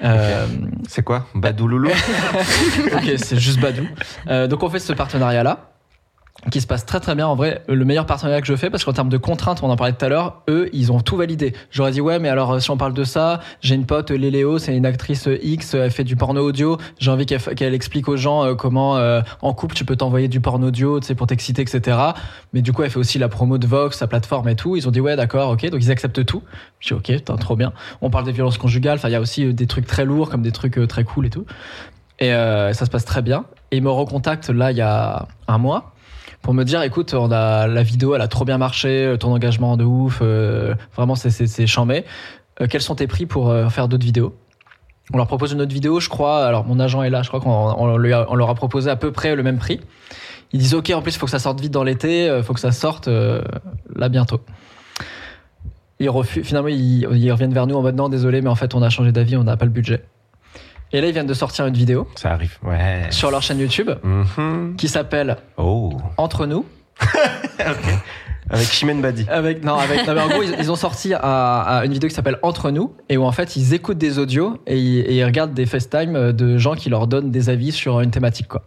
Euh, 0.03 0.47
C'est 0.89 1.05
quoi? 1.05 1.29
Badouloulou 1.37 1.89
ok, 2.95 3.13
c'est 3.17 3.39
juste 3.39 3.61
Badou. 3.61 3.87
Euh, 4.27 4.49
donc 4.49 4.65
on 4.65 4.69
fait 4.69 4.81
ce 4.81 4.93
partenariat 4.93 5.45
là 5.45 5.74
qui 6.51 6.61
se 6.61 6.67
passe 6.67 6.87
très 6.87 7.01
très 7.01 7.15
bien. 7.15 7.27
En 7.27 7.37
vrai 7.37 7.63
le 7.69 7.85
meilleur 7.85 8.07
partenariat 8.07 8.41
que 8.41 8.47
je 8.47 8.57
fais 8.57 8.71
parce 8.71 8.85
qu'en 8.85 8.93
termes 8.93 9.09
de 9.09 9.17
contraintes 9.17 9.63
on 9.63 9.71
en 9.71 9.77
parlait 9.77 9.93
tout 9.93 10.05
à 10.05 10.09
l'heure 10.09 10.43
eux 10.49 10.69
ils 10.73 10.93
ont 10.93 11.01
tout 11.01 11.17
validé. 11.17 11.55
J'aurais 11.71 11.93
dit 11.93 12.01
ouais 12.01 12.19
mais 12.19 12.29
alors 12.29 12.53
euh, 12.53 12.61
si 12.61 12.71
on 12.71 12.77
parle 12.77 12.95
de 12.95 13.05
ça 13.05 13.41
j'ai 13.61 13.75
une 13.75 13.87
pote 13.87 14.11
Léléo 14.11 14.59
c'est 14.59 14.77
une 14.77 14.87
actrice 14.87 15.29
euh, 15.29 15.39
X 15.43 15.75
elle 15.75 15.91
fait 15.91 16.05
du 16.05 16.17
porno 16.17 16.41
audio. 16.41 16.79
J'ai 16.99 17.11
envie 17.11 17.27
qu'elle 17.27 17.41
qu'elle 17.41 17.75
explique 17.75 18.09
aux 18.09 18.17
gens 18.17 18.45
euh, 18.45 18.55
comment 18.55 18.97
euh, 18.97 19.23
en 19.43 19.53
couple 19.53 19.75
tu 19.75 19.85
peux 19.85 19.97
t'envoyer 19.97 20.29
du 20.29 20.41
porno 20.41 20.69
audio 20.69 21.01
tu 21.01 21.07
sais 21.07 21.15
pour 21.15 21.27
t'exciter 21.27 21.63
etc 21.63 21.99
mais 22.53 22.63
du 22.63 22.73
coup 22.73 22.83
elle 22.83 22.91
fait 22.91 22.99
aussi 22.99 23.19
la 23.19 23.29
promo 23.29 23.59
de 23.59 23.67
Vox 23.67 23.99
sa 23.99 24.07
plateforme 24.07 24.49
et 24.49 24.57
tout. 24.57 24.77
Ils 24.77 24.89
ont 24.89 24.91
dit 24.91 25.01
ouais 25.01 25.17
d'accord 25.17 25.51
ok. 25.51 25.69
Donc 25.71 25.83
ils 25.83 25.91
acceptent 25.91 26.25
tout. 26.25 26.43
Je 26.81 26.89
dis 26.89 26.95
ok 26.95 27.07
putain, 27.07 27.37
trop 27.37 27.57
bien. 27.57 27.73
On 28.01 28.11
parle 28.11 28.25
des 28.25 28.33
violences 28.33 28.59
conjugales. 28.59 28.97
Enfin 28.99 29.09
il 29.09 29.13
y 29.13 29.17
a 29.17 29.21
aussi 29.21 29.45
euh, 29.45 29.53
des 29.53 29.67
trucs 29.67 29.87
très 29.87 30.05
lourds 30.05 30.31
comme 30.31 30.43
des 30.43 30.53
trucs 30.53 30.79
euh, 30.79 30.87
très 30.87 31.05
cool 31.05 31.27
et 31.27 31.31
tout. 31.31 31.47
Et 32.21 32.33
euh, 32.33 32.73
ça 32.73 32.87
se 32.87 32.91
passe 32.91 33.05
très 33.05 33.23
bien. 33.23 33.45
Et 33.71 33.79
ils 33.79 33.83
me 33.83 33.91
recontactent 33.91 34.51
là 34.51 34.71
il 34.71 34.77
y 34.77 34.83
a 34.83 35.27
un 35.49 35.59
mois 35.59 35.94
pour 36.45 36.53
me 36.53 36.63
dire 36.65 36.83
écoute, 36.83 37.15
on 37.15 37.33
a 37.33 37.67
la 37.67 37.83
vidéo, 37.83 38.15
elle 38.15 38.21
a 38.21 38.29
trop 38.29 38.45
bien 38.45 38.59
marché, 38.59 39.17
ton 39.19 39.33
engagement 39.33 39.79
de 39.79 39.85
ouf, 39.85 40.19
euh, 40.21 40.75
vraiment 40.95 41.15
c'est 41.15 41.31
c'est 41.31 41.67
chambé. 41.67 42.05
Euh, 42.61 42.67
quels 42.69 42.83
sont 42.83 42.95
tes 42.95 43.07
prix 43.07 43.25
pour 43.25 43.49
euh, 43.49 43.71
faire 43.71 43.89
d'autres 43.89 44.05
vidéos? 44.05 44.37
On 45.15 45.17
leur 45.17 45.27
propose 45.27 45.53
une 45.53 45.63
autre 45.63 45.73
vidéo, 45.73 46.01
je 46.01 46.11
crois. 46.11 46.45
Alors 46.45 46.67
mon 46.67 46.79
agent 46.81 47.03
est 47.03 47.09
là, 47.09 47.23
je 47.23 47.29
crois 47.29 47.41
qu'on 47.41 47.97
leur 47.97 48.51
a 48.51 48.55
proposé 48.55 48.91
à 48.91 48.97
peu 48.97 49.11
près 49.11 49.35
le 49.35 49.43
même 49.43 49.57
prix. 49.57 49.81
Ils 50.53 50.61
disent 50.61 50.75
ok, 50.75 50.91
en 50.91 51.01
plus 51.01 51.15
il 51.15 51.19
faut 51.19 51.25
que 51.25 51.33
ça 51.33 51.39
sorte 51.39 51.61
vite 51.63 51.73
dans 51.73 51.83
l'été, 51.83 52.39
faut 52.45 52.53
que 52.53 52.61
ça 52.61 52.73
sorte 52.73 53.09
euh, 53.09 53.41
là 53.97 54.11
bientôt. 54.11 54.41
Ils 55.99 56.11
refusent, 56.11 56.47
finalement 56.47 56.69
ils, 56.69 57.09
ils 57.11 57.33
reviennent 57.33 57.55
vers 57.55 57.67
nous 57.67 57.75
en 57.75 57.81
mode 57.81 57.97
non 57.97 58.11
désolé 58.11 58.43
mais 58.43 58.51
en 58.51 58.55
fait 58.55 58.75
on 58.75 58.83
a 58.83 58.91
changé 58.91 59.13
d'avis, 59.13 59.39
on 59.39 59.45
n'a 59.45 59.57
pas 59.57 59.65
le 59.65 59.71
budget. 59.71 60.05
Et 60.95 61.01
là 61.01 61.09
ils 61.09 61.13
viennent 61.13 61.27
de 61.27 61.35
sortir 61.35 61.67
une 61.67 61.75
vidéo 61.75 62.07
Ça 62.15 62.31
arrive, 62.31 62.57
ouais. 62.63 63.07
sur 63.11 63.31
leur 63.31 63.43
chaîne 63.43 63.59
YouTube 63.59 63.91
Mhm. 64.05 64.77
qui 64.79 64.89
s'appelle 64.89 65.37
Oh. 65.59 65.93
Entre 66.17 66.47
nous 66.47 66.65
Avec 68.51 68.67
Chimène 68.71 69.01
Badi. 69.01 69.25
avec 69.29 69.65
non 69.65 69.75
avec 69.75 70.07
non, 70.07 70.15
mais 70.15 70.21
en 70.21 70.29
gros 70.29 70.43
ils, 70.43 70.55
ils 70.61 70.71
ont 70.71 70.77
sorti 70.77 71.15
un- 71.15 71.19
un- 71.23 71.83
une 71.83 71.93
vidéo 71.93 72.09
qui 72.09 72.15
s'appelle 72.15 72.39
Entre 72.43 72.71
nous 72.71 72.95
et 73.09 73.17
où 73.17 73.25
en 73.25 73.33
fait 73.33 73.57
ils 73.57 73.73
écoutent 73.75 73.99
des 73.99 74.19
audios 74.19 74.59
et 74.67 74.79
ils, 74.79 74.99
et 75.01 75.17
ils 75.17 75.25
regardent 75.25 75.55
des 75.55 75.65
FaceTime 75.67 76.33
de 76.33 76.59
gens 76.59 76.75
qui 76.75 76.91
leur 76.91 77.07
donnent 77.07 77.31
des 77.31 77.49
avis 77.49 77.73
sur 77.73 78.01
une 78.01 78.11
thématique 78.11 78.47
quoi. 78.49 78.63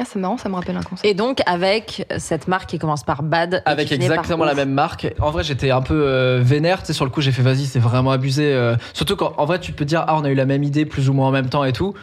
Ah, 0.00 0.04
c'est 0.04 0.18
marrant, 0.18 0.36
ça 0.36 0.48
me 0.48 0.56
rappelle 0.56 0.76
un 0.76 0.82
concept. 0.82 1.04
Et 1.04 1.14
donc, 1.14 1.40
avec 1.46 2.04
cette 2.18 2.48
marque 2.48 2.68
qui 2.68 2.78
commence 2.80 3.04
par 3.04 3.22
Bad. 3.22 3.62
Avec 3.64 3.88
par 3.90 3.94
exactement 3.94 4.44
la 4.44 4.50
Ouf. 4.52 4.56
même 4.58 4.72
marque. 4.72 5.06
En 5.20 5.30
vrai, 5.30 5.44
j'étais 5.44 5.70
un 5.70 5.82
peu 5.82 5.94
euh, 6.06 6.40
vénère. 6.42 6.80
Tu 6.80 6.86
sais, 6.86 6.92
sur 6.92 7.04
le 7.04 7.12
coup, 7.12 7.20
j'ai 7.20 7.30
fait 7.30 7.42
vas-y, 7.42 7.66
c'est 7.66 7.78
vraiment 7.78 8.10
abusé. 8.10 8.52
euh. 8.52 8.74
Surtout 8.92 9.14
quand, 9.14 9.34
en 9.36 9.44
vrai, 9.44 9.60
tu 9.60 9.70
peux 9.72 9.84
dire 9.84 10.04
ah, 10.08 10.16
on 10.16 10.24
a 10.24 10.30
eu 10.30 10.34
la 10.34 10.46
même 10.46 10.64
idée 10.64 10.84
plus 10.84 11.08
ou 11.08 11.12
moins 11.12 11.28
en 11.28 11.30
même 11.30 11.48
temps 11.48 11.62
et 11.64 11.72
tout. 11.72 11.94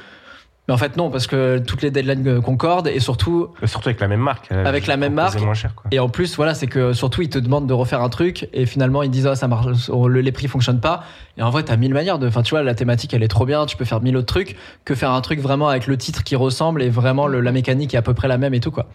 Mais 0.71 0.75
en 0.75 0.77
fait, 0.77 0.95
non, 0.95 1.09
parce 1.11 1.27
que 1.27 1.57
toutes 1.59 1.81
les 1.81 1.91
deadlines 1.91 2.25
euh, 2.29 2.39
concordent 2.39 2.87
et 2.87 3.01
surtout, 3.01 3.49
Surtout 3.65 3.89
avec 3.89 3.99
la 3.99 4.07
même 4.07 4.21
marque. 4.21 4.49
Avec 4.53 4.87
la 4.87 4.95
même 4.95 5.13
marque. 5.13 5.37
moins 5.41 5.53
cher, 5.53 5.75
quoi. 5.75 5.89
Et 5.91 5.99
en 5.99 6.07
plus, 6.07 6.37
voilà, 6.37 6.53
c'est 6.53 6.67
que 6.67 6.93
surtout, 6.93 7.21
ils 7.21 7.27
te 7.29 7.37
demandent 7.39 7.67
de 7.67 7.73
refaire 7.73 8.01
un 8.01 8.07
truc 8.07 8.47
et 8.53 8.65
finalement, 8.65 9.03
ils 9.03 9.09
disent, 9.11 9.27
ah, 9.27 9.35
ça 9.35 9.49
marche, 9.49 9.65
le- 9.89 10.21
les 10.21 10.31
prix 10.31 10.47
fonctionnent 10.47 10.79
pas. 10.79 11.03
Et 11.37 11.41
en 11.41 11.49
vrai, 11.49 11.63
t'as 11.63 11.75
mille 11.75 11.93
manières 11.93 12.19
de, 12.19 12.27
enfin, 12.29 12.41
tu 12.41 12.51
vois, 12.51 12.63
la 12.63 12.73
thématique, 12.73 13.13
elle 13.13 13.21
est 13.21 13.27
trop 13.27 13.45
bien, 13.45 13.65
tu 13.65 13.75
peux 13.75 13.83
faire 13.83 13.99
mille 14.01 14.15
autres 14.15 14.27
trucs 14.33 14.55
que 14.85 14.95
faire 14.95 15.11
un 15.11 15.19
truc 15.19 15.41
vraiment 15.41 15.67
avec 15.67 15.87
le 15.87 15.97
titre 15.97 16.23
qui 16.23 16.37
ressemble 16.37 16.81
et 16.83 16.89
vraiment 16.89 17.27
le- 17.27 17.41
la 17.41 17.51
mécanique 17.51 17.93
est 17.93 17.97
à 17.97 18.01
peu 18.01 18.13
près 18.13 18.29
la 18.29 18.37
même 18.37 18.53
et 18.53 18.61
tout, 18.61 18.71
quoi. 18.71 18.87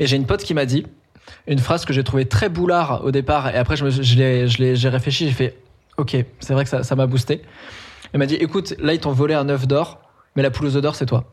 Et 0.00 0.08
j'ai 0.08 0.16
une 0.16 0.26
pote 0.26 0.42
qui 0.42 0.52
m'a 0.54 0.66
dit 0.66 0.84
une 1.46 1.60
phrase 1.60 1.84
que 1.84 1.92
j'ai 1.92 2.02
trouvée 2.02 2.24
très 2.26 2.48
boulard 2.48 3.02
au 3.04 3.12
départ 3.12 3.54
et 3.54 3.56
après, 3.56 3.76
je 3.76 3.84
me, 3.84 3.90
je 3.90 4.02
j'ai 4.74 4.88
réfléchi, 4.88 5.26
j'ai 5.28 5.32
fait, 5.32 5.58
ok, 5.96 6.16
c'est 6.40 6.54
vrai 6.54 6.64
que 6.64 6.70
ça, 6.70 6.82
ça 6.82 6.96
m'a 6.96 7.06
boosté. 7.06 7.40
Elle 8.12 8.18
m'a 8.18 8.26
dit, 8.26 8.34
écoute, 8.34 8.74
là, 8.80 8.94
ils 8.94 8.98
t'ont 9.00 9.12
volé 9.12 9.34
un 9.34 9.48
œuf 9.48 9.68
d'or, 9.68 10.00
mais 10.36 10.42
la 10.42 10.50
poule 10.50 10.66
aux 10.66 10.76
œufs 10.76 10.82
d'or, 10.82 10.94
c'est 10.94 11.06
toi. 11.06 11.24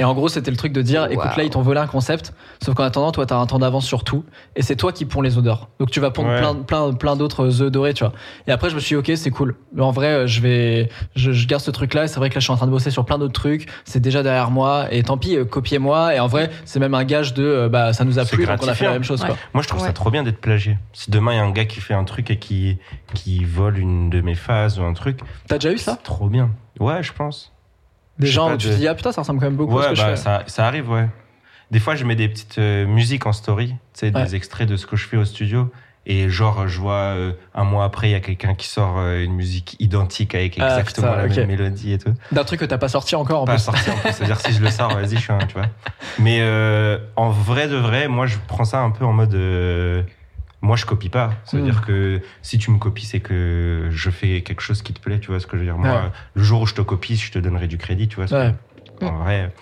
Et 0.00 0.04
en 0.04 0.14
gros, 0.14 0.28
c'était 0.28 0.52
le 0.52 0.56
truc 0.56 0.72
de 0.72 0.80
dire, 0.80 1.06
écoute, 1.10 1.36
là, 1.36 1.42
ils 1.42 1.50
t'ont 1.50 1.60
volé 1.60 1.80
un 1.80 1.88
concept, 1.88 2.32
sauf 2.62 2.76
qu'en 2.76 2.84
attendant, 2.84 3.10
toi, 3.10 3.26
t'as 3.26 3.36
un 3.36 3.46
temps 3.46 3.58
d'avance 3.58 3.84
sur 3.84 4.04
tout, 4.04 4.24
et 4.54 4.62
c'est 4.62 4.76
toi 4.76 4.92
qui 4.92 5.04
ponds 5.06 5.22
les 5.22 5.32
d'or. 5.32 5.70
Donc 5.80 5.90
tu 5.90 5.98
vas 5.98 6.12
pondre 6.12 6.28
Ouais. 6.28 6.38
plein, 6.38 6.54
plein, 6.54 6.92
plein 6.92 7.16
d'autres 7.16 7.62
œufs 7.62 7.72
dorés, 7.72 7.94
tu 7.94 8.04
vois. 8.04 8.12
Et 8.46 8.52
après, 8.52 8.70
je 8.70 8.76
me 8.76 8.80
suis 8.80 8.94
dit, 8.94 8.96
ok, 9.12 9.16
c'est 9.18 9.30
cool. 9.32 9.56
Mais 9.74 9.82
en 9.82 9.90
vrai, 9.90 10.06
euh, 10.06 10.26
je 10.28 10.40
vais, 10.40 10.88
je, 11.16 11.32
je 11.32 11.46
garde 11.48 11.64
ce 11.64 11.72
truc-là, 11.72 12.04
et 12.04 12.06
c'est 12.06 12.20
vrai 12.20 12.28
que 12.30 12.36
là, 12.36 12.38
je 12.38 12.44
suis 12.44 12.52
en 12.52 12.56
train 12.56 12.66
de 12.66 12.70
bosser 12.70 12.92
sur 12.92 13.04
plein 13.04 13.18
d'autres 13.18 13.32
trucs, 13.32 13.68
c'est 13.84 13.98
déjà 13.98 14.22
derrière 14.22 14.52
moi, 14.52 14.86
et 14.92 15.02
tant 15.02 15.18
pis, 15.18 15.34
euh, 15.34 15.44
copiez-moi, 15.44 16.14
et 16.14 16.20
en 16.20 16.28
vrai, 16.28 16.48
c'est 16.64 16.78
même 16.78 16.94
un 16.94 17.02
gage 17.04 17.34
de, 17.34 17.42
euh, 17.42 17.68
bah, 17.68 17.92
ça 17.92 18.04
nous 18.04 18.20
a 18.20 18.24
plu, 18.24 18.46
donc 18.46 18.62
on 18.62 18.68
a 18.68 18.74
fait 18.76 18.84
la 18.84 18.92
même 18.92 19.02
chose, 19.02 19.20
Ouais. 19.22 19.26
quoi. 19.30 19.36
Moi, 19.52 19.64
je 19.64 19.68
trouve 19.68 19.80
ça 19.80 19.92
trop 19.92 20.12
bien 20.12 20.22
d'être 20.22 20.40
plagié. 20.40 20.78
Si 20.92 21.10
demain, 21.10 21.32
il 21.32 21.36
y 21.38 21.40
a 21.40 21.44
un 21.44 21.50
gars 21.50 21.64
qui 21.64 21.80
fait 21.80 21.94
un 21.94 22.04
truc 22.04 22.30
et 22.30 22.38
qui, 22.38 22.78
qui 23.14 23.42
vole 23.44 23.76
une 23.78 24.10
de 24.10 24.20
mes 24.20 24.36
phases 24.36 24.78
ou 24.78 24.84
un 24.84 24.92
truc, 24.92 25.18
T'as 25.48 25.56
déjà 25.58 25.72
eu 25.72 25.78
ça? 25.78 25.94
c'est 25.96 26.04
trop 26.04 26.28
bien. 26.28 26.50
Ouais, 26.78 27.02
je 27.02 27.12
pense. 27.12 27.52
Pas, 28.20 28.54
où 28.54 28.56
tu 28.56 28.68
te 28.68 28.72
dis, 28.74 28.88
ah 28.88 28.94
putain, 28.94 29.12
ça 29.12 29.20
ressemble 29.22 29.40
quand 29.40 29.46
même 29.46 29.56
beaucoup 29.56 29.78
à 29.78 29.84
ce 29.84 29.88
que 29.90 29.94
je 29.96 30.02
bah, 30.02 30.08
fais. 30.10 30.16
ça, 30.16 30.42
ça 30.46 30.66
arrive, 30.66 30.90
ouais. 30.90 31.06
Des 31.70 31.80
fois, 31.80 31.94
je 31.94 32.04
mets 32.04 32.16
des 32.16 32.28
petites 32.28 32.58
euh, 32.58 32.86
musiques 32.86 33.26
en 33.26 33.32
story, 33.32 33.68
tu 33.68 33.74
sais, 33.92 34.06
Ouais. 34.14 34.24
des 34.24 34.34
extraits 34.34 34.66
de 34.68 34.76
ce 34.76 34.86
que 34.86 34.96
je 34.96 35.06
fais 35.06 35.16
au 35.16 35.24
studio. 35.24 35.70
Et 36.06 36.30
genre, 36.30 36.66
je 36.68 36.80
vois 36.80 36.94
euh, 36.94 37.32
un 37.54 37.64
mois 37.64 37.84
après, 37.84 38.08
il 38.08 38.12
y 38.12 38.14
a 38.14 38.20
quelqu'un 38.20 38.54
qui 38.54 38.66
sort 38.66 38.94
euh, 38.98 39.22
une 39.22 39.34
musique 39.34 39.76
identique 39.78 40.34
avec 40.34 40.56
Ah, 40.58 40.78
exactement 40.78 41.08
putain, 41.08 41.22
la 41.26 41.28
même 41.28 41.46
mélodie 41.46 41.92
et 41.92 41.98
tout. 41.98 42.14
D'un 42.32 42.44
truc 42.44 42.60
que 42.60 42.64
t'as 42.64 42.78
pas 42.78 42.88
sorti 42.88 43.14
encore, 43.14 43.42
en 43.42 43.44
Pas 43.44 43.56
plus. 43.56 43.62
sorti 43.64 43.90
en 43.90 43.96
plus. 43.96 44.12
C'est-à-dire, 44.12 44.40
si 44.40 44.52
je 44.54 44.62
le 44.62 44.70
sors, 44.70 44.94
vas-y, 44.94 45.16
je 45.16 45.20
suis 45.20 45.32
un, 45.32 45.38
tu 45.38 45.52
vois. 45.54 45.66
Mais 46.18 46.40
en 47.16 47.28
vrai 47.28 47.68
de 47.68 47.76
vrai, 47.76 48.08
moi, 48.08 48.26
je 48.26 48.36
prends 48.46 48.64
ça 48.64 48.80
un 48.80 48.90
peu 48.90 49.04
en 49.04 49.12
mode. 49.12 49.34
Moi, 50.60 50.76
je 50.76 50.84
copie 50.86 51.08
pas. 51.08 51.32
C'est-à-dire 51.44 51.78
Mm. 51.82 51.86
que 51.86 52.22
si 52.42 52.58
tu 52.58 52.70
me 52.70 52.78
copies, 52.78 53.06
c'est 53.06 53.20
que 53.20 53.88
je 53.90 54.10
fais 54.10 54.42
quelque 54.42 54.60
chose 54.60 54.82
qui 54.82 54.92
te 54.92 55.00
plaît, 55.00 55.20
tu 55.20 55.28
vois 55.28 55.40
ce 55.40 55.46
que 55.46 55.56
je 55.56 55.60
veux 55.62 55.66
dire. 55.66 55.78
Moi, 55.78 55.88
Ouais. 55.88 56.10
le 56.34 56.42
jour 56.42 56.62
où 56.62 56.66
je 56.66 56.74
te 56.74 56.80
copie, 56.82 57.16
je 57.16 57.30
te 57.30 57.38
donnerai 57.38 57.68
du 57.68 57.78
crédit, 57.78 58.08
tu 58.08 58.16
vois. 58.16 58.26
que-. 58.26 59.04
En 59.04 59.18
vrai, 59.18 59.52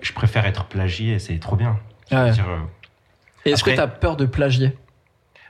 je 0.00 0.12
préfère 0.12 0.44
être 0.46 0.64
plagié 0.64 1.14
et 1.14 1.18
c'est 1.18 1.38
trop 1.38 1.56
bien. 1.56 1.78
Ouais. 2.10 2.30
dire, 2.32 2.48
euh, 2.48 2.58
Et 3.44 3.50
est-ce 3.52 3.62
que 3.62 3.70
Après- 3.70 3.82
t'as 3.86 3.86
peur 3.88 4.16
de 4.16 4.26
plagier? 4.26 4.76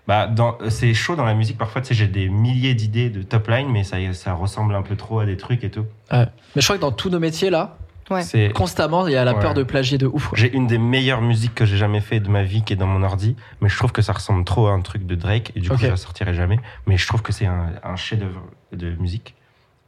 bah, 0.07 0.31
c'est 0.69 0.93
chaud 0.95 1.17
dans 1.17 1.25
la 1.25 1.35
musique. 1.35 1.57
Parfois, 1.59 1.81
tu 1.81 1.89
sais, 1.89 1.95
j'ai 1.95 2.07
des 2.09 2.29
milliers 2.29 2.75
d'idées 2.75 3.09
de 3.11 3.23
top 3.23 3.49
line, 3.49 3.69
mais 3.73 3.83
ça, 3.85 3.97
ça 4.13 4.35
ressemble 4.35 4.75
un 4.75 4.83
peu 4.83 4.95
trop 4.97 5.21
à 5.21 5.27
des 5.27 5.37
trucs 5.37 5.65
et 5.65 5.71
tout. 5.71 5.87
Mais 6.13 6.27
je 6.57 6.63
crois 6.63 6.77
que 6.77 6.83
dans 6.83 6.93
tous 6.93 7.09
nos 7.11 7.19
métiers, 7.19 7.51
là, 7.51 7.79
Ouais. 8.09 8.23
C'est 8.23 8.51
constamment, 8.51 9.07
il 9.09 9.15
y 9.15 9.17
a 9.17 9.25
la 9.25 9.35
Ouais. 9.35 9.41
peur 9.41 9.55
de 9.55 9.63
plagier 9.65 9.99
de 9.99 10.07
ouf. 10.07 10.31
J'ai 10.35 10.53
une 10.55 10.67
des 10.67 10.79
meilleures 10.79 11.23
musiques 11.23 11.55
que 11.55 11.65
j'ai 11.65 11.77
jamais 11.77 12.01
fait 12.01 12.21
de 12.21 12.29
ma 12.29 12.43
vie 12.45 12.63
qui 12.63 12.73
est 12.73 12.77
dans 12.77 12.87
mon 12.87 13.03
ordi, 13.03 13.35
mais 13.61 13.69
je 13.69 13.77
trouve 13.77 13.91
que 13.93 14.03
ça 14.03 14.13
ressemble 14.13 14.45
trop 14.45 14.69
à 14.69 14.73
un 14.73 14.81
truc 14.81 15.07
de 15.07 15.15
Drake 15.17 15.51
et 15.57 15.61
du 15.61 15.69
coup 15.69 15.75
Ok. 15.75 15.81
je 15.83 15.87
la 15.89 15.97
sortirai 15.97 16.33
jamais. 16.35 16.61
Mais 16.87 16.97
je 16.97 17.07
trouve 17.07 17.23
que 17.23 17.33
c'est 17.33 17.47
un, 17.47 17.73
un 17.83 17.97
chef-d'œuvre 17.97 18.43
de 18.73 18.91
musique, 18.97 19.35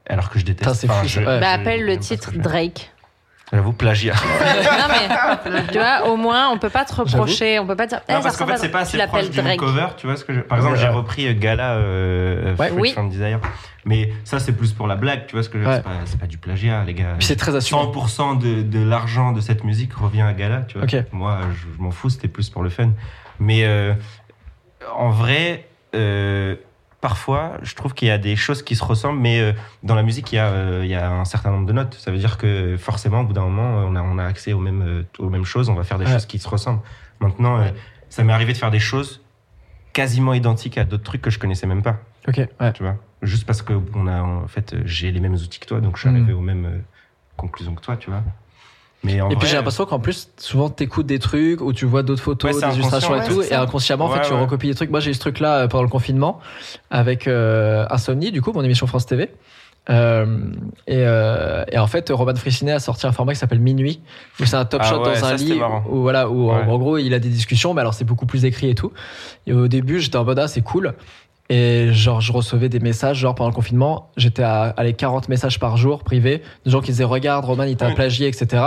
alors 0.09 0.31
que 0.31 0.39
je 0.39 0.45
déteste. 0.45 0.61
Putain, 0.63 0.75
c'est 0.75 0.91
Enfin, 0.91 1.03
fou, 1.03 1.09
je-. 1.09 1.21
Bah, 1.21 1.41
je- 1.41 1.61
appelle 1.61 1.85
le 1.87 1.97
titre. 1.99 2.33
Drake. 2.37 2.91
J'avoue 3.53 3.73
plagiat. 3.73 4.15
non 4.43 4.87
mais 4.89 5.63
tu 5.73 5.79
vois, 5.79 6.07
au 6.09 6.17
moins 6.17 6.51
on 6.51 6.59
peut 6.59 6.69
pas 6.71 6.85
te 6.85 6.95
reprocher, 6.95 7.59
on 7.59 7.67
peut 7.67 7.77
pas 7.77 7.87
dire. 7.87 8.01
eh, 8.09 8.13
Non, 8.13 8.19
ça 8.19 8.23
parce 8.25 8.37
qu'en 8.37 8.47
fait, 8.47 8.59
c'est 8.59 8.69
pas 8.69 8.81
assez 8.81 8.99
proche 9.07 9.31
Drake. 9.31 9.59
cover, 9.59 9.87
tu 9.97 10.07
vois 10.07 10.17
ce 10.17 10.25
que 10.25 10.35
je... 10.35 10.41
Par 10.41 10.59
exemple, 10.59 10.75
Ouais, 10.77 10.81
j'ai 10.83 10.89
repris 10.89 11.27
euh, 11.29 11.33
Gala 11.35 11.73
euh, 11.77 12.55
Ouais. 12.57 12.71
Oui. 12.73 12.93
from 12.93 13.09
Desire, 13.09 13.41
mais 13.85 14.13
ça 14.25 14.39
c'est 14.39 14.53
plus 14.53 14.73
pour 14.73 14.87
la 14.87 14.97
blague, 14.97 15.27
tu 15.27 15.35
vois 15.37 15.43
ce 15.43 15.49
que 15.49 15.59
je 15.59 15.65
veux 15.65 15.71
dire 15.71 15.77
Ouais. 15.79 15.83
C'est 15.85 15.99
pas, 16.01 16.07
c'est 16.07 16.21
pas 16.21 16.27
du 16.27 16.39
plagiat, 16.39 16.85
les 16.85 16.95
gars. 16.95 17.17
C'est 17.21 17.37
très 17.37 17.55
assumé. 17.57 17.81
100% 17.81 18.39
de, 18.39 18.63
de 18.63 18.85
l'argent 18.87 19.33
de 19.33 19.41
cette 19.41 19.65
musique 19.65 19.95
revient 19.95 20.23
à 20.23 20.33
Gala, 20.35 20.63
tu 20.69 20.79
vois. 20.79 20.87
Moi, 21.13 21.39
je, 21.55 21.67
je 21.77 21.83
m'en 21.83 21.91
fous, 21.91 22.11
c'était 22.11 22.29
plus 22.29 22.51
pour 22.51 22.63
le 22.63 22.69
fun. 22.71 22.91
Mais 23.41 23.65
euh, 23.65 23.95
en 24.97 25.11
vrai, 25.11 25.67
euh, 25.95 26.57
parfois, 27.01 27.59
je 27.63 27.75
trouve 27.75 27.95
qu'il 27.95 28.09
y 28.09 28.11
a 28.11 28.19
des 28.19 28.37
choses 28.37 28.63
qui 28.63 28.75
se 28.77 28.85
ressemblent, 28.85 29.21
mais 29.21 29.41
euh, 29.41 29.53
dans 29.83 29.95
la 29.95 30.03
musique, 30.03 30.33
il 30.33 30.37
y, 30.37 30.39
a, 30.39 30.47
euh, 30.49 30.81
il 30.85 30.91
y 30.91 30.95
a 30.95 31.11
un 31.11 31.25
certain 31.25 31.51
nombre 31.51 31.67
de 31.67 31.73
notes. 31.73 31.95
Ça 31.95 32.11
veut 32.11 32.19
dire 32.19 32.39
que 32.39 32.77
forcément, 32.77 33.21
au 33.21 33.25
bout 33.25 33.33
d'un 33.33 33.43
moment, 33.45 33.85
on 33.87 33.95
a, 33.97 34.03
on 34.03 34.19
a 34.19 34.25
accès 34.25 34.53
aux 34.53 34.59
mêmes, 34.61 34.83
euh, 34.83 35.03
aux 35.19 35.29
mêmes 35.31 35.45
choses, 35.45 35.69
on 35.69 35.75
va 35.75 35.85
faire 35.85 35.99
des 35.99 36.07
Ouais. 36.07 36.13
choses 36.13 36.27
qui 36.27 36.39
se 36.39 36.49
ressemblent. 36.49 36.81
Maintenant, 37.21 37.59
Ouais. 37.59 37.75
ça 38.09 38.25
m'est 38.25 38.33
arrivé 38.33 38.53
de 38.53 38.59
faire 38.59 38.71
des 38.71 38.79
choses 38.81 39.23
quasiment 39.93 40.35
identiques 40.35 40.79
à 40.79 40.85
d'autres 40.85 41.05
trucs 41.05 41.23
que 41.23 41.31
je 41.31 41.39
connaissais 41.39 41.67
même 41.67 41.83
pas, 41.83 41.99
Ok, 42.29 42.41
ouais. 42.61 42.73
tu 42.73 42.83
vois? 42.83 42.97
Juste 43.23 43.47
parce 43.47 43.63
que 43.63 43.73
on 43.95 44.07
a, 44.07 44.23
en 44.23 44.47
fait, 44.47 44.77
j'ai 44.85 45.11
les 45.11 45.19
mêmes 45.21 45.35
outils 45.35 45.59
que 45.59 45.67
toi, 45.67 45.81
donc 45.81 45.97
je 45.97 46.03
suis 46.03 46.09
Mhm. 46.11 46.17
arrivé 46.17 46.33
aux 46.33 46.41
mêmes 46.41 46.85
conclusions 47.37 47.75
que 47.75 47.81
toi, 47.81 47.97
tu 47.97 48.11
vois? 48.11 48.23
Mais 49.05 49.21
en 49.21 49.31
Et 49.31 49.37
puis 49.37 49.47
j'ai 49.47 49.57
l'impression 49.57 49.87
qu'en 49.87 50.01
plus, 50.01 50.29
souvent 50.39 50.71
t'écoutes 50.71 51.07
des 51.07 51.19
trucs 51.19 51.61
ou 51.61 51.73
tu 51.73 51.87
vois 51.87 52.03
d'autres 52.03 52.23
photos, 52.23 52.55
Ouais, 52.55 52.69
des 52.69 52.75
illustrations 52.75 53.21
et 53.21 53.27
tout, 53.27 53.43
et 53.43 53.55
inconsciemment, 53.55 54.07
en 54.07 54.11
fait, 54.11 54.23
tu 54.23 54.33
recopies 54.33 54.69
des 54.69 54.75
trucs. 54.75 54.91
Moi, 54.91 55.01
j'ai 55.01 55.11
eu 55.11 55.15
ce 55.15 55.21
truc-là 55.21 55.59
euh, 55.59 55.69
pendant 55.69 55.85
le 55.85 55.89
confinement 55.89 56.41
avec 56.91 57.29
euh, 57.29 57.87
Insomnie, 57.91 58.33
du 58.33 58.43
coup, 58.43 58.53
mon 58.53 58.63
émission 58.63 58.87
France 58.87 59.07
TV. 59.07 59.31
Euh, 59.91 60.27
et, 60.87 60.99
euh, 60.99 61.65
et 61.73 61.79
en 61.79 61.87
fait, 61.87 62.11
Roman 62.11 62.35
Frissinet 62.35 62.73
a 62.73 62.79
sorti 62.79 63.07
un 63.07 63.13
format 63.13 63.33
qui 63.33 63.39
s'appelle 63.39 63.61
Minuit, 63.61 64.01
où 64.39 64.45
c'est 64.45 64.57
un 64.57 64.65
top 64.65 64.83
Ah 64.85 64.89
shot 64.89 65.03
ouais, 65.03 65.21
dans 65.21 65.27
un 65.27 65.35
lit, 65.35 65.61
où 65.89 66.03
voilà, 66.03 66.29
où 66.29 66.51
en, 66.51 66.79
gros 66.79 66.99
il 66.99 67.15
a 67.15 67.19
des 67.19 67.31
discussions, 67.31 67.73
mais 67.75 67.81
alors 67.81 67.95
c'est 67.95 68.05
beaucoup 68.05 68.27
plus 68.27 68.45
écrit 68.45 68.69
et 68.69 68.75
tout. 68.75 68.93
Et 69.47 69.53
au 69.53 69.69
début, 69.69 70.01
j'étais 70.01 70.17
en 70.17 70.25
mode 70.25 70.39
ah 70.39 70.49
c'est 70.49 70.63
cool. 70.63 70.95
Et 71.51 71.93
genre, 71.93 72.21
je 72.21 72.31
recevais 72.33 72.69
des 72.69 72.79
messages, 72.79 73.19
genre 73.19 73.35
pendant 73.35 73.49
le 73.49 73.55
confinement, 73.55 74.11
j'étais 74.19 74.43
à 74.43 74.65
aller 74.77 74.93
40 74.93 75.29
messages 75.31 75.59
par 75.59 75.77
jour 75.79 76.05
privés, 76.05 76.43
de 76.67 76.71
gens 76.71 76.81
qui 76.81 76.91
disaient 76.91 77.05
Regarde, 77.05 77.45
Roman, 77.47 77.63
il 77.65 77.77
t'a 77.77 77.89
Oui. 77.89 77.95
plagié, 77.95 78.27
etc. 78.29 78.63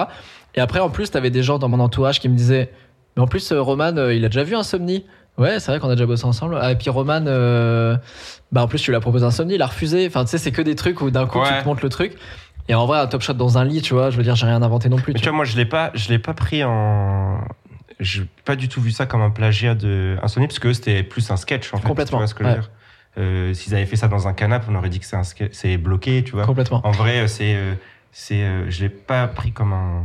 Et 0.56 0.62
après, 0.62 0.80
en 0.80 0.90
plus, 0.90 1.12
t'avais 1.12 1.30
des 1.30 1.44
gens 1.44 1.60
dans 1.60 1.70
mon 1.70 1.80
entourage 1.80 2.20
qui 2.20 2.28
me 2.28 2.36
disaient 2.36 2.72
Mais 3.16 3.22
en 3.22 3.28
plus, 3.28 3.52
euh, 3.52 3.62
Roman, 3.62 3.96
euh, 3.98 4.14
il 4.16 4.26
a 4.26 4.30
déjà 4.30 4.44
vu 4.44 4.56
Insomnie. 4.56 5.06
Ouais, 5.38 5.60
c'est 5.60 5.72
vrai 5.72 5.80
qu'on 5.80 5.90
a 5.90 5.96
déjà 5.96 6.06
bossé 6.08 6.26
ensemble. 6.26 6.58
Ah, 6.60 6.72
et 6.72 6.76
puis 6.76 6.90
Roman, 6.90 7.24
euh, 7.28 7.96
bah 8.52 8.64
en 8.64 8.68
plus, 8.68 8.80
tu 8.80 8.90
lui 8.92 8.98
as 8.98 9.00
proposé 9.00 9.26
Insomnie, 9.26 9.56
il 9.56 9.62
a 9.62 9.68
refusé. 9.68 10.08
Enfin, 10.08 10.24
tu 10.26 10.32
sais, 10.32 10.38
c'est 10.40 10.52
que 10.52 10.62
des 10.62 10.76
trucs 10.76 11.02
où 11.02 11.12
d'un 11.12 11.26
coup, 11.28 11.40
tu 11.46 11.54
te 11.54 11.66
montres 11.66 11.84
le 11.84 11.90
truc. 11.90 12.16
Et 12.68 12.74
en 12.76 12.86
vrai, 12.86 13.00
un 13.00 13.08
top 13.08 13.22
shot 13.22 13.34
dans 13.34 13.58
un 13.58 13.64
lit, 13.66 13.82
tu 13.82 13.94
vois, 13.94 14.10
je 14.12 14.18
veux 14.18 14.24
dire, 14.24 14.36
j'ai 14.36 14.46
rien 14.46 14.62
inventé 14.62 14.88
non 14.90 14.98
plus. 14.98 15.14
Mais 15.14 15.20
tu 15.20 15.26
vois, 15.28 15.36
moi, 15.36 15.46
je 15.46 15.56
l'ai 15.58 15.66
pas, 15.66 15.92
je 15.94 16.10
l'ai 16.10 16.20
pas 16.20 16.34
pris 16.34 16.64
en. 16.64 17.40
J'ai 18.02 18.24
pas 18.46 18.56
du 18.56 18.68
tout 18.68 18.82
vu 18.82 18.92
ça 18.92 19.06
comme 19.06 19.22
un 19.22 19.30
plagiat 19.30 19.76
de 19.76 20.18
Insomnie, 20.22 20.48
parce 20.48 20.60
que 20.60 20.74
c'était 20.74 21.04
plus 21.04 21.32
un 21.32 21.38
sketch, 21.38 21.74
en 21.74 21.78
fait. 21.78 21.88
Complètement, 21.88 22.18
Tu 22.18 22.22
vois 22.22 22.28
ce 22.28 22.34
que 22.34 22.44
je 22.44 22.50
veux 22.50 22.56
ouais. 22.56 22.62
dire 22.62 22.72
Euh, 23.18 23.54
S'ils 23.54 23.74
avaient 23.76 23.86
fait 23.86 23.96
ça 23.96 24.08
dans 24.08 24.28
un 24.28 24.34
canapé, 24.34 24.66
on 24.70 24.76
aurait 24.76 24.90
dit 24.90 25.00
que 25.00 25.06
c'est 25.06 25.16
un 25.16 25.22
ske- 25.22 25.50
c'est 25.54 25.78
bloqué, 25.78 26.24
tu 26.24 26.32
vois. 26.34 26.46
Complètement. 26.46 26.82
En 26.86 26.92
vrai, 26.92 27.28
c'est. 27.28 27.56
euh, 27.56 27.74
c'est 28.12 28.42
euh, 28.44 28.70
je 28.70 28.84
l'ai 28.84 28.90
pas 28.90 29.28
pris 29.28 29.52
comme 29.54 29.72
un. 29.74 30.04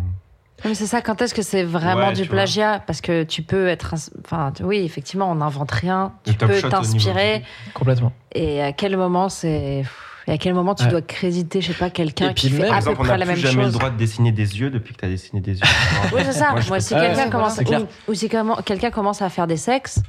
Mais 0.65 0.75
c'est 0.75 0.87
ça, 0.87 1.03
quand 1.03 1.21
est-ce 1.23 1.35
que 1.35 1.43
c'est 1.43 1.65
vraiment 1.65 2.09
Ouais, 2.09 2.13
du 2.13 2.23
vois. 2.23 2.31
plagiat? 2.37 2.83
Parce 2.87 3.01
que 3.01 3.23
tu 3.25 3.43
peux 3.43 3.69
être. 3.69 3.95
Enfin, 4.25 4.53
oui, 4.61 4.79
effectivement, 4.79 5.31
on 5.31 5.37
n'invente 5.37 5.71
rien. 5.71 6.13
Tu 6.25 6.35
peux 6.35 6.61
t'inspirer. 6.63 7.43
Complètement. 7.75 8.13
Et 8.35 8.63
à 8.63 8.73
quel 8.73 8.97
moment 8.97 9.29
c'est. 9.29 9.85
Et 10.29 10.33
à 10.33 10.39
quel 10.39 10.55
moment 10.55 10.75
tu 10.75 10.85
Ouais. 10.85 10.91
dois 10.91 11.03
créditer, 11.03 11.61
je 11.61 11.69
sais 11.69 11.79
pas, 11.79 11.89
quelqu'un 11.91 12.33
qui 12.33 12.51
fait 12.51 12.63
même, 12.63 12.73
à 12.73 12.75
peu 12.75 12.77
exemple, 12.91 13.05
près 13.07 13.17
la 13.19 13.25
même 13.27 13.37
jamais 13.37 13.55
chose 13.63 13.73
le 13.75 13.79
droit 13.79 13.91
de 13.91 13.97
dessiner 13.97 14.33
des 14.33 14.59
yeux 14.59 14.71
depuis 14.71 14.93
que 14.95 14.99
tu 15.01 15.05
as 15.05 15.09
dessiné 15.09 15.41
des 15.41 15.53
yeux. 15.53 15.61
Oui, 16.13 16.23
c'est 16.25 16.33
ça. 16.33 16.55
Moi, 16.69 16.81
si 16.81 16.95
quelqu'un 16.95 17.31
commence, 17.31 17.59
ou, 17.61 18.11
ou 18.11 18.15
si 18.15 18.29
quelqu'un 18.65 18.91
commence 18.91 19.23
à 19.23 19.29
faire 19.29 19.47
des 19.47 19.57
sexes, 19.57 20.01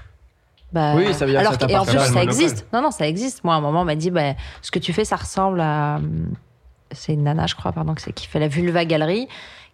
bah, 0.73 0.93
Oui, 0.95 1.13
ça 1.13 1.25
veut 1.25 1.31
dire 1.31 1.41
que 1.41 1.45
alors 1.47 1.59
ça 1.59 1.67
que- 1.67 1.71
et 1.71 1.77
en 1.77 1.85
plus 1.85 1.99
ça 1.99 2.23
existe. 2.23 2.65
Non, 2.73 2.81
non, 2.81 2.91
ça 2.91 3.07
existe. 3.07 3.43
Moi, 3.43 3.53
à 3.53 3.57
un 3.57 3.61
moment, 3.61 3.81
on 3.81 3.85
m'a 3.85 3.95
dit, 3.95 4.09
bah, 4.09 4.33
ce 4.63 4.71
que 4.71 4.79
tu 4.79 4.91
fais, 4.91 5.05
ça 5.05 5.15
ressemble 5.17 5.61
à, 5.61 5.99
c'est 6.91 7.13
une 7.13 7.23
nana, 7.23 7.45
je 7.45 7.53
crois, 7.55 7.71
pardon, 7.71 7.93
que 7.93 8.01
c'est 8.01 8.11
qui 8.13 8.27
fait 8.27 8.39
la 8.39 8.47
vulva 8.47 8.85
galerie, 8.85 9.27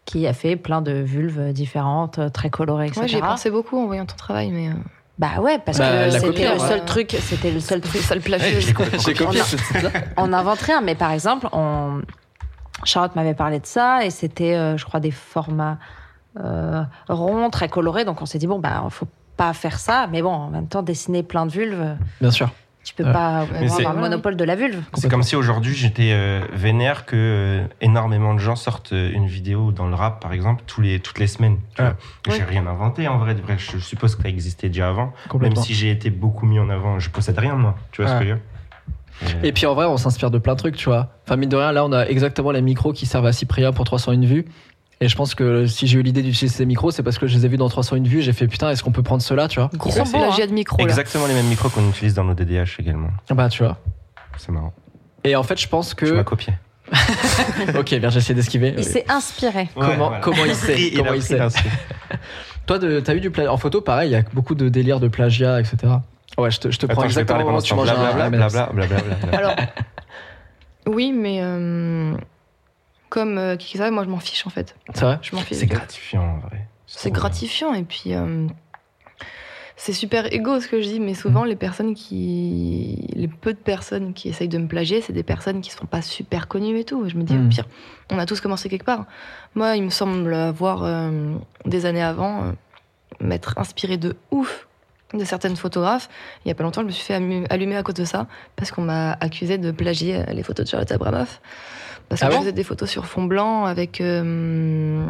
qui 0.06 0.28
a 0.28 0.34
fait 0.34 0.58
plein 0.58 0.82
de 0.82 0.92
vulves 0.92 1.54
différentes, 1.54 2.20
euh, 2.20 2.28
très 2.30 2.50
colorées, 2.50 2.88
etc. 2.88 3.00
Moi, 3.00 3.08
j'y 3.08 3.16
ai 3.18 3.22
pensé 3.22 3.50
beaucoup 3.50 3.78
en 3.82 3.86
voyant 3.86 4.06
ton 4.06 4.18
travail, 4.18 4.52
mais 4.52 4.68
euh, 4.68 4.74
Bah 5.20 5.40
ouais, 5.42 5.60
parce 5.60 5.78
Bah, 5.78 6.06
que 6.06 6.12
c'était 6.12 6.46
le 6.56 6.60
ouais. 6.62 6.68
seul 6.68 6.86
truc, 6.86 7.16
c'était 7.20 7.52
le 7.52 7.60
seul 7.60 7.82
truc. 7.82 8.02
le 8.10 8.20
plagiat. 8.20 8.60
J'ai 8.60 8.72
On 8.72 8.74
copié 9.14 9.42
on 10.18 10.28
n'invente 10.28 10.60
rien, 10.62 10.82
mais 10.82 10.96
par 10.96 11.12
exemple, 11.12 11.48
on... 11.52 12.02
Charlotte 12.84 13.16
m'avait 13.16 13.36
parlé 13.36 13.60
de 13.60 13.66
ça 13.66 14.04
et 14.04 14.10
c'était, 14.10 14.56
euh, 14.56 14.76
je 14.76 14.84
crois, 14.86 15.00
des 15.00 15.12
formats 15.12 15.78
euh, 16.40 16.84
ronds, 17.08 17.50
très 17.50 17.70
colorés. 17.70 18.06
Donc 18.06 18.22
on 18.22 18.26
s'est 18.26 18.40
dit, 18.40 18.48
bon, 18.48 18.60
bah, 18.60 18.84
faut 18.90 19.08
pas 19.38 19.54
faire 19.54 19.80
ça, 19.80 20.08
mais 20.12 20.22
bon, 20.22 20.32
en 20.34 20.50
même 20.50 20.68
temps, 20.68 20.82
dessiner 20.84 21.24
plein 21.24 21.46
de 21.46 21.52
vulves, 21.52 21.96
Bien 22.20 22.32
sûr. 22.32 22.50
Tu 22.84 22.94
peux 22.94 23.04
Ouais. 23.06 23.12
pas 23.14 23.40
avoir 23.80 23.94
le 23.94 24.00
monopole 24.02 24.36
de 24.36 24.44
la 24.44 24.56
vulve. 24.56 24.82
C'est 24.96 25.10
comme 25.10 25.24
si 25.24 25.36
aujourd'hui 25.36 25.74
j'étais 25.74 26.12
euh, 26.12 26.42
vénère 26.54 27.06
que 27.06 27.16
euh, 27.16 27.66
énormément 27.82 28.34
de 28.34 28.40
gens 28.40 28.56
sortent 28.56 28.94
euh, 28.94 29.12
une 29.14 29.28
vidéo 29.28 29.72
dans 29.72 29.88
le 29.88 29.96
rap, 29.96 30.22
par 30.22 30.34
exemple, 30.34 30.64
tous 30.68 30.82
les, 30.82 31.00
toutes 31.00 31.20
les 31.20 31.28
semaines. 31.28 31.58
vois. 31.78 31.96
J'ai 32.30 32.44
rien 32.44 32.68
inventé 32.68 33.08
en 33.08 33.18
vrai. 33.20 33.36
de 33.36 33.42
vrai. 33.42 33.56
Je 33.58 33.78
suppose 33.78 34.16
que 34.16 34.24
ça 34.24 34.30
existait 34.30 34.68
déjà 34.68 34.90
avant. 34.90 35.14
Même 35.40 35.56
si 35.56 35.74
j'ai 35.74 35.92
été 35.92 36.10
beaucoup 36.10 36.46
mis 36.46 36.60
en 36.60 36.70
avant, 36.70 37.00
je 37.00 37.10
possède 37.10 37.38
rien 37.40 37.56
moi. 37.56 37.76
Tu 37.92 38.02
vois 38.02 38.12
ce 38.12 38.20
que 38.20 38.26
je 38.26 38.30
veux 38.30 38.36
dire? 38.36 38.44
Euh, 39.24 39.28
Et 39.44 39.52
puis 39.52 39.66
en 39.68 39.76
vrai, 39.76 39.86
on 39.86 39.96
s'inspire 39.98 40.32
de 40.32 40.38
plein 40.40 40.54
de 40.54 40.60
trucs, 40.60 40.76
tu 40.76 40.90
vois. 40.90 41.10
Enfin, 41.26 41.36
mine 41.38 41.48
de 41.50 41.56
rien, 41.56 41.72
là, 41.72 41.86
on 41.86 41.92
a 41.94 42.06
exactement 42.08 42.52
les 42.52 42.62
micros 42.62 42.94
qui 42.94 43.06
servent 43.06 43.28
à 43.28 43.32
Cyprien 43.32 43.72
pour 43.72 43.86
301 43.86 44.20
vues. 44.26 44.46
Et 45.02 45.08
je 45.10 45.16
pense 45.16 45.36
que 45.36 45.66
si 45.66 45.88
j'ai 45.88 46.00
eu 46.00 46.04
l'idée 46.04 46.22
d'utiliser 46.22 46.56
ces 46.56 46.66
micros, 46.66 46.92
c'est 46.92 47.04
parce 47.04 47.18
que 47.18 47.28
je 47.28 47.36
les 47.38 47.46
ai 47.46 47.50
vus 47.50 47.58
dans 47.58 47.68
301 47.70 48.04
vues. 48.04 48.22
J'ai 48.22 48.32
fait 48.34 48.48
putain, 48.48 48.70
est-ce 48.70 48.84
qu'on 48.84 48.92
peut 48.92 49.04
prendre 49.04 49.22
cela, 49.22 49.48
tu 49.48 49.60
vois 49.60 49.70
Ils 49.74 49.78
Gros 49.80 49.92
sont 49.92 50.04
beaux, 50.04 50.18
hein. 50.18 50.28
plagiat 50.28 50.48
de 50.48 50.54
micro, 50.54 50.78
là. 50.78 50.84
Exactement 50.84 51.28
les 51.28 51.34
mêmes 51.34 51.48
micros 51.48 51.70
qu'on 51.70 51.88
utilise 51.90 52.14
dans 52.14 52.24
nos 52.24 52.34
DDH 52.34 52.80
également. 52.80 53.10
Bah, 53.32 53.50
tu 53.50 53.64
vois. 53.64 53.78
C'est 54.38 54.52
marrant. 54.52 54.74
Et 55.24 55.36
en 55.36 55.44
fait, 55.44 55.60
je 55.60 55.68
pense 55.68 55.96
Tu 55.96 56.06
m'as 56.06 56.20
que. 56.20 56.30
copié. 56.30 56.54
ok, 57.78 57.96
bien, 57.96 58.10
j'ai 58.10 58.20
essayé 58.20 58.36
d'esquiver. 58.36 58.74
Il 58.78 58.84
s'est 58.84 59.06
inspiré. 59.10 59.70
Comment- 59.74 60.14
comment 60.22 60.46
il 60.46 60.54
sait 60.56 60.92
Comment 60.96 61.12
a 61.12 61.16
il 61.16 61.22
sait. 61.24 61.40
Toi, 62.66 62.80
t'as 63.04 63.16
eu 63.16 63.20
du 63.20 63.30
plagiat 63.32 63.52
En 63.52 63.58
photo, 63.58 63.82
pareil, 63.82 64.10
il 64.10 64.14
y 64.14 64.16
a 64.16 64.24
beaucoup 64.34 64.56
de 64.56 64.70
délires 64.70 65.00
de 65.00 65.08
plagiat, 65.10 65.60
etc. 65.60 65.78
Ouais, 66.38 66.50
je 66.52 66.60
te, 66.60 66.72
je 66.72 66.80
te 66.80 66.86
prends 66.86 67.02
Attends, 67.02 67.10
je 67.10 67.16
vais 67.16 67.22
exactement 67.22 67.60
ce 67.60 67.66
tu 67.66 67.74
manges 67.76 67.90
un 67.90 67.94
Blablabla, 67.96 68.26
M&M's. 68.28 68.54
blablabla, 68.54 68.86
blablabla. 69.02 69.38
Alors, 69.38 69.56
oui, 70.88 71.12
mais 71.12 71.40
euh, 71.42 72.14
comme 73.14 73.38
euh, 73.38 73.56
qui 73.58 73.78
moi 73.92 74.04
je 74.04 74.10
m'en 74.10 74.18
fiche 74.20 74.48
en 74.48 74.50
fait. 74.50 74.76
C'est 74.96 75.02
vrai 75.06 75.20
Je 75.22 75.36
m'en 75.36 75.42
fiche. 75.44 75.58
C'est 75.60 75.68
gratifiant 75.68 76.24
en 76.24 76.40
vrai. 76.48 76.68
C'est 76.88 77.12
gratifiant 77.12 77.74
et 77.76 77.84
puis 77.84 78.16
euh, 78.16 78.48
c'est 79.76 79.94
super 79.94 80.32
égo 80.34 80.60
ce 80.60 80.68
que 80.68 80.82
je 80.82 80.88
dis, 80.88 81.00
mais 81.00 81.14
souvent 81.14 81.44
les 81.44 81.56
personnes 81.56 81.94
qui, 81.94 83.08
les 83.16 83.28
peu 83.28 83.54
de 83.54 83.58
personnes 83.60 84.14
qui 84.14 84.30
essayent 84.30 84.48
de 84.48 84.58
me 84.58 84.68
plagier, 84.68 85.02
c'est 85.02 85.14
des 85.14 85.24
personnes 85.24 85.62
qui 85.62 85.70
sont 85.72 85.86
pas 85.86 86.02
super 86.02 86.48
connues 86.48 86.80
et 86.80 86.84
tout. 86.86 87.08
Je 87.08 87.16
me 87.16 87.24
dis 87.24 87.36
Mm. 87.36 87.46
au 87.46 87.50
pire, 87.50 87.66
on 88.10 88.18
a 88.18 88.26
tous 88.26 88.42
commencé 88.42 88.68
quelque 88.70 88.84
part. 88.86 89.06
Moi, 89.56 89.76
il 89.76 89.84
me 89.84 89.90
semble 89.92 90.34
avoir 90.34 90.84
euh, 90.84 91.36
des 91.66 91.86
années 91.86 92.04
avant 92.04 92.44
euh, 92.44 92.52
m'être 93.20 93.58
inspiré 93.58 93.98
de 93.98 94.16
ouf 94.32 94.68
de 95.14 95.24
certaines 95.26 95.56
photographes. 95.56 96.10
Il 96.46 96.48
y 96.48 96.52
a 96.52 96.56
pas 96.56 96.64
longtemps, 96.64 96.82
je 96.82 96.88
me 96.88 96.92
suis 96.92 97.04
fait 97.06 97.14
allu- 97.16 97.46
allumer 97.52 97.76
à 97.76 97.84
cause 97.84 97.94
de 97.96 98.06
ça 98.06 98.26
parce 98.56 98.72
qu'on 98.72 98.82
m'a 98.82 99.12
accusé 99.20 99.60
de 99.60 99.70
plagier 99.72 100.24
les 100.32 100.42
photos 100.42 100.66
de 100.66 100.72
Charlotte 100.72 100.92
Abramoff. 100.92 101.40
Parce 102.14 102.22
que 102.22 102.26
Ah 102.28 102.32
je 102.32 102.38
faisais 102.42 102.52
des 102.52 102.64
photos 102.64 102.90
sur 102.90 103.06
fond 103.06 103.24
blanc 103.24 103.66
avec 103.66 104.00
euh, 104.02 105.06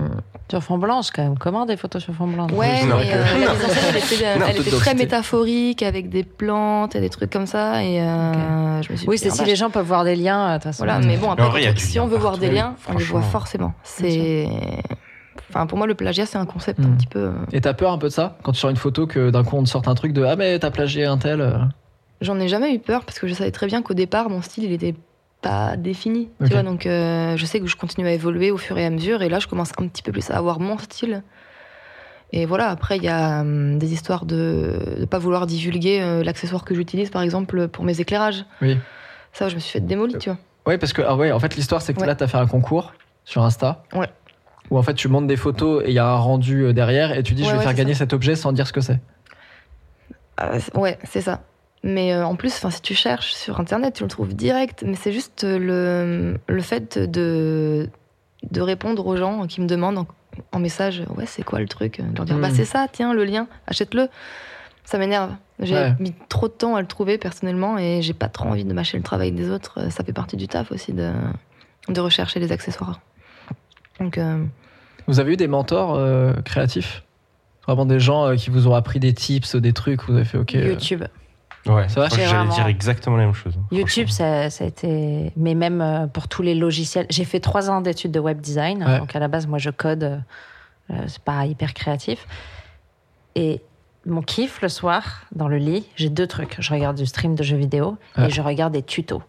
Sur 0.50 0.64
fond 0.64 0.78
blanc, 0.78 1.02
c'est 1.02 1.14
quand 1.14 1.24
même 1.24 1.38
comment 1.38 1.66
des 1.66 1.78
photos 1.78 2.04
sur 2.04 2.14
fond 2.14 2.28
blanc 2.28 2.48
Ouais, 2.52 2.84
Non. 2.86 2.98
mais 2.98 3.14
euh, 3.14 3.24
la 3.26 3.40
mise 3.40 3.50
en 3.50 3.70
scène, 3.70 3.84
elle 3.90 3.98
était, 3.98 4.40
Non, 4.40 4.46
elle 4.48 4.56
toute 4.56 4.68
était 4.68 4.76
très 4.78 4.94
métaphorique, 4.96 5.84
avec 5.84 6.10
des 6.10 6.24
plantes 6.24 6.96
et 6.96 7.02
des 7.02 7.10
trucs 7.10 7.32
comme 7.32 7.48
ça. 7.48 7.84
Et 7.84 8.02
euh, 8.02 8.82
je 8.82 8.92
me 8.92 8.98
suis 8.98 9.08
Oui, 9.08 9.16
dit, 9.18 9.24
c'est 9.24 9.30
ah, 9.30 9.34
si 9.34 9.40
bah, 9.40 9.46
les 9.46 9.56
gens 9.56 9.70
peuvent 9.70 9.86
voir 9.86 10.04
des 10.04 10.16
liens, 10.16 10.50
de 10.50 10.54
toute 10.56 10.64
façon. 10.64 10.86
Voilà, 10.86 11.00
mais 11.00 11.18
bon, 11.18 11.32
après, 11.32 11.48
vrai, 11.50 11.74
si 11.78 12.00
on 12.00 12.08
veut 12.08 12.18
voir 12.18 12.38
des 12.38 12.50
liens, 12.52 12.76
on 12.90 12.98
les 12.98 13.04
voit 13.04 13.22
forcément. 13.22 13.74
C'est. 13.84 14.48
Enfin, 15.50 15.68
pour 15.68 15.78
moi, 15.78 15.86
le 15.88 15.94
plagiat, 15.96 16.26
c'est 16.26 16.38
un 16.38 16.46
concept 16.46 16.80
un 16.80 16.84
Mm. 16.88 16.98
petit 16.98 17.08
peu. 17.08 17.32
Et 17.52 17.62
t'as 17.62 17.74
peur 17.74 17.92
un 17.92 17.98
peu 17.98 18.08
de 18.08 18.14
ça 18.14 18.38
Quand 18.44 18.52
tu 18.54 18.60
sors 18.60 18.70
une 18.72 18.76
photo, 18.78 19.06
que 19.08 19.30
d'un 19.30 19.44
coup 19.44 19.56
on 19.58 19.64
te 19.64 19.70
sorte 19.70 19.88
un 19.88 19.94
truc 19.96 20.14
de 20.14 20.24
Ah, 20.24 20.36
mais 20.36 20.58
t'as 20.58 20.72
plagié 20.72 21.06
un 21.06 21.18
tel. 21.18 21.70
J'en 22.22 22.40
ai 22.40 22.48
jamais 22.48 22.74
eu 22.74 22.80
peur 22.80 23.04
parce 23.06 23.20
que 23.20 23.28
je 23.28 23.34
savais 23.34 23.52
très 23.52 23.68
bien 23.68 23.82
qu'au 23.82 23.94
départ, 23.94 24.30
mon 24.30 24.42
style, 24.42 24.64
il 24.64 24.72
était 24.72 24.96
pas 25.44 25.78
défini. 25.78 26.30
Tu 26.44 26.52
vois, 26.52 26.64
donc 26.64 26.86
euh, 26.88 27.38
je 27.38 27.46
sais 27.46 27.60
que 27.60 27.68
je 27.68 27.76
continue 27.76 28.08
à 28.08 28.12
évoluer 28.12 28.50
au 28.50 28.58
fur 28.58 28.78
et 28.78 28.86
à 28.86 28.90
mesure. 28.90 29.22
Et 29.22 29.30
là, 29.30 29.38
je 29.40 29.48
commence 29.48 29.72
un 29.78 29.88
petit 29.88 30.02
peu 30.02 30.12
plus 30.12 30.32
à 30.32 30.38
avoir 30.38 30.60
mon 30.60 30.78
style. 30.80 31.22
Et 32.32 32.48
voilà, 32.48 32.70
après, 32.72 32.98
il 32.98 33.04
y 33.04 33.10
a 33.10 33.42
hum, 33.42 33.78
des 33.78 33.94
histoires 33.94 34.26
de 34.26 34.80
ne 34.98 35.06
pas 35.06 35.20
vouloir 35.20 35.46
divulguer 35.46 36.02
euh, 36.02 36.24
l'accessoire 36.24 36.64
que 36.66 36.74
j'utilise, 36.74 37.12
par 37.12 37.22
exemple, 37.22 37.68
pour 37.68 37.84
mes 37.84 38.00
éclairages. 38.02 38.46
Oui. 38.62 38.78
Ça, 39.34 39.50
je 39.50 39.56
me 39.56 39.60
suis 39.60 39.72
fait 39.74 39.86
démolir, 39.86 40.18
tu 40.18 40.30
vois. 40.32 40.40
Ouais, 40.66 40.78
parce 40.80 40.94
que 40.94 41.02
ah 41.04 41.16
ouais, 41.16 41.32
en 41.32 41.40
fait, 41.40 41.56
l'histoire, 41.56 41.82
c'est 41.84 41.94
que 41.94 42.00
Ouais. 42.00 42.08
là, 42.08 42.16
t'as 42.16 42.28
fait 42.28 42.38
un 42.38 42.48
concours 42.48 42.94
sur 43.26 43.44
Insta. 43.44 43.84
Ouais. 43.94 44.08
Où 44.72 44.78
en 44.78 44.82
fait, 44.82 44.94
tu 44.96 45.08
montes 45.10 45.28
des 45.28 45.36
photos 45.36 45.84
et 45.86 45.90
il 45.90 45.94
y 45.94 46.00
a 46.00 46.08
un 46.08 46.16
rendu 46.16 46.64
euh, 46.64 46.74
derrière 46.74 47.16
et 47.16 47.22
tu 47.22 47.34
dis, 47.34 47.44
Ouais, 47.44 47.50
je 47.50 47.56
vais 47.58 47.62
faire 47.62 47.74
gagner 47.74 47.94
ça. 47.94 48.00
cet 48.00 48.14
objet 48.14 48.36
sans 48.36 48.52
dire 48.54 48.66
ce 48.66 48.74
que 48.74 48.82
c'est. 48.82 49.00
Euh, 50.42 50.60
ouais, 50.76 50.98
c'est 51.04 51.22
ça. 51.22 51.42
Mais 51.84 52.14
euh, 52.14 52.26
en 52.26 52.36
plus, 52.36 52.54
si 52.70 52.82
tu 52.82 52.94
cherches 52.96 53.34
sur 53.34 53.60
Internet, 53.60 53.96
tu 53.96 54.04
le 54.04 54.10
trouves 54.10 54.34
direct. 54.34 54.84
Mais 54.88 54.96
c'est 54.96 55.12
juste 55.12 55.44
euh, 55.44 55.60
le, 55.60 56.40
le 56.54 56.62
fait 56.62 56.98
de, 56.98 57.90
de 58.50 58.62
répondre 58.62 59.06
aux 59.06 59.18
gens 59.18 59.46
qui 59.48 59.60
me 59.60 59.68
demandent 59.68 59.98
en, 60.00 60.08
en 60.54 60.60
message 60.60 61.04
Ouais, 61.18 61.26
c'est 61.26 61.44
quoi 61.44 61.60
le 61.60 61.68
truc 61.68 62.00
De 62.02 62.16
leur 62.16 62.26
dire. 62.26 62.38
Bah, 62.40 62.50
c'est 62.52 62.64
ça, 62.66 62.88
tiens, 62.92 63.14
le 63.14 63.26
lien, 63.26 63.48
achète-le. 63.68 64.08
Ça 64.86 64.98
m'énerve. 64.98 65.32
J'ai 65.60 65.76
Ouais. 65.76 65.96
mis 66.00 66.14
trop 66.30 66.48
de 66.48 66.54
temps 66.54 66.76
à 66.76 66.82
le 66.82 66.88
trouver 66.88 67.18
personnellement 67.18 67.78
et 67.78 68.02
j'ai 68.02 68.14
pas 68.14 68.28
trop 68.28 68.50
envie 68.50 68.66
de 68.66 68.74
mâcher 68.74 68.98
le 68.98 69.04
travail 69.04 69.32
des 69.32 69.50
autres. 69.50 69.80
Euh, 69.82 69.90
Ça 69.90 70.04
fait 70.04 70.12
partie 70.14 70.36
du 70.38 70.48
taf 70.48 70.72
aussi 70.72 70.94
de, 70.94 71.12
de 71.90 72.00
rechercher 72.02 72.40
les 72.40 72.52
accessoires. 72.52 73.00
Donc, 74.00 74.18
euh, 74.18 74.44
Vous 75.08 75.20
avez 75.20 75.34
eu 75.34 75.38
des 75.38 75.48
mentors 75.48 75.96
euh, 75.96 76.34
créatifs? 76.46 77.04
Vraiment 77.66 77.86
des 77.86 78.00
gens 78.00 78.26
euh, 78.28 78.36
qui 78.36 78.50
vous 78.50 78.68
ont 78.68 78.74
appris 78.76 79.00
des 79.00 79.14
tips, 79.14 79.56
des 79.58 79.72
trucs, 79.74 80.04
vous 80.04 80.16
avez 80.16 80.26
fait 80.26 80.38
OK. 80.38 80.56
euh, 80.56 80.72
YouTube. 80.72 81.04
Ouais, 81.66 81.88
Moi, 81.96 82.08
J'ai 82.10 82.26
j'allais 82.26 82.50
dire 82.50 82.68
exactement 82.68 83.16
la 83.16 83.24
même 83.26 83.34
chose. 83.34 83.54
YouTube, 83.72 84.10
ça, 84.10 84.50
ça 84.50 84.66
a 84.66 84.68
été. 84.68 85.32
Mais 85.38 85.56
même 85.56 85.82
euh, 85.82 86.08
pour 86.08 86.28
tous 86.28 86.42
les 86.42 86.56
logiciels. 86.56 87.06
J'ai 87.10 87.24
fait 87.24 87.40
trois 87.40 87.70
ans 87.70 87.80
d'études 87.80 88.12
de 88.12 88.20
web 88.20 88.42
design. 88.42 88.84
Ouais. 88.84 89.00
Donc 89.00 89.16
à 89.16 89.20
la 89.20 89.28
base, 89.30 89.48
moi, 89.48 89.60
je 89.60 89.70
code. 89.70 90.04
euh, 90.04 90.18
euh, 90.92 91.04
c'est 91.08 91.24
pas 91.24 91.46
hyper 91.46 91.74
créatif. 91.74 92.28
Et 93.36 93.62
mon 94.06 94.22
kiff 94.22 94.62
le 94.62 94.68
soir, 94.68 95.22
dans 95.34 95.48
le 95.48 95.58
lit, 95.58 95.88
j'ai 95.96 96.10
deux 96.10 96.28
trucs. 96.28 96.58
Je 96.60 96.74
regarde 96.74 96.98
du 96.98 97.06
stream 97.06 97.36
de 97.36 97.44
jeux 97.44 97.56
vidéo 97.58 97.98
et 98.18 98.30
je 98.30 98.42
regarde 98.42 98.74
des 98.74 98.84
tutos. 98.84 99.24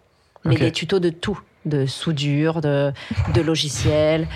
Mais 0.44 0.54
Ok. 0.54 0.60
des 0.60 0.72
tutos 0.72 0.98
de 0.98 1.10
tout. 1.10 1.40
De 1.64 1.86
soudure, 1.86 2.60
de, 2.60 2.92
de 3.32 3.40
logiciels, 3.40 4.26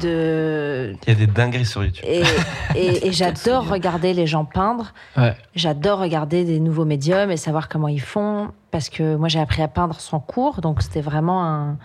de. 0.00 0.94
Il 1.06 1.08
y 1.10 1.12
a 1.12 1.18
des 1.18 1.26
dingueries 1.26 1.66
sur 1.66 1.84
YouTube. 1.84 2.04
Et, 2.08 2.22
et- 2.74 3.06
et 3.08 3.12
j'adore 3.12 3.68
regarder 3.68 4.14
les 4.14 4.26
gens 4.26 4.44
peindre. 4.46 4.92
Ouais. 5.16 5.36
J'adore 5.54 5.98
regarder 5.98 6.44
des 6.44 6.60
nouveaux 6.60 6.84
médiums 6.86 7.30
et 7.30 7.36
savoir 7.36 7.68
comment 7.68 7.88
ils 7.88 8.00
font. 8.00 8.52
Parce 8.70 8.88
que 8.88 9.16
moi, 9.16 9.28
j'ai 9.28 9.40
appris 9.40 9.62
à 9.62 9.68
peindre 9.68 10.00
sans 10.00 10.20
cours. 10.20 10.60
Donc, 10.60 10.82
c'était 10.82 11.00
vraiment 11.02 11.44
un. 11.44 11.76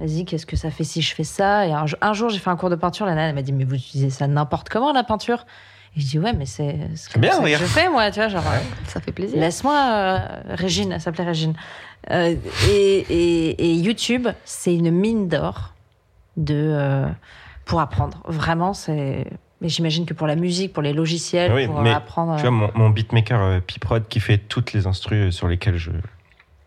Vas-y, 0.00 0.24
qu'est-ce 0.24 0.46
que 0.46 0.56
ça 0.56 0.70
fait 0.70 0.84
si 0.84 1.00
je 1.00 1.14
fais 1.14 1.24
ça? 1.24 1.66
Et 1.66 1.72
un, 1.72 1.86
jour- 1.86 1.98
un 2.02 2.12
jour, 2.12 2.28
j'ai 2.28 2.38
fait 2.38 2.50
un 2.50 2.56
cours 2.56 2.70
de 2.70 2.76
peinture. 2.76 3.06
La 3.06 3.14
nana 3.14 3.28
elle 3.28 3.34
m'a 3.34 3.42
dit 3.42 3.52
Mais 3.52 3.64
vous 3.64 3.76
utilisez 3.76 4.10
ça 4.10 4.26
n'importe 4.26 4.68
comment, 4.68 4.92
la 4.92 5.04
peinture? 5.04 5.46
Et 5.96 6.00
je 6.00 6.06
dis 6.06 6.18
ouais, 6.18 6.32
mais 6.32 6.46
c'est 6.46 6.76
c'est 6.94 7.18
bien, 7.18 7.30
comme 7.30 7.40
ça 7.40 7.42
que 7.42 7.46
rire. 7.48 7.58
je 7.60 7.64
fais 7.66 7.88
moi, 7.90 8.10
tu 8.10 8.18
vois, 8.20 8.28
genre. 8.28 8.42
Ça 8.86 9.00
fait 9.00 9.12
plaisir. 9.12 9.38
Laisse-moi, 9.38 9.74
euh, 9.78 10.18
Régine, 10.50 10.92
elle 10.92 11.00
s'appelait 11.00 11.24
Régine. 11.24 11.54
Euh, 12.10 12.34
et, 12.68 13.06
et- 13.10 13.64
et 13.70 13.74
YouTube, 13.74 14.28
c'est 14.44 14.74
une 14.74 14.90
mine 14.90 15.28
d'or 15.28 15.74
de 16.36 16.54
euh, 16.56 17.06
pour 17.64 17.80
apprendre. 17.80 18.22
Vraiment, 18.26 18.74
c'est. 18.74 19.26
Mais 19.60 19.68
j'imagine 19.68 20.06
que 20.06 20.14
pour 20.14 20.26
la 20.26 20.34
musique, 20.34 20.72
pour 20.72 20.82
les 20.82 20.92
logiciels, 20.92 21.52
Oui, 21.52 21.66
pour 21.68 21.80
mais 21.82 21.92
apprendre. 21.92 22.34
Tu 22.36 22.42
vois, 22.42 22.50
mon, 22.50 22.70
mon 22.74 22.90
beatmaker 22.90 23.40
euh, 23.40 23.60
Piprod 23.60 24.08
qui 24.08 24.18
fait 24.18 24.38
toutes 24.38 24.72
les 24.72 24.86
instrus 24.88 25.32
sur 25.34 25.46
lesquelles 25.46 25.76
je. 25.76 25.92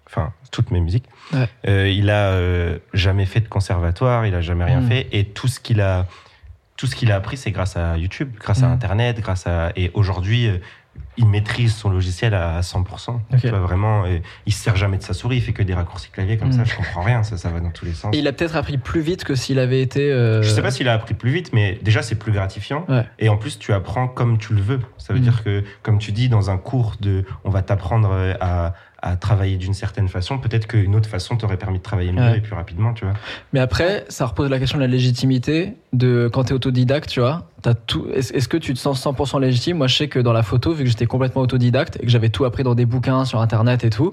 Enfin, 0.08 0.32
toutes 0.52 0.72
mes 0.72 0.80
musiques. 0.80 1.06
Ouais. 1.34 1.50
euh, 1.68 1.90
il 1.90 2.10
a 2.10 2.30
euh, 2.30 2.78
jamais 2.94 3.26
fait 3.26 3.42
de 3.42 3.50
conservatoire, 3.50 4.26
il 4.26 4.34
a 4.36 4.42
jamais 4.42 4.64
rien 4.64 4.80
Mm. 4.82 4.88
fait. 4.88 5.08
Et 5.12 5.26
tout 5.26 5.48
ce 5.50 5.60
qu'il 5.60 5.82
a. 5.82 6.06
Tout 6.78 6.88
ce 6.88 6.96
qu'il 6.96 7.12
a 7.12 7.16
appris, 7.16 7.38
c'est 7.38 7.52
grâce 7.52 7.76
à 7.78 7.98
YouTube, 7.98 8.34
grâce 8.40 8.62
à 8.64 8.68
Mm. 8.68 8.74
Internet, 8.74 9.20
grâce 9.20 9.48
à. 9.48 9.72
Et 9.76 9.92
aujourd'hui, 9.94 10.48
euh, 10.48 10.58
il 11.18 11.28
maîtrise 11.28 11.76
son 11.76 11.90
logiciel 11.90 12.34
à 12.34 12.62
100%. 12.62 13.12
Ok. 13.34 13.40
Tu 13.40 13.48
vois, 13.50 13.60
vraiment, 13.60 14.06
et 14.06 14.22
il 14.46 14.54
se 14.54 14.62
sert 14.64 14.76
jamais 14.76 14.98
de 14.98 15.04
sa 15.04 15.14
souris, 15.14 15.38
il 15.38 15.42
fait 15.42 15.54
que 15.54 15.64
des 15.64 15.74
raccourcis 15.74 16.10
clavier 16.10 16.38
comme 16.38 16.50
Mm. 16.50 16.54
ça, 16.54 16.64
je 16.66 16.76
comprends 16.76 17.02
rien, 17.02 17.24
ça, 17.24 17.38
ça 17.38 17.50
va 17.50 17.60
dans 17.60 17.72
tous 17.72 17.86
les 17.86 17.94
sens. 17.94 18.14
Et 18.16 18.20
il 18.20 18.28
a 18.28 18.34
peut-être 18.34 18.56
appris 18.56 18.78
plus 18.78 19.02
vite 19.02 19.24
que 19.24 19.36
s'il 19.36 19.60
avait 19.60 19.82
été. 19.82 20.12
euh, 20.12 20.42
Je 20.42 20.50
sais 20.50 20.62
pas 20.62 20.72
s'il 20.72 20.88
a 20.90 20.94
appris 20.94 21.14
plus 21.14 21.32
vite, 21.32 21.52
mais 21.54 21.80
déjà 21.82 22.02
c'est 22.02 22.16
plus 22.16 22.32
gratifiant. 22.32 22.86
Ouais. 22.90 23.06
Et 23.20 23.30
en 23.30 23.38
plus, 23.38 23.58
tu 23.60 23.74
apprends 23.74 24.08
comme 24.08 24.38
tu 24.38 24.54
le 24.54 24.62
veux. 24.62 24.80
Ça 24.98 25.14
veut 25.14 25.20
Mm. 25.20 25.24
dire 25.24 25.44
que, 25.44 25.64
comme 25.84 26.00
tu 26.00 26.12
dis, 26.12 26.30
dans 26.30 26.50
un 26.50 26.58
cours 26.58 26.96
de, 27.00 27.24
on 27.44 27.50
va 27.50 27.62
t'apprendre 27.62 28.10
euh, 28.12 28.34
à, 28.42 28.74
à 29.08 29.16
travailler 29.18 29.58
d'une 29.58 29.76
certaine 29.76 30.08
façon. 30.08 30.40
Peut-être 30.40 30.66
qu'une 30.68 30.96
autre 30.96 31.08
façon 31.08 31.38
t'aurait 31.38 31.58
permis 31.58 31.78
de 31.78 31.84
travailler 31.84 32.12
mieux 32.12 32.22
Ouais. 32.22 32.38
et 32.40 32.42
plus 32.42 32.56
rapidement, 32.56 32.92
tu 32.94 33.06
vois. 33.06 33.14
Mais 33.54 33.60
après, 33.60 34.04
ça 34.10 34.26
repose 34.26 34.50
la 34.50 34.58
question 34.58 34.78
de 34.80 34.84
la 34.84 34.88
légitimité 34.90 35.74
de 35.94 36.28
quand 36.34 36.46
tu 36.46 36.50
es 36.50 36.54
autodidacte, 36.56 37.08
tu 37.10 37.20
vois. 37.20 37.48
T'as 37.62 37.76
tout. 37.76 38.08
Est-ce 38.14 38.48
que 38.48 38.58
tu 38.58 38.74
te 38.74 38.80
sens 38.80 39.00
100% 39.06 39.40
légitime? 39.40 39.78
Moi, 39.78 39.88
je 39.88 39.96
sais 39.96 40.08
que 40.08 40.20
dans 40.20 40.34
la 40.34 40.42
photo, 40.44 40.74
vu 40.74 40.84
que 40.84 40.90
j'étais 40.90 41.06
complètement 41.06 41.42
autodidacte 41.44 41.98
et 42.02 42.06
que 42.06 42.10
j'avais 42.12 42.30
tout 42.30 42.46
appris 42.46 42.64
dans 42.64 42.76
des 42.76 42.86
bouquins 42.86 43.26
sur 43.26 43.40
Internet 43.42 43.84
et 43.84 43.90
tout, 43.92 44.12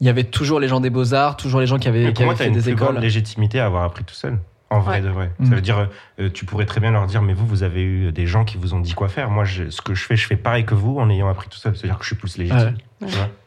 il 0.00 0.06
y 0.06 0.10
avait 0.10 0.24
toujours 0.24 0.60
les 0.60 0.68
gens 0.68 0.80
des 0.80 0.90
beaux 0.90 1.14
arts, 1.14 1.36
toujours 1.38 1.60
les 1.60 1.66
gens 1.66 1.78
qui 1.78 1.88
avaient, 1.88 2.04
Mais 2.04 2.12
qui 2.12 2.22
moi, 2.22 2.32
avaient 2.34 2.38
t'as 2.38 2.44
fait 2.44 2.50
une 2.50 2.54
des 2.56 2.62
plus 2.62 2.72
écoles. 2.72 2.88
grande 2.92 3.02
légitimité 3.02 3.60
à 3.60 3.66
avoir 3.66 3.82
appris 3.84 4.04
tout 4.04 4.14
seul. 4.14 4.38
En 4.70 4.80
vrai 4.80 4.96
Ouais. 4.96 5.00
de 5.00 5.08
vrai? 5.08 5.30
Mm. 5.38 5.46
Ça 5.46 5.54
veut 5.54 5.60
dire, 5.62 5.88
euh, 6.20 6.28
tu 6.28 6.44
pourrais 6.44 6.66
très 6.66 6.78
bien 6.80 6.90
leur 6.90 7.06
dire, 7.06 7.22
mais 7.22 7.32
vous, 7.32 7.46
vous 7.46 7.62
avez 7.62 7.82
eu 7.82 8.12
des 8.12 8.26
gens 8.26 8.44
qui 8.44 8.58
vous 8.58 8.74
ont 8.74 8.80
dit 8.80 8.92
quoi 8.92 9.08
faire. 9.08 9.30
Moi, 9.30 9.44
je- 9.44 9.70
ce 9.70 9.80
que 9.80 9.94
je 9.94 10.04
fais, 10.04 10.14
je 10.16 10.26
fais 10.26 10.36
pareil 10.36 10.66
que 10.66 10.74
vous 10.74 10.98
en 10.98 11.08
ayant 11.08 11.28
appris 11.30 11.48
tout 11.48 11.56
seul. 11.56 11.74
C'est-à-dire 11.74 11.96
que 11.98 12.04
je 12.04 12.08
suis 12.10 12.16
plus 12.16 12.36
légitime. 12.36 12.58
Ouais. 12.60 12.74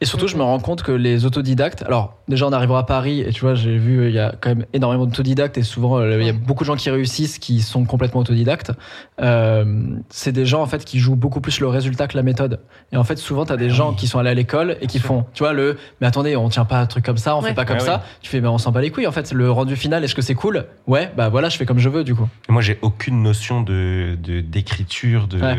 Et 0.00 0.06
surtout, 0.06 0.28
je 0.28 0.36
me 0.36 0.42
rends 0.42 0.58
compte 0.60 0.82
que 0.82 0.92
les 0.92 1.26
autodidactes, 1.26 1.82
alors 1.82 2.16
déjà 2.26 2.46
en 2.46 2.52
arrivant 2.52 2.76
à 2.76 2.84
Paris, 2.84 3.20
et 3.20 3.30
tu 3.32 3.42
vois, 3.42 3.54
j'ai 3.54 3.76
vu, 3.76 4.08
il 4.08 4.14
y 4.14 4.18
a 4.18 4.34
quand 4.40 4.48
même 4.48 4.64
énormément 4.72 5.04
d'autodidactes, 5.04 5.58
et 5.58 5.62
souvent, 5.62 5.98
euh, 5.98 6.18
il 6.20 6.26
y 6.26 6.30
a 6.30 6.32
beaucoup 6.32 6.64
de 6.64 6.66
gens 6.66 6.76
qui 6.76 6.88
réussissent 6.90 7.38
qui 7.38 7.60
sont 7.60 7.84
complètement 7.84 8.20
autodidactes. 8.22 8.72
Euh, 9.20 9.64
c'est 10.08 10.32
des 10.32 10.46
gens, 10.46 10.62
en 10.62 10.66
fait, 10.66 10.84
qui 10.84 10.98
jouent 10.98 11.16
beaucoup 11.16 11.40
plus 11.42 11.60
le 11.60 11.68
résultat 11.68 12.08
que 12.08 12.16
la 12.16 12.22
méthode. 12.22 12.60
Et 12.92 12.96
en 12.96 13.04
fait, 13.04 13.16
souvent, 13.18 13.44
tu 13.44 13.52
as 13.52 13.56
des 13.58 13.68
gens 13.70 13.92
qui 13.92 14.06
sont 14.08 14.18
allés 14.18 14.30
à 14.30 14.34
l'école 14.34 14.76
et 14.80 14.86
qui 14.86 14.98
sûr. 14.98 15.06
font, 15.08 15.26
tu 15.34 15.42
vois, 15.42 15.52
le, 15.52 15.76
mais 16.00 16.06
attendez, 16.06 16.34
on 16.36 16.48
tient 16.48 16.64
pas 16.64 16.78
un 16.80 16.86
truc 16.86 17.04
comme 17.04 17.18
ça, 17.18 17.36
on 17.36 17.42
Ouais. 17.42 17.48
fait 17.50 17.54
pas 17.54 17.64
comme 17.66 17.76
Ouais, 17.76 17.84
ça. 17.84 18.02
Tu 18.22 18.30
fais, 18.30 18.40
ben 18.40 18.48
on 18.50 18.58
s'en 18.58 18.72
bat 18.72 18.80
les 18.80 18.90
couilles. 18.90 19.06
En 19.06 19.12
fait, 19.12 19.32
le 19.32 19.50
rendu 19.50 19.76
final, 19.76 20.02
est-ce 20.04 20.14
que 20.14 20.22
c'est 20.22 20.34
cool? 20.34 20.64
Ouais, 20.86 21.12
bah 21.16 21.28
voilà, 21.28 21.48
je 21.50 21.56
fais 21.58 21.66
comme 21.66 21.78
je 21.78 21.88
veux, 21.90 22.04
du 22.04 22.14
coup. 22.14 22.28
Et 22.48 22.52
Moi, 22.52 22.62
j'ai 22.62 22.78
aucune 22.82 23.22
notion 23.22 23.60
de 23.60 24.16
de- 24.22 24.40
d'écriture. 24.40 25.26
De, 25.28 25.40
Ouais. 25.40 25.58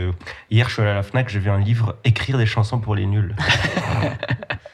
Hier, 0.49 0.67
je 0.69 0.73
suis 0.73 0.81
allé 0.81 0.91
à 0.91 0.95
la 0.95 1.03
Fnac, 1.03 1.29
j'ai 1.29 1.39
vu 1.39 1.49
un 1.49 1.59
livre 1.59 1.95
écrire 2.03 2.37
des 2.37 2.45
chansons 2.45 2.79
pour 2.79 2.95
les 2.95 3.05
nuls. 3.05 3.35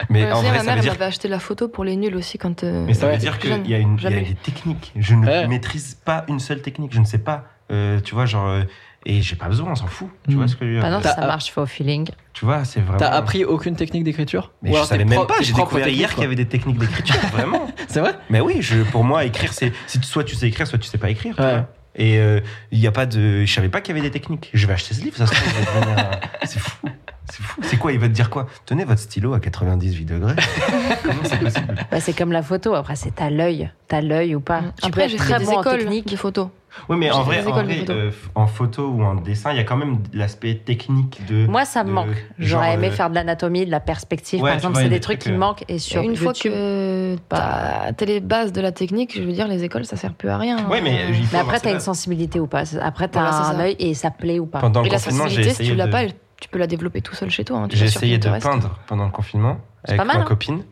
mais 0.10 0.24
Ouais, 0.26 0.32
en 0.32 0.42
vrai, 0.42 0.58
ma 0.58 0.64
mère 0.64 0.80
dire, 0.82 0.92
m'avait 0.94 1.06
acheté 1.06 1.28
la 1.28 1.40
photo 1.40 1.68
pour 1.68 1.84
les 1.84 1.96
nuls 1.96 2.16
aussi 2.16 2.38
quand. 2.38 2.64
euh, 2.64 2.84
mais 2.86 2.94
ça 2.94 3.06
Ouais. 3.08 3.14
veut 3.14 3.18
dire 3.20 3.38
qu'il 3.40 3.50
y 3.50 3.74
a 3.74 3.78
une, 3.80 3.98
il 3.98 4.04
y 4.04 4.08
a 4.08 4.10
des 4.22 4.36
techniques. 4.36 4.92
Je 4.96 5.16
ne 5.16 5.26
Ouais. 5.26 5.48
maîtrise 5.48 5.98
pas 6.04 6.26
une 6.28 6.40
seule 6.40 6.62
technique. 6.62 6.94
Je 6.94 7.00
ne 7.00 7.06
sais 7.06 7.20
pas. 7.20 7.46
euh, 7.72 8.00
tu 8.00 8.16
vois, 8.16 8.26
genre, 8.26 8.48
euh, 8.48 8.64
et 9.06 9.22
j'ai 9.22 9.36
pas 9.36 9.46
besoin, 9.48 9.70
on 9.72 9.76
s'en 9.76 9.86
fout. 9.86 10.08
Tu 10.28 10.34
Mm. 10.34 10.38
vois 10.40 10.48
ce 10.48 10.56
que 10.56 10.66
je 10.66 10.70
veux 10.72 10.74
dire? 10.80 10.82
Bah 10.82 10.90
non, 10.90 11.02
ça 11.04 11.16
marche, 11.28 11.52
faut 11.52 11.62
au 11.62 11.66
feeling. 11.68 12.10
Tu 12.34 12.44
vois, 12.44 12.66
c'est 12.66 12.80
vraiment. 12.80 12.98
T'as 12.98 13.12
appris 13.12 13.46
aucune 13.46 13.76
technique 13.76 14.04
d'écriture? 14.04 14.52
Mais 14.64 14.72
Ou 14.72 14.76
je 14.78 14.84
savais 14.86 15.06
même 15.06 15.28
pas. 15.28 15.36
J'ai 15.42 15.54
découvert 15.54 15.88
hier 15.88 16.12
qu'il 16.16 16.24
y 16.24 16.26
avait 16.26 16.34
des 16.36 16.48
techniques 16.48 16.80
d'écriture. 16.80 17.16
vraiment. 17.32 17.68
C'est 17.88 18.00
vrai? 18.00 18.16
Mais 18.32 18.42
oui, 18.42 18.56
je, 18.62 18.82
pour 18.82 19.04
moi, 19.04 19.24
écrire, 19.24 19.54
c'est 19.54 19.72
si 19.86 20.00
tu- 20.00 20.08
soit 20.08 20.24
tu 20.24 20.34
sais 20.36 20.48
écrire, 20.48 20.66
soit 20.66 20.80
tu 20.80 20.88
sais 20.90 20.98
pas 20.98 21.12
écrire. 21.12 21.36
tu 21.36 21.44
Ouais. 21.44 21.64
Et 21.96 22.18
euh, 22.18 22.40
il 22.72 22.80
y 22.80 22.88
a 22.88 22.92
pas 22.92 23.06
de, 23.06 23.46
je 23.46 23.54
savais 23.54 23.70
pas 23.70 23.82
qu'il 23.82 23.96
y 23.96 24.00
avait 24.00 24.08
des 24.08 24.12
techniques. 24.12 24.50
Je 24.56 24.66
vais 24.66 24.74
acheter 24.74 24.96
ce 24.96 25.02
livre, 25.04 25.16
ça 25.18 25.28
se 25.28 25.34
trouve, 25.36 25.48
devenir 25.54 26.10
C'est 26.44 26.60
fou. 26.60 26.88
C'est 27.32 27.44
fou. 27.44 27.62
C'est 27.64 27.78
quoi 27.78 27.92
Il 27.92 28.00
va 28.00 28.08
te 28.08 28.14
dire 28.14 28.30
quoi? 28.30 28.48
Tenez 28.66 28.86
votre 28.86 29.02
stylo 29.02 29.34
à 29.34 29.40
98 29.40 30.06
degrés. 30.06 30.36
Comment 31.04 31.20
c'est 31.24 31.40
possible? 31.40 31.76
Bah, 31.92 32.00
c'est 32.00 32.14
comme 32.14 32.32
la 32.32 32.42
photo. 32.44 32.74
Après, 32.76 32.96
c'est 32.96 33.16
t'as 33.16 33.30
l'œil, 33.30 33.70
t'as 33.88 34.02
l'œil 34.02 34.36
ou 34.36 34.40
pas. 34.42 34.62
Tu 34.62 34.82
peux 34.82 34.88
Après, 34.88 35.10
j'ai 35.10 35.18
très 35.18 35.40
des 35.40 35.46
bon 35.46 35.58
en 35.58 35.64
technique. 35.64 36.08
de 36.08 36.16
photo. 36.16 36.50
Oui, 36.88 36.98
mais 36.98 37.10
en 37.10 37.24
vrai, 37.24 37.40
en, 37.48 37.52
photo. 37.66 37.92
euh, 37.94 38.12
en 38.36 38.46
photo 38.48 38.88
ou 38.90 39.04
en 39.04 39.16
dessin, 39.16 39.52
il 39.52 39.58
y 39.58 39.60
a 39.60 39.64
quand 39.64 39.76
même 39.76 39.98
l'aspect 40.14 40.54
technique 40.54 41.20
de. 41.28 41.48
Moi, 41.48 41.66
ça 41.66 41.84
me 41.84 41.92
manque. 41.92 42.16
J'aurais 42.38 42.76
aimé 42.76 42.88
euh, 42.90 42.92
faire 42.92 43.10
de 43.10 43.16
l'anatomie, 43.16 43.66
de 43.66 43.72
la 43.72 43.80
perspective, 43.80 44.40
Ouais, 44.42 44.52
par 44.52 44.60
tu 44.60 44.68
exemple. 44.68 44.76
C'est 44.78 44.86
a 44.86 44.90
des 44.90 45.00
trucs 45.00 45.18
qui 45.18 45.24
trucs, 45.26 45.34
me 45.34 45.38
euh, 45.44 45.48
manquent. 45.48 45.64
Et 45.68 45.80
sur 45.80 46.02
une 46.04 46.16
fois 46.16 46.28
YouTube. 46.28 46.52
que 46.54 47.16
t'as 47.28 47.92
t'as 47.94 48.06
les 48.06 48.20
bases 48.20 48.54
de 48.54 48.62
la 48.62 48.72
technique, 48.72 49.16
je 49.18 49.24
veux 49.24 49.32
dire, 49.34 49.48
les 49.48 49.64
écoles, 49.64 49.86
ça 49.86 49.96
sert 49.98 50.14
plus 50.14 50.30
à 50.30 50.38
rien. 50.38 50.68
Ouais, 50.70 50.80
mais 50.82 51.06
Mais 51.34 51.40
après, 51.40 51.60
t'as 51.60 51.72
une 51.72 51.80
sensibilité 51.80 52.40
ou 52.40 52.46
pas. 52.46 52.64
Après, 52.82 53.08
t'as 53.08 53.22
Voilà, 53.22 53.38
un 53.50 53.54
ça. 53.54 53.60
œil 53.64 53.76
et 53.80 53.96
ça 53.96 54.12
plaît 54.12 54.38
ou 54.40 54.46
pas. 54.46 54.60
Pendant 54.60 54.82
le 54.82 54.88
Et 54.88 54.92
la 54.92 55.00
sensibilité, 55.00 55.44
si 55.46 55.50
essayé 55.50 55.72
tu 55.72 55.76
l'as 55.76 55.88
de- 55.88 55.92
pas, 55.92 56.04
elle- 56.04 56.14
tu 56.40 56.50
peux 56.50 56.60
la 56.60 56.68
développer 56.68 57.02
tout 57.02 57.16
seul 57.16 57.30
chez 57.30 57.44
toi. 57.46 57.60
hein. 57.60 57.68
J'ai 57.72 57.86
essayé 57.86 58.18
de 58.18 58.30
peindre 58.40 58.80
pendant 58.88 59.06
le 59.06 59.12
confinement 59.12 59.60
avec 59.84 59.98
mal, 59.98 60.08
ma 60.08 60.14
hein. 60.16 60.24
copine. 60.24 60.64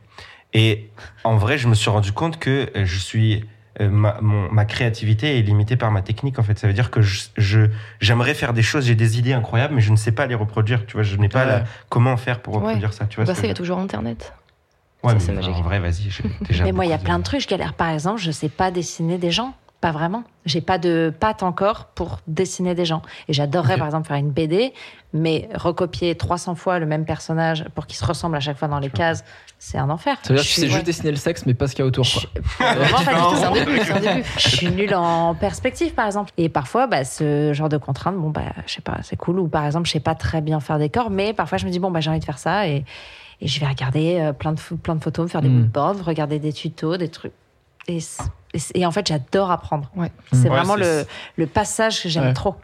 Et 0.53 0.89
en 1.23 1.35
vrai, 1.37 1.57
je 1.57 1.67
me 1.67 1.75
suis 1.75 1.89
rendu 1.89 2.11
compte 2.13 2.39
que 2.39 2.69
euh, 2.75 2.85
je 2.85 2.97
suis 2.97 3.45
euh, 3.79 3.89
ma, 3.89 4.17
mon- 4.21 4.49
ma 4.51 4.65
créativité 4.65 5.37
est 5.37 5.41
limitée 5.43 5.75
par 5.75 5.91
ma 5.91 6.01
technique. 6.01 6.39
En 6.39 6.43
fait, 6.43 6.57
ça 6.57 6.67
veut 6.67 6.73
dire 6.73 6.89
que 6.89 7.01
je 7.01 7.27
je- 7.37 7.67
j'aimerais 7.99 8.33
faire 8.33 8.53
des 8.53 8.63
choses, 8.63 8.85
j'ai 8.85 8.95
des 8.95 9.19
idées 9.19 9.33
incroyables, 9.33 9.75
mais 9.75 9.81
je 9.81 9.91
ne 9.91 9.97
sais 9.97 10.11
pas 10.13 10.25
les 10.25 10.35
reproduire. 10.35 10.85
Tu 10.87 10.93
vois, 10.93 11.03
je 11.03 11.15
n'ai 11.17 11.29
pas 11.29 11.41
Ouais. 11.41 11.51
la- 11.51 11.63
comment 11.89 12.17
faire 12.17 12.39
pour 12.41 12.55
Ouais. 12.55 12.61
reproduire 12.61 12.93
ça. 12.93 13.05
Tu 13.05 13.17
vois 13.17 13.25
Bah, 13.25 13.35
ça, 13.35 13.43
il 13.43 13.49
y 13.49 13.51
a 13.51 13.53
toujours 13.53 13.77
Internet. 13.79 14.33
Ouais, 15.03 15.09
ça, 15.09 15.13
mais 15.13 15.19
c'est 15.19 15.31
enfin, 15.37 15.41
magique. 15.41 15.55
En 15.55 15.61
vrai, 15.61 15.79
vas-y. 15.79 16.09
déjà 16.47 16.63
Mais 16.63 16.71
moi, 16.71 16.85
il 16.85 16.89
y 16.89 16.93
a 16.93 16.97
plein 16.97 17.15
de- 17.19 17.23
de 17.23 17.25
trucs. 17.25 17.41
Je 17.41 17.47
galère. 17.47 17.73
Par 17.73 17.89
exemple, 17.89 18.19
je 18.19 18.31
sais 18.31 18.49
pas 18.49 18.71
dessiner 18.71 19.17
des 19.19 19.29
gens. 19.31 19.53
Pas 19.79 19.91
vraiment. 19.91 20.23
J'ai 20.45 20.61
pas 20.61 20.79
de 20.79 21.13
patte 21.19 21.43
encore 21.43 21.85
pour 21.93 22.19
dessiner 22.25 22.73
des 22.73 22.83
gens. 22.85 23.03
Et 23.27 23.33
j'adorerais, 23.33 23.77
par 23.77 23.85
exemple, 23.85 24.07
faire 24.07 24.17
une 24.17 24.31
BD, 24.31 24.73
mais 25.13 25.47
recopier 25.53 26.15
300 26.15 26.55
fois 26.55 26.79
le 26.79 26.87
même 26.87 27.05
personnage 27.05 27.63
pour 27.75 27.85
qu'il 27.85 27.95
se 27.95 28.03
ressemble 28.03 28.35
à 28.35 28.39
chaque 28.39 28.57
fois 28.57 28.67
dans 28.67 28.79
les 28.79 28.89
cases, 28.89 29.23
c'est 29.59 29.77
un 29.77 29.91
enfer. 29.91 30.17
Ça 30.23 30.29
veut 30.33 30.39
dire 30.39 30.43
Je 30.43 30.49
que 30.49 30.53
tu 30.55 30.61
sais 30.61 30.67
juste 30.67 30.83
dessiner 30.85 31.11
le 31.11 31.17
sexe, 31.17 31.45
mais 31.45 31.53
pas 31.53 31.67
ce 31.67 31.75
qu'il 31.75 31.83
y 31.83 31.85
a 31.85 31.87
autour. 31.87 32.07
Quoi. 32.11 32.73
Vraiment 32.73 33.03
pas 33.03 33.13
du 33.13 33.21
tout. 33.21 33.35
C'est 33.35 33.45
un 33.45 33.51
début, 33.51 33.79
c'est 33.83 33.91
un 33.91 33.99
début. 34.15 34.23
Je 34.37 34.49
suis 34.49 34.69
nulle 34.71 34.95
en 34.95 35.35
perspective, 35.35 35.93
par 35.93 36.07
exemple. 36.07 36.31
Et 36.37 36.49
parfois, 36.49 36.87
bah, 36.87 37.05
ce 37.05 37.53
genre 37.53 37.69
de 37.69 37.77
contrainte, 37.77 38.15
bon, 38.17 38.31
bah, 38.31 38.41
je 38.65 38.73
sais 38.73 38.81
pas, 38.81 38.97
c'est 39.03 39.15
cool. 39.15 39.39
Ou 39.39 39.47
par 39.47 39.63
exemple, 39.63 39.85
je 39.85 39.91
sais 39.91 39.99
pas 39.99 40.15
très 40.15 40.41
bien 40.41 40.59
faire 40.59 40.79
des 40.79 40.89
corps, 40.89 41.11
mais 41.11 41.33
parfois, 41.33 41.59
je 41.59 41.67
me 41.67 41.71
dis, 41.71 41.77
bon, 41.77 41.91
bah, 41.91 41.99
j'ai 41.99 42.09
envie 42.09 42.19
de 42.19 42.25
faire 42.25 42.39
ça 42.39 42.67
et, 42.67 42.83
et 43.41 43.47
je 43.47 43.59
vais 43.59 43.67
regarder 43.67 44.17
euh, 44.19 44.33
plein, 44.33 44.53
de, 44.53 44.59
pho- 44.59 44.75
plein 44.77 44.95
de 44.95 45.03
photos, 45.03 45.25
me 45.25 45.29
faire 45.29 45.41
des 45.43 45.49
Mm. 45.49 45.53
moodboards, 45.59 46.03
regarder 46.03 46.39
des 46.39 46.51
tutos, 46.51 46.97
des 46.97 47.09
trucs. 47.09 47.33
Et, 47.87 48.85
en 48.85 48.91
fait, 48.91 49.07
j'adore 49.07 49.51
apprendre. 49.51 49.89
Ouais. 49.95 50.11
C'est 50.31 50.43
Ouais, 50.43 50.49
vraiment 50.49 50.75
le, 50.75 51.05
le 51.37 51.47
passage 51.47 52.03
que 52.03 52.09
j'aime 52.09 52.25
Ouais. 52.27 52.33
trop. 52.33 52.55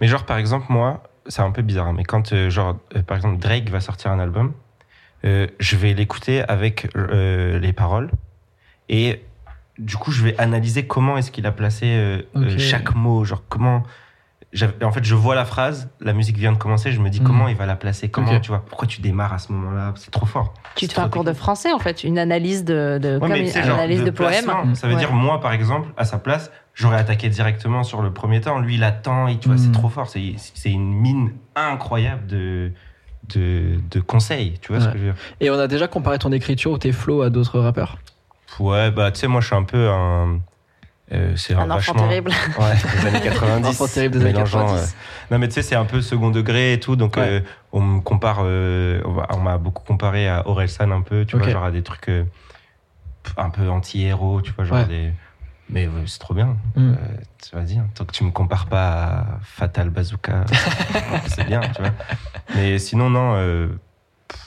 Mais 0.00 0.06
genre, 0.06 0.24
par 0.24 0.36
exemple, 0.38 0.66
moi, 0.68 1.02
c'est 1.26 1.42
un 1.42 1.50
peu 1.50 1.62
bizarre, 1.62 1.88
hein, 1.88 1.94
mais 1.96 2.04
quand, 2.04 2.32
euh, 2.32 2.50
genre, 2.50 2.76
euh, 2.96 3.02
par 3.02 3.16
exemple, 3.16 3.38
Drake 3.38 3.68
va 3.70 3.80
sortir 3.80 4.10
un 4.10 4.18
album, 4.18 4.52
euh, 5.24 5.46
je 5.58 5.76
vais 5.76 5.92
l'écouter 5.94 6.42
avec 6.48 6.88
euh, 6.96 7.58
les 7.58 7.72
paroles 7.72 8.10
et 8.88 9.22
du 9.78 9.96
coup, 9.96 10.10
je 10.12 10.22
vais 10.22 10.38
analyser 10.38 10.86
comment 10.86 11.16
est-ce 11.16 11.30
qu'il 11.30 11.46
a 11.46 11.52
placé 11.52 11.86
euh, 11.86 12.22
euh, 12.36 12.58
chaque 12.58 12.94
mot, 12.94 13.24
genre 13.24 13.42
comment. 13.48 13.82
En 14.82 14.90
fait, 14.90 15.04
je 15.04 15.14
vois 15.14 15.36
la 15.36 15.44
phrase, 15.44 15.88
la 16.00 16.12
musique 16.12 16.36
vient 16.36 16.50
de 16.50 16.58
commencer, 16.58 16.90
je 16.90 17.00
me 17.00 17.08
dis 17.08 17.20
Mhm. 17.20 17.26
comment 17.26 17.46
il 17.46 17.54
va 17.56 17.66
la 17.66 17.76
placer, 17.76 18.08
comment, 18.08 18.40
tu 18.40 18.48
vois, 18.48 18.64
pourquoi 18.68 18.88
tu 18.88 19.00
démarres 19.00 19.32
à 19.32 19.38
ce 19.38 19.52
moment-là, 19.52 19.92
c'est 19.96 20.10
trop 20.10 20.26
fort. 20.26 20.54
Tu 20.74 20.88
te 20.88 20.92
fais 20.92 21.00
un 21.00 21.08
cours 21.08 21.22
de 21.22 21.32
français, 21.32 21.72
en 21.72 21.78
fait, 21.78 22.02
une 22.02 22.18
analyse 22.18 22.64
de, 22.64 22.98
de 23.00 23.12
Ouais, 23.14 23.20
comme 23.20 23.30
mais 23.30 23.48
une 23.48 23.56
analyse 23.70 24.02
de, 24.02 24.10
poème. 24.10 24.44
placement, 24.44 24.74
Ça 24.74 24.88
veut 24.88 24.94
Ouais. 24.94 24.98
dire, 24.98 25.12
moi, 25.12 25.40
par 25.40 25.52
exemple, 25.52 25.90
à 25.96 26.04
sa 26.04 26.18
place, 26.18 26.50
j'aurais 26.74 26.96
attaqué 26.98 27.28
directement 27.28 27.84
sur 27.84 28.02
le 28.02 28.12
premier 28.12 28.40
temps. 28.40 28.58
Lui, 28.58 28.74
il 28.74 28.82
attend, 28.82 29.28
et 29.28 29.38
tu 29.38 29.46
vois, 29.46 29.54
Mm. 29.56 29.58
c'est 29.60 29.72
trop 29.72 29.88
fort. 29.88 30.08
C'est 30.08 30.34
c'est 30.36 30.70
une 30.72 30.92
mine 30.94 31.32
incroyable 31.54 32.26
de, 32.26 32.72
de, 33.34 33.76
de 33.88 34.00
conseils. 34.00 34.58
Tu 34.60 34.72
vois 34.72 34.80
ce 34.80 34.88
que 34.88 34.98
je 34.98 35.04
veux 35.04 35.12
dire? 35.12 35.20
Et 35.38 35.48
on 35.50 35.58
a 35.60 35.68
déjà 35.68 35.86
comparé 35.86 36.18
ton 36.18 36.32
écriture 36.32 36.72
ou 36.72 36.78
tes 36.78 36.90
flows 36.90 37.22
à 37.22 37.30
d'autres 37.30 37.60
rappeurs? 37.60 37.98
Ouais, 38.58 38.90
bah, 38.90 39.12
tu 39.12 39.20
sais, 39.20 39.28
moi, 39.28 39.40
je 39.40 39.46
suis 39.46 39.54
un 39.56 39.62
peu 39.62 39.88
un. 39.90 40.40
Euh, 41.12 41.34
c'est 41.36 41.54
un, 41.54 41.60
Un 41.60 41.70
enfant 41.70 41.92
vachement. 41.92 42.08
terrible. 42.08 42.30
Ouais, 42.58 43.00
des 43.00 43.06
années 43.06 43.20
90. 43.24 43.68
Enfant 43.68 43.86
terrible 43.88 44.14
des 44.14 44.20
années 44.22 44.32
mélangeant, 44.32 44.66
90. 44.66 44.82
euh, 44.82 45.32
Non, 45.34 45.38
mais 45.38 45.48
tu 45.48 45.54
sais, 45.54 45.62
c'est 45.62 45.74
un 45.76 45.84
peu 45.84 46.00
second 46.02 46.30
degré 46.30 46.74
et 46.74 46.80
tout. 46.80 46.94
Donc, 46.96 47.16
Ouais. 47.16 47.22
euh, 47.28 47.40
on 47.72 47.80
me 47.80 48.00
compare. 48.00 48.38
euh, 48.42 49.02
on 49.30 49.40
m'a 49.40 49.58
beaucoup 49.58 49.82
comparé 49.84 50.28
à 50.28 50.46
Orelsan 50.48 50.90
un 50.92 51.02
peu. 51.02 51.24
Tu 51.24 51.36
vois, 51.36 51.48
genre 51.48 51.64
à 51.64 51.70
des 51.70 51.82
trucs 51.82 52.08
euh, 52.08 52.24
un 53.36 53.50
peu 53.50 53.68
anti-héros. 53.68 54.40
Tu 54.42 54.52
vois, 54.52 54.64
genre 54.64 54.78
Ouais. 54.78 54.84
des. 54.86 55.12
Mais 55.72 55.86
ouais, 55.86 56.02
c'est 56.06 56.18
trop 56.18 56.34
bien. 56.34 56.56
Mm. 56.74 56.90
Euh, 56.92 56.94
tu- 57.42 57.54
Vas-y, 57.56 57.78
hein, 57.78 57.86
tant 57.94 58.04
que 58.04 58.10
tu 58.12 58.24
me 58.24 58.30
compares 58.32 58.66
pas 58.66 58.92
à 58.92 59.26
Fatal 59.44 59.88
Bazooka, 59.90 60.44
c'est 61.28 61.44
bien, 61.44 61.60
tu 61.60 61.80
vois. 61.80 61.92
Mais 62.56 62.78
sinon, 62.80 63.08
non. 63.08 63.34
euh, 63.36 63.68
pff, 64.28 64.40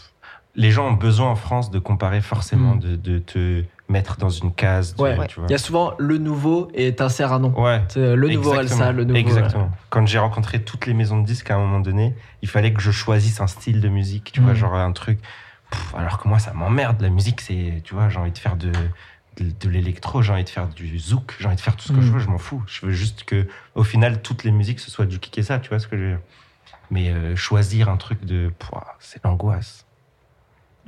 les 0.55 0.71
gens 0.71 0.87
ont 0.87 0.93
besoin 0.93 1.29
en 1.29 1.35
France 1.35 1.71
de 1.71 1.79
comparer 1.79 2.19
forcément, 2.19 2.75
Mm. 2.75 2.79
de, 2.79 2.95
de 2.97 3.19
te 3.19 3.63
mettre 3.93 4.17
dans 4.17 4.29
une 4.29 4.53
case. 4.53 4.93
Ouais. 4.99 5.15
tu 5.27 5.39
vois. 5.39 5.47
Il 5.47 5.51
y 5.51 5.55
a 5.55 5.57
souvent 5.57 5.93
le 5.97 6.17
nouveau 6.17 6.69
et 6.73 6.93
t'insères 6.93 7.31
un 7.31 7.39
nom. 7.39 7.53
Ouais. 7.57 7.81
Le 7.95 8.15
nouveau 8.29 8.53
Exactement. 8.55 8.59
Elsa, 8.81 8.91
le 8.91 9.03
nouveau. 9.05 9.19
Exactement. 9.19 9.71
Quand 9.89 10.05
j'ai 10.05 10.19
rencontré 10.19 10.61
toutes 10.63 10.85
les 10.85 10.93
maisons 10.93 11.21
de 11.21 11.25
disques 11.25 11.49
à 11.51 11.55
un 11.55 11.59
moment 11.59 11.79
donné, 11.79 12.15
il 12.41 12.49
fallait 12.49 12.73
que 12.73 12.81
je 12.81 12.91
choisisse 12.91 13.39
un 13.39 13.47
style 13.47 13.79
de 13.79 13.87
musique, 13.87 14.31
tu 14.33 14.41
vois, 14.41 14.51
Mm. 14.53 14.57
genre 14.57 14.75
un 14.75 14.91
truc. 14.91 15.19
Pff, 15.71 15.95
alors 15.95 16.17
que 16.17 16.27
moi, 16.27 16.39
ça 16.39 16.51
m'emmerde. 16.53 17.01
La 17.01 17.09
musique, 17.09 17.39
c'est, 17.41 17.81
tu 17.85 17.93
vois, 17.93 18.09
j'ai 18.09 18.19
envie 18.19 18.31
de 18.31 18.37
faire 18.37 18.57
de, 18.57 18.71
de, 19.37 19.51
de 19.59 19.69
l'électro, 19.69 20.21
j'ai 20.21 20.33
envie 20.33 20.43
de 20.43 20.49
faire 20.49 20.67
du 20.67 20.99
zouk, 20.99 21.35
j'ai 21.39 21.47
envie 21.47 21.55
de 21.55 21.61
faire 21.61 21.75
tout 21.75 21.87
ce 21.87 21.93
que 21.93 21.97
Mm. 21.99 22.01
je 22.03 22.11
veux, 22.11 22.19
je 22.19 22.27
m'en 22.27 22.37
fous. 22.37 22.61
Je 22.67 22.85
veux 22.85 22.91
juste 22.91 23.23
que, 23.23 23.47
au 23.75 23.83
final, 23.83 24.21
toutes 24.21 24.43
les 24.43 24.51
musiques, 24.51 24.79
ce 24.79 24.91
soit 24.91 25.05
du 25.05 25.19
kick 25.19 25.37
et 25.37 25.43
ça, 25.43 25.59
tu 25.59 25.69
vois 25.69 25.79
ce 25.79 25.87
que 25.87 25.95
je 25.97 26.01
veux 26.03 26.09
dire. 26.09 26.19
Mais 26.91 27.09
euh, 27.09 27.35
choisir 27.35 27.89
un 27.89 27.97
truc 27.97 28.25
de. 28.25 28.51
c'est 28.99 29.23
l'angoisse. 29.23 29.82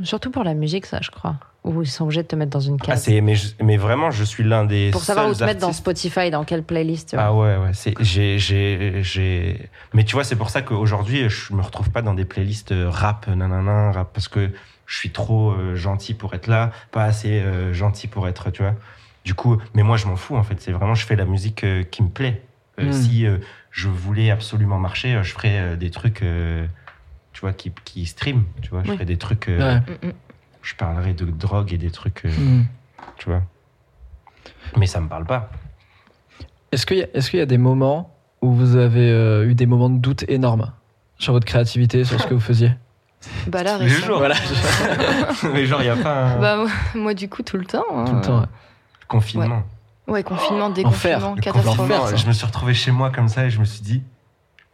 Surtout 0.04 0.30
pour 0.32 0.44
la 0.44 0.54
musique, 0.54 0.86
ça, 0.86 1.00
je 1.02 1.10
crois. 1.12 1.36
Où 1.64 1.82
ils 1.82 1.88
sont 1.88 2.04
obligés 2.04 2.22
de 2.22 2.28
te 2.28 2.36
mettre 2.36 2.52
dans 2.52 2.60
une 2.60 2.78
Ah, 2.82 2.86
case. 2.86 3.04
c'est, 3.04 3.22
mais, 3.22 3.36
je- 3.36 3.54
mais 3.64 3.78
vraiment, 3.78 4.12
je 4.12 4.24
suis 4.24 4.44
l'un 4.44 4.66
des. 4.66 4.92
pour 4.92 5.02
savoir 5.04 5.28
où 5.30 5.34
te 5.34 5.44
mettre 5.44 5.62
dans 5.62 5.74
Spotify, 5.74 6.30
dans 6.30 6.44
quelle 6.44 6.62
playlist. 6.64 7.16
Ah 7.18 7.34
ouais, 7.34 7.58
ouais. 7.58 7.72
C'est, 7.74 7.94
j'ai, 8.02 8.38
j'ai, 8.38 9.02
j'ai. 9.02 9.70
Mais 9.94 10.04
tu 10.04 10.14
vois, 10.14 10.24
c'est 10.24 10.36
pour 10.36 10.50
ça 10.52 10.62
qu'aujourd'hui, 10.62 11.28
je 11.30 11.54
me 11.54 11.62
retrouve 11.62 11.90
pas 11.90 12.02
dans 12.04 12.14
des 12.14 12.26
playlists 12.26 12.72
euh, 12.72 12.90
rap, 12.90 13.28
nanana, 13.28 13.92
rap, 13.94 14.10
parce 14.14 14.28
que 14.28 14.52
je 14.86 14.96
suis 14.98 15.10
trop 15.12 15.52
euh, 15.54 15.76
gentil 15.76 16.14
pour 16.14 16.36
être 16.36 16.46
là, 16.48 16.72
pas 16.92 17.06
assez 17.06 17.40
euh, 17.40 17.74
gentil 17.74 18.08
pour 18.08 18.28
être, 18.28 18.52
tu 18.52 18.62
vois. 18.62 18.76
Du 19.24 19.34
coup, 19.34 19.58
mais 19.74 19.82
moi, 19.82 19.98
je 19.98 20.06
m'en 20.06 20.18
fous, 20.18 20.36
en 20.36 20.44
fait. 20.44 20.62
C'est 20.62 20.72
vraiment, 20.72 20.94
je 20.94 21.04
fais 21.06 21.16
la 21.16 21.26
musique 21.26 21.64
euh, 21.64 21.82
qui 21.84 22.04
me 22.04 22.10
plaît. 22.10 22.44
Euh, 22.80 22.90
Mm. 22.90 22.92
Si 22.92 23.26
je 23.72 23.88
voulais 23.88 24.30
absolument 24.30 24.78
marcher, 24.78 25.18
je 25.24 25.32
ferais 25.34 25.78
des 25.78 25.90
trucs, 25.90 26.22
vois, 27.46 27.54
qui, 27.54 27.72
qui 27.86 28.06
stream, 28.06 28.44
tu 28.62 28.70
vois. 28.70 28.84
Je 28.84 28.90
Oui. 28.90 28.96
ferais 28.96 29.06
des 29.06 29.18
trucs, 29.18 29.48
euh, 29.50 29.58
Ouais. 29.60 29.80
Mm, 30.04 30.08
mm. 30.08 30.14
je 30.62 30.76
parlerais 30.76 31.14
de 31.14 31.26
drogue 31.26 31.74
et 31.74 31.78
des 31.78 31.92
trucs, 31.92 32.26
euh, 32.26 32.30
Mm. 32.30 32.66
tu 33.18 33.30
vois. 33.30 33.42
Mais 34.78 34.88
ça 34.88 35.00
me 35.00 35.08
parle 35.08 35.26
pas. 35.26 35.50
Est-ce 36.72 36.86
qu'il 36.86 36.98
y, 36.98 37.04
a- 37.04 37.08
est-ce 37.14 37.30
qu'il 37.30 37.40
y 37.40 37.44
a 37.44 37.46
des 37.48 37.58
moments 37.58 38.14
où 38.42 38.52
vous 38.54 38.76
avez 38.76 39.10
euh, 39.10 39.48
eu 39.48 39.56
des 39.56 39.66
moments 39.66 39.90
de 39.90 39.98
doute 40.00 40.24
énormes 40.28 40.72
sur 41.18 41.34
votre 41.34 41.46
créativité, 41.46 42.04
sur 42.04 42.20
ce 42.20 42.28
que 42.28 42.34
vous 42.34 42.40
faisiez? 42.40 42.72
Bah 43.48 43.64
là, 43.64 43.76
Tous 43.78 43.84
les 43.84 43.86
récemment. 43.88 44.06
jours. 44.08 44.18
Voilà. 44.20 44.36
mais 45.54 45.66
genre, 45.66 45.82
il 45.82 45.86
n'y 45.86 45.90
a 45.90 45.96
pas 45.96 46.24
un 46.26 46.40
Bah, 46.40 46.66
moi- 46.96 47.14
du 47.14 47.28
coup, 47.30 47.42
tout 47.44 47.58
le 47.58 47.66
temps. 47.66 47.84
hein. 47.92 48.06
Tout 48.06 48.16
le 48.16 48.22
temps. 48.22 48.40
ouais. 48.42 48.46
confinement. 49.08 49.64
Ouais, 50.08 50.24
confinement, 50.24 50.66
Enfer. 50.66 50.74
déconfinement, 50.76 51.36
catastrophe. 51.36 52.16
je 52.16 52.28
me 52.28 52.32
suis 52.34 52.46
retrouvé 52.46 52.74
chez 52.76 52.92
moi 52.92 53.10
comme 53.10 53.28
ça 53.28 53.46
et 53.46 53.50
je 53.50 53.60
me 53.60 53.66
suis 53.66 53.82
dit, 53.82 54.04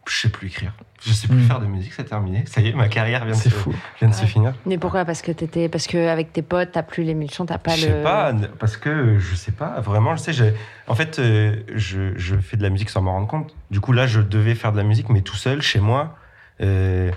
je 0.08 0.16
sais 0.20 0.28
plus 0.28 0.48
écrire. 0.48 0.72
Je 1.04 1.12
sais 1.12 1.26
plus 1.28 1.36
Mm. 1.36 1.46
faire 1.48 1.60
de 1.60 1.66
musique, 1.66 1.92
c'est 1.92 2.04
terminé. 2.04 2.44
Ça 2.46 2.60
y 2.60 2.68
est, 2.68 2.72
ma 2.72 2.88
carrière 2.88 3.24
vient 3.24 3.34
de, 3.34 3.40
se, 3.40 3.48
fou. 3.48 3.74
vient 4.00 4.08
de 4.08 4.14
se 4.14 4.24
finir. 4.24 4.54
Mais 4.66 4.78
pourquoi? 4.78 5.04
Parce 5.04 5.20
que 5.22 5.32
t'étais, 5.32 5.68
parce 5.68 5.86
que 5.86 6.08
avec 6.08 6.32
tes 6.32 6.42
potes, 6.42 6.70
t'as 6.72 6.82
plus 6.82 7.02
l'émulsion, 7.04 7.44
t'as 7.46 7.58
pas 7.58 7.74
je 7.76 7.86
le. 7.86 7.92
sais 7.92 8.02
pas, 8.02 8.32
parce 8.58 8.76
que 8.76 9.18
je 9.18 9.34
sais 9.34 9.52
pas, 9.52 9.80
vraiment, 9.80 10.14
je 10.16 10.20
sais, 10.22 10.32
j'ai- 10.32 10.54
en 10.86 10.94
fait, 10.94 11.18
euh, 11.18 11.56
je, 11.74 12.16
je 12.16 12.36
fais 12.36 12.56
de 12.56 12.62
la 12.62 12.70
musique 12.70 12.90
sans 12.90 13.02
m'en 13.02 13.12
rendre 13.12 13.26
compte. 13.28 13.54
Du 13.70 13.80
coup, 13.80 13.92
là, 13.92 14.06
je 14.06 14.20
devais 14.20 14.54
faire 14.54 14.72
de 14.72 14.76
la 14.76 14.84
musique, 14.84 15.08
mais 15.08 15.22
tout 15.22 15.36
seul, 15.36 15.60
chez 15.62 15.80
moi. 15.80 16.16
Euh, 16.60 17.10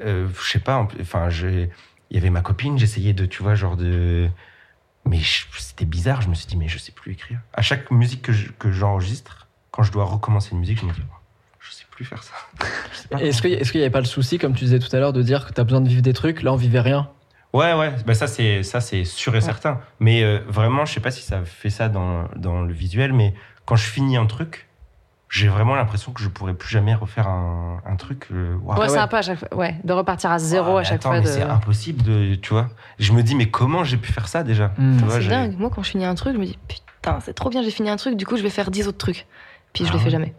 euh, 0.00 0.28
je 0.42 0.50
sais 0.50 0.58
pas, 0.60 0.76
en 0.76 0.86
plus- 0.86 1.00
enfin, 1.00 1.30
j'ai- 1.30 1.70
il 2.10 2.16
y 2.16 2.18
avait 2.20 2.30
ma 2.30 2.40
copine, 2.42 2.78
j'essayais 2.78 3.12
de, 3.12 3.26
tu 3.26 3.42
vois, 3.42 3.54
genre 3.54 3.76
de. 3.76 4.28
Mais 5.06 5.18
je- 5.18 5.46
c'était 5.58 5.84
bizarre, 5.84 6.22
je 6.22 6.28
me 6.28 6.34
suis 6.34 6.46
dit, 6.46 6.56
mais 6.56 6.68
je 6.68 6.78
sais 6.78 6.92
plus 6.92 7.12
écrire. 7.12 7.40
À 7.52 7.62
chaque 7.62 7.90
musique 7.90 8.22
que 8.22 8.32
je- 8.32 8.50
que 8.52 8.70
j'enregistre, 8.72 9.48
quand 9.70 9.82
je 9.82 9.92
dois 9.92 10.04
recommencer 10.04 10.50
une 10.52 10.60
musique, 10.60 10.80
je 10.80 10.86
me 10.86 10.92
dis, 10.92 11.02
oh, 11.04 11.14
je 11.64 11.72
sais 11.72 11.84
plus 11.90 12.04
faire 12.04 12.22
ça. 12.22 12.34
Est-ce 13.18 13.42
qu'il 13.42 13.52
est-ce 13.52 13.70
qu'il 13.72 13.80
n'y 13.80 13.84
avait 13.84 13.92
pas 13.92 14.00
le 14.00 14.06
souci, 14.06 14.38
comme 14.38 14.54
tu 14.54 14.64
disais 14.64 14.78
tout 14.78 14.94
à 14.94 14.98
l'heure, 14.98 15.12
de 15.12 15.22
dire 15.22 15.46
que 15.46 15.52
tu 15.52 15.60
as 15.60 15.64
besoin 15.64 15.80
de 15.80 15.88
vivre 15.88 16.02
des 16.02 16.12
trucs 16.12 16.42
Là, 16.42 16.52
on 16.52 16.56
vivait 16.56 16.80
rien? 16.80 17.08
Ouais, 17.52 17.72
ouais, 17.72 17.92
bah 18.04 18.14
ça 18.14 18.26
c'est 18.26 18.62
ça 18.64 18.80
c'est 18.80 19.04
sûr 19.04 19.34
et 19.36 19.40
certain. 19.40 19.80
Mais 20.00 20.22
euh, 20.24 20.40
vraiment, 20.48 20.84
je 20.84 20.92
sais 20.94 21.00
pas 21.00 21.12
si 21.12 21.22
ça 21.22 21.40
fait 21.44 21.70
ça 21.70 21.88
dans, 21.88 22.28
dans 22.36 22.62
le 22.62 22.72
visuel, 22.72 23.12
mais 23.12 23.32
quand 23.64 23.76
je 23.76 23.84
finis 23.88 24.16
un 24.16 24.26
truc, 24.26 24.68
j'ai 25.30 25.46
vraiment 25.48 25.74
l'impression 25.76 26.12
que 26.12 26.20
je 26.20 26.28
pourrais 26.28 26.54
plus 26.54 26.68
jamais 26.68 26.94
refaire 26.94 27.28
un, 27.28 27.80
un 27.86 27.96
truc. 27.96 28.26
euh. 28.32 28.56
Ouais, 28.56 28.74
c'est 28.88 28.94
ouais. 28.94 28.98
un 28.98 29.06
peu 29.08 29.16
à 29.18 29.22
chaque 29.22 29.38
fois. 29.38 29.54
Ouais, 29.56 29.76
de 29.84 29.92
repartir 29.92 30.30
à 30.32 30.38
zéro 30.40 30.76
Ah, 30.76 30.80
à 30.80 30.84
chaque 30.84 30.94
attends, 30.96 31.10
fois. 31.10 31.20
De... 31.20 31.26
c'est 31.26 31.42
impossible 31.42 32.02
de, 32.02 32.34
tu 32.34 32.52
vois. 32.52 32.68
Je 32.98 33.12
me 33.12 33.22
dis 33.22 33.36
mais 33.36 33.48
comment 33.48 33.84
j'ai 33.84 33.96
pu 33.98 34.12
faire 34.12 34.26
ça 34.26 34.42
déjà? 34.42 34.72
Mm. 34.76 34.96
Vois, 34.98 35.20
C'est 35.20 35.28
dingue. 35.28 35.56
Moi, 35.58 35.70
quand 35.72 35.82
je 35.84 35.90
finis 35.90 36.04
un 36.06 36.14
truc, 36.16 36.34
je 36.34 36.40
me 36.40 36.46
dis 36.46 36.58
putain, 36.66 37.20
c'est 37.20 37.34
trop 37.34 37.50
bien, 37.50 37.62
j'ai 37.62 37.70
fini 37.70 37.88
un 37.88 37.96
truc, 37.96 38.16
du 38.16 38.26
coup, 38.26 38.36
je 38.36 38.42
vais 38.42 38.50
faire 38.50 38.70
10 38.72 38.88
autres 38.88 38.98
trucs. 38.98 39.26
Puis 39.74 39.84
je 39.84 39.90
Ah 39.90 39.92
les 39.94 39.98
fais 39.98 40.04
ouais. 40.06 40.10
jamais. 40.10 40.34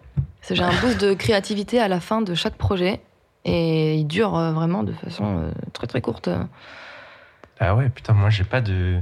J'ai 0.50 0.64
un 0.64 0.74
boost 0.82 1.00
de 1.02 1.14
créativité 1.14 1.80
à 1.80 1.88
la 1.88 2.00
fin 2.00 2.22
de 2.22 2.34
chaque 2.34 2.56
projet 2.56 3.02
et 3.46 3.96
il 3.96 4.06
dure 4.06 4.36
euh, 4.38 4.52
vraiment 4.54 4.82
de 4.84 4.94
façon 4.94 5.24
euh, 5.40 5.52
très 5.74 5.86
très 5.88 6.02
courte. 6.02 6.30
Ah 7.60 7.76
ouais, 7.76 7.90
putain, 7.90 8.14
moi 8.14 8.30
j'ai 8.30 8.44
pas 8.44 8.62
de. 8.62 9.00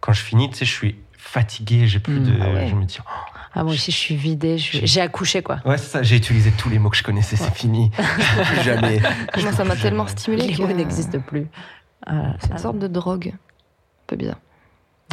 Quand 0.00 0.12
je 0.12 0.22
finis, 0.22 0.48
tu 0.50 0.56
sais, 0.56 0.64
je 0.64 0.72
suis 0.72 0.96
fatigué, 1.16 1.86
j'ai 1.86 1.98
plus 2.00 2.20
Mm. 2.20 2.24
de. 2.24 2.32
Ah 2.40 2.50
ouais. 2.52 2.68
Je 2.68 2.74
me 2.74 2.84
dis, 2.84 2.98
oh, 3.00 3.08
Ah, 3.54 3.64
moi 3.64 3.72
aussi, 3.72 3.90
je 3.90 3.96
suis 3.96 4.14
vidée. 4.16 4.56
J'ai 4.58 5.00
accouché, 5.00 5.42
quoi. 5.42 5.58
ouais, 5.64 5.76
c'est 5.78 5.88
ça, 5.90 6.02
j'ai 6.02 6.16
utilisé 6.16 6.52
tous 6.52 6.68
les 6.68 6.78
mots 6.78 6.90
que 6.90 6.96
je 6.96 7.02
connaissais, 7.02 7.36
c'est 7.36 7.54
fini. 7.54 7.90
Plus 7.90 8.62
jamais. 8.62 9.00
Moi, 9.42 9.52
ça 9.52 9.64
m'a 9.64 9.74
tellement 9.76 10.06
stimulé 10.06 10.46
Les 10.48 10.54
que 10.54 10.62
mots 10.62 10.68
n'existent 10.72 11.20
plus. 11.20 11.48
C'est 12.06 12.12
une 12.12 12.52
ah, 12.52 12.58
sorte 12.58 12.78
de 12.78 12.86
drogue. 12.86 13.32
Un 13.34 14.04
peu 14.06 14.16
bizarre. 14.16 14.38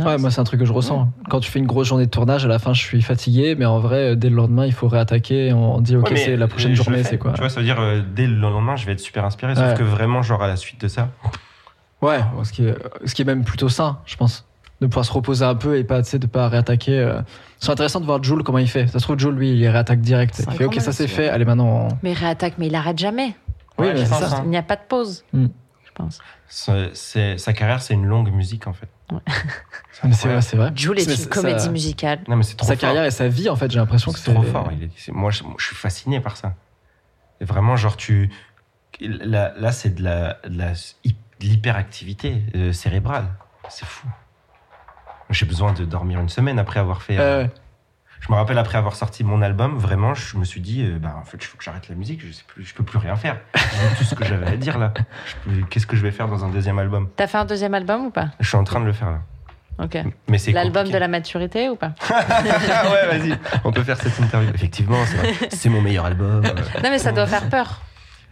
Ouais, 0.03 0.17
moi, 0.17 0.29
c'est 0.29 0.41
un 0.41 0.43
truc 0.43 0.59
que 0.59 0.65
je 0.65 0.73
ressens. 0.73 1.09
Quand 1.29 1.39
tu 1.39 1.49
fais 1.49 1.59
une 1.59 1.67
grosse 1.67 1.87
journée 1.87 2.05
de 2.05 2.09
tournage, 2.11 2.43
à 2.43 2.49
la 2.49 2.59
fin, 2.59 2.73
je 2.73 2.81
suis 2.81 3.01
fatigué, 3.01 3.55
mais 3.57 3.65
en 3.65 3.79
vrai, 3.79 4.15
dès 4.17 4.29
le 4.29 4.35
lendemain, 4.35 4.65
il 4.65 4.73
faut 4.73 4.89
réattaquer. 4.89 5.53
On 5.53 5.79
dit, 5.79 5.95
ok, 5.95 6.09
Ouais, 6.09 6.17
c'est 6.17 6.35
la 6.35 6.47
prochaine 6.47 6.73
journée, 6.75 7.03
c'est 7.03 7.17
quoi? 7.17 7.31
Tu 7.33 7.39
vois, 7.39 7.49
ça 7.49 7.61
veut 7.61 7.65
dire, 7.65 7.79
euh, 7.79 8.01
dès 8.13 8.27
le 8.27 8.35
lendemain, 8.35 8.75
je 8.75 8.85
vais 8.85 8.91
être 8.91 8.99
super 8.99 9.23
inspiré. 9.23 9.55
Sauf 9.55 9.73
que 9.75 9.83
vraiment, 9.83 10.21
genre, 10.21 10.43
à 10.43 10.47
la 10.47 10.57
suite 10.57 10.81
de 10.81 10.87
ça. 10.89 11.09
Ouais, 12.01 12.19
ce 12.43 12.51
qui, 12.51 12.65
est, 12.65 12.75
ce 13.05 13.15
qui 13.15 13.21
est 13.21 13.25
même 13.25 13.43
plutôt 13.45 13.69
sain, 13.69 13.99
je 14.05 14.17
pense. 14.17 14.45
De 14.81 14.87
pouvoir 14.87 15.05
se 15.05 15.13
reposer 15.13 15.45
un 15.45 15.55
peu 15.55 15.77
et 15.77 15.85
pas, 15.85 16.01
de 16.01 16.27
pas 16.27 16.49
réattaquer. 16.49 16.99
euh. 16.99 17.21
C'est 17.59 17.71
intéressant 17.71 18.01
de 18.01 18.05
voir 18.05 18.21
Jules 18.21 18.43
comment 18.43 18.57
il 18.57 18.67
fait. 18.67 18.87
Ça 18.87 18.99
se 18.99 19.03
trouve, 19.05 19.17
Jules, 19.17 19.33
lui, 19.33 19.51
il 19.57 19.67
réattaque 19.69 20.01
direct. 20.01 20.43
Il 20.45 20.53
fait, 20.57 20.65
ok, 20.65 20.75
ça 20.81 20.91
c'est 20.91 21.07
fait, 21.07 21.29
allez, 21.29 21.45
maintenant. 21.45 21.87
on- 21.91 21.97
Mais 22.03 22.11
il 22.11 22.17
réattaque, 22.17 22.55
mais 22.57 22.67
il 22.67 22.75
arrête 22.75 22.97
jamais. 22.99 23.33
Oui, 23.77 23.87
Ouais, 23.87 23.93
mais 23.93 24.05
ça. 24.05 24.35
hein. 24.37 24.41
Il 24.43 24.49
n'y 24.49 24.57
a 24.57 24.63
pas 24.63 24.75
de 24.75 24.81
pause. 24.87 25.23
Mm. 25.31 25.45
Je 25.85 25.91
pense. 25.93 26.19
Sa 26.49 27.53
carrière, 27.53 27.81
c'est 27.81 27.93
une 27.93 28.05
longue 28.05 28.29
musique, 28.31 28.67
en 28.67 28.73
fait. 28.73 28.89
Ouais. 29.11 29.19
C'est 30.11 30.27
vrai, 30.27 30.41
c'est 30.41 30.57
vrai. 30.57 30.71
Jules 30.75 30.99
est 30.99 31.07
Mais 31.07 31.13
une 31.13 31.19
ça- 31.19 31.29
comédie 31.29 31.69
musicale. 31.69 32.19
Non, 32.27 32.35
mais 32.35 32.43
c'est 32.43 32.55
trop 32.57 32.67
Sa 32.67 32.73
fort. 32.73 32.81
carrière 32.81 33.05
et 33.05 33.11
sa 33.11 33.27
vie, 33.29 33.49
en 33.49 33.55
fait, 33.55 33.71
j'ai 33.71 33.79
l'impression 33.79 34.11
que 34.11 34.19
c'est 34.19 34.25
c'est. 34.25 34.33
trop 34.33 34.43
fort. 34.43 34.69
Il 34.73 34.83
est- 34.83 34.89
c'est- 34.97 35.11
moi, 35.13 35.31
je, 35.31 35.43
moi, 35.43 35.55
je 35.57 35.65
suis 35.67 35.75
fasciné 35.75 36.19
par 36.19 36.35
ça. 36.37 36.53
Et 37.39 37.45
vraiment, 37.45 37.75
genre, 37.77 37.95
tu. 37.97 38.29
Là, 38.99 39.53
là 39.57 39.71
c'est 39.71 39.95
de 39.95 40.03
la, 40.03 40.37
de 40.47 40.57
la- 40.57 40.73
de 40.73 41.11
l'hyperactivité 41.45 42.43
euh, 42.55 42.73
cérébrale. 42.73 43.27
C'est 43.69 43.85
fou. 43.85 44.07
J'ai 45.29 45.45
besoin 45.45 45.73
de 45.73 45.85
dormir 45.85 46.19
une 46.19 46.29
semaine 46.29 46.59
après 46.59 46.79
avoir 46.79 47.01
fait. 47.01 47.17
euh, 47.17 47.43
Euh, 47.43 47.47
Je 48.25 48.31
me 48.31 48.37
rappelle 48.37 48.57
après 48.57 48.79
avoir 48.79 48.95
sorti 48.95 49.23
mon 49.23 49.43
album, 49.43 49.77
vraiment, 49.77 50.15
je 50.15 50.37
me 50.37 50.45
suis 50.45 50.59
dit, 50.59 50.81
euh, 50.83 50.97
bah, 50.99 51.15
en 51.21 51.25
fait, 51.25 51.37
il 51.39 51.45
faut 51.45 51.57
que 51.57 51.63
j'arrête 51.63 51.87
la 51.89 51.95
musique. 51.95 52.25
Je 52.25 52.31
sais 52.31 52.43
plus, 52.47 52.65
je 52.65 52.73
peux 52.73 52.83
plus 52.83 52.97
rien 52.97 53.15
faire. 53.15 53.37
J'ai 53.53 53.97
tout 53.97 54.03
ce 54.03 54.15
que 54.15 54.25
j'avais 54.25 54.47
à 54.47 54.57
dire 54.57 54.79
là. 54.79 54.93
Qu'est-ce 55.69 55.85
que 55.85 55.95
je 55.95 56.01
vais 56.01 56.09
faire 56.09 56.27
dans 56.27 56.43
un 56.43 56.49
deuxième 56.49 56.79
album? 56.79 57.07
T'as 57.15 57.27
fait 57.27 57.37
un 57.37 57.45
deuxième 57.45 57.75
album 57.75 58.05
ou 58.05 58.09
pas? 58.09 58.29
Je 58.39 58.47
suis 58.47 58.57
en 58.57 58.63
train 58.63 58.79
de 58.79 58.85
le 58.85 58.93
faire 58.93 59.11
là. 59.11 59.19
Ok. 59.77 59.97
Mais 60.27 60.39
c'est 60.39 60.53
L'album 60.53 60.89
de 60.89 60.97
la 60.97 61.07
maturité 61.07 61.69
ou 61.69 61.75
pas? 61.75 61.93
Ouais, 62.09 63.17
vas-y. 63.17 63.37
On 63.63 63.71
peut 63.71 63.83
faire 63.83 64.01
cette 64.01 64.17
interview. 64.19 64.49
Effectivement, 64.55 64.97
c'est 65.49 65.69
mon 65.69 65.81
meilleur 65.81 66.05
album. 66.05 66.41
Non, 66.41 66.89
mais 66.89 66.97
ça 66.97 67.11
doit 67.11 67.27
faire 67.27 67.47
peur 67.49 67.81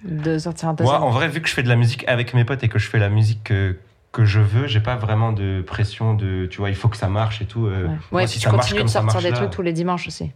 de 0.03 0.39
sortir 0.39 0.69
un 0.69 0.73
deuxième. 0.73 0.97
Moi, 0.97 1.07
en 1.07 1.11
vrai, 1.11 1.27
vu 1.27 1.41
que 1.41 1.47
je 1.47 1.53
fais 1.53 1.63
de 1.63 1.69
la 1.69 1.75
musique 1.75 2.03
avec 2.07 2.33
mes 2.33 2.45
potes 2.45 2.63
et 2.63 2.69
que 2.69 2.79
je 2.79 2.89
fais 2.89 2.99
la 2.99 3.09
musique 3.09 3.43
que, 3.43 3.77
que 4.13 4.23
je 4.23 4.39
veux, 4.39 4.67
j'ai 4.67 4.79
pas 4.79 4.95
vraiment 4.95 5.33
de 5.33 5.61
pression 5.65 6.13
de, 6.13 6.45
tu 6.45 6.59
vois, 6.59 6.69
il 6.69 6.75
faut 6.75 6.87
que 6.87 6.95
ça 6.97 7.09
marche 7.09 7.41
et 7.41 7.45
tout. 7.45 7.65
euh, 7.67 7.87
Ouais, 7.87 7.97
moi, 8.11 8.27
si 8.27 8.39
tu 8.39 8.45
ça 8.45 8.51
marche 8.51 8.67
continues 8.69 8.83
de 8.83 8.87
sortir 8.89 9.19
des 9.21 9.31
là- 9.31 9.35
trucs 9.37 9.49
tous 9.49 9.61
les 9.63 9.73
dimanches 9.73 10.07
aussi. 10.07 10.31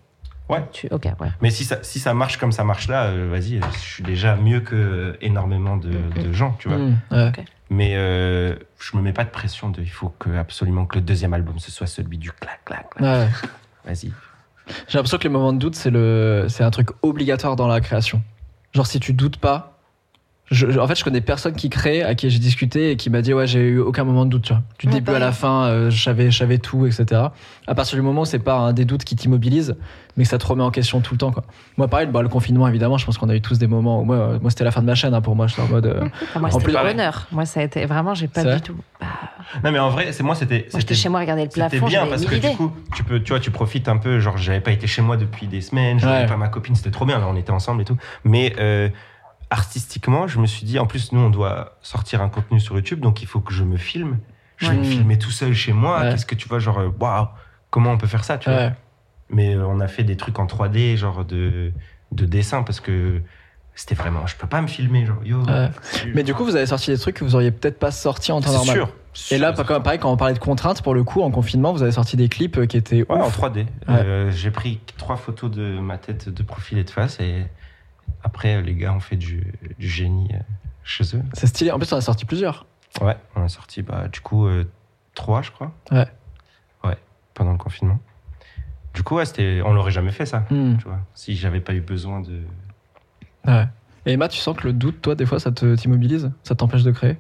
Ouais. 0.50 0.64
Tu... 0.74 0.88
Ok, 0.92 1.06
ouais. 1.20 1.28
Mais 1.42 1.50
si 1.50 1.64
ça, 1.64 1.78
si 1.84 2.00
ça 2.00 2.14
marche 2.14 2.38
comme 2.38 2.52
ça 2.52 2.64
marche 2.64 2.88
là, 2.88 3.06
euh, 3.06 3.30
vas-y, 3.30 3.60
je 3.74 3.78
suis 3.80 4.04
déjà 4.04 4.36
mieux 4.36 4.62
que 4.62 4.76
euh, 4.76 5.18
énormément 5.22 5.78
de, 5.78 5.92
de 6.22 6.34
gens, 6.34 6.56
tu 6.60 6.68
vois. 6.70 6.78
hmm, 6.78 6.96
ouais. 7.12 7.32
Mais 7.70 7.94
euh, 7.96 8.56
je 8.80 8.96
me 8.98 9.02
mets 9.02 9.12
pas 9.14 9.26
de 9.26 9.30
pression 9.30 9.70
de, 9.70 9.82
il 9.82 9.90
faut 9.90 10.10
que 10.20 10.30
absolument 10.38 10.86
que 10.86 10.96
le 10.96 11.02
deuxième 11.02 11.34
album 11.34 11.60
ce 11.60 11.70
soit 11.70 11.86
celui 11.88 12.18
du 12.18 12.32
clac 12.32 12.62
clac. 12.66 12.90
clac. 12.92 13.02
Ouais. 13.04 13.28
Vas-y. 13.86 14.12
J'ai 14.88 14.98
l'impression 14.98 15.18
que 15.18 15.24
les 15.24 15.30
moments 15.30 15.54
de 15.54 15.60
doute, 15.60 15.76
c'est 15.76 15.90
le, 15.92 16.48
c'est 16.50 16.64
un 16.64 16.72
truc 16.72 16.90
obligatoire 17.02 17.56
dans 17.56 17.68
la 17.68 17.80
création. 17.82 18.22
Genre, 18.74 18.88
si 18.88 19.00
tu 19.00 19.14
doutes 19.14 19.38
pas, 19.38 19.77
je, 20.50 20.70
je- 20.72 20.80
en 20.80 20.88
fait, 20.88 20.96
je 20.98 21.04
connais 21.04 21.22
personne 21.22 21.54
qui 21.56 21.70
crée, 21.70 22.04
à 22.04 22.16
qui 22.16 22.30
j'ai 22.30 22.40
discuté 22.40 22.92
et 22.92 22.96
qui 22.96 23.10
m'a 23.10 23.22
dit, 23.22 23.34
ouais, 23.34 23.48
j'ai 23.48 23.60
eu 23.60 23.80
aucun 23.80 24.04
moment 24.06 24.26
de 24.26 24.30
doute, 24.30 24.44
tu 24.44 24.54
vois. 24.54 24.64
Du 24.80 24.88
Ouais, 24.88 24.94
début 24.94 25.12
à 25.12 25.14
la 25.16 25.28
pareil. 25.28 25.34
fin, 25.40 25.64
euh, 25.66 25.90
je 25.90 26.02
savais, 26.02 26.32
je 26.32 26.38
savais 26.38 26.58
tout, 26.58 26.86
etc. 26.86 27.22
À 27.68 27.76
partir 27.76 27.98
du 27.98 28.02
moment 28.02 28.22
où 28.22 28.26
c'est 28.26 28.40
pas 28.40 28.58
un 28.58 28.74
des 28.74 28.86
doutes 28.86 29.04
qui 29.04 29.16
t'immobilise, 29.16 29.76
mais 30.16 30.24
que 30.24 30.30
ça 30.30 30.38
te 30.38 30.46
remet 30.46 30.64
en 30.64 30.72
question 30.72 31.02
tout 31.02 31.14
le 31.14 31.18
temps, 31.18 31.32
quoi. 31.32 31.44
Moi, 31.78 31.88
pareil, 31.88 32.08
bah, 32.08 32.22
le 32.22 32.30
confinement, 32.30 32.68
évidemment, 32.68 32.98
je 32.98 33.06
pense 33.06 33.18
qu'on 33.18 33.30
a 33.30 33.36
eu 33.36 33.42
tous 33.42 33.60
des 33.60 33.68
moments 33.68 34.02
où 34.02 34.06
moi, 34.06 34.16
euh, 34.16 34.40
moi 34.42 34.50
c'était 34.50 34.64
la 34.64 34.72
fin 34.72 34.82
de 34.82 34.86
ma 34.88 34.96
chaîne, 34.96 35.14
hein, 35.14 35.22
pour 35.22 35.36
moi, 35.36 35.48
j'étais 35.48 35.62
en 35.62 35.68
mode, 35.68 35.86
euh, 35.86 36.06
Enfin, 36.24 36.40
moi, 36.40 36.50
En 36.54 36.60
c'était 36.60 36.72
le 36.72 36.80
bonheur. 36.92 37.28
Moi, 37.32 37.46
ça 37.46 37.60
a 37.60 37.64
été 37.64 37.86
vraiment, 37.86 38.14
j'ai 38.14 38.28
pas 38.28 38.44
du 38.56 38.62
tout. 38.62 38.76
Bah, 39.00 39.08
Non 39.64 39.72
mais 39.72 39.80
en 39.80 39.90
vrai, 39.90 40.12
c'est 40.12 40.24
moi 40.24 40.36
c'était 40.36 40.68
j'étais 40.76 40.94
chez 40.96 41.10
moi 41.10 41.20
à 41.20 41.24
regarder 41.24 41.44
le 41.44 41.50
C'était 41.52 41.68
plafond. 41.70 41.86
bien 41.88 42.00
j'avais 42.00 42.10
parce 42.12 42.26
que 42.26 42.36
idées. 42.36 42.50
du 42.52 42.56
coup, 42.58 42.72
tu 42.96 43.04
peux, 43.04 43.22
tu 43.22 43.30
vois, 43.34 43.40
tu 43.40 43.52
profites 43.52 43.88
un 43.88 43.98
peu. 43.98 44.20
Genre, 44.20 44.38
j'avais 44.38 44.60
pas 44.62 44.72
été 44.72 44.88
chez 44.88 45.02
moi 45.02 45.16
depuis 45.18 45.48
des 45.48 45.62
semaines, 45.62 46.00
je 46.00 46.06
voyais 46.06 46.22
Ouais. 46.22 46.28
pas 46.28 46.36
ma 46.38 46.48
copine, 46.50 46.76
c'était 46.76 46.92
trop 46.92 47.06
bien. 47.06 47.20
Là, 47.20 47.28
on 47.30 47.36
était 47.36 47.52
ensemble 47.52 47.82
et 47.82 47.86
tout. 47.86 47.96
Mais 48.26 48.54
euh, 48.60 48.90
artistiquement, 49.50 50.28
je 50.28 50.40
me 50.40 50.46
suis 50.46 50.66
dit, 50.66 50.80
en 50.80 50.86
plus, 50.86 51.12
nous, 51.12 51.20
on 51.22 51.30
doit 51.30 51.78
sortir 51.82 52.22
un 52.22 52.30
contenu 52.30 52.60
sur 52.60 52.76
YouTube, 52.76 53.00
donc 53.00 53.22
il 53.22 53.28
faut 53.28 53.40
que 53.40 53.54
je 53.54 53.64
me 53.64 53.78
filme. 53.78 54.18
Je 54.58 54.70
vais 54.72 54.78
me 54.78 54.84
filmer 54.84 55.20
tout 55.20 55.30
seul 55.32 55.54
chez 55.54 55.72
moi. 55.74 56.00
Ouais. 56.02 56.10
Qu'est-ce 56.12 56.26
que 56.26 56.34
tu 56.36 56.48
vois, 56.48 56.58
genre, 56.60 56.80
euh, 56.80 56.90
waouh, 57.00 57.28
comment 57.70 57.92
on 57.92 57.98
peut 57.98 58.08
faire 58.08 58.24
ça, 58.24 58.38
tu 58.38 58.50
vois? 58.50 58.72
Mais 59.30 59.56
euh, 59.56 59.66
on 59.68 59.80
a 59.80 59.88
fait 59.88 60.04
des 60.04 60.18
trucs 60.18 60.40
en 60.40 60.46
3D, 60.48 60.96
genre 60.98 61.24
de, 61.26 61.72
de 62.12 62.26
dessin, 62.26 62.64
parce 62.64 62.80
que 62.80 63.22
c'était 63.76 63.94
vraiment, 63.94 64.26
je 64.26 64.36
peux 64.36 64.48
pas 64.48 64.60
me 64.62 64.68
filmer, 64.68 65.06
genre, 65.06 65.24
yo. 65.24 65.44
Mais 66.16 66.24
du 66.24 66.34
coup, 66.34 66.44
vous 66.44 66.56
avez 66.56 66.66
sorti 66.66 66.90
des 66.92 66.98
trucs 66.98 67.18
que 67.18 67.24
vous 67.24 67.36
auriez 67.36 67.52
peut-être 67.52 67.78
pas 67.78 67.92
sorti 67.92 68.32
en 68.32 68.42
temps 68.42 68.50
c'est 68.50 68.56
normal. 68.58 68.76
sûr. 68.76 68.90
Et 69.32 69.38
là, 69.38 69.52
pareil, 69.54 70.00
quand 70.00 70.12
on 70.12 70.18
parlait 70.18 70.34
de 70.34 70.40
contraintes, 70.40 70.82
pour 70.82 70.94
le 70.96 71.04
coup, 71.04 71.22
en 71.22 71.30
confinement, 71.32 71.72
vous 71.74 71.84
avez 71.84 71.92
sorti 71.92 72.18
des 72.18 72.28
clips 72.30 72.58
euh, 72.58 72.66
qui 72.66 72.78
étaient 72.78 73.06
Ouais, 73.10 73.20
en 73.22 73.28
ouf. 73.28 73.38
3D. 73.40 73.58
Ouais. 73.58 73.68
Euh, 73.90 74.32
j'ai 74.32 74.50
pris 74.52 74.80
trois 74.98 75.16
photos 75.18 75.52
de 75.52 75.80
ma 75.80 75.98
tête 76.00 76.30
de 76.30 76.44
profil 76.44 76.78
et 76.80 76.84
de 76.84 76.90
face, 76.90 77.20
et 77.20 77.46
après, 78.28 78.62
les 78.62 78.76
gars 78.76 78.92
ont 78.94 79.00
fait 79.00 79.16
du, 79.16 79.54
du 79.80 79.88
génie 79.88 80.28
euh, 80.34 80.40
chez 80.84 81.16
eux. 81.16 81.24
C'est 81.32 81.48
stylé. 81.48 81.72
En 81.72 81.80
plus, 81.80 81.92
on 81.94 81.96
a 81.96 82.02
sorti 82.02 82.26
plusieurs. 82.26 82.66
Ouais, 83.00 83.16
on 83.38 83.42
a 83.42 83.48
sorti, 83.48 83.82
bah, 83.82 84.10
du 84.10 84.20
coup, 84.20 84.48
euh, 84.48 84.70
trois, 85.16 85.42
je 85.42 85.52
crois. 85.52 85.72
Ouais. 85.92 86.08
Ouais, 86.84 86.98
pendant 87.34 87.54
le 87.54 87.58
confinement. 87.58 88.00
Du 88.94 89.02
coup, 89.04 89.16
ouais, 89.16 89.26
c'était, 89.26 89.62
on 89.64 89.74
l'aurait 89.74 89.94
jamais 89.94 90.12
fait, 90.12 90.26
ça. 90.26 90.40
Hmm. 90.50 90.76
Tu 90.78 90.84
vois, 90.84 91.00
si 91.14 91.38
j'avais 91.38 91.62
pas 91.62 91.74
eu 91.74 91.80
besoin 91.80 92.20
de. 92.20 92.42
Ouais. 93.46 93.66
Et 94.06 94.12
Emma, 94.14 94.28
tu 94.28 94.40
sens 94.40 94.58
que 94.58 94.68
le 94.68 94.74
doute, 94.74 95.02
toi, 95.02 95.16
des 95.16 95.26
fois, 95.26 95.40
ça 95.40 95.54
te 95.54 95.76
t'immobilise? 95.76 96.30
Ça 96.44 96.54
t'empêche 96.54 96.84
de 96.84 96.92
créer? 96.92 97.18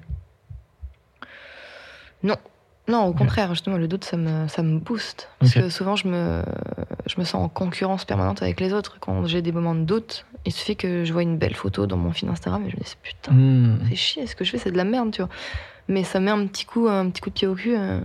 Non, 2.21 2.35
au 2.93 3.13
contraire, 3.13 3.49
justement, 3.53 3.77
le 3.77 3.87
doute, 3.87 4.03
ça 4.05 4.15
me, 4.17 4.47
ça 4.47 4.63
me 4.63 4.79
booste. 4.79 5.29
Parce 5.39 5.53
que 5.53 5.69
souvent, 5.69 5.95
je 5.95 6.07
me, 6.07 6.41
je 7.05 7.15
me 7.19 7.25
sens 7.25 7.35
en 7.43 7.49
concurrence 7.49 8.05
permanente 8.05 8.41
avec 8.41 8.59
les 8.61 8.73
autres. 8.73 8.97
Quand 8.99 9.25
j'ai 9.25 9.41
des 9.41 9.51
moments 9.51 9.75
de 9.75 9.81
doute, 9.83 10.25
il 10.45 10.53
suffit 10.53 10.75
que 10.77 11.03
je 11.03 11.11
vois 11.11 11.21
une 11.23 11.37
belle 11.37 11.55
photo 11.55 11.85
dans 11.85 11.97
mon 11.97 12.11
fil 12.13 12.29
Instagram 12.29 12.63
et 12.65 12.69
je 12.69 12.77
me 12.77 12.81
dis, 12.81 12.95
putain, 13.03 13.33
Hmm. 13.33 13.79
c'est 13.89 13.95
chier, 13.95 14.27
ce 14.27 14.35
que 14.35 14.45
je 14.45 14.51
fais, 14.51 14.57
c'est 14.57 14.71
de 14.71 14.77
la 14.77 14.85
merde, 14.85 15.11
tu 15.11 15.21
vois. 15.21 15.29
Mais 15.89 16.03
ça 16.03 16.19
met 16.19 16.31
un 16.31 16.45
petit 16.47 16.65
coup, 16.65 16.87
un 16.87 17.09
petit 17.09 17.21
coup 17.21 17.29
de 17.29 17.35
pied 17.35 17.47
au 17.47 17.55
cul. 17.55 17.75
euh, 17.77 17.99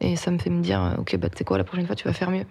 et 0.00 0.16
ça 0.16 0.30
me 0.30 0.38
fait 0.38 0.50
me 0.50 0.62
dire, 0.62 0.82
euh, 0.82 0.94
ok, 0.98 1.16
bah, 1.16 1.28
tu 1.30 1.38
sais 1.38 1.44
quoi, 1.44 1.56
la 1.58 1.64
prochaine 1.64 1.86
fois, 1.86 1.94
tu 1.96 2.04
vas 2.04 2.12
faire 2.12 2.30
mieux. 2.30 2.44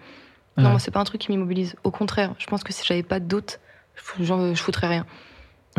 Ouais. 0.56 0.62
Non, 0.64 0.70
moi, 0.70 0.78
c'est 0.78 0.90
pas 0.90 1.00
un 1.00 1.04
truc 1.04 1.20
qui 1.20 1.30
m'immobilise. 1.30 1.76
Au 1.84 1.90
contraire, 1.90 2.34
je 2.38 2.46
pense 2.46 2.64
que 2.64 2.72
si 2.72 2.84
j'avais 2.84 3.02
pas 3.02 3.20
de 3.20 3.26
doute, 3.26 3.60
je 4.20 4.54
foutrais 4.54 4.86
rien. 4.88 5.06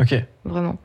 Ok. 0.00 0.14
Vraiment. 0.44 0.78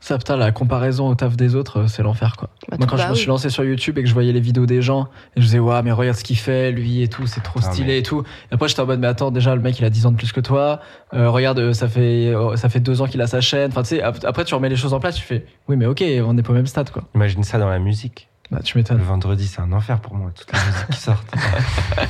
Ça, 0.00 0.18
putain, 0.18 0.36
la 0.36 0.52
comparaison 0.52 1.08
au 1.08 1.14
taf 1.14 1.36
des 1.36 1.54
autres, 1.54 1.80
euh, 1.80 1.86
c'est 1.86 2.02
l'enfer, 2.02 2.34
quoi. 2.36 2.48
Bah, 2.70 2.76
Moi, 2.78 2.86
quand 2.86 2.96
bah 2.96 3.02
je 3.04 3.08
me 3.08 3.12
oui. 3.12 3.18
suis 3.18 3.28
lancé 3.28 3.50
sur 3.50 3.64
YouTube 3.64 3.98
et 3.98 4.02
que 4.02 4.08
je 4.08 4.14
voyais 4.14 4.32
les 4.32 4.40
vidéos 4.40 4.66
des 4.66 4.82
gens, 4.82 5.08
et 5.36 5.40
je 5.40 5.46
disais, 5.46 5.58
waouh, 5.58 5.82
mais 5.82 5.92
regarde 5.92 6.16
ce 6.16 6.24
qu'il 6.24 6.36
fait, 6.38 6.72
lui 6.72 7.02
et 7.02 7.08
tout, 7.08 7.26
c'est 7.26 7.40
trop 7.42 7.60
Ah, 7.62 7.66
stylé 7.70 7.86
mais- 7.88 7.98
et 7.98 8.02
tout. 8.02 8.22
Et 8.50 8.54
après, 8.54 8.68
j'étais 8.68 8.80
en 8.80 8.86
mode, 8.86 9.00
mais 9.00 9.06
attends, 9.06 9.30
déjà, 9.30 9.54
le 9.54 9.60
mec, 9.62 9.78
il 9.78 9.84
a 9.84 9.90
10 9.90 10.06
ans 10.06 10.12
de 10.12 10.16
plus 10.16 10.32
que 10.32 10.40
toi. 10.40 10.80
Euh, 11.14 11.30
regarde, 11.30 11.58
euh, 11.58 11.72
ça 11.72 11.88
fait, 11.88 12.32
ça 12.56 12.68
fait 12.68 12.80
deux 12.80 13.00
ans 13.02 13.06
qu'il 13.06 13.20
a 13.22 13.26
sa 13.26 13.40
chaîne. 13.40 13.70
Enfin, 13.70 13.82
tu 13.82 13.88
sais, 13.90 14.02
ap- 14.02 14.24
après, 14.24 14.44
tu 14.44 14.54
remets 14.54 14.68
les 14.68 14.76
choses 14.76 14.94
en 14.94 15.00
place, 15.00 15.16
tu 15.16 15.22
fais, 15.22 15.44
oui, 15.68 15.76
mais 15.76 15.86
ok, 15.86 16.02
on 16.24 16.34
n'est 16.34 16.42
pas 16.42 16.50
au 16.52 16.56
même 16.56 16.66
stade, 16.66 16.90
quoi. 16.90 17.02
Imagine 17.14 17.42
ça 17.44 17.58
dans 17.58 17.68
la 17.68 17.78
musique. 17.78 18.28
Bah, 18.50 18.60
tu 18.62 18.76
Le 18.76 18.82
m'étonnes. 18.82 18.98
vendredi, 18.98 19.44
c'est 19.48 19.60
un 19.60 19.72
enfer 19.72 19.98
pour 19.98 20.14
moi, 20.14 20.30
toute 20.32 20.52
la 20.52 20.58
musique 20.64 20.86
qui 20.92 21.00
sort. 21.00 21.20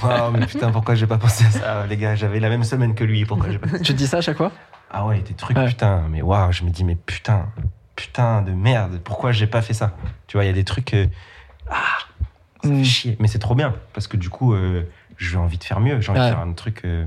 Waouh, 0.03 0.33
mais 0.39 0.45
putain, 0.45 0.71
pourquoi 0.71 0.95
j'ai 0.95 1.07
pas 1.07 1.17
pensé 1.17 1.45
à 1.47 1.51
ça, 1.51 1.87
les 1.89 1.97
gars? 1.97 2.15
J'avais 2.15 2.41
la 2.41 2.51
même 2.51 2.63
semaine 2.65 2.95
que 2.95 3.05
lui, 3.05 3.25
pourquoi 3.25 3.51
j'ai 3.51 3.59
pas 3.59 3.69
Tu 3.83 3.93
te 3.93 3.99
dis 3.99 4.07
ça 4.07 4.19
à 4.19 4.21
chaque 4.21 4.37
fois? 4.37 4.53
Ah 4.99 5.05
ouais, 5.05 5.21
des 5.21 5.35
trucs, 5.35 5.59
Ouais. 5.59 5.67
putain, 5.67 6.09
mais 6.09 6.23
waouh, 6.23 6.53
je 6.53 6.65
me 6.65 6.71
dis, 6.71 6.83
mais 6.83 6.95
putain, 6.97 7.53
putain 7.97 8.41
de 8.41 8.53
merde, 8.53 8.99
pourquoi 9.05 9.31
j'ai 9.31 9.47
pas 9.47 9.61
fait 9.61 9.75
ça? 9.75 9.95
Tu 10.27 10.39
vois, 10.39 10.45
il 10.45 10.47
y 10.47 10.51
a 10.51 10.55
des 10.55 10.65
trucs. 10.65 10.95
euh, 10.95 11.07
ah, 11.71 11.99
ça 12.63 12.71
Mm. 12.71 12.79
fait 12.79 12.85
chier. 12.85 13.17
Mais 13.21 13.29
c'est 13.29 13.39
trop 13.39 13.55
bien, 13.55 13.75
parce 13.93 14.07
que 14.09 14.17
du 14.17 14.31
coup, 14.31 14.55
euh, 14.55 14.89
j'ai 15.19 15.37
envie 15.37 15.59
de 15.59 15.65
faire 15.65 15.81
mieux, 15.81 16.01
j'ai 16.01 16.11
envie 16.11 16.21
Ouais. 16.21 16.27
de 16.31 16.31
faire 16.35 16.41
un 16.43 16.53
truc. 16.55 16.81
euh, 16.87 17.05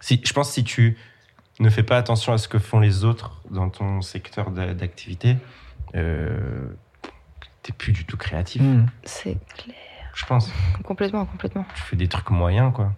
Si, 0.00 0.20
je 0.24 0.32
pense 0.32 0.48
que 0.48 0.54
si 0.54 0.64
tu 0.64 0.96
ne 1.60 1.70
fais 1.70 1.84
pas 1.84 1.98
attention 1.98 2.32
à 2.32 2.38
ce 2.38 2.48
que 2.48 2.58
font 2.58 2.80
les 2.80 3.04
autres 3.04 3.42
dans 3.50 3.68
ton 3.70 4.00
secteur 4.02 4.50
d'a- 4.50 4.74
d'activité, 4.74 5.36
euh, 5.94 6.66
t'es 7.62 7.72
plus 7.72 7.92
du 7.92 8.04
tout 8.06 8.16
créatif, 8.16 8.60
Hmm. 8.62 8.86
C'est 9.04 9.38
clair. 9.54 9.76
je 10.14 10.26
pense. 10.26 10.50
Complètement, 10.82 11.26
complètement. 11.26 11.64
Tu 11.76 11.82
fais 11.82 11.96
des 11.96 12.08
trucs 12.08 12.30
moyens, 12.30 12.72
quoi. 12.74 12.92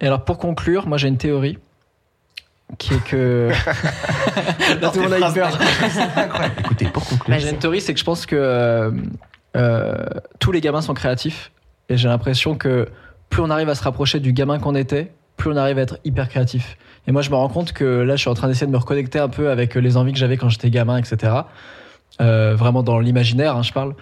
Et 0.00 0.06
alors, 0.06 0.24
pour 0.24 0.38
conclure, 0.38 0.86
moi, 0.86 0.96
j'ai 0.98 1.08
une 1.08 1.18
théorie 1.18 1.58
qui 2.78 2.94
est 2.94 3.04
que. 3.04 3.50
Là, 4.80 4.90
tout 4.90 5.00
le 5.00 5.08
monde 5.08 5.22
a 5.22 5.32
peur. 5.32 5.50
Écoutez, 6.58 6.86
pour 6.86 7.04
conclure, 7.04 7.38
J'ai 7.38 7.50
une 7.50 7.58
théorie, 7.58 7.80
c'est 7.80 7.92
que 7.92 8.00
je 8.00 8.04
pense 8.04 8.26
que 8.26 8.36
euh, 8.36 8.90
euh, 9.56 9.96
tous 10.38 10.52
les 10.52 10.60
gamins 10.60 10.82
sont 10.82 10.94
créatifs. 10.94 11.52
Et 11.88 11.96
j'ai 11.96 12.08
l'impression 12.08 12.54
que 12.54 12.88
plus 13.28 13.42
on 13.42 13.50
arrive 13.50 13.68
à 13.68 13.74
se 13.74 13.82
rapprocher 13.82 14.20
du 14.20 14.32
gamin 14.32 14.58
qu'on 14.58 14.74
était, 14.74 15.12
plus 15.36 15.50
on 15.50 15.56
arrive 15.56 15.78
à 15.78 15.82
être 15.82 15.98
hyper 16.04 16.28
créatif. 16.28 16.76
Et 17.06 17.12
moi, 17.12 17.22
je 17.22 17.30
me 17.30 17.36
rends 17.36 17.48
compte 17.48 17.72
que 17.72 17.84
là, 17.84 18.16
je 18.16 18.20
suis 18.20 18.30
en 18.30 18.34
train 18.34 18.48
d'essayer 18.48 18.66
de 18.66 18.72
me 18.72 18.78
reconnecter 18.78 19.18
un 19.18 19.28
peu 19.28 19.50
avec 19.50 19.74
les 19.74 19.96
envies 19.96 20.12
que 20.12 20.18
j'avais 20.18 20.36
quand 20.36 20.48
j'étais 20.48 20.70
gamin, 20.70 20.98
etc. 20.98 21.32
Euh, 22.20 22.54
vraiment 22.54 22.82
dans 22.82 22.98
l'imaginaire, 22.98 23.56
hein, 23.56 23.62
je 23.62 23.72
parle. 23.72 23.94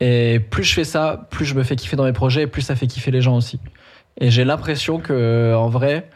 Et 0.00 0.40
plus 0.50 0.64
je 0.64 0.74
fais 0.74 0.84
ça, 0.84 1.26
plus 1.30 1.44
je 1.44 1.54
me 1.54 1.62
fais 1.62 1.76
kiffer 1.76 1.96
dans 1.96 2.04
mes 2.04 2.12
projets, 2.12 2.42
et 2.42 2.46
plus 2.46 2.62
ça 2.62 2.76
fait 2.76 2.86
kiffer 2.86 3.10
les 3.10 3.20
gens 3.20 3.36
aussi. 3.36 3.60
Et 4.20 4.30
j'ai 4.30 4.44
l'impression 4.44 4.98
que, 4.98 5.54
en 5.54 5.68
vrai, 5.68 6.08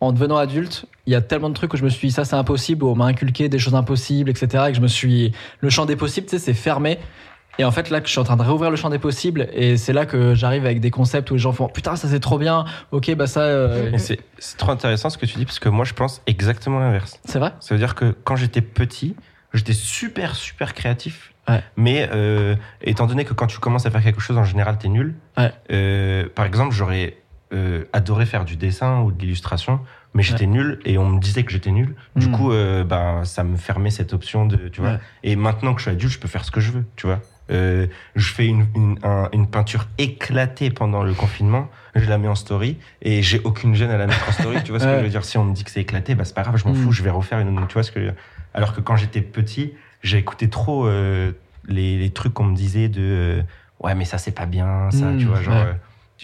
en 0.00 0.12
devenant 0.12 0.36
adulte, 0.36 0.86
il 1.06 1.12
y 1.12 1.16
a 1.16 1.20
tellement 1.20 1.48
de 1.48 1.54
trucs 1.54 1.72
où 1.74 1.76
je 1.76 1.84
me 1.84 1.88
suis 1.88 2.08
dit 2.08 2.12
ça 2.14 2.24
c'est 2.24 2.36
impossible, 2.36 2.84
où 2.84 2.88
on 2.88 2.96
m'a 2.96 3.06
inculqué 3.06 3.48
des 3.48 3.58
choses 3.58 3.74
impossibles, 3.74 4.30
etc. 4.30 4.64
Et 4.68 4.70
que 4.70 4.76
je 4.76 4.82
me 4.82 4.88
suis. 4.88 5.32
Le 5.60 5.70
champ 5.70 5.86
des 5.86 5.96
possibles, 5.96 6.26
tu 6.26 6.36
sais, 6.36 6.44
c'est 6.44 6.54
fermé. 6.54 6.98
Et 7.58 7.64
en 7.64 7.70
fait, 7.70 7.88
là, 7.90 8.00
que 8.00 8.06
je 8.08 8.10
suis 8.10 8.18
en 8.20 8.24
train 8.24 8.36
de 8.36 8.42
réouvrir 8.42 8.70
le 8.72 8.76
champ 8.76 8.90
des 8.90 8.98
possibles, 8.98 9.48
et 9.52 9.76
c'est 9.76 9.92
là 9.92 10.06
que 10.06 10.34
j'arrive 10.34 10.64
avec 10.66 10.80
des 10.80 10.90
concepts 10.90 11.30
où 11.30 11.34
les 11.34 11.40
gens 11.40 11.52
font 11.52 11.68
Putain, 11.68 11.94
ça 11.94 12.08
c'est 12.08 12.18
trop 12.18 12.36
bien, 12.36 12.64
ok, 12.90 13.14
bah 13.14 13.28
ça. 13.28 13.42
euh, 13.42 13.92
c'est 13.96 14.18
trop 14.56 14.72
intéressant 14.72 15.08
ce 15.08 15.16
que 15.18 15.24
tu 15.24 15.38
dis, 15.38 15.44
parce 15.44 15.60
que 15.60 15.68
moi, 15.68 15.84
je 15.84 15.92
pense 15.94 16.20
exactement 16.26 16.80
l'inverse. 16.80 17.20
C'est 17.24 17.38
vrai? 17.38 17.52
Ça 17.60 17.76
veut 17.76 17.78
dire 17.78 17.94
que 17.94 18.12
quand 18.24 18.34
j'étais 18.34 18.60
petit, 18.60 19.14
j'étais 19.52 19.72
super, 19.72 20.34
super 20.34 20.74
créatif. 20.74 21.32
Ouais. 21.48 21.62
Mais 21.76 22.08
euh, 22.12 22.56
étant 22.82 23.06
donné 23.06 23.24
que 23.24 23.34
quand 23.34 23.46
tu 23.46 23.60
commences 23.60 23.86
à 23.86 23.90
faire 23.92 24.02
quelque 24.02 24.20
chose, 24.20 24.36
en 24.36 24.44
général, 24.44 24.76
t'es 24.78 24.88
nul. 24.88 25.14
Ouais. 25.36 25.52
Euh, 25.70 26.26
par 26.34 26.46
exemple, 26.46 26.74
j'aurais 26.74 27.18
euh, 27.54 27.84
adoré 27.92 28.26
faire 28.26 28.44
du 28.44 28.56
dessin 28.56 29.00
ou 29.02 29.12
de 29.12 29.20
l'illustration, 29.22 29.80
mais 30.12 30.22
j'étais 30.22 30.46
nul 30.46 30.80
et 30.84 30.98
on 30.98 31.08
me 31.08 31.20
disait 31.20 31.44
que 31.44 31.52
j'étais 31.52 31.70
nul. 31.70 31.94
Du 32.16 32.28
Mm. 32.28 32.32
coup, 32.32 32.52
euh, 32.52 32.84
ben, 32.84 33.24
ça 33.24 33.44
me 33.44 33.56
fermait 33.56 33.90
cette 33.90 34.12
option 34.12 34.46
de, 34.46 34.68
tu 34.68 34.80
vois. 34.80 34.90
Ouais. 34.90 34.98
Et 35.22 35.36
maintenant 35.36 35.72
que 35.74 35.80
je 35.80 35.84
suis 35.84 35.90
adulte, 35.92 36.12
je 36.12 36.18
peux 36.18 36.28
faire 36.28 36.44
ce 36.44 36.50
que 36.50 36.60
je 36.60 36.72
veux, 36.72 36.84
tu 36.96 37.06
vois. 37.06 37.20
Euh, 37.50 37.86
je 38.16 38.32
fais 38.32 38.46
une, 38.46 38.66
une, 38.74 38.98
un- 39.02 39.28
une 39.32 39.46
peinture 39.46 39.86
éclatée 39.98 40.70
pendant 40.70 41.02
le 41.02 41.12
confinement, 41.12 41.68
je 41.94 42.08
la 42.08 42.16
mets 42.16 42.28
en 42.28 42.34
story 42.34 42.78
et 43.02 43.22
j'ai 43.22 43.38
aucune 43.44 43.74
gêne 43.74 43.90
à 43.90 43.98
la 43.98 44.06
mettre 44.06 44.26
en 44.28 44.32
story. 44.32 44.62
Tu 44.64 44.70
vois 44.70 44.80
ce 44.80 44.86
que 44.86 44.90
Ouais. 44.92 44.98
je 44.98 45.04
veux 45.04 45.10
dire 45.10 45.24
Si 45.24 45.36
on 45.36 45.44
me 45.44 45.52
dit 45.54 45.62
que 45.62 45.70
c'est 45.70 45.82
éclaté, 45.82 46.14
bah 46.14 46.24
c'est 46.24 46.34
pas 46.34 46.42
grave, 46.42 46.56
je 46.56 46.64
m'en 46.64 46.72
Mm. 46.72 46.76
fous, 46.76 46.92
je 46.92 47.02
vais 47.02 47.10
refaire 47.10 47.38
une. 47.40 47.66
Tu 47.68 47.74
vois 47.74 47.82
ce 47.82 47.92
que 47.92 48.00
je 48.00 48.06
veux 48.06 48.10
dire 48.12 48.20
Alors 48.54 48.74
que 48.74 48.80
quand 48.80 48.96
j'étais 48.96 49.20
petit, 49.20 49.74
j'ai 50.02 50.16
écouté 50.18 50.48
trop 50.48 50.86
euh, 50.86 51.32
les, 51.68 51.98
les 51.98 52.10
trucs 52.10 52.32
qu'on 52.34 52.44
me 52.44 52.56
disait 52.56 52.88
de 52.88 53.42
ouais 53.80 53.94
mais 53.94 54.04
ça 54.06 54.16
c'est 54.16 54.32
pas 54.32 54.46
bien, 54.46 54.90
ça, 54.90 55.12
Mm, 55.12 55.18
tu 55.18 55.26
vois 55.26 55.42
genre. 55.42 55.66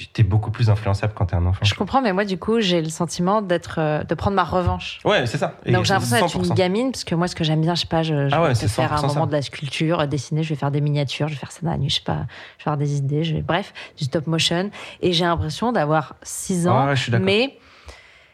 Euh, 0.00 0.04
T'es 0.12 0.22
beaucoup 0.22 0.50
plus 0.50 0.70
influençable 0.70 1.12
quand 1.14 1.26
t'es 1.26 1.36
un 1.36 1.46
enfant. 1.46 1.60
Je 1.64 1.74
comprends, 1.74 2.00
mais 2.02 2.12
moi, 2.12 2.24
du 2.24 2.38
coup, 2.38 2.60
j'ai 2.60 2.80
le 2.82 2.88
sentiment 2.88 3.42
d'être, 3.42 3.76
euh, 3.78 4.02
de 4.04 4.14
prendre 4.14 4.36
ma 4.36 4.44
revanche. 4.44 4.98
Ouais, 5.04 5.26
c'est 5.26 5.38
ça. 5.38 5.54
Et 5.66 5.72
Donc 5.72 5.84
j'ai 5.84 5.92
l'impression 5.94 6.16
d'être 6.16 6.28
100%. 6.38 6.48
une 6.48 6.54
gamine, 6.54 6.92
parce 6.92 7.04
que 7.04 7.14
moi, 7.14 7.28
ce 7.28 7.34
que 7.36 7.44
j'aime 7.44 7.60
bien, 7.60 7.74
je 7.74 7.80
sais 7.82 7.86
pas, 7.86 8.02
je, 8.02 8.28
je 8.28 8.34
Ah 8.34 8.42
ouais, 8.42 8.54
vais 8.54 8.68
faire 8.68 8.92
un 8.92 8.96
100% 8.96 9.00
ça. 9.00 9.06
moment 9.08 9.26
de 9.26 9.32
la 9.32 9.42
sculpture, 9.42 10.00
euh, 10.00 10.06
dessiner, 10.06 10.42
je 10.42 10.48
vais 10.50 10.54
faire 10.56 10.70
des 10.70 10.80
miniatures, 10.80 11.28
je 11.28 11.34
vais 11.34 11.38
faire 11.40 11.52
ça 11.52 11.60
dans 11.62 11.70
la 11.70 11.78
nuit, 11.78 11.90
je 11.90 11.96
sais 11.96 12.00
pas, 12.04 12.26
je 12.58 12.64
vais 12.64 12.64
faire 12.64 12.76
des 12.76 12.96
idées, 12.96 13.24
je 13.24 13.34
vais, 13.34 13.42
bref, 13.42 13.72
du 13.96 14.04
stop 14.04 14.26
motion. 14.26 14.70
Et 15.02 15.12
j'ai 15.12 15.24
l'impression 15.24 15.72
d'avoir 15.72 16.14
6 16.22 16.68
ans, 16.68 16.76
Ah 16.78 16.86
ouais, 16.88 16.96
je 16.96 17.02
suis 17.02 17.12
d'accord. 17.12 17.26
mais 17.26 17.56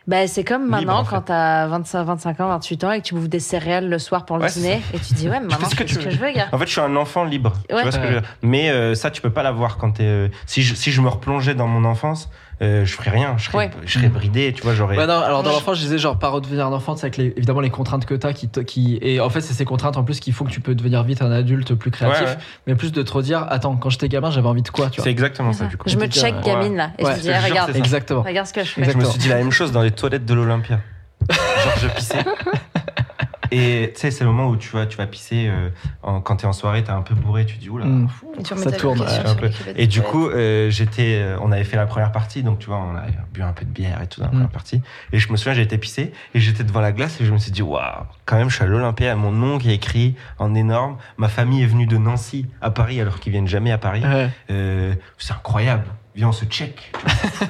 bah, 0.07 0.27
c'est 0.29 0.45
comme 0.45 0.63
Libre, 0.65 0.77
maintenant 0.77 0.99
en 1.01 1.05
fait. 1.05 1.11
quand 1.17 1.21
t'as 1.23 1.67
25, 1.67 2.05
25 2.05 2.41
ans, 2.41 2.49
28 2.49 2.85
ans 2.85 2.93
et 2.93 3.01
que 3.01 3.07
tu 3.07 3.15
bouffes 3.15 3.29
des 3.29 3.41
céréales 3.41 3.89
le 3.89 3.99
soir 3.99 4.25
pour 4.25 4.37
le 4.37 4.43
Ouais, 4.45 4.49
c'est 4.49 4.61
dîner, 4.61 4.83
et 4.95 4.99
tu 5.01 5.15
dis, 5.15 5.29
ouais, 5.29 5.41
mais 5.41 5.49
Tu 5.49 5.55
fais 5.57 5.63
maintenant, 5.63 5.69
ce 5.69 5.75
je 5.75 5.77
que 5.77 5.83
fais 5.83 5.85
tu 5.87 5.95
ce 5.95 5.99
que 5.99 6.05
veux. 6.05 6.11
je 6.11 6.19
veux, 6.21 6.31
gars. 6.33 6.49
En 6.53 6.59
fait, 6.59 6.67
je 6.67 6.73
suis 6.73 6.81
un 6.81 6.95
enfant 6.97 7.25
libre. 7.25 7.53
Ouais. 7.71 7.77
Tu 7.77 7.83
vois 7.83 7.93
ce 7.93 7.99
que 7.99 8.07
je 8.07 8.13
veux 8.15 8.21
dire? 8.21 8.29
Mais 8.43 8.71
euh, 8.71 8.95
ça, 8.95 9.11
tu 9.11 9.21
peux 9.21 9.31
pas 9.31 9.43
l'avoir 9.43 9.77
quand 9.79 9.93
t'es. 9.93 10.05
euh, 10.05 10.29
si, 10.47 10.63
je, 10.63 10.75
si 10.75 10.93
je 10.93 11.01
me 11.03 11.09
replongeais 11.09 11.55
dans 11.55 11.67
mon 11.67 11.85
enfance, 11.85 12.31
euh, 12.63 12.85
je 12.87 12.95
ferais 12.95 13.11
rien. 13.11 13.35
Je 13.37 13.45
serais, 13.45 13.57
Ouais. 13.59 13.71
je 13.85 13.93
serais 13.99 14.09
bridé, 14.09 14.53
tu 14.55 14.63
vois. 14.63 14.75
J'aurais. 14.75 14.97
Ouais, 14.97 15.07
non, 15.07 15.19
alors 15.21 15.43
dans 15.43 15.51
l'enfance, 15.53 15.77
je 15.77 15.83
disais 15.83 15.99
genre 15.99 16.19
pas 16.19 16.29
redevenir 16.29 16.67
un 16.67 16.73
enfant, 16.73 16.97
c'est 16.97 17.05
avec 17.05 17.17
les, 17.19 17.35
évidemment 17.37 17.61
les 17.61 17.71
contraintes 17.71 18.07
que 18.07 18.15
t'as 18.15 18.33
qui, 18.33 18.99
et 19.03 19.21
en 19.21 19.29
fait 19.29 19.41
c'est 19.43 19.53
ces 19.55 19.65
contraintes 19.65 19.97
en 19.97 20.05
plus 20.05 20.21
qui 20.21 20.33
font 20.33 20.45
que 20.47 20.51
tu 20.51 20.61
peux 20.61 20.75
devenir 20.75 21.03
vite 21.03 21.21
un 21.23 21.31
adulte 21.31 21.75
plus 21.75 21.91
créatif, 21.91 22.21
Ouais, 22.23 22.27
ouais. 22.29 22.37
mais 22.67 22.75
plus 22.75 22.93
de 22.93 23.03
te 23.03 23.13
redire 23.13 23.47
attends 23.51 23.77
quand 23.77 23.91
j'étais 23.91 24.09
gamin 24.09 24.31
j'avais 24.31 24.49
envie 24.49 24.63
de 24.63 24.69
quoi 24.71 24.87
tu 24.87 24.97
C'est 24.97 25.03
vois. 25.03 25.11
exactement 25.11 25.53
ça, 25.53 25.67
du 25.67 25.77
coup. 25.77 25.89
Je 25.89 25.97
me 25.99 26.07
check 26.07 26.35
ouais. 26.37 26.43
gamine 26.43 26.77
là, 26.77 26.93
et 26.99 27.05
Ouais, 27.05 27.13
je 27.13 27.17
me 27.19 27.23
dis, 27.23 27.31
ah, 27.31 27.41
regarde, 27.41 27.71
c'est. 27.73 27.79
Exactement. 27.79 28.23
regarde 28.23 28.47
ce 28.47 28.53
que 28.55 28.65
je 28.65 28.71
fais. 28.71 28.91
Je 28.91 28.97
me 28.97 29.05
suis 29.05 29.19
dit 29.19 29.29
la 29.29 29.37
même 29.37 29.51
chose 29.53 29.71
dans 29.73 29.83
les 29.83 29.91
toilettes 29.91 30.25
de 30.25 30.35
l'Olympia. 30.35 30.81
Genre, 31.31 31.39
je 31.83 31.89
pissais. 31.89 32.19
Et 33.51 33.93
tu 33.95 34.01
sais, 34.01 34.11
c'est 34.11 34.25
le 34.25 34.31
moment 34.31 34.49
où 34.49 34.57
tu 34.57 34.71
vas, 34.71 34.87
tu 34.87 34.97
vas 34.97 35.07
pisser 35.07 35.47
euh, 35.49 35.69
en- 36.03 36.21
quand 36.21 36.37
t'es 36.37 36.47
en 36.47 36.53
soirée, 36.53 36.83
t'es 36.85 36.91
un 36.91 37.03
peu 37.03 37.15
bourré, 37.15 37.47
tu 37.47 37.57
dis 37.59 37.69
oula. 37.71 37.85
Mm. 37.85 38.09
Et 38.39 38.43
tu 38.43 38.57
Ça 38.57 38.73
tourne, 38.73 39.01
ouais, 39.01 39.51
Et 39.77 39.87
du 39.87 40.03
coup, 40.03 40.29
euh, 40.29 40.71
j'étais, 40.71 41.19
euh, 41.23 41.37
on 41.41 41.53
avait 41.53 41.65
fait 41.65 41.77
la 41.77 41.87
première 41.87 42.13
partie, 42.13 42.43
donc 42.43 42.59
tu 42.59 42.67
vois, 42.67 42.79
on 42.79 42.97
a 42.97 43.03
bu 43.33 43.43
un 43.43 43.53
peu 43.53 43.65
de 43.65 43.71
bière 43.71 44.01
et 44.03 44.07
tout 44.07 44.21
dans 44.21 44.27
la 44.27 44.31
Mm. 44.33 44.35
première 44.37 44.51
partie. 44.51 44.83
Et 45.13 45.19
je 45.19 45.31
me 45.33 45.37
souviens, 45.37 45.55
j'ai 45.55 45.63
été 45.63 45.79
pisser 45.79 46.13
et 46.35 46.41
j'étais 46.41 46.65
devant 46.65 46.81
la 46.81 46.93
glace 46.93 47.21
et 47.21 47.25
je 47.25 47.33
me 47.33 47.39
suis 47.39 47.53
dit, 47.53 47.63
waouh, 47.63 47.83
quand 48.25 48.37
même, 48.37 48.51
je 48.51 48.55
suis 48.57 48.65
à 48.65 48.67
l'Olympia, 48.67 49.15
mon 49.17 49.33
nom 49.33 49.59
qui 49.59 49.71
est 49.71 49.75
écrit 49.75 50.15
en 50.39 50.55
énorme. 50.55 50.97
Ma 51.17 51.29
famille 51.29 51.63
est 51.63 51.67
venue 51.67 51.87
de 51.87 51.97
Nancy 51.97 52.47
à 52.61 52.71
Paris 52.71 53.01
alors 53.01 53.21
qu'ils 53.21 53.33
viennent 53.33 53.49
jamais 53.49 53.73
à 53.73 53.79
Paris. 53.79 54.03
Ouais. 54.05 54.29
Euh, 54.51 54.95
c'est 55.19 55.33
incroyable. 55.33 55.85
Viens, 56.17 56.29
on 56.29 56.33
se 56.33 56.45
check. 56.47 56.91
Fou. 56.95 57.45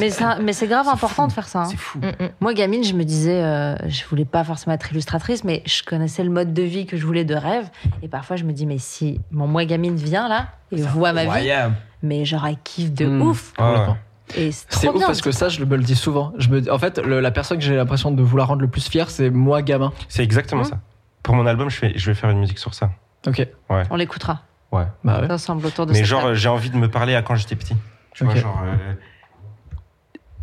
Mais, 0.00 0.10
ça- 0.10 0.38
mais 0.42 0.52
c'est 0.52 0.66
grave 0.66 0.88
important 0.88 1.22
fou. 1.24 1.28
de 1.28 1.32
faire 1.32 1.46
ça. 1.48 1.60
hein. 1.60 1.64
C'est 1.66 1.76
fou. 1.76 1.98
Mm, 1.98 2.06
mm. 2.24 2.28
Moi, 2.40 2.54
gamine, 2.54 2.82
je 2.84 2.94
me 2.94 3.04
disais, 3.04 3.42
euh, 3.42 3.76
je 3.88 4.04
voulais 4.06 4.24
pas 4.24 4.42
forcément 4.44 4.74
être 4.74 4.90
illustratrice, 4.90 5.44
mais 5.44 5.62
je 5.66 5.82
connaissais 5.82 6.24
le 6.24 6.30
mode 6.30 6.52
de 6.54 6.62
vie 6.62 6.86
que 6.86 6.96
je 6.96 7.06
voulais 7.06 7.24
de 7.24 7.34
rêve. 7.34 7.68
Et 8.02 8.08
parfois, 8.08 8.36
je 8.36 8.44
me 8.44 8.52
dis, 8.52 8.66
mais 8.66 8.78
si 8.78 9.20
mon 9.30 9.46
moi 9.46 9.64
gamine 9.64 9.96
vient 9.96 10.28
là 10.28 10.48
et 10.72 10.80
voit 10.82 11.12
ma 11.12 11.22
vie, 11.22 11.28
Incroyable. 11.28 11.74
mais 12.02 12.24
genre, 12.24 12.46
elle 12.46 12.58
kiffe 12.64 12.92
de 12.92 13.06
Mm. 13.06 13.22
ouf. 13.22 13.52
Ouais. 13.58 13.74
Et 14.36 14.50
c'est 14.52 14.88
ouf 14.88 15.00
parce 15.06 15.22
que 15.22 15.30
ça, 15.30 15.48
je 15.48 15.64
me 15.64 15.76
le 15.76 15.82
dis 15.82 15.96
souvent. 15.96 16.32
Je 16.38 16.48
me, 16.50 16.70
en 16.72 16.78
fait, 16.78 16.98
le- 16.98 17.20
la 17.20 17.30
personne 17.30 17.58
que 17.58 17.64
j'ai 17.64 17.76
l'impression 17.76 18.10
de 18.10 18.22
vouloir 18.22 18.48
rendre 18.48 18.60
le 18.62 18.68
plus 18.68 18.86
fier, 18.88 19.08
c'est 19.10 19.30
moi 19.30 19.62
gamin. 19.62 19.92
C'est 20.08 20.22
exactement 20.22 20.62
Mmh. 20.62 20.64
ça. 20.66 20.78
Pour 21.22 21.34
mon 21.34 21.46
album, 21.46 21.70
je, 21.70 21.76
fais, 21.76 21.92
je 21.96 22.06
vais 22.10 22.14
faire 22.14 22.28
une 22.30 22.38
musique 22.40 22.58
sur 22.58 22.74
ça. 22.74 22.90
Ok. 23.26 23.46
On 23.90 23.96
l'écoutera 23.96 24.42
Ouais. 24.70 24.84
Bah 25.02 25.22
ouais. 25.22 25.32
ensemble 25.32 25.64
autour 25.64 25.86
de 25.86 25.92
Mais 25.92 26.04
genre, 26.04 26.34
j'ai 26.34 26.48
envie 26.50 26.68
de 26.68 26.76
me 26.76 26.90
parler 26.90 27.14
à 27.14 27.22
quand 27.22 27.34
j'étais 27.36 27.56
petit. 27.56 27.74
Tu 28.18 28.24
vois, 28.24 28.34
genre. 28.34 28.62
euh, 28.64 28.94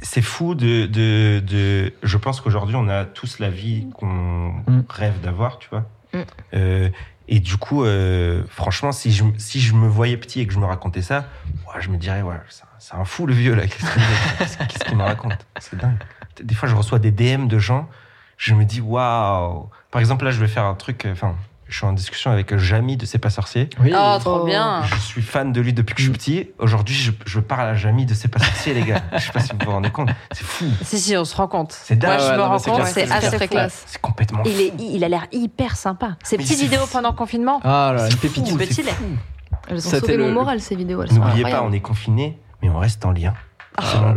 c'est 0.02 0.22
fou 0.22 0.56
de, 0.56 0.85
de, 0.85 1.39
de. 1.45 1.93
Je 2.03 2.18
pense 2.18 2.41
qu'aujourd'hui, 2.41 2.76
on 2.76 2.88
a 2.88 3.06
tous 3.06 3.39
la 3.39 3.49
vie 3.49 3.88
qu'on 3.93 4.53
Mm. 4.68 4.84
rêve 4.89 5.19
d'avoir, 5.22 5.57
tu 5.60 5.69
vois. 5.69 5.85
Mm. 6.14 6.19
Euh, 6.53 6.89
et 7.27 7.39
du 7.39 7.57
coup, 7.57 7.84
euh, 7.84 8.43
franchement, 8.49 8.91
si 8.91 9.11
je, 9.11 9.23
si 9.38 9.60
je 9.60 9.73
me 9.73 9.88
voyais 9.88 10.15
petit 10.18 10.41
et 10.41 10.47
que 10.47 10.53
je 10.53 10.60
me 10.60 10.65
racontais 10.65 11.02
ça, 11.02 11.26
ouais, 11.73 11.81
je 11.81 11.89
me 11.89 11.97
dirais, 11.97 12.22
ouais, 12.22 12.35
c'est 12.80 12.93
un- 12.93 13.03
fou 13.06 13.26
le 13.26 13.34
vieux 13.34 13.56
là. 13.56 13.65
Qu'est-ce 13.65 14.84
qu'il 14.85 14.97
me 14.97 15.03
raconte? 15.03 15.45
C'est 15.57 15.77
dingue. 15.77 15.97
Des 16.43 16.53
fois, 16.53 16.69
je 16.69 16.76
reçois 16.76 16.99
des 16.99 17.11
DM 17.11 17.47
de 17.47 17.57
gens, 17.57 17.89
je 18.38 18.53
me 18.53 18.64
dis, 18.64 18.80
waouh. 18.81 19.69
Par 19.91 19.99
exemple, 20.02 20.23
là, 20.26 20.31
je 20.31 20.39
vais 20.39 20.47
faire 20.47 20.65
un 20.65 20.76
truc. 20.76 21.06
euh, 21.06 21.14
Enfin, 21.14 21.35
je 21.68 21.78
suis 21.78 21.86
en 21.86 21.94
discussion 21.94 22.30
avec 22.32 22.56
Jamy 22.58 22.96
de 22.98 23.06
C'est 23.06 23.18
pas 23.18 23.30
sorcier. 23.30 23.70
Oui. 23.82 23.92
Oh, 23.96 24.18
trop 24.20 24.42
Oh. 24.42 24.46
bien. 24.46 24.84
Je 24.84 24.96
suis 25.00 25.22
fan 25.22 25.52
de 25.52 25.62
lui 25.62 25.74
depuis 25.74 25.96
que 25.96 26.02
je 26.02 26.06
suis 26.08 26.14
petit. 26.14 26.50
Aujourd'hui, 26.60 26.94
je, 26.96 27.12
je 27.26 27.40
parle 27.40 27.68
à 27.70 27.74
Jamy 27.76 28.06
de 28.06 28.14
C'est 28.14 28.28
pas 28.28 28.40
sorcier, 28.40 28.74
les 28.74 28.84
gars. 28.84 29.02
Je 29.14 29.20
sais 29.20 29.32
pas 29.32 29.40
si 29.40 29.52
vous 29.54 29.58
vous 29.66 29.72
rendez 29.72 29.90
compte. 29.90 30.10
C'est 30.32 30.44
fou. 30.46 30.66
Si, 30.84 31.00
si, 31.00 31.18
on 31.18 31.26
se 31.26 31.36
rend 31.36 31.48
compte. 31.48 31.72
C'est 31.72 31.96
dingue. 31.98 32.12
Moi, 32.12 32.20
je 32.20 32.32
Ouais, 32.32 32.38
me 32.38 32.42
rends 32.44 32.60
c'est 32.60 32.70
compte, 32.72 32.86
c'est 32.86 33.06
c'est 33.08 33.12
assez 33.12 33.48
classe. 33.48 33.84
C'est 33.88 34.02
complètement 34.02 34.44
Il, 34.46 34.52
fou. 34.54 34.60
est, 34.62 34.74
il 34.80 35.04
a 35.04 35.10
l'air 35.10 35.26
hyper 35.32 35.76
sympa. 35.76 36.18
Ces 36.24 36.38
Mais 36.38 36.44
petites 36.44 36.58
c'est 36.58 36.64
vidéos 36.66 36.86
pendant 36.92 37.10
le 37.10 37.16
confinement. 37.16 37.60
Ah 37.64 37.94
là, 37.96 38.04
là, 38.04 38.10
une 38.10 38.16
pépite. 38.18 38.48
Fou, 38.48 38.58
petit 38.58 38.74
c'est 38.74 38.84
lait. 38.84 38.92
fou. 38.92 39.04
Elles 39.68 39.78
ont 39.78 39.80
C'était 39.80 40.00
sauvé 40.02 40.18
le- 40.18 40.28
mon 40.28 40.34
moral, 40.34 40.62
ces 40.62 40.76
vidéos. 40.76 41.04
N'oubliez 41.06 41.44
pas, 41.44 41.64
on 41.64 41.72
est 41.72 41.80
confiné, 41.80 42.38
mais 42.62 42.70
on 42.70 42.78
reste 42.78 43.04
en 43.06 43.12
lien. 43.12 43.34
C'est 43.82 44.00
mon. 44.00 44.16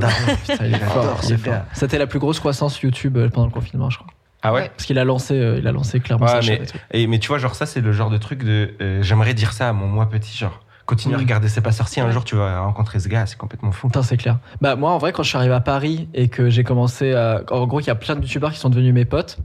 C'était 1.73 1.99
la 1.99 2.07
plus 2.07 2.19
grosse 2.19 2.39
croissance 2.41 2.81
YouTube 2.81 3.17
euh, 3.17 3.29
pendant 3.29 3.47
le 3.47 3.53
confinement, 3.53 3.91
je 3.91 3.99
crois. 3.99 4.09
Ah 4.43 4.53
ouais, 4.53 4.61
Ouais. 4.63 4.69
Parce 4.69 4.85
qu'il 4.87 4.99
a 4.99 5.05
lancé, 5.05 5.35
euh, 5.35 5.59
il 5.59 5.67
a 5.67 5.73
lancé 5.73 5.99
clairement 6.01 6.27
Ouais, 6.27 6.43
sa 6.43 6.51
mais- 6.53 6.63
et 6.93 7.07
Mais 7.07 7.19
tu 7.19 7.29
vois, 7.29 7.39
genre, 7.39 7.55
ça, 7.55 7.67
c'est 7.67 7.81
le 7.81 7.93
genre 7.93 8.11
de 8.11 8.19
truc 8.19 8.45
de. 8.45 8.71
euh, 8.81 9.03
J'aimerais 9.03 9.35
dire 9.35 9.53
ça 9.53 9.69
à 9.69 9.73
mon 9.73 9.87
moi 9.89 10.09
petit, 10.09 10.37
genre. 10.37 10.61
Continue 10.87 11.15
à 11.15 11.19
Mm. 11.19 11.21
regarder 11.21 11.49
C'est 11.49 11.61
pas 11.61 11.73
sorcier. 11.73 12.01
Un 12.01 12.11
jour, 12.11 12.25
tu 12.25 12.35
vas 12.37 12.61
rencontrer 12.61 12.99
ce 12.99 13.09
gars. 13.09 13.27
C'est 13.27 13.37
complètement 13.37 13.73
fou. 13.73 13.89
Putain, 13.89 14.03
c'est 14.03 14.17
clair. 14.17 14.39
Bah 14.63 14.75
moi, 14.77 14.91
en 14.91 14.99
vrai, 14.99 15.13
quand 15.13 15.23
je 15.23 15.29
suis 15.29 15.37
arrivé 15.37 15.53
à 15.55 15.61
Paris 15.61 16.09
et 16.15 16.29
que 16.29 16.49
j'ai 16.49 16.65
commencé 16.65 17.13
à... 17.13 17.43
En 17.51 17.67
gros, 17.67 17.81
il 17.81 17.87
y 17.87 17.91
a 17.91 17.95
plein 17.95 18.17
de 18.17 18.23
youtubeurs 18.23 18.53
qui 18.53 18.59
sont 18.59 18.71
devenus 18.71 18.95
mes 18.95 19.05
potes. 19.05 19.39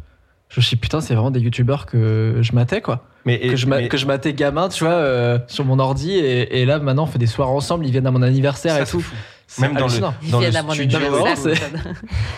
Je 0.49 0.59
me 0.59 0.61
suis 0.63 0.75
dit, 0.77 0.79
putain, 0.81 1.01
c'est 1.01 1.15
vraiment 1.15 1.31
des 1.31 1.39
youtubeurs 1.41 1.85
que 1.87 2.37
je 2.41 2.53
matais, 2.53 2.79
quoi. 2.79 3.07
Mais, 3.25 3.35
et- 3.35 3.47
que, 3.49 3.55
je 3.57 3.65
mais- 3.65 3.87
que 3.89 3.97
je 3.97 4.05
matais 4.05 4.33
gamin, 4.33 4.69
tu 4.69 4.83
vois, 4.85 4.93
euh, 4.93 5.39
sur 5.47 5.65
mon 5.65 5.79
ordi. 5.79 6.11
Et, 6.11 6.61
et 6.61 6.65
là, 6.65 6.77
maintenant, 6.79 7.03
on 7.03 7.07
fait 7.07 7.17
des 7.19 7.25
soirs 7.27 7.49
ensemble. 7.49 7.85
Ils 7.87 7.91
viennent 7.91 8.05
à 8.07 8.11
mon 8.11 8.21
anniversaire 8.21 8.75
ça, 8.75 8.81
et 8.83 8.85
tout. 8.85 8.99
fou. 9.01 9.15
Même 9.61 9.73
dans 9.75 9.87
le, 9.87 9.91
dans 10.31 10.39
studio, 10.73 10.99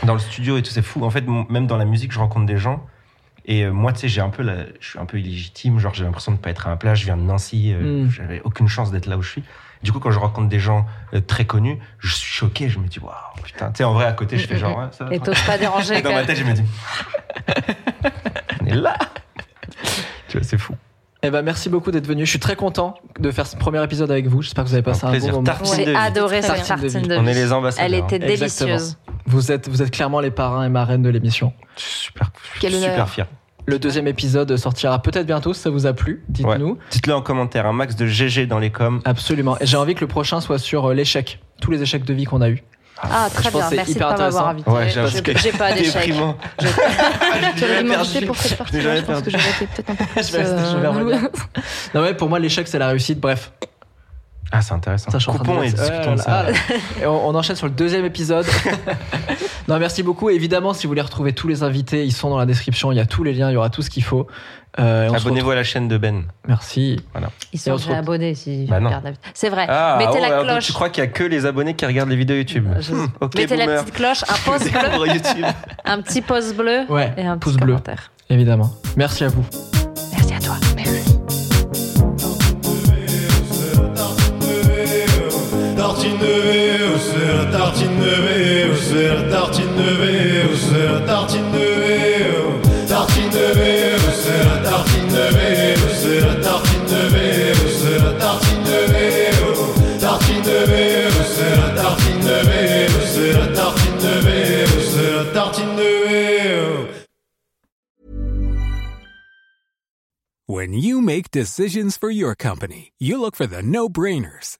dans 0.04 0.14
le 0.14 0.20
studio 0.20 0.58
et 0.58 0.62
tout, 0.64 0.72
c'est 0.72 0.82
fou. 0.82 1.04
En 1.04 1.10
fait, 1.10 1.24
même 1.50 1.68
dans 1.68 1.78
la 1.78 1.86
musique, 1.86 2.12
je 2.12 2.20
rencontre 2.20 2.46
des 2.46 2.58
gens. 2.58 2.86
Et 3.48 3.64
euh, 3.64 3.72
moi, 3.72 3.94
tu 3.94 4.00
sais, 4.02 4.08
j'ai 4.08 4.22
un 4.22 4.30
peu, 4.30 4.42
la- 4.44 4.66
je 4.80 4.90
suis 4.90 5.00
un 5.00 5.06
peu 5.06 5.20
illégitime. 5.20 5.78
Genre, 5.80 5.94
j'ai 5.94 6.04
l'impression 6.04 6.32
de 6.32 6.38
pas 6.38 6.50
être 6.50 6.68
à 6.68 6.72
un 6.72 6.78
plat. 6.78 6.96
Je 6.96 7.06
viens 7.06 7.16
de 7.18 7.22
Nancy. 7.22 7.74
euh, 7.74 8.06
Mm. 8.06 8.10
J'avais 8.10 8.42
aucune 8.44 8.68
chance 8.68 8.92
d'être 8.92 9.06
là 9.06 9.18
où 9.18 9.22
je 9.22 9.30
suis. 9.30 9.44
Du 9.84 9.92
coup, 9.92 10.00
quand 10.00 10.10
je 10.10 10.18
rencontre 10.18 10.50
des 10.50 10.60
gens 10.60 10.88
euh, 11.14 11.22
très 11.22 11.46
connus, 11.46 11.78
je 12.00 12.14
suis 12.16 12.32
choqué. 12.32 12.70
Je 12.70 12.80
me 12.80 12.88
dis, 12.88 12.98
waouh, 13.00 13.14
putain. 13.44 13.70
Tu 13.72 13.78
sais, 13.78 13.84
en 13.84 13.94
vrai, 13.94 14.06
à 14.06 14.14
côté, 14.14 14.38
je 14.40 14.48
fais 14.48 14.58
genre, 14.58 14.78
ouais, 14.80 14.86
ça 14.92 15.06
va. 15.06 15.14
Et 15.14 15.20
t'oses 15.20 15.40
pas 15.42 15.58
déranger. 15.60 15.98
Et 15.98 16.02
dans 16.02 16.12
ma 16.14 16.24
tête, 16.26 16.38
je 16.38 16.44
me 16.44 16.54
dis, 16.54 16.64
on 18.62 18.66
est 18.66 18.74
là. 18.76 18.98
tu 20.28 20.38
vois, 20.38 20.46
c'est 20.48 20.58
fou. 20.58 20.74
Eh 21.28 21.32
ben, 21.32 21.42
merci 21.42 21.70
beaucoup 21.70 21.90
d'être 21.90 22.06
venu. 22.06 22.24
Je 22.24 22.30
suis 22.30 22.40
très 22.40 22.56
content 22.56 22.94
de 23.20 23.32
faire 23.32 23.48
ce 23.48 23.58
premier 23.58 23.84
épisode 23.84 24.12
avec 24.12 24.28
vous. 24.28 24.44
J'espère 24.44 24.64
que 24.64 24.70
vous 24.70 24.76
avez 24.76 24.84
passé 24.84 25.06
Un 25.06 25.08
un, 25.08 25.12
plaisir. 25.12 25.32
bon 25.34 25.42
moment. 25.42 25.58
J'ai 25.76 25.86
vie. 25.86 25.96
adoré 25.96 26.44
cette 26.44 26.68
tartine 26.68 27.02
de 27.02 27.16
On 27.18 27.26
est 27.26 27.34
vie. 27.34 27.40
les 27.40 27.52
ambassadeurs. 27.52 27.86
Elle 27.86 27.96
était 27.96 28.24
hein. 28.24 28.28
Exactement. 28.30 28.70
délicieuse. 28.70 28.98
Vous 29.26 29.52
êtes, 29.52 29.68
vous 29.68 29.82
êtes 29.82 29.90
clairement 29.90 30.20
les 30.20 30.30
parrains 30.30 30.64
et 30.64 30.70
marraines 30.70 31.02
de 31.02 31.10
l'émission. 31.10 31.52
Super, 31.78 32.32
Quel 32.62 32.74
super 32.74 32.92
honneur. 32.94 33.10
fier. 33.10 33.26
Le 33.66 33.80
deuxième 33.80 34.08
épisode 34.08 34.56
sortira 34.58 35.02
peut-être 35.02 35.26
bientôt 35.26 35.52
si 35.56 35.62
ça 35.62 35.72
vous 35.72 35.88
a 35.88 35.94
plu. 35.94 36.24
Dites-nous. 36.30 36.78
Dites-le 36.92 37.16
en 37.16 37.24
commentaire. 37.24 37.66
Un 37.66 37.74
max 37.74 37.96
de 37.96 38.06
GG 38.06 38.46
dans 38.46 38.60
les 38.60 38.70
coms. 38.70 39.02
Absolument. 39.04 39.58
Et 39.60 39.66
j'ai 39.66 39.78
envie 39.78 39.96
que 39.96 40.02
le 40.02 40.08
prochain 40.08 40.42
soit 40.42 40.60
sur 40.60 40.86
euh, 40.86 40.94
l'échec. 40.94 41.40
Tous 41.60 41.72
les 41.72 41.82
échecs 41.82 42.06
de 42.06 42.14
vie 42.14 42.26
qu'on 42.26 42.42
a 42.42 42.50
eu. 42.50 42.62
Ah, 43.02 43.28
très 43.34 43.44
Je 43.44 43.50
pense 43.50 43.62
bien. 43.62 43.70
Merci 43.76 43.92
de 43.94 43.98
hyper 43.98 44.08
pas 44.10 44.18
m'avoir 44.18 44.48
invité. 44.50 44.70
Ouais, 44.72 44.90
J'ai- 44.90 45.22
que 45.22 45.38
J'ai 45.38 45.52
pas 45.52 45.74
d'échec. 45.74 46.14
J'aurais 47.58 47.84
dû 47.84 47.90
m'inviter 47.90 48.26
pour 48.26 48.38
cette 48.38 48.58
partie-là. 48.58 48.96
Je 48.98 49.02
pense 49.02 49.22
que 49.22 49.30
j'aurais 49.30 49.50
été 49.50 49.68
peut-être 49.68 49.90
un 49.90 49.96
peu 49.96 50.06
plus. 50.14 50.28
Je 50.28 50.32
vais- 50.38 50.44
je 50.46 50.78
vais 50.78 51.16
euh. 51.16 51.30
Non, 51.94 52.02
ouais, 52.02 52.14
pour 52.14 52.30
moi, 52.30 52.40
l'échec, 52.40 52.68
c'est 52.68 52.80
la 52.80 52.88
réussite. 52.88 53.20
Bref, 53.20 53.52
Ah, 54.52 54.62
c'est 54.62 54.74
intéressant. 54.74 55.12
ça, 55.12 55.18
Coupons 55.32 55.62
et 55.64 55.72
discutons 55.72 56.10
Ouais, 56.12 56.16
de 56.16 56.22
ça. 56.22 56.46
Et 57.02 57.06
on, 57.06 57.28
on 57.28 57.36
enchaîne 57.36 57.56
sur 57.56 57.68
le 57.68 57.74
deuxième 57.74 58.06
épisode. 58.06 58.46
non, 59.68 59.80
merci 59.80 60.04
beaucoup. 60.04 60.30
Évidemment, 60.30 60.74
si 60.74 60.84
vous 60.88 60.92
voulez 60.92 61.02
retrouver 61.02 61.34
tous 61.34 61.48
les 61.48 61.64
invités, 61.64 62.06
ils 62.06 62.12
sont 62.14 62.30
dans 62.30 62.38
la 62.38 62.46
description. 62.46 62.92
Il 62.92 62.96
y 62.96 63.02
a 63.02 63.06
tous 63.06 63.24
les 63.24 63.34
liens, 63.34 63.50
il 63.50 63.54
y 63.54 63.58
aura 63.58 63.70
tout 63.70 63.82
ce 63.82 63.90
qu'il 63.90 64.04
faut. 64.04 64.28
Euh, 64.78 65.08
Abonnez-vous 65.08 65.30
retrouve- 65.36 65.52
à 65.52 65.56
la 65.56 65.64
chaîne 65.64 65.88
de 65.88 65.98
Ben. 65.98 66.24
Merci. 66.48 67.00
Ils 67.16 67.28
Et 67.54 67.58
sont 67.58 67.76
déjà 67.78 67.98
abonnés 67.98 68.36
si 68.36 68.66
Bah 68.70 68.80
C'est 69.34 69.50
vrai. 69.50 69.66
Ah, 69.70 69.96
Mettez 69.98 70.12
oh, 70.18 70.22
la 70.22 70.28
alors, 70.28 70.40
donc 70.44 70.52
cloche. 70.52 70.66
tu 70.66 70.74
crois 70.74 70.90
qu'il 70.90 71.04
y 71.04 71.08
a 71.08 71.10
que 71.10 71.24
les 71.24 71.46
abonnés 71.46 71.76
qui 71.76 71.86
regardent 71.86 72.10
les 72.10 72.16
vidéos 72.18 72.36
YouTube 72.38 72.68
Je- 72.82 72.94
Hmm, 72.94 73.08
Ok, 73.22 73.36
Mettez 73.36 73.56
la 73.56 73.68
petite 73.68 73.94
cloche, 73.94 74.24
un 74.28 74.34
pouce 74.52 74.70
bleu, 74.70 75.50
un 75.86 76.02
petit 76.02 76.22
pouce 76.22 76.54
bleu 76.54 76.82
Ouais, 76.90 77.14
et 77.18 77.26
un 77.26 77.38
pouce 77.38 77.54
petit 77.54 77.62
bleu, 77.64 77.74
commentaire. 77.74 78.12
évidemment. 78.30 78.70
Merci 78.98 79.24
à 79.24 79.30
vous. 79.30 79.46
Merci 80.12 80.34
à 80.34 80.40
toi. 80.40 80.56
Tartine 86.06 86.20
de 86.20 87.26
la 87.34 87.50
tartine 87.52 87.98
de 88.00 89.08
la 89.08 89.24
tartine 89.28 89.74
de 89.76 90.14
la 90.86 91.02
tartine 91.02 91.52
de 91.52 92.06
tartine 92.88 93.32
de 93.32 93.46
la 94.38 94.62
tartine 94.62 95.10
de 95.10 95.32
la 96.22 96.36
tartine 96.44 96.78
de 96.86 97.98
la 97.98 98.14
tartine 98.20 98.62
de 98.66 99.00
tartine 100.00 100.44
de 100.44 100.62
la 101.56 101.74
tartine 101.74 102.22
de 102.24 103.34
la 103.34 103.48
tartine 103.56 104.06
de 104.94 105.06
la 105.12 105.34
tartine 105.34 105.76
de. 105.76 105.96
When 110.46 110.74
you 110.74 111.02
make 111.02 111.32
decisions 111.32 111.98
for 111.98 112.12
your 112.12 112.36
company, 112.36 112.92
you 113.00 113.20
look 113.20 113.36
for 113.36 113.48
the 113.48 113.64
no 113.64 113.90
brainers. 113.90 114.60